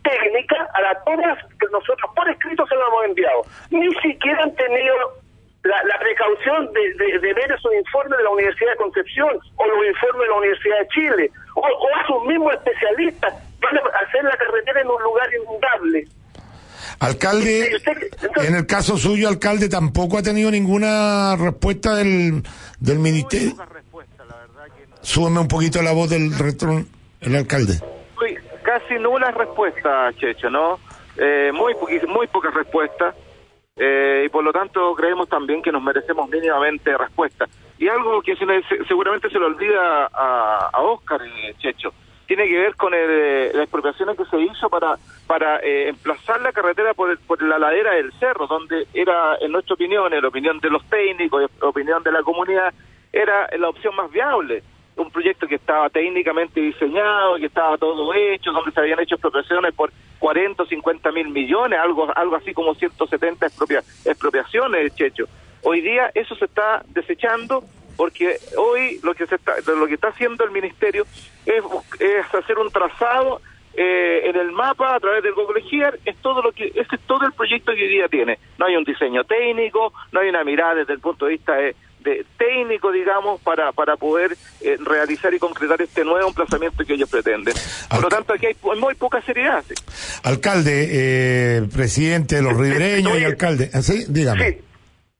técnica 0.02 0.56
a 0.74 0.80
las 0.82 1.04
todas 1.04 1.38
que 1.58 1.66
nosotros 1.70 2.10
por 2.14 2.28
escrito 2.28 2.66
se 2.66 2.74
lo 2.74 2.86
hemos 2.88 3.04
enviado. 3.06 3.42
Ni 3.70 3.88
siquiera 4.02 4.42
han 4.42 4.54
tenido 4.54 4.94
la, 5.64 5.82
la 5.84 5.98
precaución 5.98 6.72
de, 6.72 6.82
de, 7.04 7.18
de 7.18 7.34
ver 7.34 7.52
esos 7.52 7.72
informes 7.74 8.18
de 8.18 8.24
la 8.24 8.30
Universidad 8.30 8.70
de 8.72 8.76
Concepción 8.76 9.30
o 9.56 9.66
los 9.66 9.86
informes 9.86 10.22
de 10.22 10.28
la 10.28 10.38
Universidad 10.38 10.78
de 10.80 10.88
Chile 10.88 11.30
o, 11.54 11.60
o 11.60 11.86
a 11.96 12.06
sus 12.06 12.26
mismos 12.26 12.52
especialistas 12.54 13.34
van 13.60 13.76
a 13.78 13.80
hacer 14.06 14.24
la 14.24 14.36
carretera 14.36 14.80
en 14.80 14.88
un 14.88 15.02
lugar 15.02 15.28
inundable. 15.34 16.04
Alcalde, 16.98 17.80
en 18.44 18.54
el 18.54 18.66
caso 18.66 18.96
suyo, 18.96 19.28
alcalde, 19.28 19.68
tampoco 19.68 20.18
ha 20.18 20.22
tenido 20.22 20.50
ninguna 20.50 21.36
respuesta 21.36 21.96
del, 21.96 22.42
del 22.78 22.98
ministerio. 22.98 23.54
Súbeme 25.00 25.40
un 25.40 25.48
poquito 25.48 25.82
la 25.82 25.92
voz 25.92 26.10
del 26.10 26.36
retro, 26.38 26.84
el 27.20 27.36
alcalde. 27.36 27.80
Casi 28.72 28.94
nula 28.98 29.30
respuesta, 29.32 30.10
Checho, 30.14 30.48
¿no? 30.48 30.80
Eh, 31.18 31.50
muy, 31.52 31.74
muy 32.08 32.26
pocas 32.28 32.54
respuestas. 32.54 33.14
eh, 33.76 34.22
y 34.24 34.28
por 34.30 34.42
lo 34.42 34.50
tanto 34.50 34.94
creemos 34.94 35.28
también 35.28 35.60
que 35.60 35.70
nos 35.70 35.82
merecemos 35.82 36.26
mínimamente 36.30 36.96
respuesta. 36.96 37.44
Y 37.78 37.86
algo 37.88 38.22
que 38.22 38.34
se 38.34 38.46
seguramente 38.88 39.28
se 39.28 39.38
le 39.38 39.44
olvida 39.44 40.06
a, 40.10 40.70
a 40.72 40.80
Oscar, 40.80 41.20
eh, 41.22 41.54
Checho, 41.58 41.92
tiene 42.26 42.48
que 42.48 42.58
ver 42.58 42.74
con 42.76 42.94
el, 42.94 43.10
eh, 43.10 43.50
las 43.52 43.64
expropiaciones 43.64 44.16
que 44.16 44.24
se 44.24 44.40
hizo 44.40 44.70
para 44.70 44.96
para 45.26 45.58
eh, 45.58 45.88
emplazar 45.90 46.40
la 46.40 46.52
carretera 46.52 46.94
por, 46.94 47.10
el- 47.10 47.18
por 47.18 47.42
la 47.42 47.58
ladera 47.58 47.92
del 47.92 48.10
cerro, 48.14 48.46
donde 48.46 48.86
era, 48.94 49.36
en 49.42 49.52
nuestra 49.52 49.74
opinión, 49.74 50.14
en 50.14 50.22
la 50.22 50.28
opinión 50.28 50.58
de 50.60 50.70
los 50.70 50.82
técnicos, 50.88 51.42
en 51.42 51.48
la 51.60 51.68
opinión 51.68 52.02
de 52.02 52.12
la 52.12 52.22
comunidad, 52.22 52.72
era 53.12 53.50
la 53.58 53.68
opción 53.68 53.94
más 53.96 54.10
viable. 54.10 54.62
Un 54.97 55.10
proyecto 55.10 55.47
que 55.47 55.55
estaba 55.55 55.89
técnicamente 55.90 56.60
diseñado, 56.60 57.36
que 57.36 57.47
estaba 57.47 57.78
todo 57.78 58.12
hecho, 58.14 58.52
donde 58.52 58.70
se 58.73 58.81
habían 58.81 59.01
hecho 59.01 59.14
expropiaciones 59.14 59.74
por 59.74 59.90
40 60.19 60.62
o 60.62 60.66
50 60.66 61.12
mil 61.12 61.28
millones, 61.31 61.78
algo, 61.78 62.09
algo 62.16 62.36
así 62.36 62.52
como 62.52 62.74
170 62.74 63.47
expropia- 63.47 63.82
expropiaciones, 64.05 64.94
Checho. 64.94 65.24
Hoy 65.62 65.81
día 65.81 66.10
eso 66.14 66.35
se 66.36 66.44
está 66.44 66.82
desechando 66.89 67.64
porque 67.97 68.36
hoy 68.56 68.98
lo 69.02 69.14
que 69.14 69.27
se 69.27 69.36
está, 69.36 69.55
lo 69.77 69.86
que 69.86 69.94
está 69.94 70.09
haciendo 70.09 70.44
el 70.44 70.51
ministerio 70.51 71.05
es, 71.47 71.62
es 72.01 72.35
hacer 72.35 72.59
un 72.59 72.70
trazado 72.70 73.40
eh, 73.74 74.23
en 74.28 74.36
el 74.36 74.52
mapa 74.52 74.94
a 74.94 75.01
través 75.01 75.23
del 75.23 75.32
Google 75.35 75.62
Earth, 75.73 76.01
es 76.05 76.16
todo 76.19 76.43
lo 76.43 76.52
que 76.52 76.66
ese 76.66 76.97
es 76.97 77.01
todo 77.06 77.24
el 77.24 77.32
proyecto 77.32 77.73
que 77.74 77.82
hoy 77.82 77.89
día 77.89 78.09
tiene. 78.09 78.39
No 78.59 78.66
hay 78.66 78.77
un 78.77 78.85
diseño 78.85 79.24
técnico, 79.24 79.93
no 80.12 80.20
hay 80.20 80.28
una 80.28 80.44
mirada 80.44 80.74
desde 80.77 80.93
el 80.94 81.01
punto 81.01 81.24
de 81.27 81.32
vista 81.32 81.55
de, 81.55 81.74
de 82.02 82.24
técnico, 82.38 82.90
digamos, 82.92 83.40
para 83.40 83.72
para 83.72 83.96
poder 83.96 84.36
eh, 84.60 84.76
realizar 84.84 85.32
y 85.34 85.38
concretar 85.38 85.80
este 85.82 86.04
nuevo 86.04 86.28
emplazamiento 86.28 86.84
que 86.84 86.94
ellos 86.94 87.08
pretenden. 87.10 87.54
Por 87.90 88.02
lo 88.02 88.08
tanto, 88.08 88.32
aquí 88.34 88.46
hay 88.46 88.56
muy 88.78 88.94
poca 88.94 89.20
seriedad. 89.22 89.64
sí. 89.66 89.74
Alcalde, 90.24 90.88
eh, 90.92 91.62
presidente 91.74 92.36
de 92.36 92.42
los 92.42 92.56
ribereños 92.56 93.18
y 93.18 93.24
alcalde. 93.24 93.70
¿Sí? 93.82 94.04
Dígame. 94.08 94.58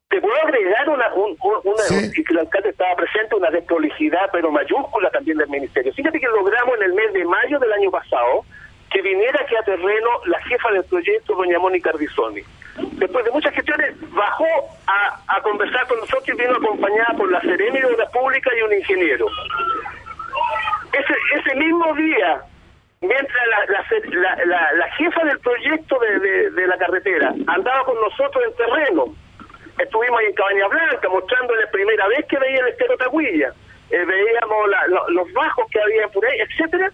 ¿Te 0.09 0.21
puedo 0.21 0.35
agregar 0.45 0.89
una, 0.91 1.15
un- 1.15 1.37
un- 1.41 1.61
una 1.73 1.83
que 2.13 2.23
el 2.29 2.39
alcalde 2.39 2.69
estaba 2.69 2.95
presente, 2.97 3.35
una 3.35 3.51
desprolijidad, 3.51 4.29
pero 4.31 4.51
mayúscula 4.53 5.09
también 5.11 5.39
del 5.39 5.49
ministerio? 5.49 5.93
Fíjate 5.95 6.21
que 6.21 6.27
logramos 6.27 6.77
en 6.77 6.83
el 6.85 6.93
mes 6.93 7.13
de 7.15 7.25
mayo 7.25 7.59
del 7.59 7.73
año 7.73 7.91
pasado 7.91 8.45
que 8.93 9.01
viniera 9.01 9.41
aquí 9.43 9.55
a 9.57 9.65
terreno 9.65 10.11
la 10.27 10.39
jefa 10.43 10.71
del 10.73 10.85
proyecto, 10.85 11.35
doña 11.35 11.59
Mónica 11.59 11.89
Ardizoni. 11.91 12.43
Después 12.77 13.25
de 13.25 13.31
muchas 13.33 13.55
gestiones, 13.55 13.95
bajó 14.13 14.47
a, 14.87 15.41
conversar 15.43 15.87
con 15.89 15.99
nosotros 15.99 16.29
y 16.29 16.33
vino 16.41 16.57
acompañada 16.57 17.15
por 17.17 17.31
la 17.31 17.41
Seremi 17.41 17.81
de 17.81 17.87
Obras 17.87 18.11
Públicas 18.13 18.53
y 18.57 18.63
un 18.63 18.73
ingeniero. 18.73 19.27
Ese, 20.93 21.15
ese 21.41 21.55
mismo 21.57 21.93
día, 21.95 22.43
mientras 23.01 23.47
la, 23.49 23.67
la, 23.67 24.37
la- 24.47 24.73
la- 24.73 24.91
jefa 24.93 25.25
del 25.25 25.39
proyecto 25.41 25.99
de, 25.99 26.51
de- 26.51 26.67
la 26.67 26.79
carretera 26.79 27.35
andaba 27.47 27.85
con 27.85 28.01
nosotros 28.01 28.45
en 28.47 28.55
terreno, 28.57 29.05
estuvimos 29.79 30.21
ahí 30.21 30.27
en 30.27 30.35
Cabaña 30.35 30.69
Blanca 30.69 31.09
mostrándoles 31.09 31.69
primera 31.71 32.07
vez 32.09 32.25
que 32.27 32.39
veía 32.39 32.61
el 32.61 32.69
estero 32.69 32.97
Tahuilla, 32.99 33.53
eh, 33.91 34.05
veíamos 34.05 34.69
los 35.09 35.33
bajos 35.33 35.67
que 35.71 35.81
había 35.81 36.09
por 36.09 36.25
ahí, 36.25 36.39
etcétera. 36.41 36.91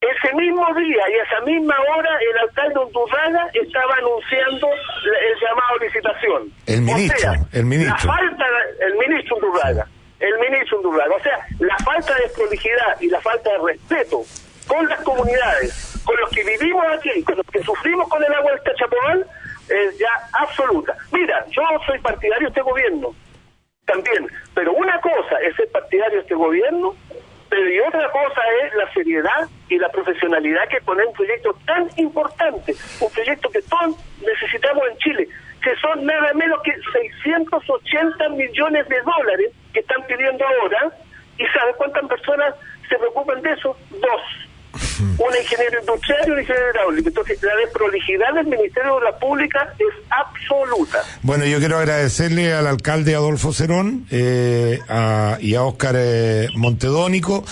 Ese 0.00 0.34
mismo 0.34 0.62
día 0.74 1.02
y 1.08 1.14
a 1.14 1.22
esa 1.22 1.40
misma 1.40 1.74
hora 1.80 2.10
el 2.20 2.38
alcalde 2.38 2.78
Undurraga 2.80 3.48
estaba 3.54 3.94
anunciando 3.94 4.68
el 4.68 5.40
llamado 5.40 5.74
a 5.80 5.84
licitación. 5.84 6.52
El 6.66 6.82
ministro, 6.82 7.16
O 7.16 7.32
sea, 7.32 7.48
el 7.52 7.64
ministro. 7.64 7.94
La 7.94 8.14
falta, 8.14 8.44
el 8.80 8.94
ministro 8.94 9.36
Undurraga, 9.36 9.86
el 10.20 10.38
ministro 10.38 10.76
Undurraga, 10.78 11.14
o 11.16 11.22
sea, 11.22 11.38
la 11.60 11.76
falta 11.78 12.14
de 12.14 12.28
prolijidad 12.28 13.00
y 13.00 13.08
la 13.08 13.20
falta 13.22 13.50
de 13.50 13.58
respeto 13.72 14.22
con 14.66 14.86
las 14.86 15.00
comunidades, 15.00 16.02
con 16.04 16.14
los 16.20 16.30
que 16.30 16.44
vivimos 16.44 16.84
aquí, 16.92 17.22
con 17.22 17.38
los 17.38 17.46
que 17.46 17.62
sufrimos 17.62 18.06
con 18.08 18.22
el 18.22 18.34
agua 18.34 18.50
del 18.50 18.62
Cachapoal, 18.64 19.26
es 19.70 19.98
ya 19.98 20.10
absoluta. 20.34 20.94
Mira, 21.10 21.42
yo 21.50 21.62
soy 21.86 21.98
partidario 22.00 22.48
de 22.48 22.48
este 22.48 22.62
gobierno, 22.62 23.14
también, 23.86 24.28
pero 24.54 24.72
una 24.74 25.00
cosa 25.00 25.36
es 25.42 25.56
ser 25.56 25.70
partidario 25.70 26.16
de 26.16 26.22
este 26.22 26.34
gobierno, 26.34 26.94
pero 27.48 27.70
y 27.70 27.80
otra 27.80 28.10
cosa 28.10 28.40
es 28.64 28.74
la 28.74 28.92
seriedad 28.92 29.48
y 29.68 29.78
la 29.78 29.88
profesionalidad 29.90 30.68
que 30.68 30.80
pone 30.80 31.04
un 31.04 31.12
proyecto 31.12 31.56
tan 31.64 31.88
importante, 31.96 32.74
un 33.00 33.12
proyecto 33.12 33.50
que 33.50 33.62
todos 33.62 33.96
necesitamos 34.24 34.82
en 34.90 34.98
Chile, 34.98 35.28
que 35.62 35.74
son 35.76 36.04
nada 36.04 36.32
menos 36.34 36.60
que 36.62 36.72
680 36.92 38.28
millones 38.30 38.88
de 38.88 39.00
dólares 39.02 39.52
que 39.72 39.80
están 39.80 40.06
pidiendo 40.06 40.44
ahora, 40.46 40.90
y 41.38 41.46
¿sabes 41.46 41.76
cuántas 41.76 42.06
personas 42.06 42.54
se 42.88 42.96
preocupan 42.96 43.42
de 43.42 43.52
eso? 43.52 43.76
Dos. 43.90 44.45
Un 45.00 45.36
ingeniero 45.40 45.80
industrial 45.80 46.20
y 46.26 46.30
un 46.30 46.38
ingeniero 46.40 46.70
hidráulico. 46.72 47.08
Entonces, 47.08 47.42
la 47.42 47.54
desprolijidad 47.56 48.34
del 48.34 48.46
Ministerio 48.46 48.92
de 48.92 48.98
Obras 48.98 49.14
Públicas 49.20 49.68
es 49.78 49.86
absoluta. 50.10 50.98
Bueno, 51.22 51.44
yo 51.44 51.58
quiero 51.58 51.78
agradecerle 51.78 52.52
al 52.52 52.66
alcalde 52.66 53.14
Adolfo 53.14 53.52
Cerón 53.52 54.06
eh, 54.10 54.80
a- 54.88 55.38
y 55.40 55.54
a 55.54 55.62
Óscar 55.62 55.94
eh, 55.98 56.48
Montedónico. 56.56 57.44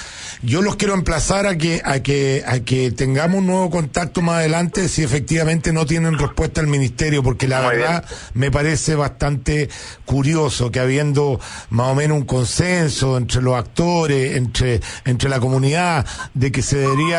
Yo 0.43 0.61
los 0.63 0.77
quiero 0.77 0.95
emplazar 0.95 1.47
a 1.47 1.57
que, 1.57 1.81
a 1.85 2.01
que, 2.01 2.43
a 2.47 2.61
que 2.61 2.91
tengamos 2.91 3.39
un 3.39 3.47
nuevo 3.47 3.71
contacto 3.71 4.21
más 4.21 4.37
adelante 4.37 4.89
si 4.89 5.03
efectivamente 5.03 5.73
no 5.73 5.87
tienen 5.87 6.19
respuesta 6.19 6.61
al 6.61 6.67
ministerio, 6.67 7.23
porque 7.23 7.49
la 7.49 7.61
verdad 7.61 8.05
me 8.35 8.51
parece 8.51 8.95
bastante 8.95 9.69
curioso 10.05 10.71
que 10.71 10.81
habiendo 10.81 11.41
más 11.71 11.89
o 11.89 11.95
menos 11.95 12.19
un 12.19 12.25
consenso 12.27 13.17
entre 13.17 13.41
los 13.43 13.55
actores, 13.57 14.37
entre, 14.37 14.81
entre 15.05 15.29
la 15.31 15.41
comunidad, 15.41 16.07
de 16.35 16.53
que 16.53 16.63
se 16.63 16.77
debería 16.79 17.14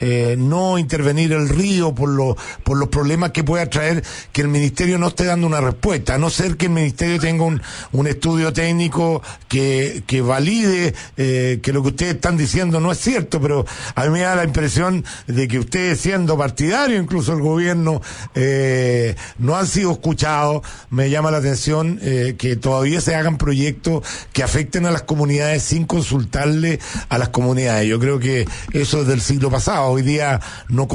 eh, 0.00 0.36
no 0.38 0.78
intervenir 0.78 1.32
el 1.32 1.48
río 1.48 1.94
por, 1.94 2.08
lo, 2.08 2.36
por 2.64 2.76
los 2.76 2.88
problemas 2.88 3.30
que 3.30 3.44
pueda 3.44 3.66
traer 3.66 4.02
que 4.32 4.42
el 4.42 4.48
ministerio 4.48 4.98
no 4.98 5.08
esté 5.08 5.24
dando 5.24 5.46
una 5.46 5.60
respuesta, 5.60 6.14
a 6.14 6.18
no 6.18 6.30
ser 6.30 6.56
que 6.56 6.66
el 6.66 6.72
ministerio 6.72 7.18
tenga 7.18 7.44
un, 7.44 7.60
un 7.92 8.06
estudio 8.06 8.52
técnico 8.52 9.22
que, 9.48 10.02
que 10.06 10.20
valide 10.20 10.94
eh, 11.16 11.60
que 11.62 11.72
lo 11.72 11.82
que 11.82 11.88
ustedes 11.88 12.14
están 12.14 12.36
diciendo 12.36 12.80
no 12.80 12.92
es 12.92 12.98
cierto, 12.98 13.40
pero 13.40 13.64
a 13.94 14.04
mí 14.04 14.10
me 14.10 14.20
da 14.20 14.34
la 14.34 14.44
impresión 14.44 15.04
de 15.26 15.48
que 15.48 15.58
ustedes 15.58 16.00
siendo 16.00 16.36
partidarios, 16.36 17.02
incluso 17.02 17.32
el 17.32 17.40
gobierno, 17.40 18.00
eh, 18.34 19.14
no 19.38 19.56
han 19.56 19.66
sido 19.66 19.92
escuchados. 19.92 20.62
Me 20.90 21.10
llama 21.10 21.30
la 21.30 21.38
atención 21.38 21.98
que 22.02 22.56
todavía 22.60 23.00
se 23.00 23.14
hagan 23.14 23.38
proyectos 23.38 24.04
que 24.32 24.42
afecten 24.42 24.86
a 24.86 24.90
las 24.90 25.02
comunidades 25.02 25.62
sin 25.62 25.84
consultarle 25.84 26.80
a 27.08 27.18
las 27.18 27.28
comunidades. 27.30 27.88
Yo 27.88 27.98
creo 27.98 28.18
que 28.18 28.46
eso 28.72 29.02
es 29.02 29.06
del 29.06 29.20
siglo 29.32 29.50
pasado. 29.50 29.90
Hoy 29.90 30.02
día 30.02 30.40
no, 30.68 30.86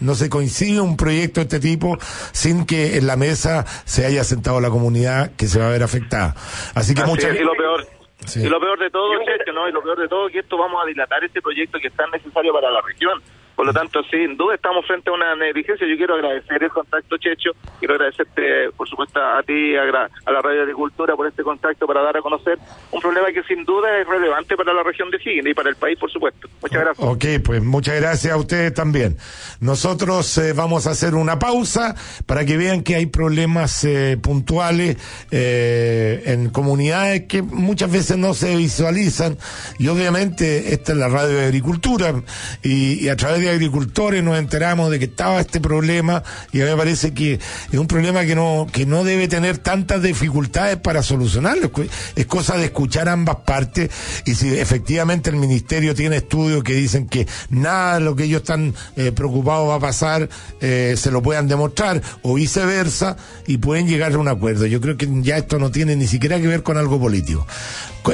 no 0.00 0.14
se 0.14 0.28
coincide 0.28 0.80
un 0.80 0.96
proyecto 0.96 1.40
de 1.40 1.44
este 1.44 1.60
tipo 1.60 1.98
sin 2.32 2.66
que 2.66 2.96
en 2.98 3.06
la 3.06 3.16
mesa 3.16 3.64
se 3.84 4.04
haya 4.04 4.24
sentado 4.24 4.60
la 4.60 4.70
comunidad 4.70 5.30
que 5.36 5.46
se 5.46 5.58
va 5.60 5.68
a 5.68 5.70
ver 5.70 5.82
afectada. 5.82 6.34
Así 6.74 6.94
que 6.94 7.02
Así 7.02 7.10
muchas 7.10 7.30
es, 7.34 7.40
y 7.40 7.44
lo 7.44 7.54
peor 7.54 7.86
Sí. 8.24 8.40
y 8.40 8.48
lo 8.48 8.58
peor 8.58 8.78
de 8.80 8.90
todo 8.90 9.12
Checho, 9.24 9.52
no 9.52 9.68
y 9.68 9.72
lo 9.72 9.82
peor 9.82 10.00
de 10.00 10.08
todo 10.08 10.26
es 10.26 10.32
que 10.32 10.40
esto 10.40 10.56
vamos 10.56 10.82
a 10.82 10.86
dilatar 10.86 11.22
este 11.22 11.40
proyecto 11.40 11.78
que 11.78 11.88
es 11.88 11.94
tan 11.94 12.10
necesario 12.10 12.52
para 12.52 12.70
la 12.70 12.80
región 12.80 13.22
Por 13.56 13.64
lo 13.64 13.72
tanto, 13.72 14.02
sin 14.10 14.36
duda 14.36 14.54
estamos 14.54 14.86
frente 14.86 15.08
a 15.08 15.14
una 15.14 15.34
negligencia. 15.34 15.86
Yo 15.88 15.96
quiero 15.96 16.14
agradecer 16.14 16.62
el 16.62 16.68
contacto, 16.68 17.16
Checho. 17.16 17.52
Quiero 17.78 17.94
agradecerte, 17.94 18.70
por 18.76 18.86
supuesto, 18.86 19.18
a 19.18 19.42
ti, 19.42 19.74
a, 19.74 19.86
la 19.86 20.42
Radio 20.42 20.60
Agricultura 20.60 21.16
por 21.16 21.26
este 21.26 21.42
contacto 21.42 21.86
para 21.86 22.02
dar 22.02 22.18
a 22.18 22.20
conocer 22.20 22.58
un 22.92 23.00
problema 23.00 23.28
que 23.32 23.42
sin 23.44 23.64
duda 23.64 23.98
es 23.98 24.06
relevante 24.06 24.56
para 24.56 24.74
la 24.74 24.82
región 24.82 25.10
de 25.10 25.16
Higgins 25.16 25.46
y 25.46 25.54
para 25.54 25.70
el 25.70 25.76
país, 25.76 25.98
por 25.98 26.10
supuesto. 26.10 26.48
Muchas 26.60 26.80
gracias. 26.82 27.08
Ok, 27.08 27.24
pues 27.42 27.62
muchas 27.62 27.98
gracias 27.98 28.34
a 28.34 28.36
ustedes 28.36 28.74
también. 28.74 29.16
Nosotros 29.60 30.36
eh, 30.36 30.52
vamos 30.52 30.86
a 30.86 30.90
hacer 30.90 31.14
una 31.14 31.38
pausa 31.38 31.94
para 32.26 32.44
que 32.44 32.58
vean 32.58 32.82
que 32.82 32.94
hay 32.94 33.06
problemas 33.06 33.84
eh, 33.84 34.18
puntuales 34.20 34.98
eh, 35.30 36.24
en 36.26 36.50
comunidades 36.50 37.22
que 37.22 37.40
muchas 37.40 37.90
veces 37.90 38.18
no 38.18 38.34
se 38.34 38.54
visualizan 38.54 39.38
y 39.78 39.88
obviamente 39.88 40.74
esta 40.74 40.92
es 40.92 40.98
la 40.98 41.08
radio 41.08 41.36
de 41.36 41.44
agricultura 41.46 42.22
y, 42.62 43.04
y 43.04 43.08
a 43.08 43.16
través 43.16 43.40
de 43.40 43.45
agricultores 43.48 44.22
nos 44.22 44.38
enteramos 44.38 44.90
de 44.90 44.98
que 44.98 45.06
estaba 45.06 45.40
este 45.40 45.60
problema 45.60 46.22
y 46.52 46.60
a 46.60 46.64
mí 46.64 46.70
me 46.70 46.76
parece 46.76 47.12
que 47.12 47.34
es 47.34 47.78
un 47.78 47.86
problema 47.86 48.24
que 48.24 48.34
no, 48.34 48.66
que 48.70 48.86
no 48.86 49.04
debe 49.04 49.28
tener 49.28 49.58
tantas 49.58 50.02
dificultades 50.02 50.76
para 50.76 51.02
solucionarlo. 51.02 51.70
Es 52.14 52.26
cosa 52.26 52.56
de 52.56 52.66
escuchar 52.66 53.08
ambas 53.08 53.36
partes 53.46 53.90
y 54.24 54.34
si 54.34 54.58
efectivamente 54.58 55.30
el 55.30 55.36
ministerio 55.36 55.94
tiene 55.94 56.16
estudios 56.16 56.62
que 56.62 56.74
dicen 56.74 57.06
que 57.06 57.26
nada 57.50 57.98
de 57.98 58.04
lo 58.04 58.16
que 58.16 58.24
ellos 58.24 58.42
están 58.42 58.74
eh, 58.96 59.12
preocupados 59.12 59.68
va 59.68 59.76
a 59.76 59.80
pasar, 59.80 60.28
eh, 60.60 60.94
se 60.96 61.10
lo 61.10 61.22
puedan 61.22 61.48
demostrar 61.48 62.02
o 62.22 62.34
viceversa 62.34 63.16
y 63.46 63.58
pueden 63.58 63.88
llegar 63.88 64.12
a 64.12 64.18
un 64.18 64.28
acuerdo. 64.28 64.66
Yo 64.66 64.80
creo 64.80 64.96
que 64.96 65.08
ya 65.22 65.36
esto 65.36 65.58
no 65.58 65.70
tiene 65.70 65.96
ni 65.96 66.06
siquiera 66.06 66.40
que 66.40 66.46
ver 66.46 66.62
con 66.62 66.76
algo 66.76 66.98
político. 66.98 67.46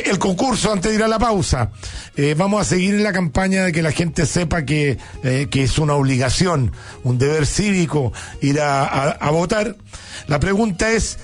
El 0.05 0.19
concurso, 0.19 0.73
antes 0.73 0.91
de 0.91 0.97
ir 0.97 1.03
a 1.03 1.09
la 1.09 1.19
pausa, 1.19 1.71
eh, 2.17 2.35
vamos 2.37 2.63
a 2.63 2.65
seguir 2.65 2.95
en 2.95 3.05
la 3.05 3.13
campaña 3.13 3.65
de 3.65 3.73
que 3.73 3.83
la 3.83 3.93
gente 3.93 4.25
sepa 4.25 4.65
que, 4.65 4.97
eh, 5.23 5.49
que 5.51 5.63
es 5.63 5.79
una 5.79 5.95
obligación, 5.95 6.73
un 7.05 7.19
deber 7.19 7.47
cívico 7.47 8.13
ir 8.41 8.61
a, 8.61 9.31
votar. 9.31 9.77
La 10.27 10.41
pregunta 10.41 10.91
es, 10.93 11.19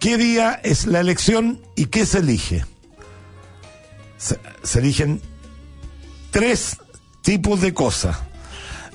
¿qué 0.00 0.16
día 0.16 0.60
es 0.62 0.86
la 0.86 1.00
elección 1.00 1.60
y 1.76 1.86
qué 1.86 2.06
se 2.06 2.18
elige? 2.18 2.64
Se, 4.16 4.38
eligen 4.78 5.20
tres 6.30 6.78
tipos 7.22 7.60
de 7.60 7.74
cosas. 7.74 8.16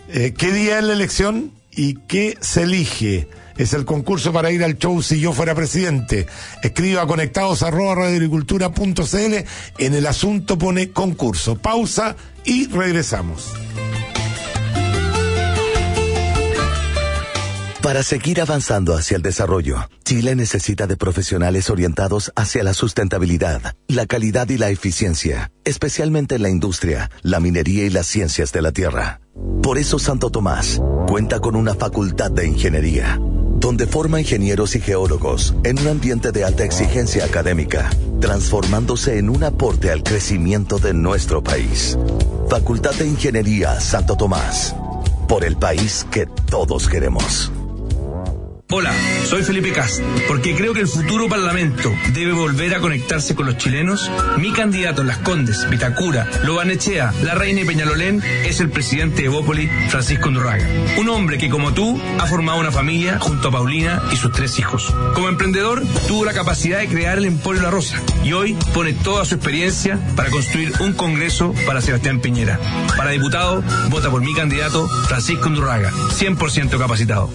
Eh, 0.10 0.34
¿Qué 0.38 0.52
día 0.52 0.80
es 0.80 0.86
la 0.86 0.94
elección 0.94 1.52
y 1.72 1.96
qué 2.08 2.38
se 2.42 2.64
elige? 2.64 3.28
es 3.58 3.74
el 3.74 3.86
concurso 3.86 4.32
para 4.32 4.52
ir 4.52 4.64
al 4.64 4.78
show 4.78 5.02
si 5.02 5.20
yo 5.20 5.34
fuera 5.34 5.56
presidente. 5.56 6.28
Escriba 6.62 7.08
conectados 7.08 7.64
arroba. 7.64 8.08
En 8.10 9.94
el 9.94 10.06
asunto 10.06 10.58
pone 10.58 10.92
concurso. 10.92 11.58
Pausa 11.58 12.16
y 12.46 12.68
regresamos. 12.68 13.54
Para 17.88 18.04
seguir 18.04 18.42
avanzando 18.42 18.96
hacia 18.96 19.16
el 19.16 19.22
desarrollo, 19.22 19.78
Chile 20.04 20.36
necesita 20.36 20.88
de 20.88 20.98
profesionales 20.98 21.70
orientados 21.70 22.34
hacia 22.36 22.62
la 22.62 22.74
sustentabilidad, 22.74 23.76
la 23.88 24.06
calidad 24.06 24.50
y 24.50 24.58
la 24.58 24.70
eficiencia, 24.70 25.54
especialmente 25.64 26.36
en 26.36 26.42
la 26.42 26.50
industria, 26.50 27.10
la 27.22 27.40
minería 27.40 27.86
y 27.86 27.90
las 27.90 28.06
ciencias 28.06 28.52
de 28.52 28.62
la 28.62 28.74
tierra. 28.74 29.22
Por 29.64 29.78
eso 29.78 30.00
Santo 30.00 30.30
Tomás 30.30 30.82
cuenta 31.08 31.40
con 31.40 31.56
una 31.56 31.76
facultad 31.76 32.30
de 32.30 32.46
ingeniería, 32.46 33.22
donde 33.22 33.88
forma 33.88 34.20
ingenieros 34.20 34.76
y 34.76 34.82
geólogos 34.82 35.56
en 35.64 35.80
un 35.80 35.88
ambiente 35.88 36.34
de 36.34 36.44
alta 36.44 36.66
exigencia 36.66 37.24
académica, 37.24 37.90
transformándose 38.20 39.18
en 39.18 39.30
un 39.30 39.46
aporte 39.46 39.92
al 39.92 40.04
crecimiento 40.04 40.78
de 40.78 40.94
nuestro 40.94 41.42
país. 41.42 41.98
Facultad 42.50 42.96
de 42.96 43.08
Ingeniería 43.08 43.80
Santo 43.80 44.18
Tomás, 44.18 44.76
por 45.30 45.46
el 45.46 45.56
país 45.56 46.06
que 46.12 46.26
todos 46.26 46.90
queremos. 46.90 47.50
Hola, 48.70 48.92
soy 49.24 49.44
Felipe 49.44 49.72
Cast. 49.72 50.02
Porque 50.28 50.54
creo 50.54 50.74
que 50.74 50.82
el 50.82 50.90
futuro 50.90 51.30
Parlamento 51.30 51.90
debe 52.12 52.34
volver 52.34 52.76
a 52.76 52.82
conectarse 52.82 53.34
con 53.34 53.46
los 53.46 53.58
chilenos, 53.58 54.12
mi 54.40 54.52
candidato 54.52 55.02
en 55.02 55.08
Las 55.08 55.20
Condes, 55.20 55.70
Vitacura, 55.70 56.30
Lobanechea, 56.44 57.14
La 57.24 57.34
Reina 57.34 57.62
y 57.62 57.66
Peñalolén 57.66 58.22
es 58.44 58.60
el 58.60 58.70
presidente 58.70 59.22
de 59.22 59.30
Bópoli, 59.30 59.70
Francisco 59.88 60.30
Ndurraga. 60.30 60.68
Un 60.98 61.08
hombre 61.08 61.38
que, 61.38 61.50
como 61.50 61.74
tú, 61.74 61.98
ha 62.20 62.26
formado 62.26 62.60
una 62.60 62.74
familia 62.74 63.20
junto 63.20 63.48
a 63.48 63.52
Paulina 63.52 64.02
y 64.12 64.18
sus 64.18 64.34
tres 64.34 64.60
hijos. 64.60 64.94
Como 65.14 65.30
emprendedor, 65.30 65.82
tuvo 66.10 66.26
la 66.26 66.34
capacidad 66.34 66.80
de 66.80 66.90
crear 66.90 67.20
el 67.20 67.26
Emporio 67.26 67.62
La 67.62 67.72
Rosa 67.72 68.02
y 68.26 68.34
hoy 68.34 68.58
pone 68.74 68.92
toda 68.92 69.24
su 69.24 69.36
experiencia 69.36 69.98
para 70.18 70.30
construir 70.30 70.74
un 70.82 70.92
congreso 70.92 71.54
para 71.66 71.80
Sebastián 71.80 72.20
Piñera. 72.20 72.60
Para 72.98 73.12
diputado, 73.12 73.64
vota 73.90 74.12
por 74.12 74.22
mi 74.22 74.34
candidato, 74.34 74.90
Francisco 75.08 75.50
Ndurraga, 75.50 75.90
100% 75.92 76.78
capacitado. 76.78 77.30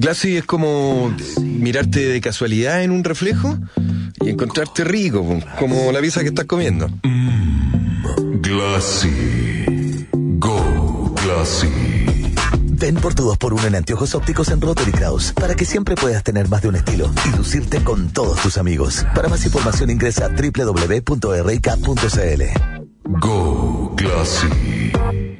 Glassy 0.00 0.38
es 0.38 0.46
como 0.46 1.14
mirarte 1.42 2.08
de 2.08 2.20
casualidad 2.22 2.82
en 2.82 2.90
un 2.90 3.04
reflejo 3.04 3.58
y 4.22 4.30
encontrarte 4.30 4.82
rico, 4.82 5.26
como 5.58 5.92
la 5.92 6.00
pizza 6.00 6.22
que 6.22 6.28
estás 6.28 6.46
comiendo. 6.46 6.88
Mmm, 7.02 8.40
Glassy. 8.40 10.06
Go, 10.12 11.14
Glassy. 11.22 11.68
Ven 12.62 12.94
por 12.94 13.14
tu 13.14 13.30
2x1 13.30 13.66
en 13.66 13.74
anteojos 13.74 14.14
ópticos 14.14 14.48
en 14.48 14.62
Rotary 14.62 14.92
Kraus 14.92 15.32
para 15.32 15.54
que 15.54 15.66
siempre 15.66 15.96
puedas 15.96 16.24
tener 16.24 16.48
más 16.48 16.62
de 16.62 16.68
un 16.68 16.76
estilo 16.76 17.12
y 17.26 17.36
lucirte 17.36 17.84
con 17.84 18.08
todos 18.08 18.40
tus 18.40 18.56
amigos. 18.56 19.04
Para 19.14 19.28
más 19.28 19.44
información 19.44 19.90
ingresa 19.90 20.24
a 20.24 20.28
www.rk.cl. 20.28 21.10
Go, 23.04 23.94
Glassy. 23.96 25.39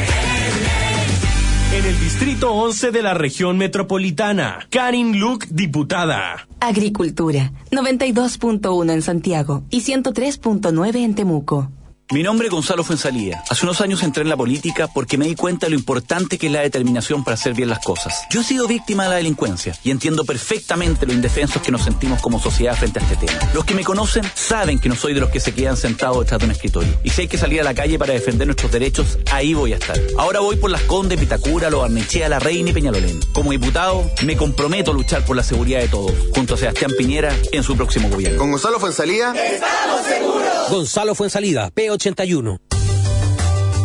En 1.73 1.85
el 1.85 1.97
distrito 2.01 2.53
11 2.53 2.91
de 2.91 3.01
la 3.01 3.13
región 3.13 3.57
metropolitana, 3.57 4.67
Karin 4.69 5.17
Luke, 5.17 5.47
diputada. 5.49 6.45
Agricultura, 6.59 7.53
92.1 7.71 8.91
en 8.91 9.01
Santiago 9.01 9.63
y 9.69 9.79
103.9 9.79 10.95
en 10.97 11.15
Temuco. 11.15 11.71
Mi 12.11 12.23
nombre 12.23 12.47
es 12.47 12.51
Gonzalo 12.51 12.83
Fuensalía. 12.83 13.41
Hace 13.49 13.65
unos 13.65 13.79
años 13.79 14.03
entré 14.03 14.23
en 14.23 14.27
la 14.27 14.35
política 14.35 14.89
porque 14.93 15.17
me 15.17 15.27
di 15.27 15.35
cuenta 15.35 15.67
de 15.67 15.69
lo 15.69 15.77
importante 15.77 16.37
que 16.37 16.47
es 16.47 16.51
la 16.51 16.59
determinación 16.59 17.23
para 17.23 17.35
hacer 17.35 17.53
bien 17.53 17.69
las 17.69 17.79
cosas. 17.79 18.25
Yo 18.29 18.41
he 18.41 18.43
sido 18.43 18.67
víctima 18.67 19.03
de 19.03 19.09
la 19.11 19.15
delincuencia 19.15 19.73
y 19.81 19.91
entiendo 19.91 20.25
perfectamente 20.25 21.05
lo 21.05 21.13
indefensos 21.13 21.61
que 21.61 21.71
nos 21.71 21.83
sentimos 21.83 22.21
como 22.21 22.37
sociedad 22.41 22.75
frente 22.75 22.99
a 22.99 23.03
este 23.03 23.15
tema. 23.15 23.39
Los 23.53 23.63
que 23.63 23.75
me 23.75 23.85
conocen 23.85 24.29
saben 24.35 24.77
que 24.77 24.89
no 24.89 24.95
soy 24.95 25.13
de 25.13 25.21
los 25.21 25.29
que 25.29 25.39
se 25.39 25.53
quedan 25.53 25.77
sentados 25.77 26.19
detrás 26.19 26.39
de 26.39 26.47
un 26.47 26.51
escritorio. 26.51 26.99
Y 27.01 27.11
si 27.11 27.21
hay 27.21 27.27
que 27.29 27.37
salir 27.37 27.61
a 27.61 27.63
la 27.63 27.73
calle 27.73 27.97
para 27.97 28.11
defender 28.11 28.45
nuestros 28.45 28.73
derechos, 28.73 29.17
ahí 29.31 29.53
voy 29.53 29.71
a 29.71 29.77
estar. 29.77 29.97
Ahora 30.17 30.41
voy 30.41 30.57
por 30.57 30.69
las 30.69 30.81
Condes, 30.81 31.17
Pitacura, 31.17 31.69
Lo 31.69 31.81
Arnechea, 31.81 32.27
La 32.27 32.39
Reina 32.39 32.71
y 32.71 32.73
Peñalolén. 32.73 33.21
Como 33.31 33.51
diputado, 33.51 34.11
me 34.25 34.35
comprometo 34.35 34.91
a 34.91 34.93
luchar 34.93 35.23
por 35.23 35.37
la 35.37 35.43
seguridad 35.43 35.79
de 35.79 35.87
todos, 35.87 36.13
junto 36.35 36.55
a 36.55 36.57
Sebastián 36.57 36.91
Piñera 36.97 37.33
en 37.53 37.63
su 37.63 37.77
próximo 37.77 38.09
gobierno. 38.09 38.37
Con 38.37 38.51
Gonzalo 38.51 38.81
Fuensalía. 38.81 39.31
¡Estamos 39.31 40.05
seguros! 40.05 40.41
Gonzalo 40.69 41.15
Fuensalida, 41.15 41.69
P81. 42.01 42.80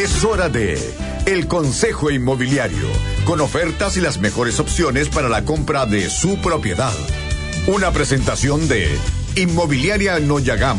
Es 0.00 0.24
hora 0.24 0.48
de 0.48 0.78
El 1.26 1.46
Consejo 1.46 2.10
Inmobiliario, 2.10 2.88
con 3.26 3.42
ofertas 3.42 3.98
y 3.98 4.00
las 4.00 4.16
mejores 4.16 4.58
opciones 4.58 5.10
para 5.10 5.28
la 5.28 5.44
compra 5.44 5.84
de 5.84 6.08
su 6.08 6.38
propiedad. 6.38 6.94
Una 7.66 7.90
presentación 7.90 8.66
de 8.66 8.88
Inmobiliaria 9.36 10.18
Noyagam, 10.18 10.78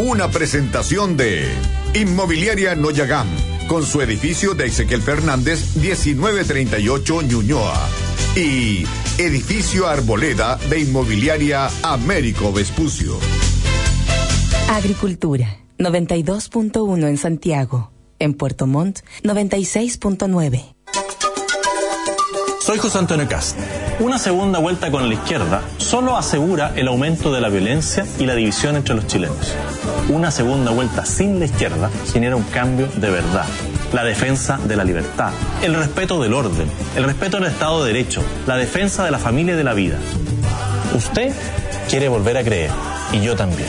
una 0.00 0.30
presentación 0.30 1.18
de 1.18 1.46
Inmobiliaria 1.94 2.74
Noyagam, 2.74 3.28
con 3.68 3.84
su 3.84 4.00
edificio 4.00 4.54
de 4.54 4.66
Ezequiel 4.66 5.02
Fernández 5.02 5.76
1938 5.76 7.22
Ñuñoa. 7.22 7.88
Y 8.34 8.84
Edificio 9.18 9.88
Arboleda 9.88 10.56
de 10.70 10.80
Inmobiliaria 10.80 11.68
Américo 11.82 12.50
Vespucio. 12.50 13.18
Agricultura, 14.70 15.58
92.1 15.78 17.06
en 17.06 17.18
Santiago. 17.18 17.92
En 18.18 18.32
Puerto 18.34 18.66
Montt, 18.66 19.00
96.9. 19.22 20.74
Soy 22.60 22.78
José 22.78 22.98
Antonio 22.98 23.28
Cast. 23.28 23.58
Una 24.00 24.18
segunda 24.18 24.58
vuelta 24.58 24.90
con 24.90 25.06
la 25.06 25.14
izquierda 25.14 25.60
solo 25.76 26.16
asegura 26.16 26.72
el 26.74 26.88
aumento 26.88 27.30
de 27.30 27.42
la 27.42 27.50
violencia 27.50 28.06
y 28.18 28.24
la 28.24 28.34
división 28.34 28.76
entre 28.76 28.94
los 28.94 29.06
chilenos. 29.06 29.54
Una 30.08 30.30
segunda 30.30 30.70
vuelta 30.70 31.04
sin 31.04 31.38
la 31.38 31.44
izquierda 31.44 31.90
genera 32.10 32.34
un 32.34 32.44
cambio 32.44 32.88
de 32.96 33.10
verdad. 33.10 33.44
La 33.92 34.02
defensa 34.02 34.58
de 34.64 34.74
la 34.76 34.84
libertad, 34.84 35.32
el 35.62 35.74
respeto 35.74 36.18
del 36.18 36.32
orden, 36.32 36.66
el 36.96 37.04
respeto 37.04 37.36
al 37.36 37.44
Estado 37.44 37.84
de 37.84 37.92
Derecho, 37.92 38.22
la 38.46 38.56
defensa 38.56 39.04
de 39.04 39.10
la 39.10 39.18
familia 39.18 39.52
y 39.52 39.58
de 39.58 39.64
la 39.64 39.74
vida. 39.74 39.98
Usted 40.94 41.34
quiere 41.90 42.08
volver 42.08 42.38
a 42.38 42.42
creer 42.42 42.70
y 43.12 43.20
yo 43.20 43.36
también. 43.36 43.68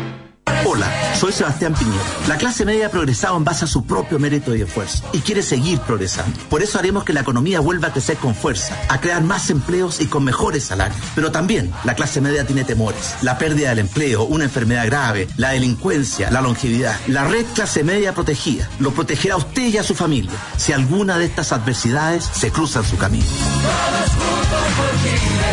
Hola, 0.63 0.87
soy 1.19 1.31
Sebastián 1.31 1.73
Piñera. 1.73 2.03
La 2.27 2.37
clase 2.37 2.65
media 2.65 2.87
ha 2.87 2.89
progresado 2.89 3.35
en 3.35 3.43
base 3.43 3.65
a 3.65 3.67
su 3.67 3.83
propio 3.83 4.19
mérito 4.19 4.55
y 4.55 4.61
esfuerzo 4.61 5.03
y 5.11 5.19
quiere 5.19 5.41
seguir 5.41 5.79
progresando. 5.79 6.39
Por 6.49 6.61
eso 6.61 6.77
haremos 6.77 7.03
que 7.03 7.13
la 7.13 7.21
economía 7.21 7.59
vuelva 7.59 7.87
a 7.87 7.91
crecer 7.91 8.17
con 8.17 8.35
fuerza, 8.35 8.79
a 8.87 9.01
crear 9.01 9.23
más 9.23 9.49
empleos 9.49 9.99
y 9.99 10.05
con 10.05 10.23
mejores 10.23 10.65
salarios. 10.65 11.01
Pero 11.15 11.31
también 11.31 11.71
la 11.83 11.95
clase 11.95 12.21
media 12.21 12.45
tiene 12.45 12.63
temores. 12.63 13.15
La 13.23 13.39
pérdida 13.39 13.69
del 13.69 13.79
empleo, 13.79 14.23
una 14.23 14.43
enfermedad 14.43 14.85
grave, 14.85 15.27
la 15.35 15.49
delincuencia, 15.49 16.29
la 16.29 16.41
longevidad. 16.41 16.95
La 17.07 17.23
red 17.23 17.45
clase 17.55 17.83
media 17.83 18.13
protegida 18.13 18.69
lo 18.79 18.91
protegerá 18.91 19.35
a 19.35 19.37
usted 19.37 19.67
y 19.67 19.77
a 19.77 19.83
su 19.83 19.95
familia 19.95 20.31
si 20.57 20.73
alguna 20.73 21.17
de 21.17 21.25
estas 21.25 21.53
adversidades 21.53 22.23
se 22.23 22.51
cruza 22.51 22.79
en 22.79 22.85
su 22.85 22.97
camino. 22.97 23.25
Todos 23.25 24.09
juntos 24.11 24.63
por 24.77 24.91
Chile. 25.01 25.51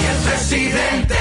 Y 0.00 0.06
el 0.06 0.16
presidente. 0.30 1.20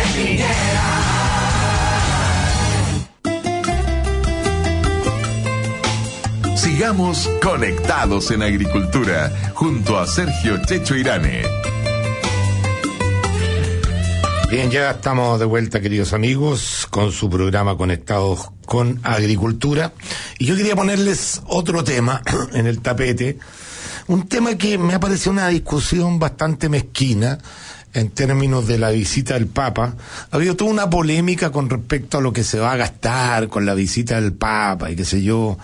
Sigamos 6.60 7.30
conectados 7.42 8.32
en 8.32 8.44
agricultura 8.44 9.32
junto 9.54 9.98
a 9.98 10.06
Sergio 10.06 10.58
Checho 10.66 10.94
Irane. 10.94 11.44
Bien, 14.52 14.70
ya 14.70 14.92
estamos 14.92 15.40
de 15.40 15.46
vuelta, 15.46 15.80
queridos 15.80 16.12
amigos, 16.12 16.86
con 16.90 17.14
su 17.14 17.30
programa 17.30 17.78
Conectados 17.78 18.52
con 18.66 19.00
Agricultura. 19.04 19.94
Y 20.38 20.48
yo 20.48 20.58
quería 20.58 20.76
ponerles 20.76 21.42
otro 21.48 21.86
tema 21.86 22.22
en 22.54 22.68
el 22.68 22.82
tapete, 22.82 23.40
un 24.08 24.28
tema 24.28 24.56
que 24.56 24.78
me 24.78 24.96
ha 24.96 25.00
parecido 25.00 25.32
una 25.32 25.48
discusión 25.48 26.20
bastante 26.20 26.68
mezquina 26.68 27.38
en 27.94 28.10
términos 28.10 28.68
de 28.68 28.80
la 28.80 28.90
visita 28.90 29.36
del 29.36 29.48
Papa. 29.48 29.96
Ha 30.30 30.36
habido 30.36 30.58
toda 30.58 30.72
una 30.72 30.90
polémica 30.90 31.54
con 31.54 31.70
respecto 31.70 32.18
a 32.18 32.22
lo 32.22 32.34
que 32.34 32.44
se 32.44 32.60
va 32.60 32.74
a 32.74 32.78
gastar 32.78 33.48
con 33.48 33.66
la 33.66 33.76
visita 33.76 34.20
del 34.20 34.34
Papa 34.34 34.92
y 34.92 34.98
qué 34.98 35.06
sé 35.06 35.24
yo. 35.24 35.58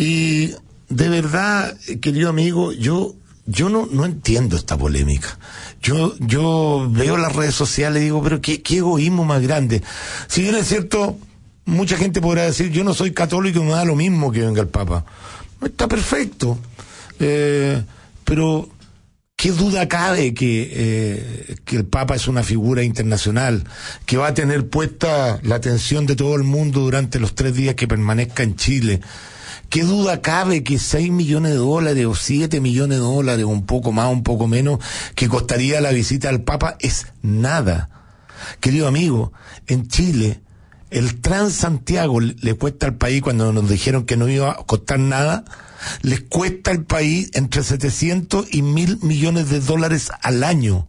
Y 0.00 0.54
de 0.88 1.08
verdad, 1.10 1.76
querido 2.00 2.30
amigo, 2.30 2.72
yo 2.72 3.14
yo 3.44 3.68
no, 3.68 3.86
no 3.90 4.06
entiendo 4.06 4.56
esta 4.56 4.78
polémica. 4.78 5.38
Yo, 5.82 6.14
yo 6.20 6.88
veo 6.90 7.18
las 7.18 7.36
redes 7.36 7.54
sociales 7.54 8.00
y 8.00 8.04
digo, 8.06 8.22
pero 8.22 8.40
qué, 8.40 8.62
qué 8.62 8.78
egoísmo 8.78 9.24
más 9.24 9.42
grande. 9.42 9.82
Si 10.26 10.40
bien 10.40 10.54
es 10.54 10.68
cierto, 10.68 11.18
mucha 11.66 11.98
gente 11.98 12.22
podrá 12.22 12.44
decir, 12.44 12.70
yo 12.70 12.82
no 12.82 12.94
soy 12.94 13.12
católico 13.12 13.60
y 13.60 13.64
me 13.64 13.72
da 13.72 13.84
lo 13.84 13.94
mismo 13.94 14.32
que 14.32 14.40
venga 14.40 14.62
el 14.62 14.68
Papa. 14.68 15.04
Está 15.62 15.86
perfecto. 15.86 16.58
Eh, 17.18 17.82
pero, 18.24 18.70
¿qué 19.36 19.50
duda 19.52 19.86
cabe 19.86 20.32
que, 20.32 20.70
eh, 20.72 21.56
que 21.64 21.76
el 21.76 21.84
Papa 21.84 22.14
es 22.14 22.26
una 22.26 22.42
figura 22.42 22.84
internacional, 22.84 23.64
que 24.06 24.16
va 24.16 24.28
a 24.28 24.34
tener 24.34 24.68
puesta 24.68 25.40
la 25.42 25.56
atención 25.56 26.06
de 26.06 26.16
todo 26.16 26.36
el 26.36 26.44
mundo 26.44 26.80
durante 26.80 27.18
los 27.18 27.34
tres 27.34 27.54
días 27.54 27.74
que 27.74 27.88
permanezca 27.88 28.44
en 28.44 28.56
Chile? 28.56 29.00
¿Qué 29.70 29.84
duda 29.84 30.20
cabe 30.20 30.64
que 30.64 30.80
6 30.80 31.12
millones 31.12 31.52
de 31.52 31.58
dólares 31.58 32.04
o 32.04 32.16
7 32.16 32.60
millones 32.60 32.98
de 32.98 33.04
dólares, 33.04 33.44
un 33.44 33.66
poco 33.66 33.92
más, 33.92 34.12
un 34.12 34.24
poco 34.24 34.48
menos, 34.48 34.80
que 35.14 35.28
costaría 35.28 35.80
la 35.80 35.92
visita 35.92 36.28
al 36.28 36.42
Papa 36.42 36.76
es 36.80 37.06
nada? 37.22 37.88
Querido 38.58 38.88
amigo, 38.88 39.32
en 39.68 39.86
Chile 39.86 40.40
el 40.90 41.20
Transantiago 41.20 42.20
le 42.20 42.54
cuesta 42.54 42.86
al 42.86 42.96
país 42.96 43.22
cuando 43.22 43.52
nos 43.52 43.68
dijeron 43.68 44.06
que 44.06 44.16
no 44.16 44.28
iba 44.28 44.50
a 44.50 44.56
costar 44.56 44.98
nada, 44.98 45.44
les 46.02 46.20
cuesta 46.20 46.72
al 46.72 46.84
país 46.84 47.30
entre 47.34 47.62
700 47.62 48.52
y 48.52 48.62
mil 48.62 48.98
millones 49.02 49.50
de 49.50 49.60
dólares 49.60 50.10
al 50.20 50.42
año. 50.42 50.88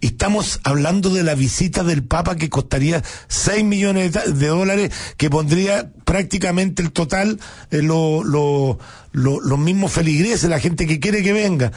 Estamos 0.00 0.60
hablando 0.64 1.10
de 1.10 1.22
la 1.22 1.34
visita 1.34 1.82
del 1.84 2.02
Papa 2.02 2.36
que 2.36 2.48
costaría 2.50 3.02
6 3.28 3.64
millones 3.64 4.12
de, 4.12 4.46
dólares, 4.46 4.92
que 5.16 5.30
pondría 5.30 5.90
prácticamente 6.04 6.82
el 6.82 6.92
total 6.92 7.38
eh, 7.70 7.82
lo- 7.82 8.22
lo- 8.24 8.78
los 9.12 9.58
mismos 9.58 9.92
feligreses, 9.92 10.48
la 10.50 10.60
gente 10.60 10.86
que 10.86 11.00
quiere 11.00 11.22
que 11.22 11.32
venga. 11.32 11.72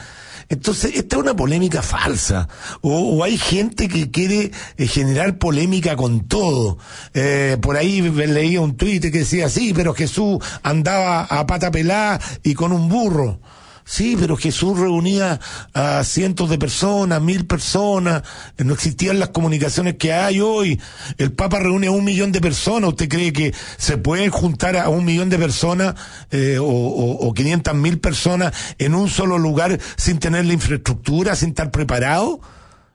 Entonces, 0.50 0.92
esta 0.94 1.16
es 1.16 1.22
una 1.22 1.34
polémica 1.34 1.80
falsa. 1.82 2.48
O, 2.82 3.24
hay 3.24 3.38
gente 3.38 3.88
que 3.88 4.10
quiere 4.10 4.50
eh, 4.76 4.86
generar 4.86 5.38
polémica 5.38 5.96
con 5.96 6.28
todo. 6.28 6.76
Eh, 7.14 7.56
por 7.62 7.76
ahí 7.76 8.02
leía 8.02 8.60
un 8.60 8.76
tuit 8.76 9.02
que 9.02 9.10
decía, 9.20 9.48
sí, 9.48 9.72
pero 9.74 9.94
Jesús 9.94 10.38
andaba 10.62 11.22
a 11.24 11.46
pata 11.46 11.70
pelada 11.70 12.20
y 12.42 12.52
con 12.54 12.72
un 12.72 12.88
burro. 12.88 13.40
Sí, 13.86 14.16
pero 14.18 14.36
Jesús 14.36 14.78
reunía 14.78 15.40
a 15.74 16.02
cientos 16.04 16.48
de 16.48 16.58
personas, 16.58 17.20
mil 17.20 17.46
personas, 17.46 18.22
no 18.56 18.72
existían 18.72 19.18
las 19.18 19.28
comunicaciones 19.28 19.96
que 19.96 20.12
hay 20.12 20.40
hoy. 20.40 20.80
El 21.18 21.32
Papa 21.32 21.58
reúne 21.58 21.88
a 21.88 21.90
un 21.90 22.02
millón 22.02 22.32
de 22.32 22.40
personas. 22.40 22.88
¿Usted 22.90 23.10
cree 23.10 23.32
que 23.32 23.54
se 23.76 23.98
pueden 23.98 24.30
juntar 24.30 24.78
a 24.78 24.88
un 24.88 25.04
millón 25.04 25.28
de 25.28 25.38
personas 25.38 25.94
eh, 26.30 26.58
o, 26.58 26.64
o, 26.64 27.28
o 27.28 27.34
500 27.34 27.74
mil 27.74 28.00
personas 28.00 28.54
en 28.78 28.94
un 28.94 29.10
solo 29.10 29.38
lugar 29.38 29.78
sin 29.96 30.18
tener 30.18 30.46
la 30.46 30.54
infraestructura, 30.54 31.36
sin 31.36 31.50
estar 31.50 31.70
preparado? 31.70 32.40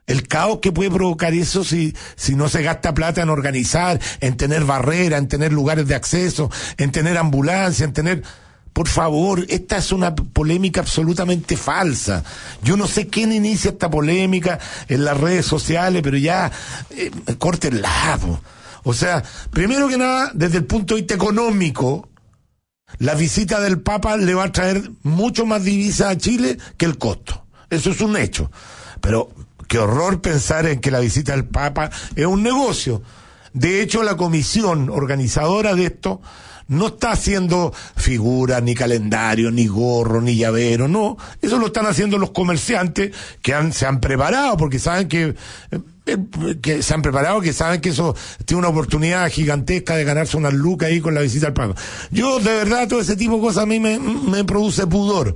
El 0.07 0.27
caos 0.27 0.57
que 0.59 0.71
puede 0.71 0.89
provocar 0.89 1.35
eso 1.35 1.63
si, 1.63 1.95
si 2.15 2.35
no 2.35 2.49
se 2.49 2.63
gasta 2.63 2.95
plata 2.95 3.21
en 3.21 3.29
organizar, 3.29 3.99
en 4.21 4.37
tener 4.37 4.65
barreras, 4.65 5.19
en 5.19 5.27
tener 5.27 5.53
lugares 5.53 5.87
de 5.87 5.93
acceso, 5.93 6.49
en 6.77 6.91
tener 6.91 7.17
ambulancia, 7.17 7.85
en 7.85 7.93
tener... 7.93 8.23
Por 8.73 8.87
favor, 8.87 9.45
esta 9.49 9.77
es 9.77 9.91
una 9.91 10.15
polémica 10.15 10.81
absolutamente 10.81 11.57
falsa. 11.57 12.23
Yo 12.63 12.77
no 12.77 12.87
sé 12.87 13.07
quién 13.07 13.33
inicia 13.33 13.71
esta 13.71 13.89
polémica 13.89 14.59
en 14.87 15.03
las 15.03 15.17
redes 15.19 15.45
sociales, 15.45 16.01
pero 16.03 16.17
ya, 16.17 16.51
eh, 16.91 17.11
córtenla. 17.37 18.17
po. 18.21 18.39
O 18.83 18.93
sea, 18.93 19.23
primero 19.51 19.87
que 19.89 19.97
nada, 19.97 20.31
desde 20.33 20.59
el 20.59 20.65
punto 20.65 20.95
de 20.95 21.01
vista 21.01 21.15
económico, 21.15 22.07
la 22.97 23.15
visita 23.15 23.59
del 23.59 23.81
Papa 23.81 24.17
le 24.17 24.33
va 24.33 24.45
a 24.45 24.51
traer 24.51 24.89
mucho 25.03 25.45
más 25.45 25.63
divisas 25.63 26.07
a 26.07 26.17
Chile 26.17 26.57
que 26.77 26.85
el 26.85 26.97
costo. 26.97 27.45
Eso 27.69 27.91
es 27.91 28.01
un 28.01 28.17
hecho. 28.17 28.51
Pero 29.01 29.29
qué 29.67 29.77
horror 29.79 30.21
pensar 30.21 30.65
en 30.65 30.79
que 30.79 30.91
la 30.91 30.99
visita 30.99 31.33
del 31.33 31.45
Papa 31.45 31.89
es 32.15 32.25
un 32.25 32.43
negocio. 32.43 33.01
De 33.53 33.81
hecho, 33.81 34.03
la 34.03 34.17
comisión 34.17 34.89
organizadora 34.89 35.75
de 35.75 35.85
esto 35.85 36.21
no 36.69 36.87
está 36.87 37.11
haciendo 37.11 37.73
figuras, 37.95 38.63
ni 38.63 38.75
calendario, 38.75 39.51
ni 39.51 39.67
gorro, 39.67 40.21
ni 40.21 40.35
llavero, 40.35 40.87
no. 40.87 41.17
Eso 41.41 41.57
lo 41.57 41.67
están 41.67 41.87
haciendo 41.87 42.17
los 42.17 42.31
comerciantes 42.31 43.11
que 43.41 43.53
se 43.73 43.85
han 43.85 43.99
preparado 43.99 44.55
porque 44.55 44.79
saben 44.79 45.07
que, 45.07 45.35
eh, 45.71 46.17
que 46.61 46.83
se 46.83 46.93
han 46.93 47.01
preparado, 47.01 47.41
que 47.41 47.53
saben 47.53 47.81
que 47.81 47.89
eso 47.89 48.15
tiene 48.45 48.59
una 48.59 48.69
oportunidad 48.69 49.29
gigantesca 49.29 49.95
de 49.95 50.03
ganarse 50.05 50.37
unas 50.37 50.53
lucas 50.53 50.89
ahí 50.89 51.01
con 51.01 51.15
la 51.15 51.21
visita 51.21 51.47
al 51.47 51.53
Papa. 51.53 51.75
Yo, 52.11 52.39
de 52.39 52.53
verdad, 52.53 52.87
todo 52.87 53.01
ese 53.01 53.15
tipo 53.15 53.35
de 53.35 53.41
cosas 53.41 53.63
a 53.63 53.65
mí 53.65 53.79
me, 53.79 53.99
me 53.99 54.43
produce 54.43 54.85
pudor. 54.87 55.35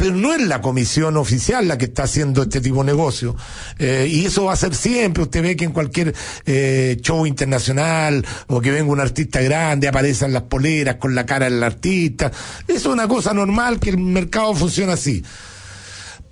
Pero 0.00 0.14
no 0.16 0.32
es 0.32 0.40
la 0.40 0.62
comisión 0.62 1.18
oficial 1.18 1.68
la 1.68 1.76
que 1.76 1.84
está 1.84 2.04
haciendo 2.04 2.42
este 2.44 2.62
tipo 2.62 2.78
de 2.78 2.84
negocio. 2.86 3.36
Eh, 3.78 4.08
y 4.10 4.24
eso 4.24 4.44
va 4.44 4.54
a 4.54 4.56
ser 4.56 4.74
siempre. 4.74 5.24
Usted 5.24 5.42
ve 5.42 5.56
que 5.56 5.66
en 5.66 5.72
cualquier 5.72 6.14
eh, 6.46 6.96
show 7.02 7.26
internacional 7.26 8.24
o 8.46 8.62
que 8.62 8.70
venga 8.70 8.90
un 8.90 8.98
artista 9.00 9.42
grande 9.42 9.88
aparecen 9.88 10.32
las 10.32 10.44
poleras 10.44 10.96
con 10.96 11.14
la 11.14 11.26
cara 11.26 11.50
del 11.50 11.62
artista. 11.62 12.32
Eso 12.66 12.78
es 12.78 12.86
una 12.86 13.06
cosa 13.08 13.34
normal 13.34 13.78
que 13.78 13.90
el 13.90 13.98
mercado 13.98 14.54
funciona 14.54 14.94
así. 14.94 15.22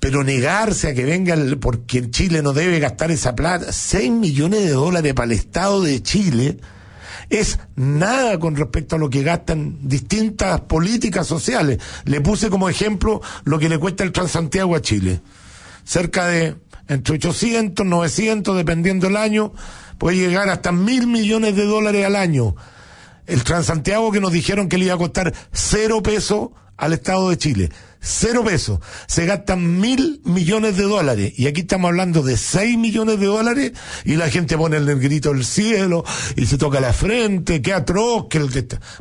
Pero 0.01 0.25
negarse 0.25 0.89
a 0.89 0.95
que 0.95 1.05
venga, 1.05 1.35
el- 1.35 1.59
porque 1.59 2.11
Chile 2.11 2.41
no 2.41 2.55
debe 2.55 2.79
gastar 2.81 3.11
esa 3.11 3.35
plata, 3.37 3.71
6 3.71 4.11
millones 4.11 4.61
de 4.65 4.71
dólares 4.71 5.13
para 5.13 5.27
el 5.27 5.33
Estado 5.39 5.83
de 5.83 6.03
Chile, 6.03 6.57
es 7.31 7.59
nada 7.77 8.39
con 8.39 8.57
respecto 8.57 8.97
a 8.97 8.99
lo 8.99 9.11
que 9.11 9.23
gastan 9.23 9.79
distintas 9.83 10.61
políticas 10.63 11.27
sociales. 11.27 11.79
Le 12.05 12.21
puse 12.21 12.51
como 12.51 12.69
ejemplo 12.69 13.21
lo 13.45 13.59
que 13.59 13.69
le 13.69 13.79
cuesta 13.79 14.05
el 14.05 14.13
Transantiago 14.13 14.75
a 14.75 14.81
Chile. 14.81 15.21
Cerca 15.85 16.27
de 16.27 16.57
entre 16.89 17.17
800, 17.17 17.85
900, 17.85 18.57
dependiendo 18.57 19.09
el 19.09 19.17
año, 19.17 19.53
puede 19.99 20.17
llegar 20.17 20.49
hasta 20.49 20.73
mil 20.73 21.07
millones 21.07 21.55
de 21.55 21.65
dólares 21.65 22.07
al 22.07 22.17
año. 22.17 22.57
El 23.27 23.45
Transantiago 23.45 24.11
que 24.11 24.21
nos 24.21 24.33
dijeron 24.33 24.69
que 24.69 24.79
le 24.79 24.87
iba 24.87 24.95
a 24.95 24.99
costar 24.99 25.35
cero 25.53 26.03
pesos 26.03 26.49
al 26.79 26.95
Estado 26.95 27.29
de 27.29 27.37
Chile. 27.37 27.71
Cero 28.11 28.43
pesos. 28.43 28.81
Se 29.07 29.27
gastan 29.27 29.81
mil 29.81 30.23
millones 30.25 30.79
de 30.79 30.85
dólares. 30.85 31.35
Y 31.37 31.47
aquí 31.47 31.61
estamos 31.61 31.91
hablando 31.91 32.23
de 32.23 32.39
seis 32.39 32.79
millones 32.79 33.21
de 33.21 33.27
dólares 33.27 33.73
y 34.07 34.17
la 34.17 34.31
gente 34.31 34.57
pone 34.57 34.79
el 34.79 34.99
grito 34.99 35.35
del 35.35 35.45
cielo 35.45 36.05
y 36.35 36.47
se 36.47 36.57
toca 36.57 36.81
la 36.81 36.95
frente. 36.95 37.61
Qué 37.61 37.75
atroz 37.75 38.29
que. 38.31 38.39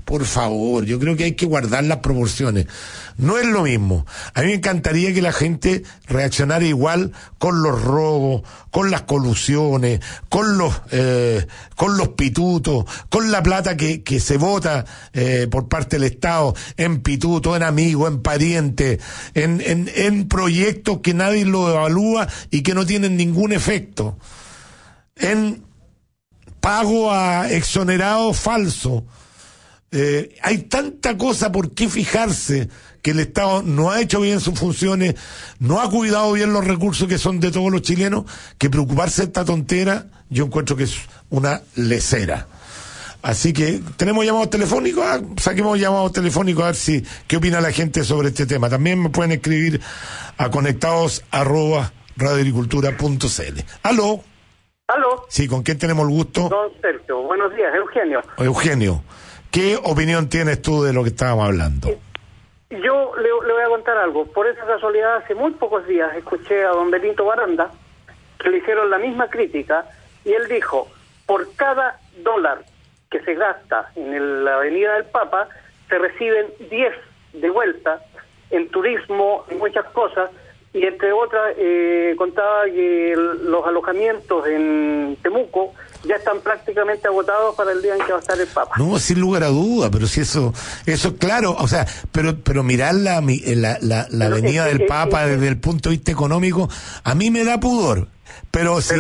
Por 0.04 0.26
favor, 0.26 0.84
yo 0.84 1.00
creo 1.00 1.16
que 1.16 1.24
hay 1.24 1.32
que 1.34 1.46
guardar 1.46 1.86
las 1.86 2.00
proporciones. 2.00 2.68
No 3.18 3.38
es 3.38 3.46
lo 3.46 3.64
mismo. 3.64 4.06
A 4.34 4.42
mí 4.42 4.48
me 4.48 4.54
encantaría 4.56 5.14
que 5.14 5.22
la 5.22 5.32
gente 5.32 5.84
reaccionara 6.08 6.66
igual 6.66 7.14
con 7.38 7.64
los 7.64 7.82
robos, 7.82 8.42
con 8.72 8.92
las 8.92 9.04
colusiones, 9.04 10.02
con 10.30 10.58
los, 10.58 10.74
eh, 10.92 11.48
con 11.76 11.98
los 11.98 12.10
pitutos, 12.10 12.86
con 13.10 13.32
la 13.32 13.42
plata 13.42 13.78
que, 13.78 14.04
que 14.04 14.20
se 14.20 14.38
vota 14.38 14.86
eh, 15.14 15.48
por 15.50 15.70
parte 15.70 15.98
del 15.98 16.12
Estado 16.12 16.54
en 16.76 17.02
pituto, 17.02 17.56
en 17.56 17.64
amigos, 17.64 18.12
en 18.12 18.22
en, 19.34 19.62
en, 19.62 19.90
en 19.96 20.28
proyectos 20.28 21.00
que 21.02 21.14
nadie 21.14 21.46
lo 21.46 21.70
evalúa 21.70 22.28
y 22.52 22.62
que 22.62 22.74
no 22.74 22.86
tienen 22.86 23.18
ningún 23.18 23.54
efecto. 23.54 24.18
En 25.16 25.64
pago 26.68 27.12
a 27.12 27.50
exonerados 27.50 28.38
falsos. 28.38 29.04
Eh, 29.92 30.36
hay 30.42 30.64
tanta 30.64 31.18
cosa 31.18 31.50
por 31.50 31.74
qué 31.74 31.88
fijarse 31.88 32.68
que 33.02 33.12
el 33.12 33.22
Estado 33.22 33.64
no 33.64 33.90
ha 33.90 34.02
hecho 34.02 34.20
bien 34.20 34.42
sus 34.42 34.60
funciones, 34.60 35.16
no 35.60 35.80
ha 35.80 35.90
cuidado 35.90 36.34
bien 36.34 36.52
los 36.52 36.66
recursos 36.66 37.08
que 37.08 37.18
son 37.18 37.40
de 37.40 37.52
todos 37.52 37.72
los 37.72 37.84
chilenos, 37.84 38.26
que 38.58 38.70
preocuparse 38.70 39.22
de 39.22 39.28
esta 39.28 39.46
tontera, 39.46 40.08
yo 40.30 40.44
encuentro 40.44 40.76
que 40.76 40.84
es 40.84 40.96
una 41.30 41.62
lecera. 41.76 42.48
Así 43.28 43.52
que 43.52 43.82
tenemos 43.98 44.26
llamados 44.26 44.50
telefónicos, 44.50 45.04
ah, 45.06 45.20
saquemos 45.36 45.78
llamados 45.78 46.14
telefónicos 46.14 46.64
a 46.64 46.68
ver 46.68 46.76
si 46.76 47.04
qué 47.28 47.36
opina 47.36 47.60
la 47.60 47.74
gente 47.74 48.06
sobre 48.06 48.30
este 48.30 48.46
tema. 48.46 48.70
También 48.70 49.04
me 49.04 49.10
pueden 49.10 49.34
escribir 49.34 49.82
a 50.38 50.50
conectados 50.50 51.26
arroba 51.30 51.92
radioagricultura.cl. 52.16 53.60
¿Aló? 53.84 54.22
Aló, 54.88 55.26
Sí, 55.28 55.46
¿con 55.50 55.62
quién 55.62 55.78
tenemos 55.78 56.08
el 56.08 56.16
gusto? 56.16 56.48
don 56.48 56.72
Sergio. 56.82 57.24
Buenos 57.24 57.54
días, 57.54 57.76
Eugenio. 57.76 58.22
Eugenio, 58.38 59.04
¿qué 59.52 59.78
opinión 59.84 60.30
tienes 60.30 60.62
tú 60.62 60.84
de 60.84 60.94
lo 60.94 61.04
que 61.04 61.10
estábamos 61.10 61.48
hablando? 61.48 61.90
Yo 62.70 63.12
le, 63.18 63.24
le 63.46 63.54
voy 63.54 63.64
a 63.66 63.68
contar 63.68 63.98
algo. 63.98 64.26
Por 64.28 64.48
esa 64.48 64.66
casualidad, 64.66 65.18
hace 65.18 65.36
muy 65.36 65.52
pocos 65.52 65.86
días 65.86 66.16
escuché 66.16 66.64
a 66.64 66.70
don 66.70 66.90
Benito 66.92 67.26
Baranda 67.26 67.72
que 68.42 68.50
le 68.52 68.60
hicieron 68.60 68.90
la 68.90 69.00
misma 69.00 69.30
crítica 69.30 69.84
y 70.24 70.32
él 70.32 70.48
dijo, 70.48 70.88
por 71.26 71.54
cada 71.58 72.00
dólar 72.24 72.64
que 73.10 73.22
se 73.22 73.36
gasta 73.36 73.90
en 73.96 74.14
el- 74.14 74.44
la 74.46 74.56
Avenida 74.56 74.94
del 74.96 75.06
Papa, 75.06 75.48
se 75.90 75.98
reciben 75.98 76.48
10 76.70 76.94
de 77.34 77.50
vuelta 77.50 78.02
en 78.50 78.70
turismo, 78.70 79.46
en 79.50 79.58
muchas 79.60 79.86
cosas, 79.88 80.30
y 80.74 80.84
entre 80.86 81.12
otras 81.12 81.56
eh, 81.58 82.14
contaba 82.18 82.66
que 82.66 83.14
el- 83.14 83.50
los 83.50 83.66
alojamientos 83.66 84.46
en 84.48 85.18
Temuco 85.24 85.74
ya 86.04 86.16
están 86.16 86.40
prácticamente 86.42 87.08
agotados 87.08 87.56
para 87.56 87.72
el 87.72 87.82
día 87.82 87.96
en 87.96 88.02
que 88.06 88.12
va 88.12 88.18
a 88.18 88.22
estar 88.22 88.40
el 88.40 88.48
Papa. 88.48 88.76
No, 88.78 89.00
sin 89.00 89.20
lugar 89.20 89.44
a 89.44 89.48
duda, 89.48 89.90
pero 89.92 90.06
si 90.08 90.22
eso, 90.22 90.54
eso 90.86 91.08
es 91.10 91.14
claro, 91.16 91.56
o 91.58 91.68
sea, 91.68 91.86
pero, 92.12 92.36
pero 92.44 92.64
mirar 92.64 92.94
la, 92.96 93.20
mi- 93.22 93.42
eh, 93.46 93.56
la, 93.56 93.78
la, 93.82 94.08
la 94.12 94.26
Pero 94.26 94.36
venida 94.36 94.66
es 94.68 94.74
que- 94.74 94.74
del 94.74 94.82
es 94.84 94.88
Papa 94.90 95.26
desde 95.26 95.48
el 95.48 95.60
punto 95.60 95.90
de 95.90 95.96
vista 95.96 96.12
económico, 96.12 96.70
a 97.04 97.16
mí 97.16 97.32
me 97.32 97.44
da 97.44 97.60
pudor. 97.60 98.08
Pero 98.58 98.82
si, 98.82 98.96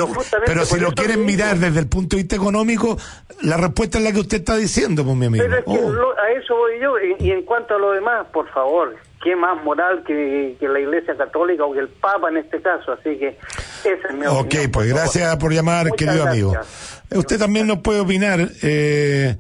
Pero 0.45 0.65
si 0.65 0.79
lo 0.79 0.91
quieren 0.93 1.25
mirar 1.25 1.57
desde 1.57 1.79
el 1.79 1.87
punto 1.87 2.15
de 2.15 2.23
vista 2.23 2.35
económico, 2.35 2.97
la 3.41 3.57
respuesta 3.57 3.97
es 3.97 4.03
la 4.03 4.11
que 4.11 4.19
usted 4.19 4.37
está 4.37 4.55
diciendo, 4.57 5.03
pues 5.03 5.15
mi 5.17 5.25
amigo. 5.27 5.43
Pero 5.45 5.57
es 5.59 5.65
que 5.65 5.85
Oh. 5.85 5.89
lo- 5.91 6.19
a 6.19 6.31
eso 6.31 6.55
voy 6.55 6.79
yo. 6.81 6.93
Y, 6.99 7.27
y 7.27 7.31
en 7.31 7.43
cuanto 7.43 7.75
a 7.75 7.77
lo 7.79 7.91
demás, 7.91 8.27
por 8.33 8.49
favor, 8.51 8.95
¿qué 9.23 9.35
más 9.35 9.61
moral 9.63 10.03
que, 10.05 10.55
que 10.59 10.67
la 10.67 10.79
Iglesia 10.79 11.15
Católica 11.17 11.63
o 11.65 11.73
que 11.73 11.79
el 11.79 11.89
Papa 11.89 12.29
en 12.29 12.37
este 12.37 12.61
caso? 12.61 12.91
Así 12.93 13.17
que 13.17 13.37
esa 13.83 14.07
es 14.09 14.13
mi 14.15 14.25
Ok, 14.27 14.45
opinión. 14.45 14.71
pues 14.71 14.87
gracias 14.89 15.35
por 15.37 15.53
llamar, 15.53 15.87
Muchas 15.87 15.97
querido 16.07 16.27
amigo. 16.27 16.51
gracias. 16.51 17.03
Usted 17.15 17.39
también 17.39 17.67
nos 17.67 17.79
puede 17.79 17.99
opinar 18.01 18.49
eh, 18.63 19.37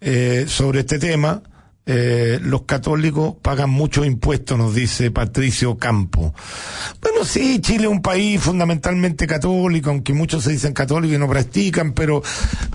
eh, 0.00 0.44
sobre 0.46 0.80
este 0.80 0.98
tema 0.98 1.42
eh, 1.90 2.38
los 2.42 2.62
católicos 2.62 3.34
pagan 3.40 3.70
muchos 3.70 4.06
impuestos, 4.06 4.58
nos 4.58 4.74
dice 4.74 5.10
Patricio 5.10 5.78
Campo. 5.78 6.34
Bueno, 7.00 7.24
sí, 7.24 7.60
Chile 7.60 7.84
es 7.84 7.90
un 7.90 8.02
país 8.02 8.40
fundamentalmente 8.40 9.26
católico, 9.26 9.88
aunque 9.88 10.12
muchos 10.12 10.44
se 10.44 10.50
dicen 10.50 10.74
católicos 10.74 11.16
y 11.16 11.18
no 11.18 11.28
practican, 11.28 11.94
pero 11.94 12.22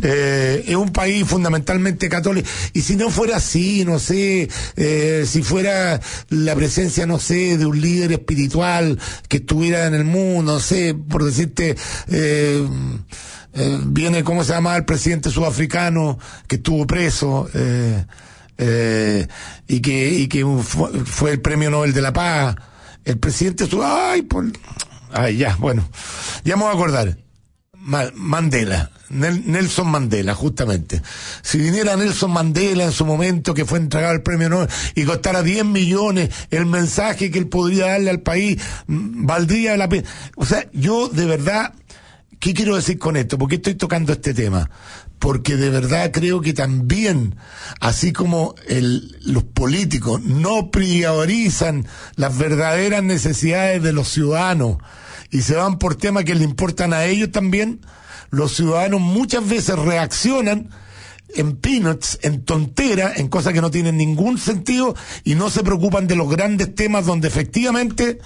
eh, 0.02 0.64
es 0.68 0.76
un 0.76 0.90
país 0.90 1.28
fundamentalmente 1.28 2.10
católico. 2.10 2.50
Y 2.74 2.82
si 2.82 2.96
no 2.96 3.12
fuera 3.12 3.38
así, 3.38 3.86
no 3.86 4.00
sé, 4.00 4.50
eh, 4.76 5.26
si 5.28 5.44
fuera 5.44 6.02
la 6.30 6.56
presencia, 6.56 7.06
no 7.06 7.20
sé, 7.20 7.60
de 7.60 7.68
un 7.68 7.80
líder 7.80 8.14
espiritual 8.14 8.98
que 9.28 9.38
estuviera 9.38 9.86
en 9.86 9.94
el 9.94 10.06
mundo, 10.06 10.54
no 10.54 10.60
sé, 10.60 10.96
por 10.96 11.24
decirte, 11.24 11.76
eh, 12.10 12.68
eh, 13.56 13.80
viene, 13.86 14.24
¿cómo 14.24 14.44
se 14.44 14.54
llama 14.54 14.76
el 14.76 14.86
presidente 14.86 15.30
sudafricano 15.30 16.18
que 16.48 16.56
estuvo 16.56 16.88
preso? 16.88 17.48
Eh, 17.54 18.04
eh, 18.58 19.28
y 19.68 19.82
que, 19.82 20.10
y 20.14 20.28
que 20.28 20.46
fue, 21.06 21.32
el 21.32 21.42
premio 21.42 21.70
Nobel 21.70 21.94
de 21.94 22.02
la 22.02 22.14
Paz. 22.14 22.56
El 23.06 23.18
presidente 23.18 23.68
ay, 23.84 24.22
por, 24.22 24.46
ay, 25.12 25.38
ya, 25.38 25.56
bueno, 25.58 25.88
ya 26.44 26.56
me 26.56 26.64
voy 26.64 26.72
a 26.72 26.76
acordar. 26.76 27.18
Ma- 27.86 28.12
Mandela, 28.16 28.92
Nel- 29.10 29.44
Nelson 29.44 29.90
Mandela, 29.90 30.34
justamente. 30.34 31.02
Si 31.42 31.58
viniera 31.58 31.98
Nelson 31.98 32.32
Mandela 32.32 32.86
en 32.86 32.94
su 32.94 33.06
momento 33.06 33.54
que 33.54 33.66
fue 33.66 33.78
entregado 33.80 34.14
el 34.14 34.22
premio 34.22 34.48
Nobel 34.48 34.70
y 34.96 35.04
costara 35.04 35.44
10 35.44 35.66
millones 35.66 36.30
el 36.50 36.66
mensaje 36.66 37.30
que 37.30 37.40
él 37.40 37.48
podría 37.48 37.88
darle 37.88 38.10
al 38.10 38.22
país, 38.22 38.62
mm, 38.88 39.26
valdría 39.26 39.76
la 39.76 39.90
pena. 39.90 40.08
O 40.38 40.46
sea, 40.46 40.66
yo 40.72 41.10
de 41.10 41.26
verdad, 41.26 41.74
¿qué 42.44 42.54
quiero 42.54 42.76
decir 42.76 43.00
con 43.00 43.16
esto? 43.16 43.38
¿Por 43.38 43.48
qué 43.48 43.56
estoy 43.56 43.76
tocando 43.76 44.12
este 44.12 44.34
tema? 44.34 44.70
Porque 45.18 45.56
de 45.56 45.70
verdad 45.70 46.12
creo 46.12 46.42
que 46.42 46.52
también, 46.52 47.38
así 47.80 48.12
como 48.12 48.54
los 48.68 49.46
políticos 49.46 50.22
no 50.24 50.70
priorizan 50.70 51.88
las 52.18 52.38
verdaderas 52.38 53.02
necesidades 53.02 53.82
de 53.82 53.94
los 53.94 54.10
ciudadanos 54.10 54.76
y 55.32 55.44
se 55.44 55.56
van 55.56 55.80
por 55.80 55.96
temas 55.96 56.26
que 56.26 56.36
le 56.36 56.44
importan 56.44 56.92
a 56.92 57.06
ellos 57.06 57.32
también, 57.32 57.80
los 58.30 58.54
ciudadanos 58.54 59.00
muchas 59.00 59.48
veces 59.48 59.80
reaccionan 59.80 60.70
en 61.36 61.56
peanuts, 61.56 62.20
en 62.24 62.44
tonteras, 62.44 63.20
en 63.20 63.30
cosas 63.30 63.54
que 63.54 63.62
no 63.62 63.72
tienen 63.72 63.96
ningún 63.96 64.38
sentido 64.38 64.98
y 65.24 65.36
no 65.36 65.50
se 65.50 65.64
preocupan 65.64 66.08
de 66.08 66.18
los 66.18 66.30
grandes 66.30 66.76
temas 66.76 67.06
donde 67.06 67.30
efectivamente 67.30 68.20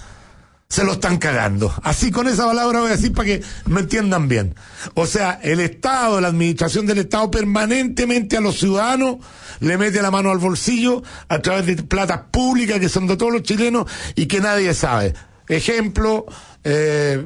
se 0.68 0.84
lo 0.84 0.92
están 0.92 1.16
cagando. 1.16 1.72
Así 1.82 2.10
con 2.10 2.28
esa 2.28 2.44
palabra 2.44 2.80
voy 2.80 2.90
a 2.90 2.96
decir 2.96 3.12
para 3.12 3.26
que 3.26 3.42
me 3.66 3.80
entiendan 3.80 4.28
bien. 4.28 4.54
O 4.94 5.06
sea, 5.06 5.40
el 5.42 5.60
Estado, 5.60 6.20
la 6.20 6.28
administración 6.28 6.84
del 6.84 6.98
Estado 6.98 7.30
permanentemente 7.30 8.36
a 8.36 8.40
los 8.40 8.58
ciudadanos 8.58 9.16
le 9.60 9.78
mete 9.78 10.02
la 10.02 10.10
mano 10.10 10.30
al 10.30 10.38
bolsillo 10.38 11.02
a 11.28 11.38
través 11.38 11.64
de 11.66 11.82
platas 11.82 12.20
públicas 12.30 12.78
que 12.80 12.90
son 12.90 13.06
de 13.06 13.16
todos 13.16 13.32
los 13.32 13.42
chilenos 13.42 13.90
y 14.14 14.26
que 14.26 14.40
nadie 14.40 14.74
sabe. 14.74 15.14
Ejemplo, 15.48 16.26
eh, 16.62 17.24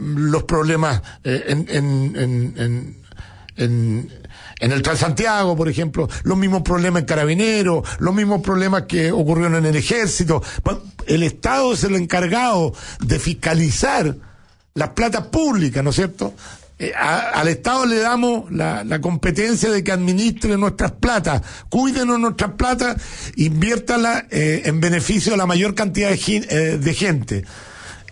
los 0.00 0.44
problemas 0.44 1.02
eh, 1.22 1.44
en, 1.46 1.66
en, 1.68 2.16
en, 2.16 2.54
en, 2.56 2.96
en, 3.56 4.10
en 4.60 4.72
el 4.72 4.80
Transantiago, 4.80 5.54
por 5.54 5.68
ejemplo, 5.68 6.08
los 6.22 6.38
mismos 6.38 6.62
problemas 6.62 7.00
en 7.00 7.06
Carabineros, 7.06 7.86
los 7.98 8.14
mismos 8.14 8.40
problemas 8.40 8.84
que 8.88 9.12
ocurrieron 9.12 9.56
en 9.56 9.66
el 9.66 9.76
Ejército. 9.76 10.42
El 11.06 11.22
Estado 11.22 11.72
es 11.72 11.84
el 11.84 11.96
encargado 11.96 12.74
de 13.00 13.18
fiscalizar 13.18 14.16
las 14.74 14.88
platas 14.90 15.26
públicas, 15.28 15.82
¿no 15.82 15.90
es 15.90 15.96
cierto? 15.96 16.34
Eh, 16.76 16.92
al 16.94 17.46
Estado 17.46 17.86
le 17.86 18.00
damos 18.00 18.50
la, 18.50 19.00
competencia 19.00 19.70
de 19.70 19.84
que 19.84 19.92
administre 19.92 20.56
nuestras 20.58 20.90
platas, 20.92 21.42
cuídenos 21.68 22.18
nuestras 22.18 22.52
platas, 22.52 23.00
inviértalas 23.36 24.24
eh, 24.30 24.62
en 24.64 24.80
beneficio 24.80 25.32
de 25.32 25.38
la 25.38 25.46
mayor 25.46 25.74
cantidad 25.74 26.10
de, 26.10 26.16
eh, 26.18 26.94
gente. 26.94 27.44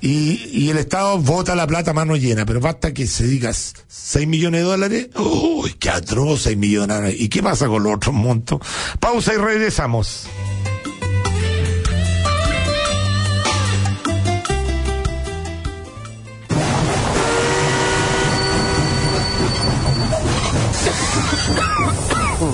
Y, 0.01 0.69
el 0.71 0.79
Estado 0.79 1.19
vota 1.19 1.55
la 1.55 1.67
plata 1.67 1.93
mano 1.93 2.17
llena, 2.17 2.45
pero 2.45 2.61
basta 2.61 2.93
que 2.93 3.07
se 3.07 3.25
diga 3.25 3.53
6 3.53 4.27
millones 4.27 4.63
de 4.63 4.67
dólares. 4.67 5.09
¡Uy, 5.17 5.75
qué 5.79 5.91
atroz 5.91 6.43
6 6.43 6.57
millones! 6.57 7.15
¿Y 7.19 7.29
qué 7.29 7.43
pasa 7.43 7.67
con 7.69 7.83
los 7.83 7.95
otros 7.97 8.15
montos? 8.15 8.61
Pausa 8.99 9.35
y 9.35 9.37
regresamos. 9.37 10.27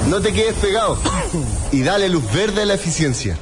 No 0.08 0.20
te 0.20 0.32
quedes 0.32 0.54
pegado 0.54 0.96
y 1.72 1.82
dale 1.82 2.08
luz 2.08 2.24
verde 2.32 2.62
a 2.62 2.66
la 2.66 2.74
eficiencia. 2.74 3.36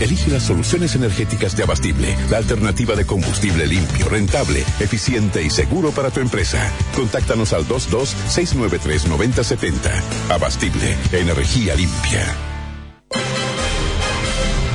Elige 0.00 0.30
las 0.30 0.44
soluciones 0.44 0.94
energéticas 0.94 1.56
de 1.56 1.64
Abastible, 1.64 2.16
la 2.30 2.38
alternativa 2.38 2.96
de 2.96 3.04
combustible 3.04 3.66
limpio, 3.66 4.08
rentable, 4.08 4.60
eficiente 4.80 5.42
y 5.42 5.50
seguro 5.50 5.90
para 5.90 6.10
tu 6.10 6.20
empresa. 6.20 6.72
Contáctanos 6.96 7.52
al 7.52 7.66
22-693-9070. 7.66 9.74
Abastible, 10.30 10.96
energía 11.12 11.74
limpia. 11.74 12.34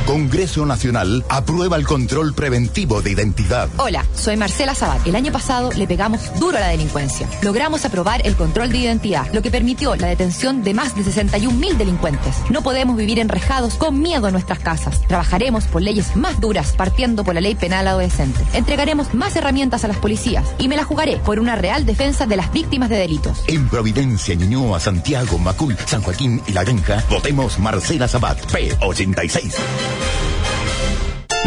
Congreso 0.06 0.68
Nacional 0.68 1.26
aprueba 1.30 1.78
el 1.78 1.86
control 1.88 2.36
preventivo 2.36 3.02
de 3.02 3.12
identidad. 3.12 3.70
Hola, 3.78 4.06
soy 4.14 4.38
Marcela 4.38 4.76
Sabat. 4.76 5.06
El 5.08 5.16
año 5.16 5.32
pasado 5.32 5.72
le 5.72 5.88
pegamos 5.88 6.22
duro 6.40 6.58
a 6.58 6.60
la 6.60 6.68
delincuencia. 6.68 7.28
Logramos 7.42 7.86
aprobar 7.86 8.22
el 8.24 8.36
control 8.36 8.72
de 8.72 8.78
identidad, 8.78 9.26
lo 9.34 9.42
que 9.42 9.50
permitió 9.50 9.96
la 9.96 10.08
detención 10.08 10.64
de 10.64 10.76
más 10.76 10.96
de 10.96 11.04
61 11.04 11.58
mil 11.58 11.78
delincuentes. 11.78 12.36
No 12.52 12.62
podemos 12.62 12.98
vivir 12.98 13.18
enrejados 13.18 13.74
con 13.76 14.00
miedo 14.00 14.28
en 14.28 14.34
nuestras 14.34 14.60
casas. 14.60 15.02
Trabajaremos 15.08 15.66
por 15.66 15.82
leyes 15.82 16.16
más 16.16 16.40
duras, 16.40 16.74
partiendo 16.78 17.24
por 17.24 17.34
la 17.34 17.42
ley 17.42 17.56
penal 17.56 17.88
adolescente. 17.88 18.40
Entregaremos 18.54 19.16
más 19.16 19.36
herramientas 19.36 19.86
a 19.86 19.88
las 19.88 19.98
policías 19.98 20.46
y 20.60 20.68
me 20.68 20.78
la 20.78 20.84
jugaré 20.84 21.18
por 21.18 21.40
una 21.40 21.56
real 21.56 21.86
defensa 21.86 22.28
de 22.28 22.38
las 22.38 22.54
víctimas 22.54 22.90
de 22.90 22.98
delitos. 22.98 23.44
En 23.48 23.68
Providencia, 23.70 24.36
Ñuñoa, 24.36 24.80
Santiago, 24.80 25.40
Macul, 25.40 25.76
San 25.88 26.04
Joaquín 26.04 26.44
y 26.46 26.52
La 26.52 26.64
Granja, 26.64 27.04
votemos 27.10 27.58
Marcela 27.58 28.08
Sabat, 28.08 28.40
P86. 28.52 29.56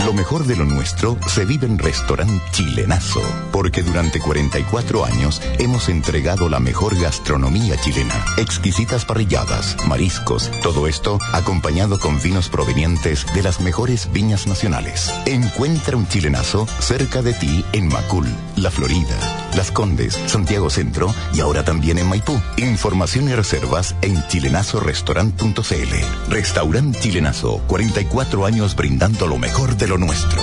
Lo 0.09 0.15
mejor 0.15 0.47
de 0.47 0.57
lo 0.57 0.65
nuestro 0.65 1.19
se 1.27 1.45
vive 1.45 1.67
en 1.67 1.79
Restaurant 1.79 2.41
Chilenazo, 2.53 3.21
porque 3.53 3.83
durante 3.83 4.21
44 4.21 5.05
años 5.05 5.43
hemos 5.59 5.91
entregado 5.91 6.49
la 6.49 6.61
mejor 6.61 6.99
gastronomía 6.99 7.77
chilena. 7.79 8.25
Exquisitas 8.39 9.05
parrilladas, 9.05 9.77
mariscos, 9.87 10.51
todo 10.63 10.87
esto 10.87 11.19
acompañado 11.35 11.99
con 11.99 12.23
vinos 12.23 12.49
provenientes 12.49 13.27
de 13.35 13.43
las 13.43 13.61
mejores 13.61 14.11
viñas 14.11 14.47
nacionales. 14.47 15.13
Encuentra 15.27 15.99
un 15.99 16.09
chilenazo 16.09 16.67
cerca 16.79 17.21
de 17.21 17.35
ti 17.35 17.63
en 17.73 17.89
Macul, 17.89 18.29
La 18.63 18.71
Florida, 18.73 19.17
Las 19.57 19.71
Condes, 19.71 20.19
Santiago 20.27 20.69
Centro 20.69 21.15
y 21.33 21.41
ahora 21.41 21.65
también 21.65 21.99
en 21.99 22.09
Maipú. 22.09 22.41
Información 22.57 23.29
y 23.29 23.35
reservas 23.35 23.95
en 24.03 24.27
chilenazorestaurant.cl. 24.27 26.29
Restaurant 26.29 26.99
Chilenazo, 26.99 27.63
44 27.69 28.47
años 28.47 28.75
brindando 28.75 29.29
lo 29.29 29.39
mejor 29.39 29.77
de 29.77 29.87
lo 29.87 29.99
nuestro. 29.99 30.43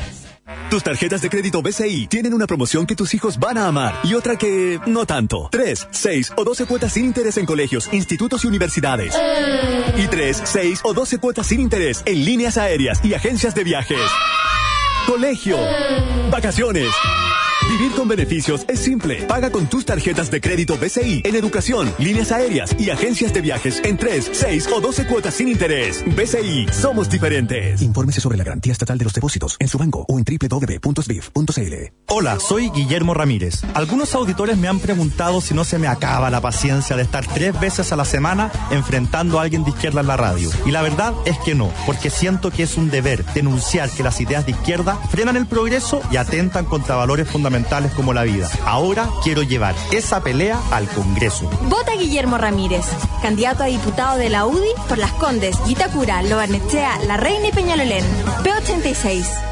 Tus 0.69 0.83
tarjetas 0.83 1.21
de 1.21 1.29
crédito 1.29 1.61
BCI 1.61 2.07
tienen 2.07 2.33
una 2.33 2.47
promoción 2.47 2.85
que 2.85 2.95
tus 2.95 3.13
hijos 3.13 3.39
van 3.39 3.57
a 3.57 3.67
amar 3.67 3.99
y 4.03 4.13
otra 4.13 4.37
que 4.37 4.79
no 4.85 5.05
tanto. 5.05 5.49
3, 5.51 5.87
6 5.91 6.33
o 6.37 6.43
12 6.43 6.65
cuotas 6.65 6.93
sin 6.93 7.05
interés 7.05 7.37
en 7.37 7.45
colegios, 7.45 7.89
institutos 7.91 8.43
y 8.43 8.47
universidades. 8.47 9.15
Y 9.97 10.07
3, 10.07 10.41
6 10.45 10.81
o 10.83 10.93
12 10.93 11.17
cuotas 11.17 11.47
sin 11.47 11.59
interés 11.59 12.01
en 12.05 12.23
líneas 12.23 12.57
aéreas 12.57 13.03
y 13.03 13.13
agencias 13.13 13.53
de 13.55 13.63
viajes. 13.63 14.09
Colegio. 15.07 15.57
Vacaciones. 16.29 16.87
Vivir 17.71 17.93
con 17.93 18.05
beneficios 18.05 18.65
es 18.67 18.81
simple. 18.81 19.23
Paga 19.27 19.49
con 19.49 19.65
tus 19.67 19.85
tarjetas 19.85 20.29
de 20.29 20.41
crédito 20.41 20.77
BCI 20.77 21.21
en 21.23 21.35
educación, 21.37 21.89
líneas 21.99 22.33
aéreas 22.33 22.75
y 22.77 22.89
agencias 22.89 23.33
de 23.33 23.39
viajes 23.39 23.79
en 23.85 23.95
3, 23.95 24.29
6 24.33 24.67
o 24.73 24.81
12 24.81 25.07
cuotas 25.07 25.35
sin 25.35 25.47
interés. 25.47 26.03
BCI, 26.05 26.67
somos 26.73 27.09
diferentes. 27.09 27.81
Infórmese 27.81 28.19
sobre 28.19 28.37
la 28.37 28.43
garantía 28.43 28.73
estatal 28.73 28.97
de 28.97 29.05
los 29.05 29.13
depósitos 29.13 29.55
en 29.57 29.69
su 29.69 29.77
banco 29.77 30.05
o 30.09 30.19
en 30.19 30.25
www.sbif.cl. 30.25 31.73
Hola, 32.09 32.39
soy 32.41 32.69
Guillermo 32.71 33.13
Ramírez. 33.13 33.61
Algunos 33.73 34.15
auditores 34.15 34.57
me 34.57 34.67
han 34.67 34.79
preguntado 34.79 35.39
si 35.39 35.53
no 35.53 35.63
se 35.63 35.79
me 35.79 35.87
acaba 35.87 36.29
la 36.29 36.41
paciencia 36.41 36.97
de 36.97 37.03
estar 37.03 37.25
tres 37.25 37.57
veces 37.57 37.93
a 37.93 37.95
la 37.95 38.03
semana 38.03 38.51
enfrentando 38.71 39.39
a 39.39 39.43
alguien 39.43 39.63
de 39.63 39.69
izquierda 39.69 40.01
en 40.01 40.07
la 40.07 40.17
radio. 40.17 40.49
Y 40.65 40.71
la 40.71 40.81
verdad 40.81 41.13
es 41.23 41.37
que 41.45 41.55
no, 41.55 41.71
porque 41.85 42.09
siento 42.09 42.51
que 42.51 42.63
es 42.63 42.75
un 42.75 42.89
deber 42.89 43.23
denunciar 43.33 43.89
que 43.89 44.03
las 44.03 44.19
ideas 44.19 44.45
de 44.45 44.51
izquierda 44.51 44.97
frenan 45.09 45.37
el 45.37 45.45
progreso 45.45 46.01
y 46.11 46.17
atentan 46.17 46.65
contra 46.65 46.97
valores 46.97 47.29
fundamentales 47.29 47.60
como 47.95 48.13
la 48.13 48.23
vida. 48.23 48.49
Ahora 48.65 49.09
quiero 49.23 49.43
llevar 49.43 49.75
esa 49.91 50.21
pelea 50.21 50.59
al 50.71 50.87
Congreso. 50.89 51.49
Vota 51.63 51.93
Guillermo 51.93 52.37
Ramírez, 52.37 52.85
candidato 53.21 53.63
a 53.63 53.67
diputado 53.67 54.17
de 54.17 54.29
la 54.29 54.45
UDI 54.45 54.71
por 54.87 54.97
Las 54.97 55.11
Condes, 55.13 55.57
Vitacura, 55.67 56.21
Lobarnechea, 56.23 56.99
La 57.07 57.17
Reina 57.17 57.47
y 57.47 57.51
Peñalolén. 57.51 58.05
P86. 58.43 59.50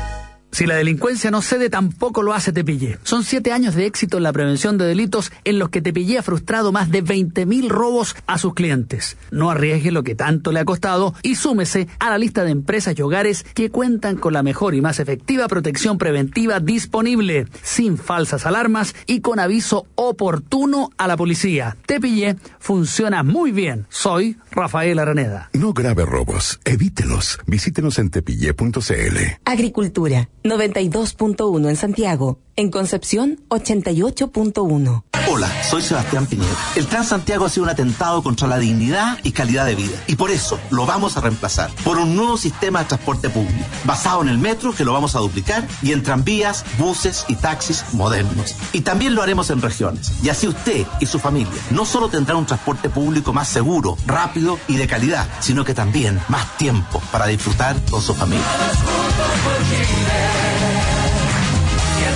Si 0.52 0.66
la 0.66 0.76
delincuencia 0.76 1.32
no 1.32 1.42
cede, 1.42 1.70
tampoco 1.70 2.24
lo 2.24 2.34
hace 2.34 2.52
Tepillé. 2.52 2.98
Son 3.04 3.24
siete 3.24 3.52
años 3.52 3.76
de 3.76 3.86
éxito 3.86 4.18
en 4.18 4.24
la 4.24 4.34
prevención 4.34 4.78
de 4.78 4.86
delitos 4.86 5.32
en 5.44 5.60
los 5.60 5.70
que 5.70 5.82
Tepillé 5.82 6.18
ha 6.18 6.24
frustrado 6.24 6.72
más 6.72 6.90
de 6.90 7.04
20.000 7.04 7.70
robos 7.70 8.16
a 8.28 8.38
sus 8.38 8.54
clientes. 8.54 9.16
No 9.32 9.52
arriesgue 9.52 9.92
lo 9.92 10.04
que 10.04 10.16
tanto 10.16 10.52
le 10.52 10.60
ha 10.60 10.66
costado 10.66 11.14
y 11.22 11.36
súmese 11.36 11.88
a 12.00 12.10
la 12.10 12.18
lista 12.18 12.44
de 12.44 12.52
empresas 12.52 12.98
y 12.98 13.02
hogares 13.02 13.46
que 13.54 13.70
cuentan 13.70 14.18
con 14.18 14.34
la 14.34 14.44
mejor 14.44 14.74
y 14.74 14.82
más 14.82 15.00
efectiva 15.00 15.48
protección 15.48 15.98
preventiva 15.98 16.60
disponible, 16.60 17.48
sin 17.62 17.98
falsas 17.98 18.46
alarmas 18.46 18.96
y 19.06 19.22
con 19.22 19.40
aviso 19.40 19.86
oportuno 19.96 20.90
a 20.98 21.08
la 21.08 21.16
policía. 21.16 21.78
Tepillé 21.86 22.38
funciona 22.60 23.24
muy 23.24 23.52
bien. 23.52 23.86
Soy 23.90 24.38
Rafael 24.52 25.00
Araneda. 25.00 25.50
No 25.54 25.74
grave 25.74 26.06
robos, 26.06 26.60
evítelos. 26.66 27.40
Visítenos 27.46 28.00
en 28.00 28.10
tepille.cl. 28.10 29.18
Agricultura 29.46 30.30
92.1 30.44 31.70
en 31.70 31.76
Santiago. 31.76 32.40
En 32.60 32.72
Concepción 32.72 33.40
88.1. 33.48 35.04
Hola, 35.32 35.50
soy 35.64 35.82
Sebastián 35.82 36.26
Piñera. 36.26 36.52
El 36.76 36.88
Transantiago 36.88 37.46
ha 37.46 37.50
sido 37.50 37.64
un 37.64 37.70
atentado 37.70 38.22
contra 38.22 38.50
la 38.50 38.58
dignidad 38.58 39.18
y 39.24 39.32
calidad 39.32 39.66
de 39.66 39.76
vida. 39.76 39.98
Y 40.08 40.18
por 40.18 40.30
eso 40.30 40.60
lo 40.70 40.86
vamos 40.86 41.16
a 41.16 41.22
reemplazar 41.22 41.72
por 41.86 41.98
un 41.98 42.18
nuevo 42.18 42.36
sistema 42.36 42.80
de 42.80 42.90
transporte 42.90 43.30
público, 43.30 43.64
basado 43.86 44.24
en 44.24 44.28
el 44.28 44.40
metro, 44.40 44.76
que 44.76 44.84
lo 44.84 44.92
vamos 44.92 45.16
a 45.16 45.20
duplicar, 45.20 45.66
y 45.82 45.94
en 45.94 46.04
tranvías, 46.04 46.66
buses 46.78 47.24
y 47.30 47.36
taxis 47.36 47.86
modernos. 47.94 48.54
Y 48.74 48.82
también 48.82 49.16
lo 49.16 49.24
haremos 49.24 49.50
en 49.52 49.62
regiones. 49.62 50.12
Y 50.22 50.28
así 50.28 50.46
usted 50.46 50.86
y 51.00 51.06
su 51.06 51.18
familia 51.18 51.62
no 51.72 51.86
solo 51.86 52.10
tendrán 52.10 52.40
un 52.40 52.46
transporte 52.46 52.90
público 52.90 53.32
más 53.32 53.48
seguro, 53.48 53.98
rápido 54.06 54.60
y 54.68 54.76
de 54.76 54.86
calidad, 54.86 55.30
sino 55.40 55.64
que 55.64 55.74
también 55.74 56.20
más 56.28 56.58
tiempo 56.58 57.02
para 57.10 57.28
disfrutar 57.28 57.78
con 57.90 58.02
su 58.02 58.14
familia. 58.14 58.44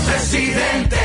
Presidente 0.06 0.98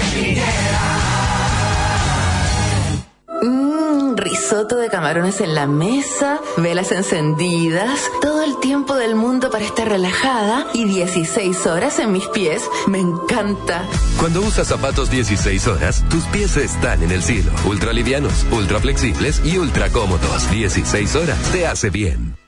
Mmm, 3.43 4.17
risotto 4.17 4.77
de 4.77 4.89
camarones 4.89 5.41
en 5.41 5.55
la 5.55 5.67
mesa, 5.67 6.41
velas 6.57 6.91
encendidas, 6.93 8.01
todo 8.21 8.43
el 8.43 8.59
tiempo 8.59 8.97
del 8.97 9.15
mundo 9.15 9.51
para 9.51 9.65
estar 9.65 9.89
relajada 9.89 10.67
y 10.75 10.85
16 10.85 11.67
horas 11.67 11.99
en 11.99 12.13
mis 12.13 12.27
pies. 12.29 12.63
Me 12.87 12.99
encanta. 12.99 13.85
Cuando 14.19 14.41
usas 14.41 14.67
zapatos 14.69 15.11
16 15.11 15.67
horas, 15.69 16.05
tus 16.09 16.25
pies 16.25 16.57
están 16.57 17.03
en 17.03 17.13
el 17.13 17.23
cielo. 17.23 17.53
Ultra 17.67 17.93
livianos, 17.93 18.47
ultra 18.51 18.81
flexibles 18.81 19.41
y 19.45 19.59
ultra 19.59 19.91
cómodos. 19.91 20.51
16 20.51 21.15
horas 21.17 21.39
te 21.53 21.67
hace 21.67 21.91
bien. 21.91 22.48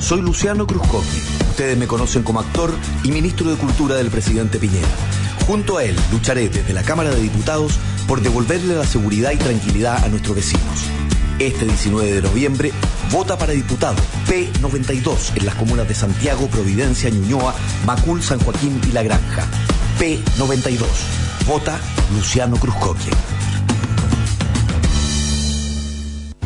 Soy 0.00 0.22
Luciano 0.22 0.66
Cruzcoque. 0.66 1.06
Ustedes 1.50 1.76
me 1.76 1.86
conocen 1.86 2.22
como 2.22 2.40
actor 2.40 2.72
y 3.02 3.10
ministro 3.10 3.50
de 3.50 3.56
Cultura 3.56 3.96
del 3.96 4.10
presidente 4.10 4.58
Piñera. 4.58 4.88
Junto 5.46 5.78
a 5.78 5.84
él 5.84 5.96
lucharé 6.12 6.48
desde 6.48 6.72
la 6.72 6.82
Cámara 6.82 7.10
de 7.10 7.20
Diputados 7.20 7.78
por 8.06 8.20
devolverle 8.20 8.76
la 8.76 8.86
seguridad 8.86 9.32
y 9.32 9.36
tranquilidad 9.36 10.04
a 10.04 10.08
nuestros 10.08 10.36
vecinos. 10.36 10.84
Este 11.38 11.64
19 11.64 12.12
de 12.12 12.22
noviembre, 12.22 12.72
vota 13.12 13.36
para 13.36 13.52
diputado 13.52 13.96
P92 14.26 15.36
en 15.36 15.46
las 15.46 15.54
comunas 15.56 15.88
de 15.88 15.94
Santiago, 15.94 16.48
Providencia, 16.48 17.10
Ñuñoa, 17.10 17.54
Macul, 17.84 18.22
San 18.22 18.40
Joaquín 18.40 18.80
y 18.88 18.92
La 18.92 19.02
Granja. 19.02 19.46
P92. 19.98 20.84
Vota 21.46 21.78
Luciano 22.14 22.56
Cruzcoque. 22.56 23.10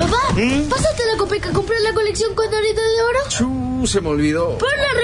Papá, 0.02 0.34
¿pasaste 0.68 1.02
a 1.04 1.12
la 1.12 1.16
Copec 1.16 1.46
a 1.46 1.52
comprar 1.52 1.80
la 1.80 1.92
colección 1.94 2.34
Condorito 2.34 2.80
de 2.82 3.02
Oro? 3.02 3.20
Chu, 3.28 3.86
se 3.86 4.00
me 4.00 4.08
olvidó. 4.08 4.58
¡Por 4.58 4.76
la 4.76 5.00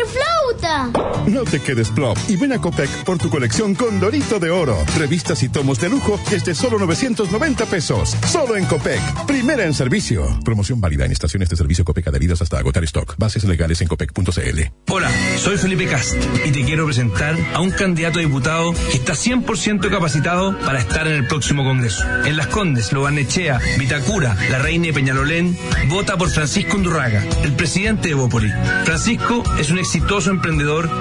No 1.27 1.45
te 1.45 1.61
quedes 1.61 1.89
plop 1.89 2.19
y 2.29 2.37
ven 2.37 2.53
a 2.53 2.59
Copec 2.59 2.91
por 3.05 3.17
tu 3.17 3.31
colección 3.31 3.75
Condorito 3.75 4.39
de 4.39 4.51
Oro. 4.51 4.77
Revistas 4.99 5.43
y 5.43 5.49
tomos 5.49 5.81
de 5.81 5.89
lujo 5.89 6.21
desde 6.31 6.55
solo 6.55 6.79
990 6.79 7.65
pesos. 7.67 8.15
Solo 8.27 8.55
en 8.55 8.67
Copec. 8.67 9.01
Primera 9.27 9.65
en 9.65 9.73
servicio. 9.73 10.27
Promoción 10.45 10.79
válida 10.79 11.07
en 11.07 11.13
estaciones 11.13 11.49
de 11.49 11.57
servicio 11.57 11.85
Copec 11.87 12.09
adheridas 12.09 12.43
hasta 12.43 12.59
agotar 12.59 12.85
stock. 12.85 13.15
Bases 13.17 13.45
legales 13.45 13.81
en 13.81 13.89
copec.cl. 13.89 14.61
Hola, 14.91 15.11
soy 15.39 15.57
Felipe 15.57 15.87
Cast 15.87 16.17
y 16.45 16.51
te 16.51 16.65
quiero 16.65 16.85
presentar 16.85 17.35
a 17.55 17.61
un 17.61 17.71
candidato 17.71 18.19
a 18.19 18.23
diputado 18.23 18.73
que 18.91 18.97
está 18.99 19.15
100% 19.15 19.89
capacitado 19.91 20.59
para 20.59 20.81
estar 20.81 21.07
en 21.07 21.15
el 21.15 21.27
próximo 21.27 21.65
Congreso. 21.65 22.05
En 22.27 22.37
Las 22.37 22.49
Condes, 22.49 22.93
Lobarnechea, 22.93 23.59
Vitacura, 23.79 24.37
La 24.51 24.59
Reina 24.59 24.89
y 24.89 24.93
Peñalolén, 24.93 25.57
vota 25.89 26.19
por 26.19 26.29
Francisco 26.29 26.77
Undurraga, 26.77 27.25
el 27.43 27.55
presidente 27.55 28.09
de 28.09 28.15
Bópoli. 28.15 28.53
Francisco 28.85 29.43
es 29.59 29.71
un 29.71 29.79
exitoso 29.79 30.31
emprendedor 30.31 30.58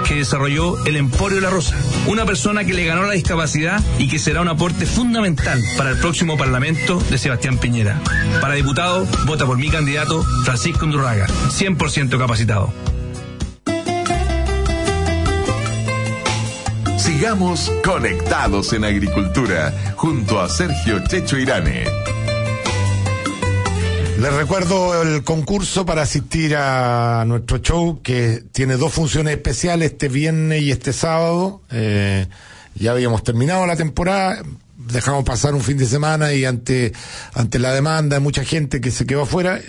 que 0.07 0.15
desarrolló 0.15 0.85
el 0.85 0.97
Emporio 0.97 1.41
La 1.41 1.49
Rosa, 1.49 1.75
una 2.05 2.25
persona 2.25 2.63
que 2.63 2.73
le 2.73 2.85
ganó 2.85 3.03
la 3.03 3.13
discapacidad 3.13 3.83
y 3.97 4.07
que 4.07 4.19
será 4.19 4.41
un 4.41 4.47
aporte 4.47 4.85
fundamental 4.85 5.59
para 5.77 5.89
el 5.89 5.97
próximo 5.97 6.37
Parlamento 6.37 6.99
de 7.09 7.17
Sebastián 7.17 7.57
Piñera. 7.57 7.99
Para 8.39 8.53
diputado, 8.53 9.07
vota 9.25 9.47
por 9.47 9.57
mi 9.57 9.69
candidato, 9.69 10.23
Francisco 10.43 10.85
Undurraga, 10.85 11.25
100% 11.27 12.19
capacitado. 12.19 12.71
Sigamos 16.99 17.71
conectados 17.83 18.73
en 18.73 18.85
agricultura 18.85 19.73
junto 19.95 20.39
a 20.39 20.49
Sergio 20.49 20.99
Checho 21.07 21.39
Irane. 21.39 21.85
Les 24.19 24.33
recuerdo 24.33 25.03
el 25.03 25.23
concurso 25.23 25.85
para 25.85 26.01
asistir 26.01 26.55
a 26.55 27.23
nuestro 27.27 27.59
show 27.59 28.01
que 28.01 28.43
tiene 28.51 28.75
dos 28.75 28.91
funciones 28.91 29.35
especiales 29.35 29.91
este 29.91 30.07
viernes 30.07 30.63
y 30.63 30.71
este 30.71 30.91
sábado. 30.91 31.61
Eh, 31.69 32.25
ya 32.73 32.91
habíamos 32.91 33.23
terminado 33.23 33.67
la 33.67 33.75
temporada, 33.75 34.41
dejamos 34.75 35.23
pasar 35.23 35.53
un 35.53 35.61
fin 35.61 35.77
de 35.77 35.85
semana 35.85 36.33
y 36.33 36.45
ante, 36.45 36.93
ante 37.35 37.59
la 37.59 37.73
demanda 37.73 38.15
de 38.15 38.19
mucha 38.19 38.43
gente 38.43 38.81
que 38.81 38.89
se 38.89 39.05
quedó 39.05 39.21
afuera, 39.21 39.61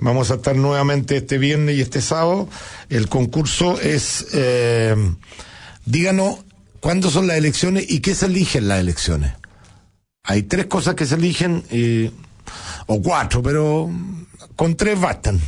vamos 0.00 0.32
a 0.32 0.34
estar 0.34 0.56
nuevamente 0.56 1.18
este 1.18 1.38
viernes 1.38 1.76
y 1.76 1.80
este 1.80 2.00
sábado. 2.00 2.48
El 2.88 3.08
concurso 3.08 3.80
es, 3.80 4.26
eh, 4.32 4.96
díganos 5.86 6.40
cuándo 6.80 7.08
son 7.08 7.28
las 7.28 7.36
elecciones 7.36 7.88
y 7.88 8.00
qué 8.00 8.16
se 8.16 8.26
eligen 8.26 8.66
las 8.66 8.80
elecciones. 8.80 9.34
Hay 10.24 10.42
tres 10.42 10.66
cosas 10.66 10.96
que 10.96 11.06
se 11.06 11.14
eligen, 11.14 11.62
eh, 11.70 12.10
o 12.86 13.02
cuatro, 13.02 13.42
pero 13.42 13.90
con 14.56 14.76
tres 14.76 15.00
bastan. 15.00 15.40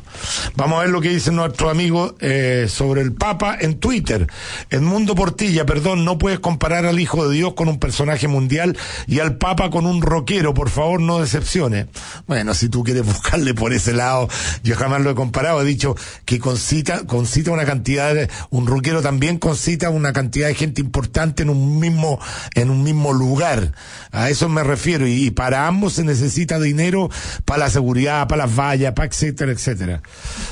Vamos 0.55 0.77
a 0.77 0.81
ver 0.84 0.89
lo 0.89 1.01
que 1.01 1.10
dice 1.10 1.31
nuestro 1.31 1.69
amigo 1.69 2.15
eh, 2.19 2.68
sobre 2.69 3.01
el 3.01 3.11
Papa 3.11 3.57
en 3.60 3.80
Twitter. 3.80 4.27
Edmundo 4.69 5.15
Portilla, 5.15 5.65
perdón, 5.65 6.05
no 6.05 6.18
puedes 6.18 6.39
comparar 6.39 6.85
al 6.85 7.01
Hijo 7.01 7.27
de 7.27 7.35
Dios 7.35 7.55
con 7.55 7.68
un 7.68 7.80
personaje 7.80 8.30
mundial 8.30 8.77
y 9.05 9.19
al 9.19 9.35
Papa 9.35 9.69
con 9.69 9.85
un 9.85 10.01
rockero, 10.01 10.53
por 10.53 10.69
favor 10.69 11.01
no 11.01 11.19
decepcione. 11.19 11.88
Bueno, 12.26 12.53
si 12.53 12.69
tú 12.69 12.84
quieres 12.84 13.05
buscarle 13.14 13.53
por 13.53 13.73
ese 13.73 13.91
lado, 13.91 14.30
yo 14.64 14.77
jamás 14.77 15.01
lo 15.01 15.10
he 15.10 15.15
comparado, 15.15 15.61
he 15.61 15.65
dicho 15.65 15.97
que 16.23 16.39
concita, 16.39 17.05
concita 17.05 17.51
una 17.51 17.65
cantidad 17.65 18.15
de, 18.15 18.30
un 18.49 18.65
rockero 18.65 19.01
también 19.01 19.39
concita 19.39 19.89
una 19.89 20.14
cantidad 20.14 20.47
de 20.47 20.55
gente 20.55 20.80
importante 20.80 21.43
en 21.43 21.49
un 21.49 21.81
mismo, 21.81 22.18
en 22.55 22.69
un 22.69 22.81
mismo 22.84 23.11
lugar. 23.11 23.72
A 24.11 24.29
eso 24.29 24.49
me 24.49 24.63
refiero. 24.63 25.07
Y, 25.07 25.31
para 25.31 25.67
ambos 25.67 25.93
se 25.93 26.03
necesita 26.03 26.59
dinero 26.59 27.09
para 27.45 27.59
la 27.65 27.69
seguridad, 27.69 28.27
para 28.27 28.45
las 28.45 28.57
vallas, 28.57 28.93
para 28.93 29.07
etcétera, 29.07 29.51
etcétera. 29.51 30.01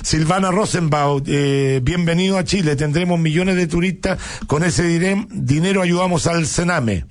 Silvana 0.02 0.52
Rosenbaum, 0.52 1.24
eh, 1.28 1.80
bienvenido 1.84 2.38
a 2.38 2.44
Chile. 2.44 2.76
Tendremos 2.76 3.20
millones 3.20 3.56
de 3.56 3.68
turistas. 3.68 4.20
Con 4.48 4.64
ese 4.64 4.84
dinero 4.84 5.82
ayudamos 5.82 6.28
al 6.28 6.48
Sename. 6.48 7.06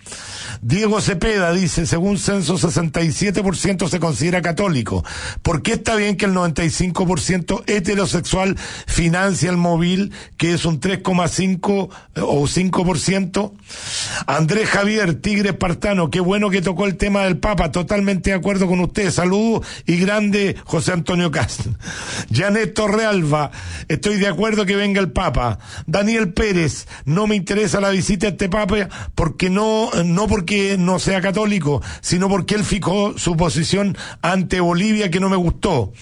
Diego 0.62 1.00
Cepeda 1.00 1.52
dice, 1.52 1.86
según 1.86 2.18
censo, 2.18 2.58
67% 2.58 3.88
se 3.88 4.00
considera 4.00 4.42
católico. 4.42 5.04
¿Por 5.42 5.62
qué 5.62 5.74
está 5.74 5.96
bien 5.96 6.16
que 6.16 6.26
el 6.26 6.34
95% 6.34 7.64
heterosexual 7.66 8.56
financia 8.86 9.50
el 9.50 9.56
móvil, 9.56 10.12
que 10.36 10.52
es 10.52 10.64
un 10.64 10.80
3,5 10.80 11.88
eh, 12.14 12.20
o 12.22 12.42
5%? 12.42 13.52
Andrés 14.26 14.68
Javier, 14.68 15.14
Tigre 15.14 15.50
Espartano, 15.50 15.89
qué 16.10 16.20
bueno 16.20 16.50
que 16.50 16.62
tocó 16.62 16.86
el 16.86 16.96
tema 16.96 17.24
del 17.24 17.38
Papa, 17.38 17.72
totalmente 17.72 18.30
de 18.30 18.36
acuerdo 18.36 18.68
con 18.68 18.78
usted. 18.78 19.10
Saludos 19.10 19.66
y 19.86 19.96
grande 19.96 20.54
José 20.64 20.92
Antonio 20.92 21.32
Castro. 21.32 21.72
Janet 22.32 22.74
Torrealba, 22.74 23.50
estoy 23.88 24.16
de 24.18 24.28
acuerdo 24.28 24.66
que 24.66 24.76
venga 24.76 25.00
el 25.00 25.10
Papa. 25.10 25.58
Daniel 25.86 26.32
Pérez, 26.32 26.86
no 27.04 27.26
me 27.26 27.34
interesa 27.34 27.80
la 27.80 27.90
visita 27.90 28.28
a 28.28 28.30
este 28.30 28.48
Papa 28.48 28.88
porque 29.16 29.50
no, 29.50 29.90
no 30.04 30.28
porque 30.28 30.76
no 30.78 31.00
sea 31.00 31.20
católico, 31.20 31.82
sino 32.00 32.28
porque 32.28 32.54
él 32.54 32.62
fijó 32.62 33.18
su 33.18 33.36
posición 33.36 33.98
ante 34.22 34.60
Bolivia 34.60 35.10
que 35.10 35.18
no 35.18 35.28
me 35.28 35.36
gustó. 35.36 35.92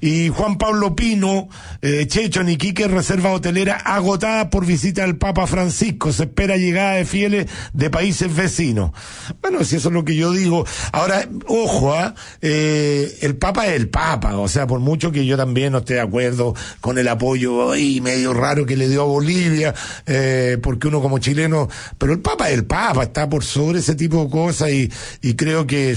Y 0.00 0.28
Juan 0.28 0.58
Pablo 0.58 0.94
Pino, 0.94 1.48
eh, 1.82 2.06
Checho, 2.06 2.42
Niquique, 2.42 2.88
reserva 2.88 3.32
hotelera 3.32 3.76
agotada 3.76 4.50
por 4.50 4.66
visita 4.66 5.02
del 5.02 5.16
Papa 5.16 5.46
Francisco. 5.46 6.12
Se 6.12 6.24
espera 6.24 6.56
llegada 6.56 6.94
de 6.94 7.04
fieles 7.04 7.46
de 7.72 7.90
países 7.90 8.34
vecinos. 8.34 8.92
Bueno, 9.40 9.64
si 9.64 9.76
eso 9.76 9.88
es 9.88 9.94
lo 9.94 10.04
que 10.04 10.16
yo 10.16 10.32
digo. 10.32 10.64
Ahora, 10.92 11.28
ojo, 11.46 11.94
¿ah? 11.94 12.14
eh, 12.42 13.18
el 13.22 13.36
Papa 13.36 13.66
es 13.66 13.74
el 13.74 13.88
Papa. 13.88 14.36
O 14.38 14.48
sea, 14.48 14.66
por 14.66 14.80
mucho 14.80 15.12
que 15.12 15.26
yo 15.26 15.36
también 15.36 15.72
no 15.72 15.78
esté 15.78 15.94
de 15.94 16.00
acuerdo 16.00 16.54
con 16.80 16.98
el 16.98 17.08
apoyo 17.08 17.74
y 17.74 18.00
medio 18.00 18.34
raro 18.34 18.66
que 18.66 18.76
le 18.76 18.88
dio 18.88 19.02
a 19.02 19.06
Bolivia, 19.06 19.74
eh, 20.06 20.58
porque 20.62 20.88
uno 20.88 21.00
como 21.00 21.18
chileno, 21.18 21.68
pero 21.98 22.12
el 22.12 22.20
Papa 22.20 22.48
es 22.48 22.54
el 22.54 22.64
Papa, 22.64 23.04
está 23.04 23.28
por 23.28 23.44
sobre 23.44 23.80
ese 23.80 23.94
tipo 23.94 24.24
de 24.24 24.30
cosas 24.30 24.70
y, 24.70 24.88
creo 25.34 25.66
que 25.66 25.96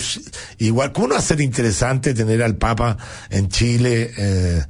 igual, 0.60 0.92
¿cómo 0.92 1.08
no 1.08 1.14
va 1.16 1.20
a 1.20 1.24
ser 1.24 1.42
interesante 1.42 2.14
tener 2.14 2.44
al 2.44 2.56
Papa 2.56 2.98
en 3.30 3.50
Chile? 3.50 3.91
Eh, 3.94 4.64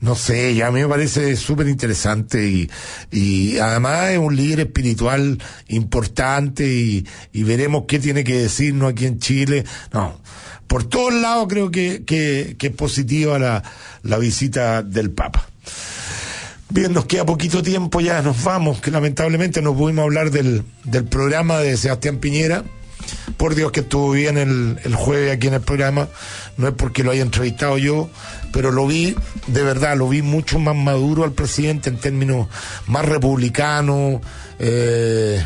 no 0.00 0.14
sé, 0.14 0.54
ya 0.54 0.68
a 0.68 0.70
mí 0.70 0.80
me 0.80 0.88
parece 0.88 1.36
súper 1.36 1.68
interesante 1.68 2.68
y, 3.12 3.58
además 3.58 4.10
es 4.10 4.18
un 4.18 4.34
líder 4.34 4.60
espiritual 4.60 5.38
importante 5.68 6.66
y, 6.66 7.06
veremos 7.42 7.84
qué 7.86 7.98
tiene 7.98 8.24
que 8.24 8.38
decirnos 8.42 8.92
aquí 8.92 9.06
en 9.06 9.18
Chile. 9.18 9.64
No, 9.92 10.20
por 10.66 10.84
todos 10.84 11.12
lados 11.14 11.46
creo 11.48 11.70
que 11.70 12.56
es 12.58 12.72
positiva 12.72 13.38
la, 13.38 13.62
la 14.02 14.18
visita 14.18 14.82
del 14.82 15.10
Papa. 15.10 15.46
Bien, 16.72 16.92
nos 16.92 17.06
queda 17.06 17.26
poquito 17.26 17.64
tiempo 17.64 18.00
ya, 18.00 18.22
nos 18.22 18.44
vamos, 18.44 18.80
que 18.80 18.92
lamentablemente 18.92 19.60
no 19.60 19.74
pudimos 19.74 20.04
hablar 20.04 20.30
del, 20.30 20.62
del 20.84 21.04
programa 21.04 21.58
de 21.58 21.76
Sebastián 21.76 22.18
Piñera. 22.18 22.62
Por 23.36 23.54
Dios 23.54 23.72
que 23.72 23.80
estuvo 23.80 24.10
bien 24.10 24.36
el, 24.36 24.78
el 24.84 24.94
jueves 24.94 25.32
aquí 25.32 25.46
en 25.46 25.54
el 25.54 25.60
programa, 25.60 26.08
no 26.56 26.68
es 26.68 26.74
porque 26.74 27.02
lo 27.02 27.10
haya 27.10 27.22
entrevistado 27.22 27.78
yo, 27.78 28.10
pero 28.52 28.70
lo 28.70 28.86
vi, 28.86 29.16
de 29.46 29.62
verdad, 29.62 29.96
lo 29.96 30.08
vi 30.08 30.22
mucho 30.22 30.58
más 30.58 30.76
maduro 30.76 31.24
al 31.24 31.32
presidente 31.32 31.88
en 31.88 31.98
términos 31.98 32.48
más 32.86 33.04
republicanos, 33.04 34.20
eh, 34.58 35.42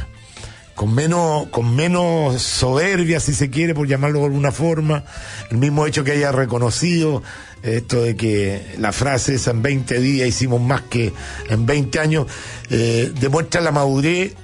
con 0.75 0.95
menos, 0.95 1.47
con 1.49 1.75
menos 1.77 2.43
soberbia, 2.43 3.21
si 3.21 3.33
se 3.33 3.49
quiere, 3.49 3.75
por 3.75 3.87
llamarlo 3.87 4.21
de 4.21 4.25
alguna 4.27 4.51
forma. 4.51 5.05
El 5.51 5.59
mismo 5.59 5.87
hecho 5.87 6.03
que 6.03 6.13
haya 6.13 6.33
reconocido 6.33 7.23
esto 7.63 8.03
de 8.03 8.15
que 8.15 8.75
la 8.79 8.93
frase 8.93 9.37
esa 9.37 9.53
en 9.53 9.63
20 9.63 9.99
días 10.01 10.29
hicimos 10.29 10.61
más 10.61 10.83
que 10.83 11.13
en 11.49 11.65
20 11.65 11.99
años, 11.99 12.27
eh, 12.71 13.11
demuestra 13.19 13.61
la 13.61 13.73
madurez 13.73 14.35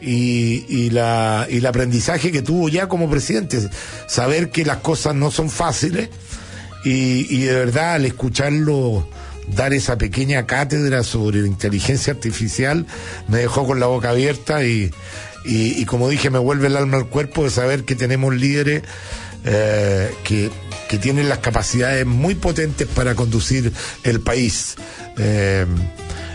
y, 0.00 0.64
y, 0.68 0.90
la, 0.90 1.46
y 1.48 1.58
el 1.58 1.66
aprendizaje 1.66 2.32
que 2.32 2.42
tuvo 2.42 2.68
ya 2.68 2.88
como 2.88 3.10
presidente. 3.10 3.58
Saber 4.06 4.50
que 4.50 4.64
las 4.64 4.78
cosas 4.78 5.14
no 5.14 5.30
son 5.30 5.50
fáciles 5.50 6.10
y, 6.84 7.26
y 7.34 7.44
de 7.44 7.54
verdad 7.54 7.94
al 7.94 8.06
escucharlo 8.06 9.06
dar 9.54 9.72
esa 9.72 9.98
pequeña 9.98 10.46
cátedra 10.46 11.02
sobre 11.02 11.40
inteligencia 11.40 12.12
artificial 12.12 12.86
me 13.28 13.38
dejó 13.38 13.66
con 13.66 13.80
la 13.80 13.86
boca 13.86 14.10
abierta 14.10 14.64
y, 14.64 14.90
y, 15.44 15.80
y, 15.80 15.84
como 15.86 16.08
dije, 16.08 16.30
me 16.30 16.38
vuelve 16.38 16.68
el 16.68 16.76
alma 16.76 16.98
al 16.98 17.08
cuerpo 17.08 17.44
de 17.44 17.50
saber 17.50 17.84
que 17.84 17.96
tenemos 17.96 18.34
líderes 18.34 18.82
eh, 19.44 20.14
que, 20.24 20.50
que, 20.88 20.98
tienen 20.98 21.28
las 21.28 21.38
capacidades 21.38 22.04
muy 22.06 22.34
potentes 22.34 22.86
para 22.88 23.14
conducir 23.14 23.72
el 24.04 24.20
país. 24.20 24.76
Eh, 25.18 25.66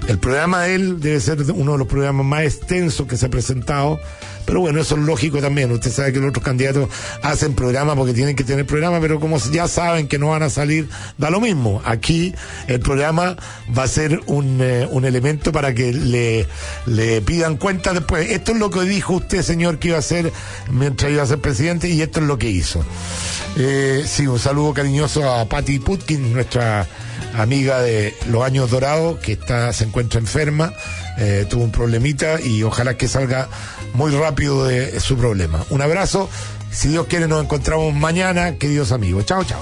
el 0.08 0.20
programa 0.20 0.64
de 0.64 0.76
él 0.76 1.00
debe 1.00 1.20
ser 1.20 1.42
uno 1.52 1.74
de 1.74 1.78
los 1.78 1.88
programas 1.88 2.26
más 2.26 2.44
extensos 2.44 3.08
que 3.08 3.18
se 3.18 3.26
ha 3.26 3.30
presentado. 3.30 4.00
Pero 4.46 4.60
bueno, 4.62 4.82
eso 4.82 4.96
es 4.96 5.02
lógico 5.02 5.40
también. 5.40 5.72
Usted 5.72 5.92
sabe 5.92 6.14
que 6.14 6.20
los 6.20 6.30
otros 6.30 6.44
candidatos 6.44 6.90
hacen 7.22 7.54
programa 7.54 7.96
porque 7.96 8.14
tienen 8.14 8.36
que 8.36 8.44
tener 8.44 8.66
programa, 8.66 9.00
pero 9.00 9.20
como 9.20 9.38
ya 9.38 9.68
saben 9.68 10.08
que 10.08 10.18
no 10.20 10.30
van 10.30 10.44
a 10.44 10.50
salir, 10.50 10.88
da 11.18 11.30
lo 11.30 11.42
mismo. 11.42 11.82
Aquí 11.86 12.34
el 12.68 12.80
programa 12.80 13.36
va 13.78 13.84
a 13.84 13.88
ser 13.88 14.22
un, 14.28 14.60
eh, 14.62 14.88
un 14.92 15.06
elemento 15.06 15.52
para 15.52 15.74
que 15.74 15.94
le, 15.94 16.48
le 16.86 17.22
pidan 17.22 17.58
cuenta 17.58 17.94
después. 17.94 18.32
Esto 18.32 18.52
es 18.52 18.60
lo 18.60 18.70
que 18.70 18.82
dijo 18.82 19.16
usted, 19.16 19.42
señor, 19.42 19.80
que 19.80 19.90
iba 19.90 19.98
a 19.98 20.00
hacer 20.00 20.32
mientras 20.70 21.12
iba 21.12 21.24
a 21.24 21.28
ser 21.28 21.40
presidente 21.40 21.90
y 21.90 22.02
esto 22.02 22.20
es 22.20 22.28
lo 22.28 22.38
que 22.38 22.50
hizo. 22.50 22.86
Eh, 23.58 24.04
sí, 24.06 24.28
un 24.28 24.40
saludo 24.40 24.74
cariñoso 24.74 25.30
a 25.30 25.46
Patty 25.46 25.80
Putkin, 25.80 26.34
nuestra 26.34 26.88
amiga 27.38 27.82
de 27.82 28.14
los 28.30 28.44
años 28.44 28.70
dorados, 28.72 29.20
que 29.20 29.34
está, 29.34 29.72
se 29.74 29.86
encuentra 29.86 30.20
enferma, 30.20 30.74
eh, 31.18 31.46
tuvo 31.50 31.64
un 31.64 31.72
problemita 31.72 32.40
y 32.42 32.64
ojalá 32.64 32.98
que 32.98 33.08
salga 33.08 33.48
muy 33.96 34.12
rápido 34.12 34.66
de 34.66 35.00
su 35.00 35.18
problema. 35.18 35.64
Un 35.70 35.82
abrazo, 35.82 36.30
si 36.72 36.90
Dios 36.90 37.08
quiere 37.08 37.28
nos 37.28 37.44
encontramos 37.44 37.94
mañana, 37.94 38.56
queridos 38.56 38.92
amigos. 38.92 39.26
Chao, 39.26 39.44
chao. 39.44 39.60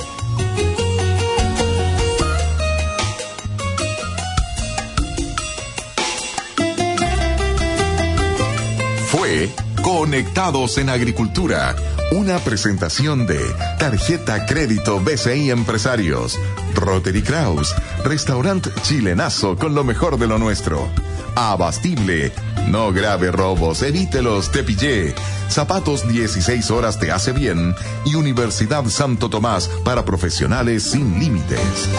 Fue 9.07 9.49
Conectados 9.84 10.77
en 10.77 10.89
Agricultura, 10.89 11.76
una 12.11 12.39
presentación 12.39 13.27
de 13.27 13.39
Tarjeta 13.77 14.45
Crédito 14.45 14.99
BCI 14.99 15.51
Empresarios, 15.51 16.39
Rotary 16.73 17.22
Kraus, 17.22 17.76
restaurante 18.03 18.72
chilenazo 18.81 19.55
con 19.57 19.76
lo 19.76 19.84
mejor 19.84 20.18
de 20.18 20.27
lo 20.27 20.39
nuestro. 20.39 20.89
Abastible, 21.35 22.31
no 22.68 22.91
grave 22.91 23.31
robos, 23.31 23.81
evítelos, 23.81 24.51
te 24.51 24.64
pillé. 24.64 25.14
Zapatos 25.49 26.07
16 26.07 26.72
horas 26.72 26.99
te 26.99 27.11
hace 27.11 27.31
bien 27.31 27.76
y 28.05 28.15
Universidad 28.15 28.85
Santo 28.85 29.30
Tomás 29.30 29.69
para 29.84 30.05
profesionales 30.05 30.84
sin 30.84 31.19
límites. 31.19 31.89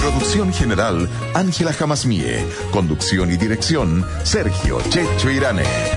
Producción 0.00 0.52
general, 0.52 1.08
Ángela 1.34 1.72
Jamasmie. 1.72 2.44
Conducción 2.70 3.30
y 3.30 3.36
dirección, 3.36 4.04
Sergio 4.24 4.80
Checho 4.90 5.30
Irane. 5.30 5.95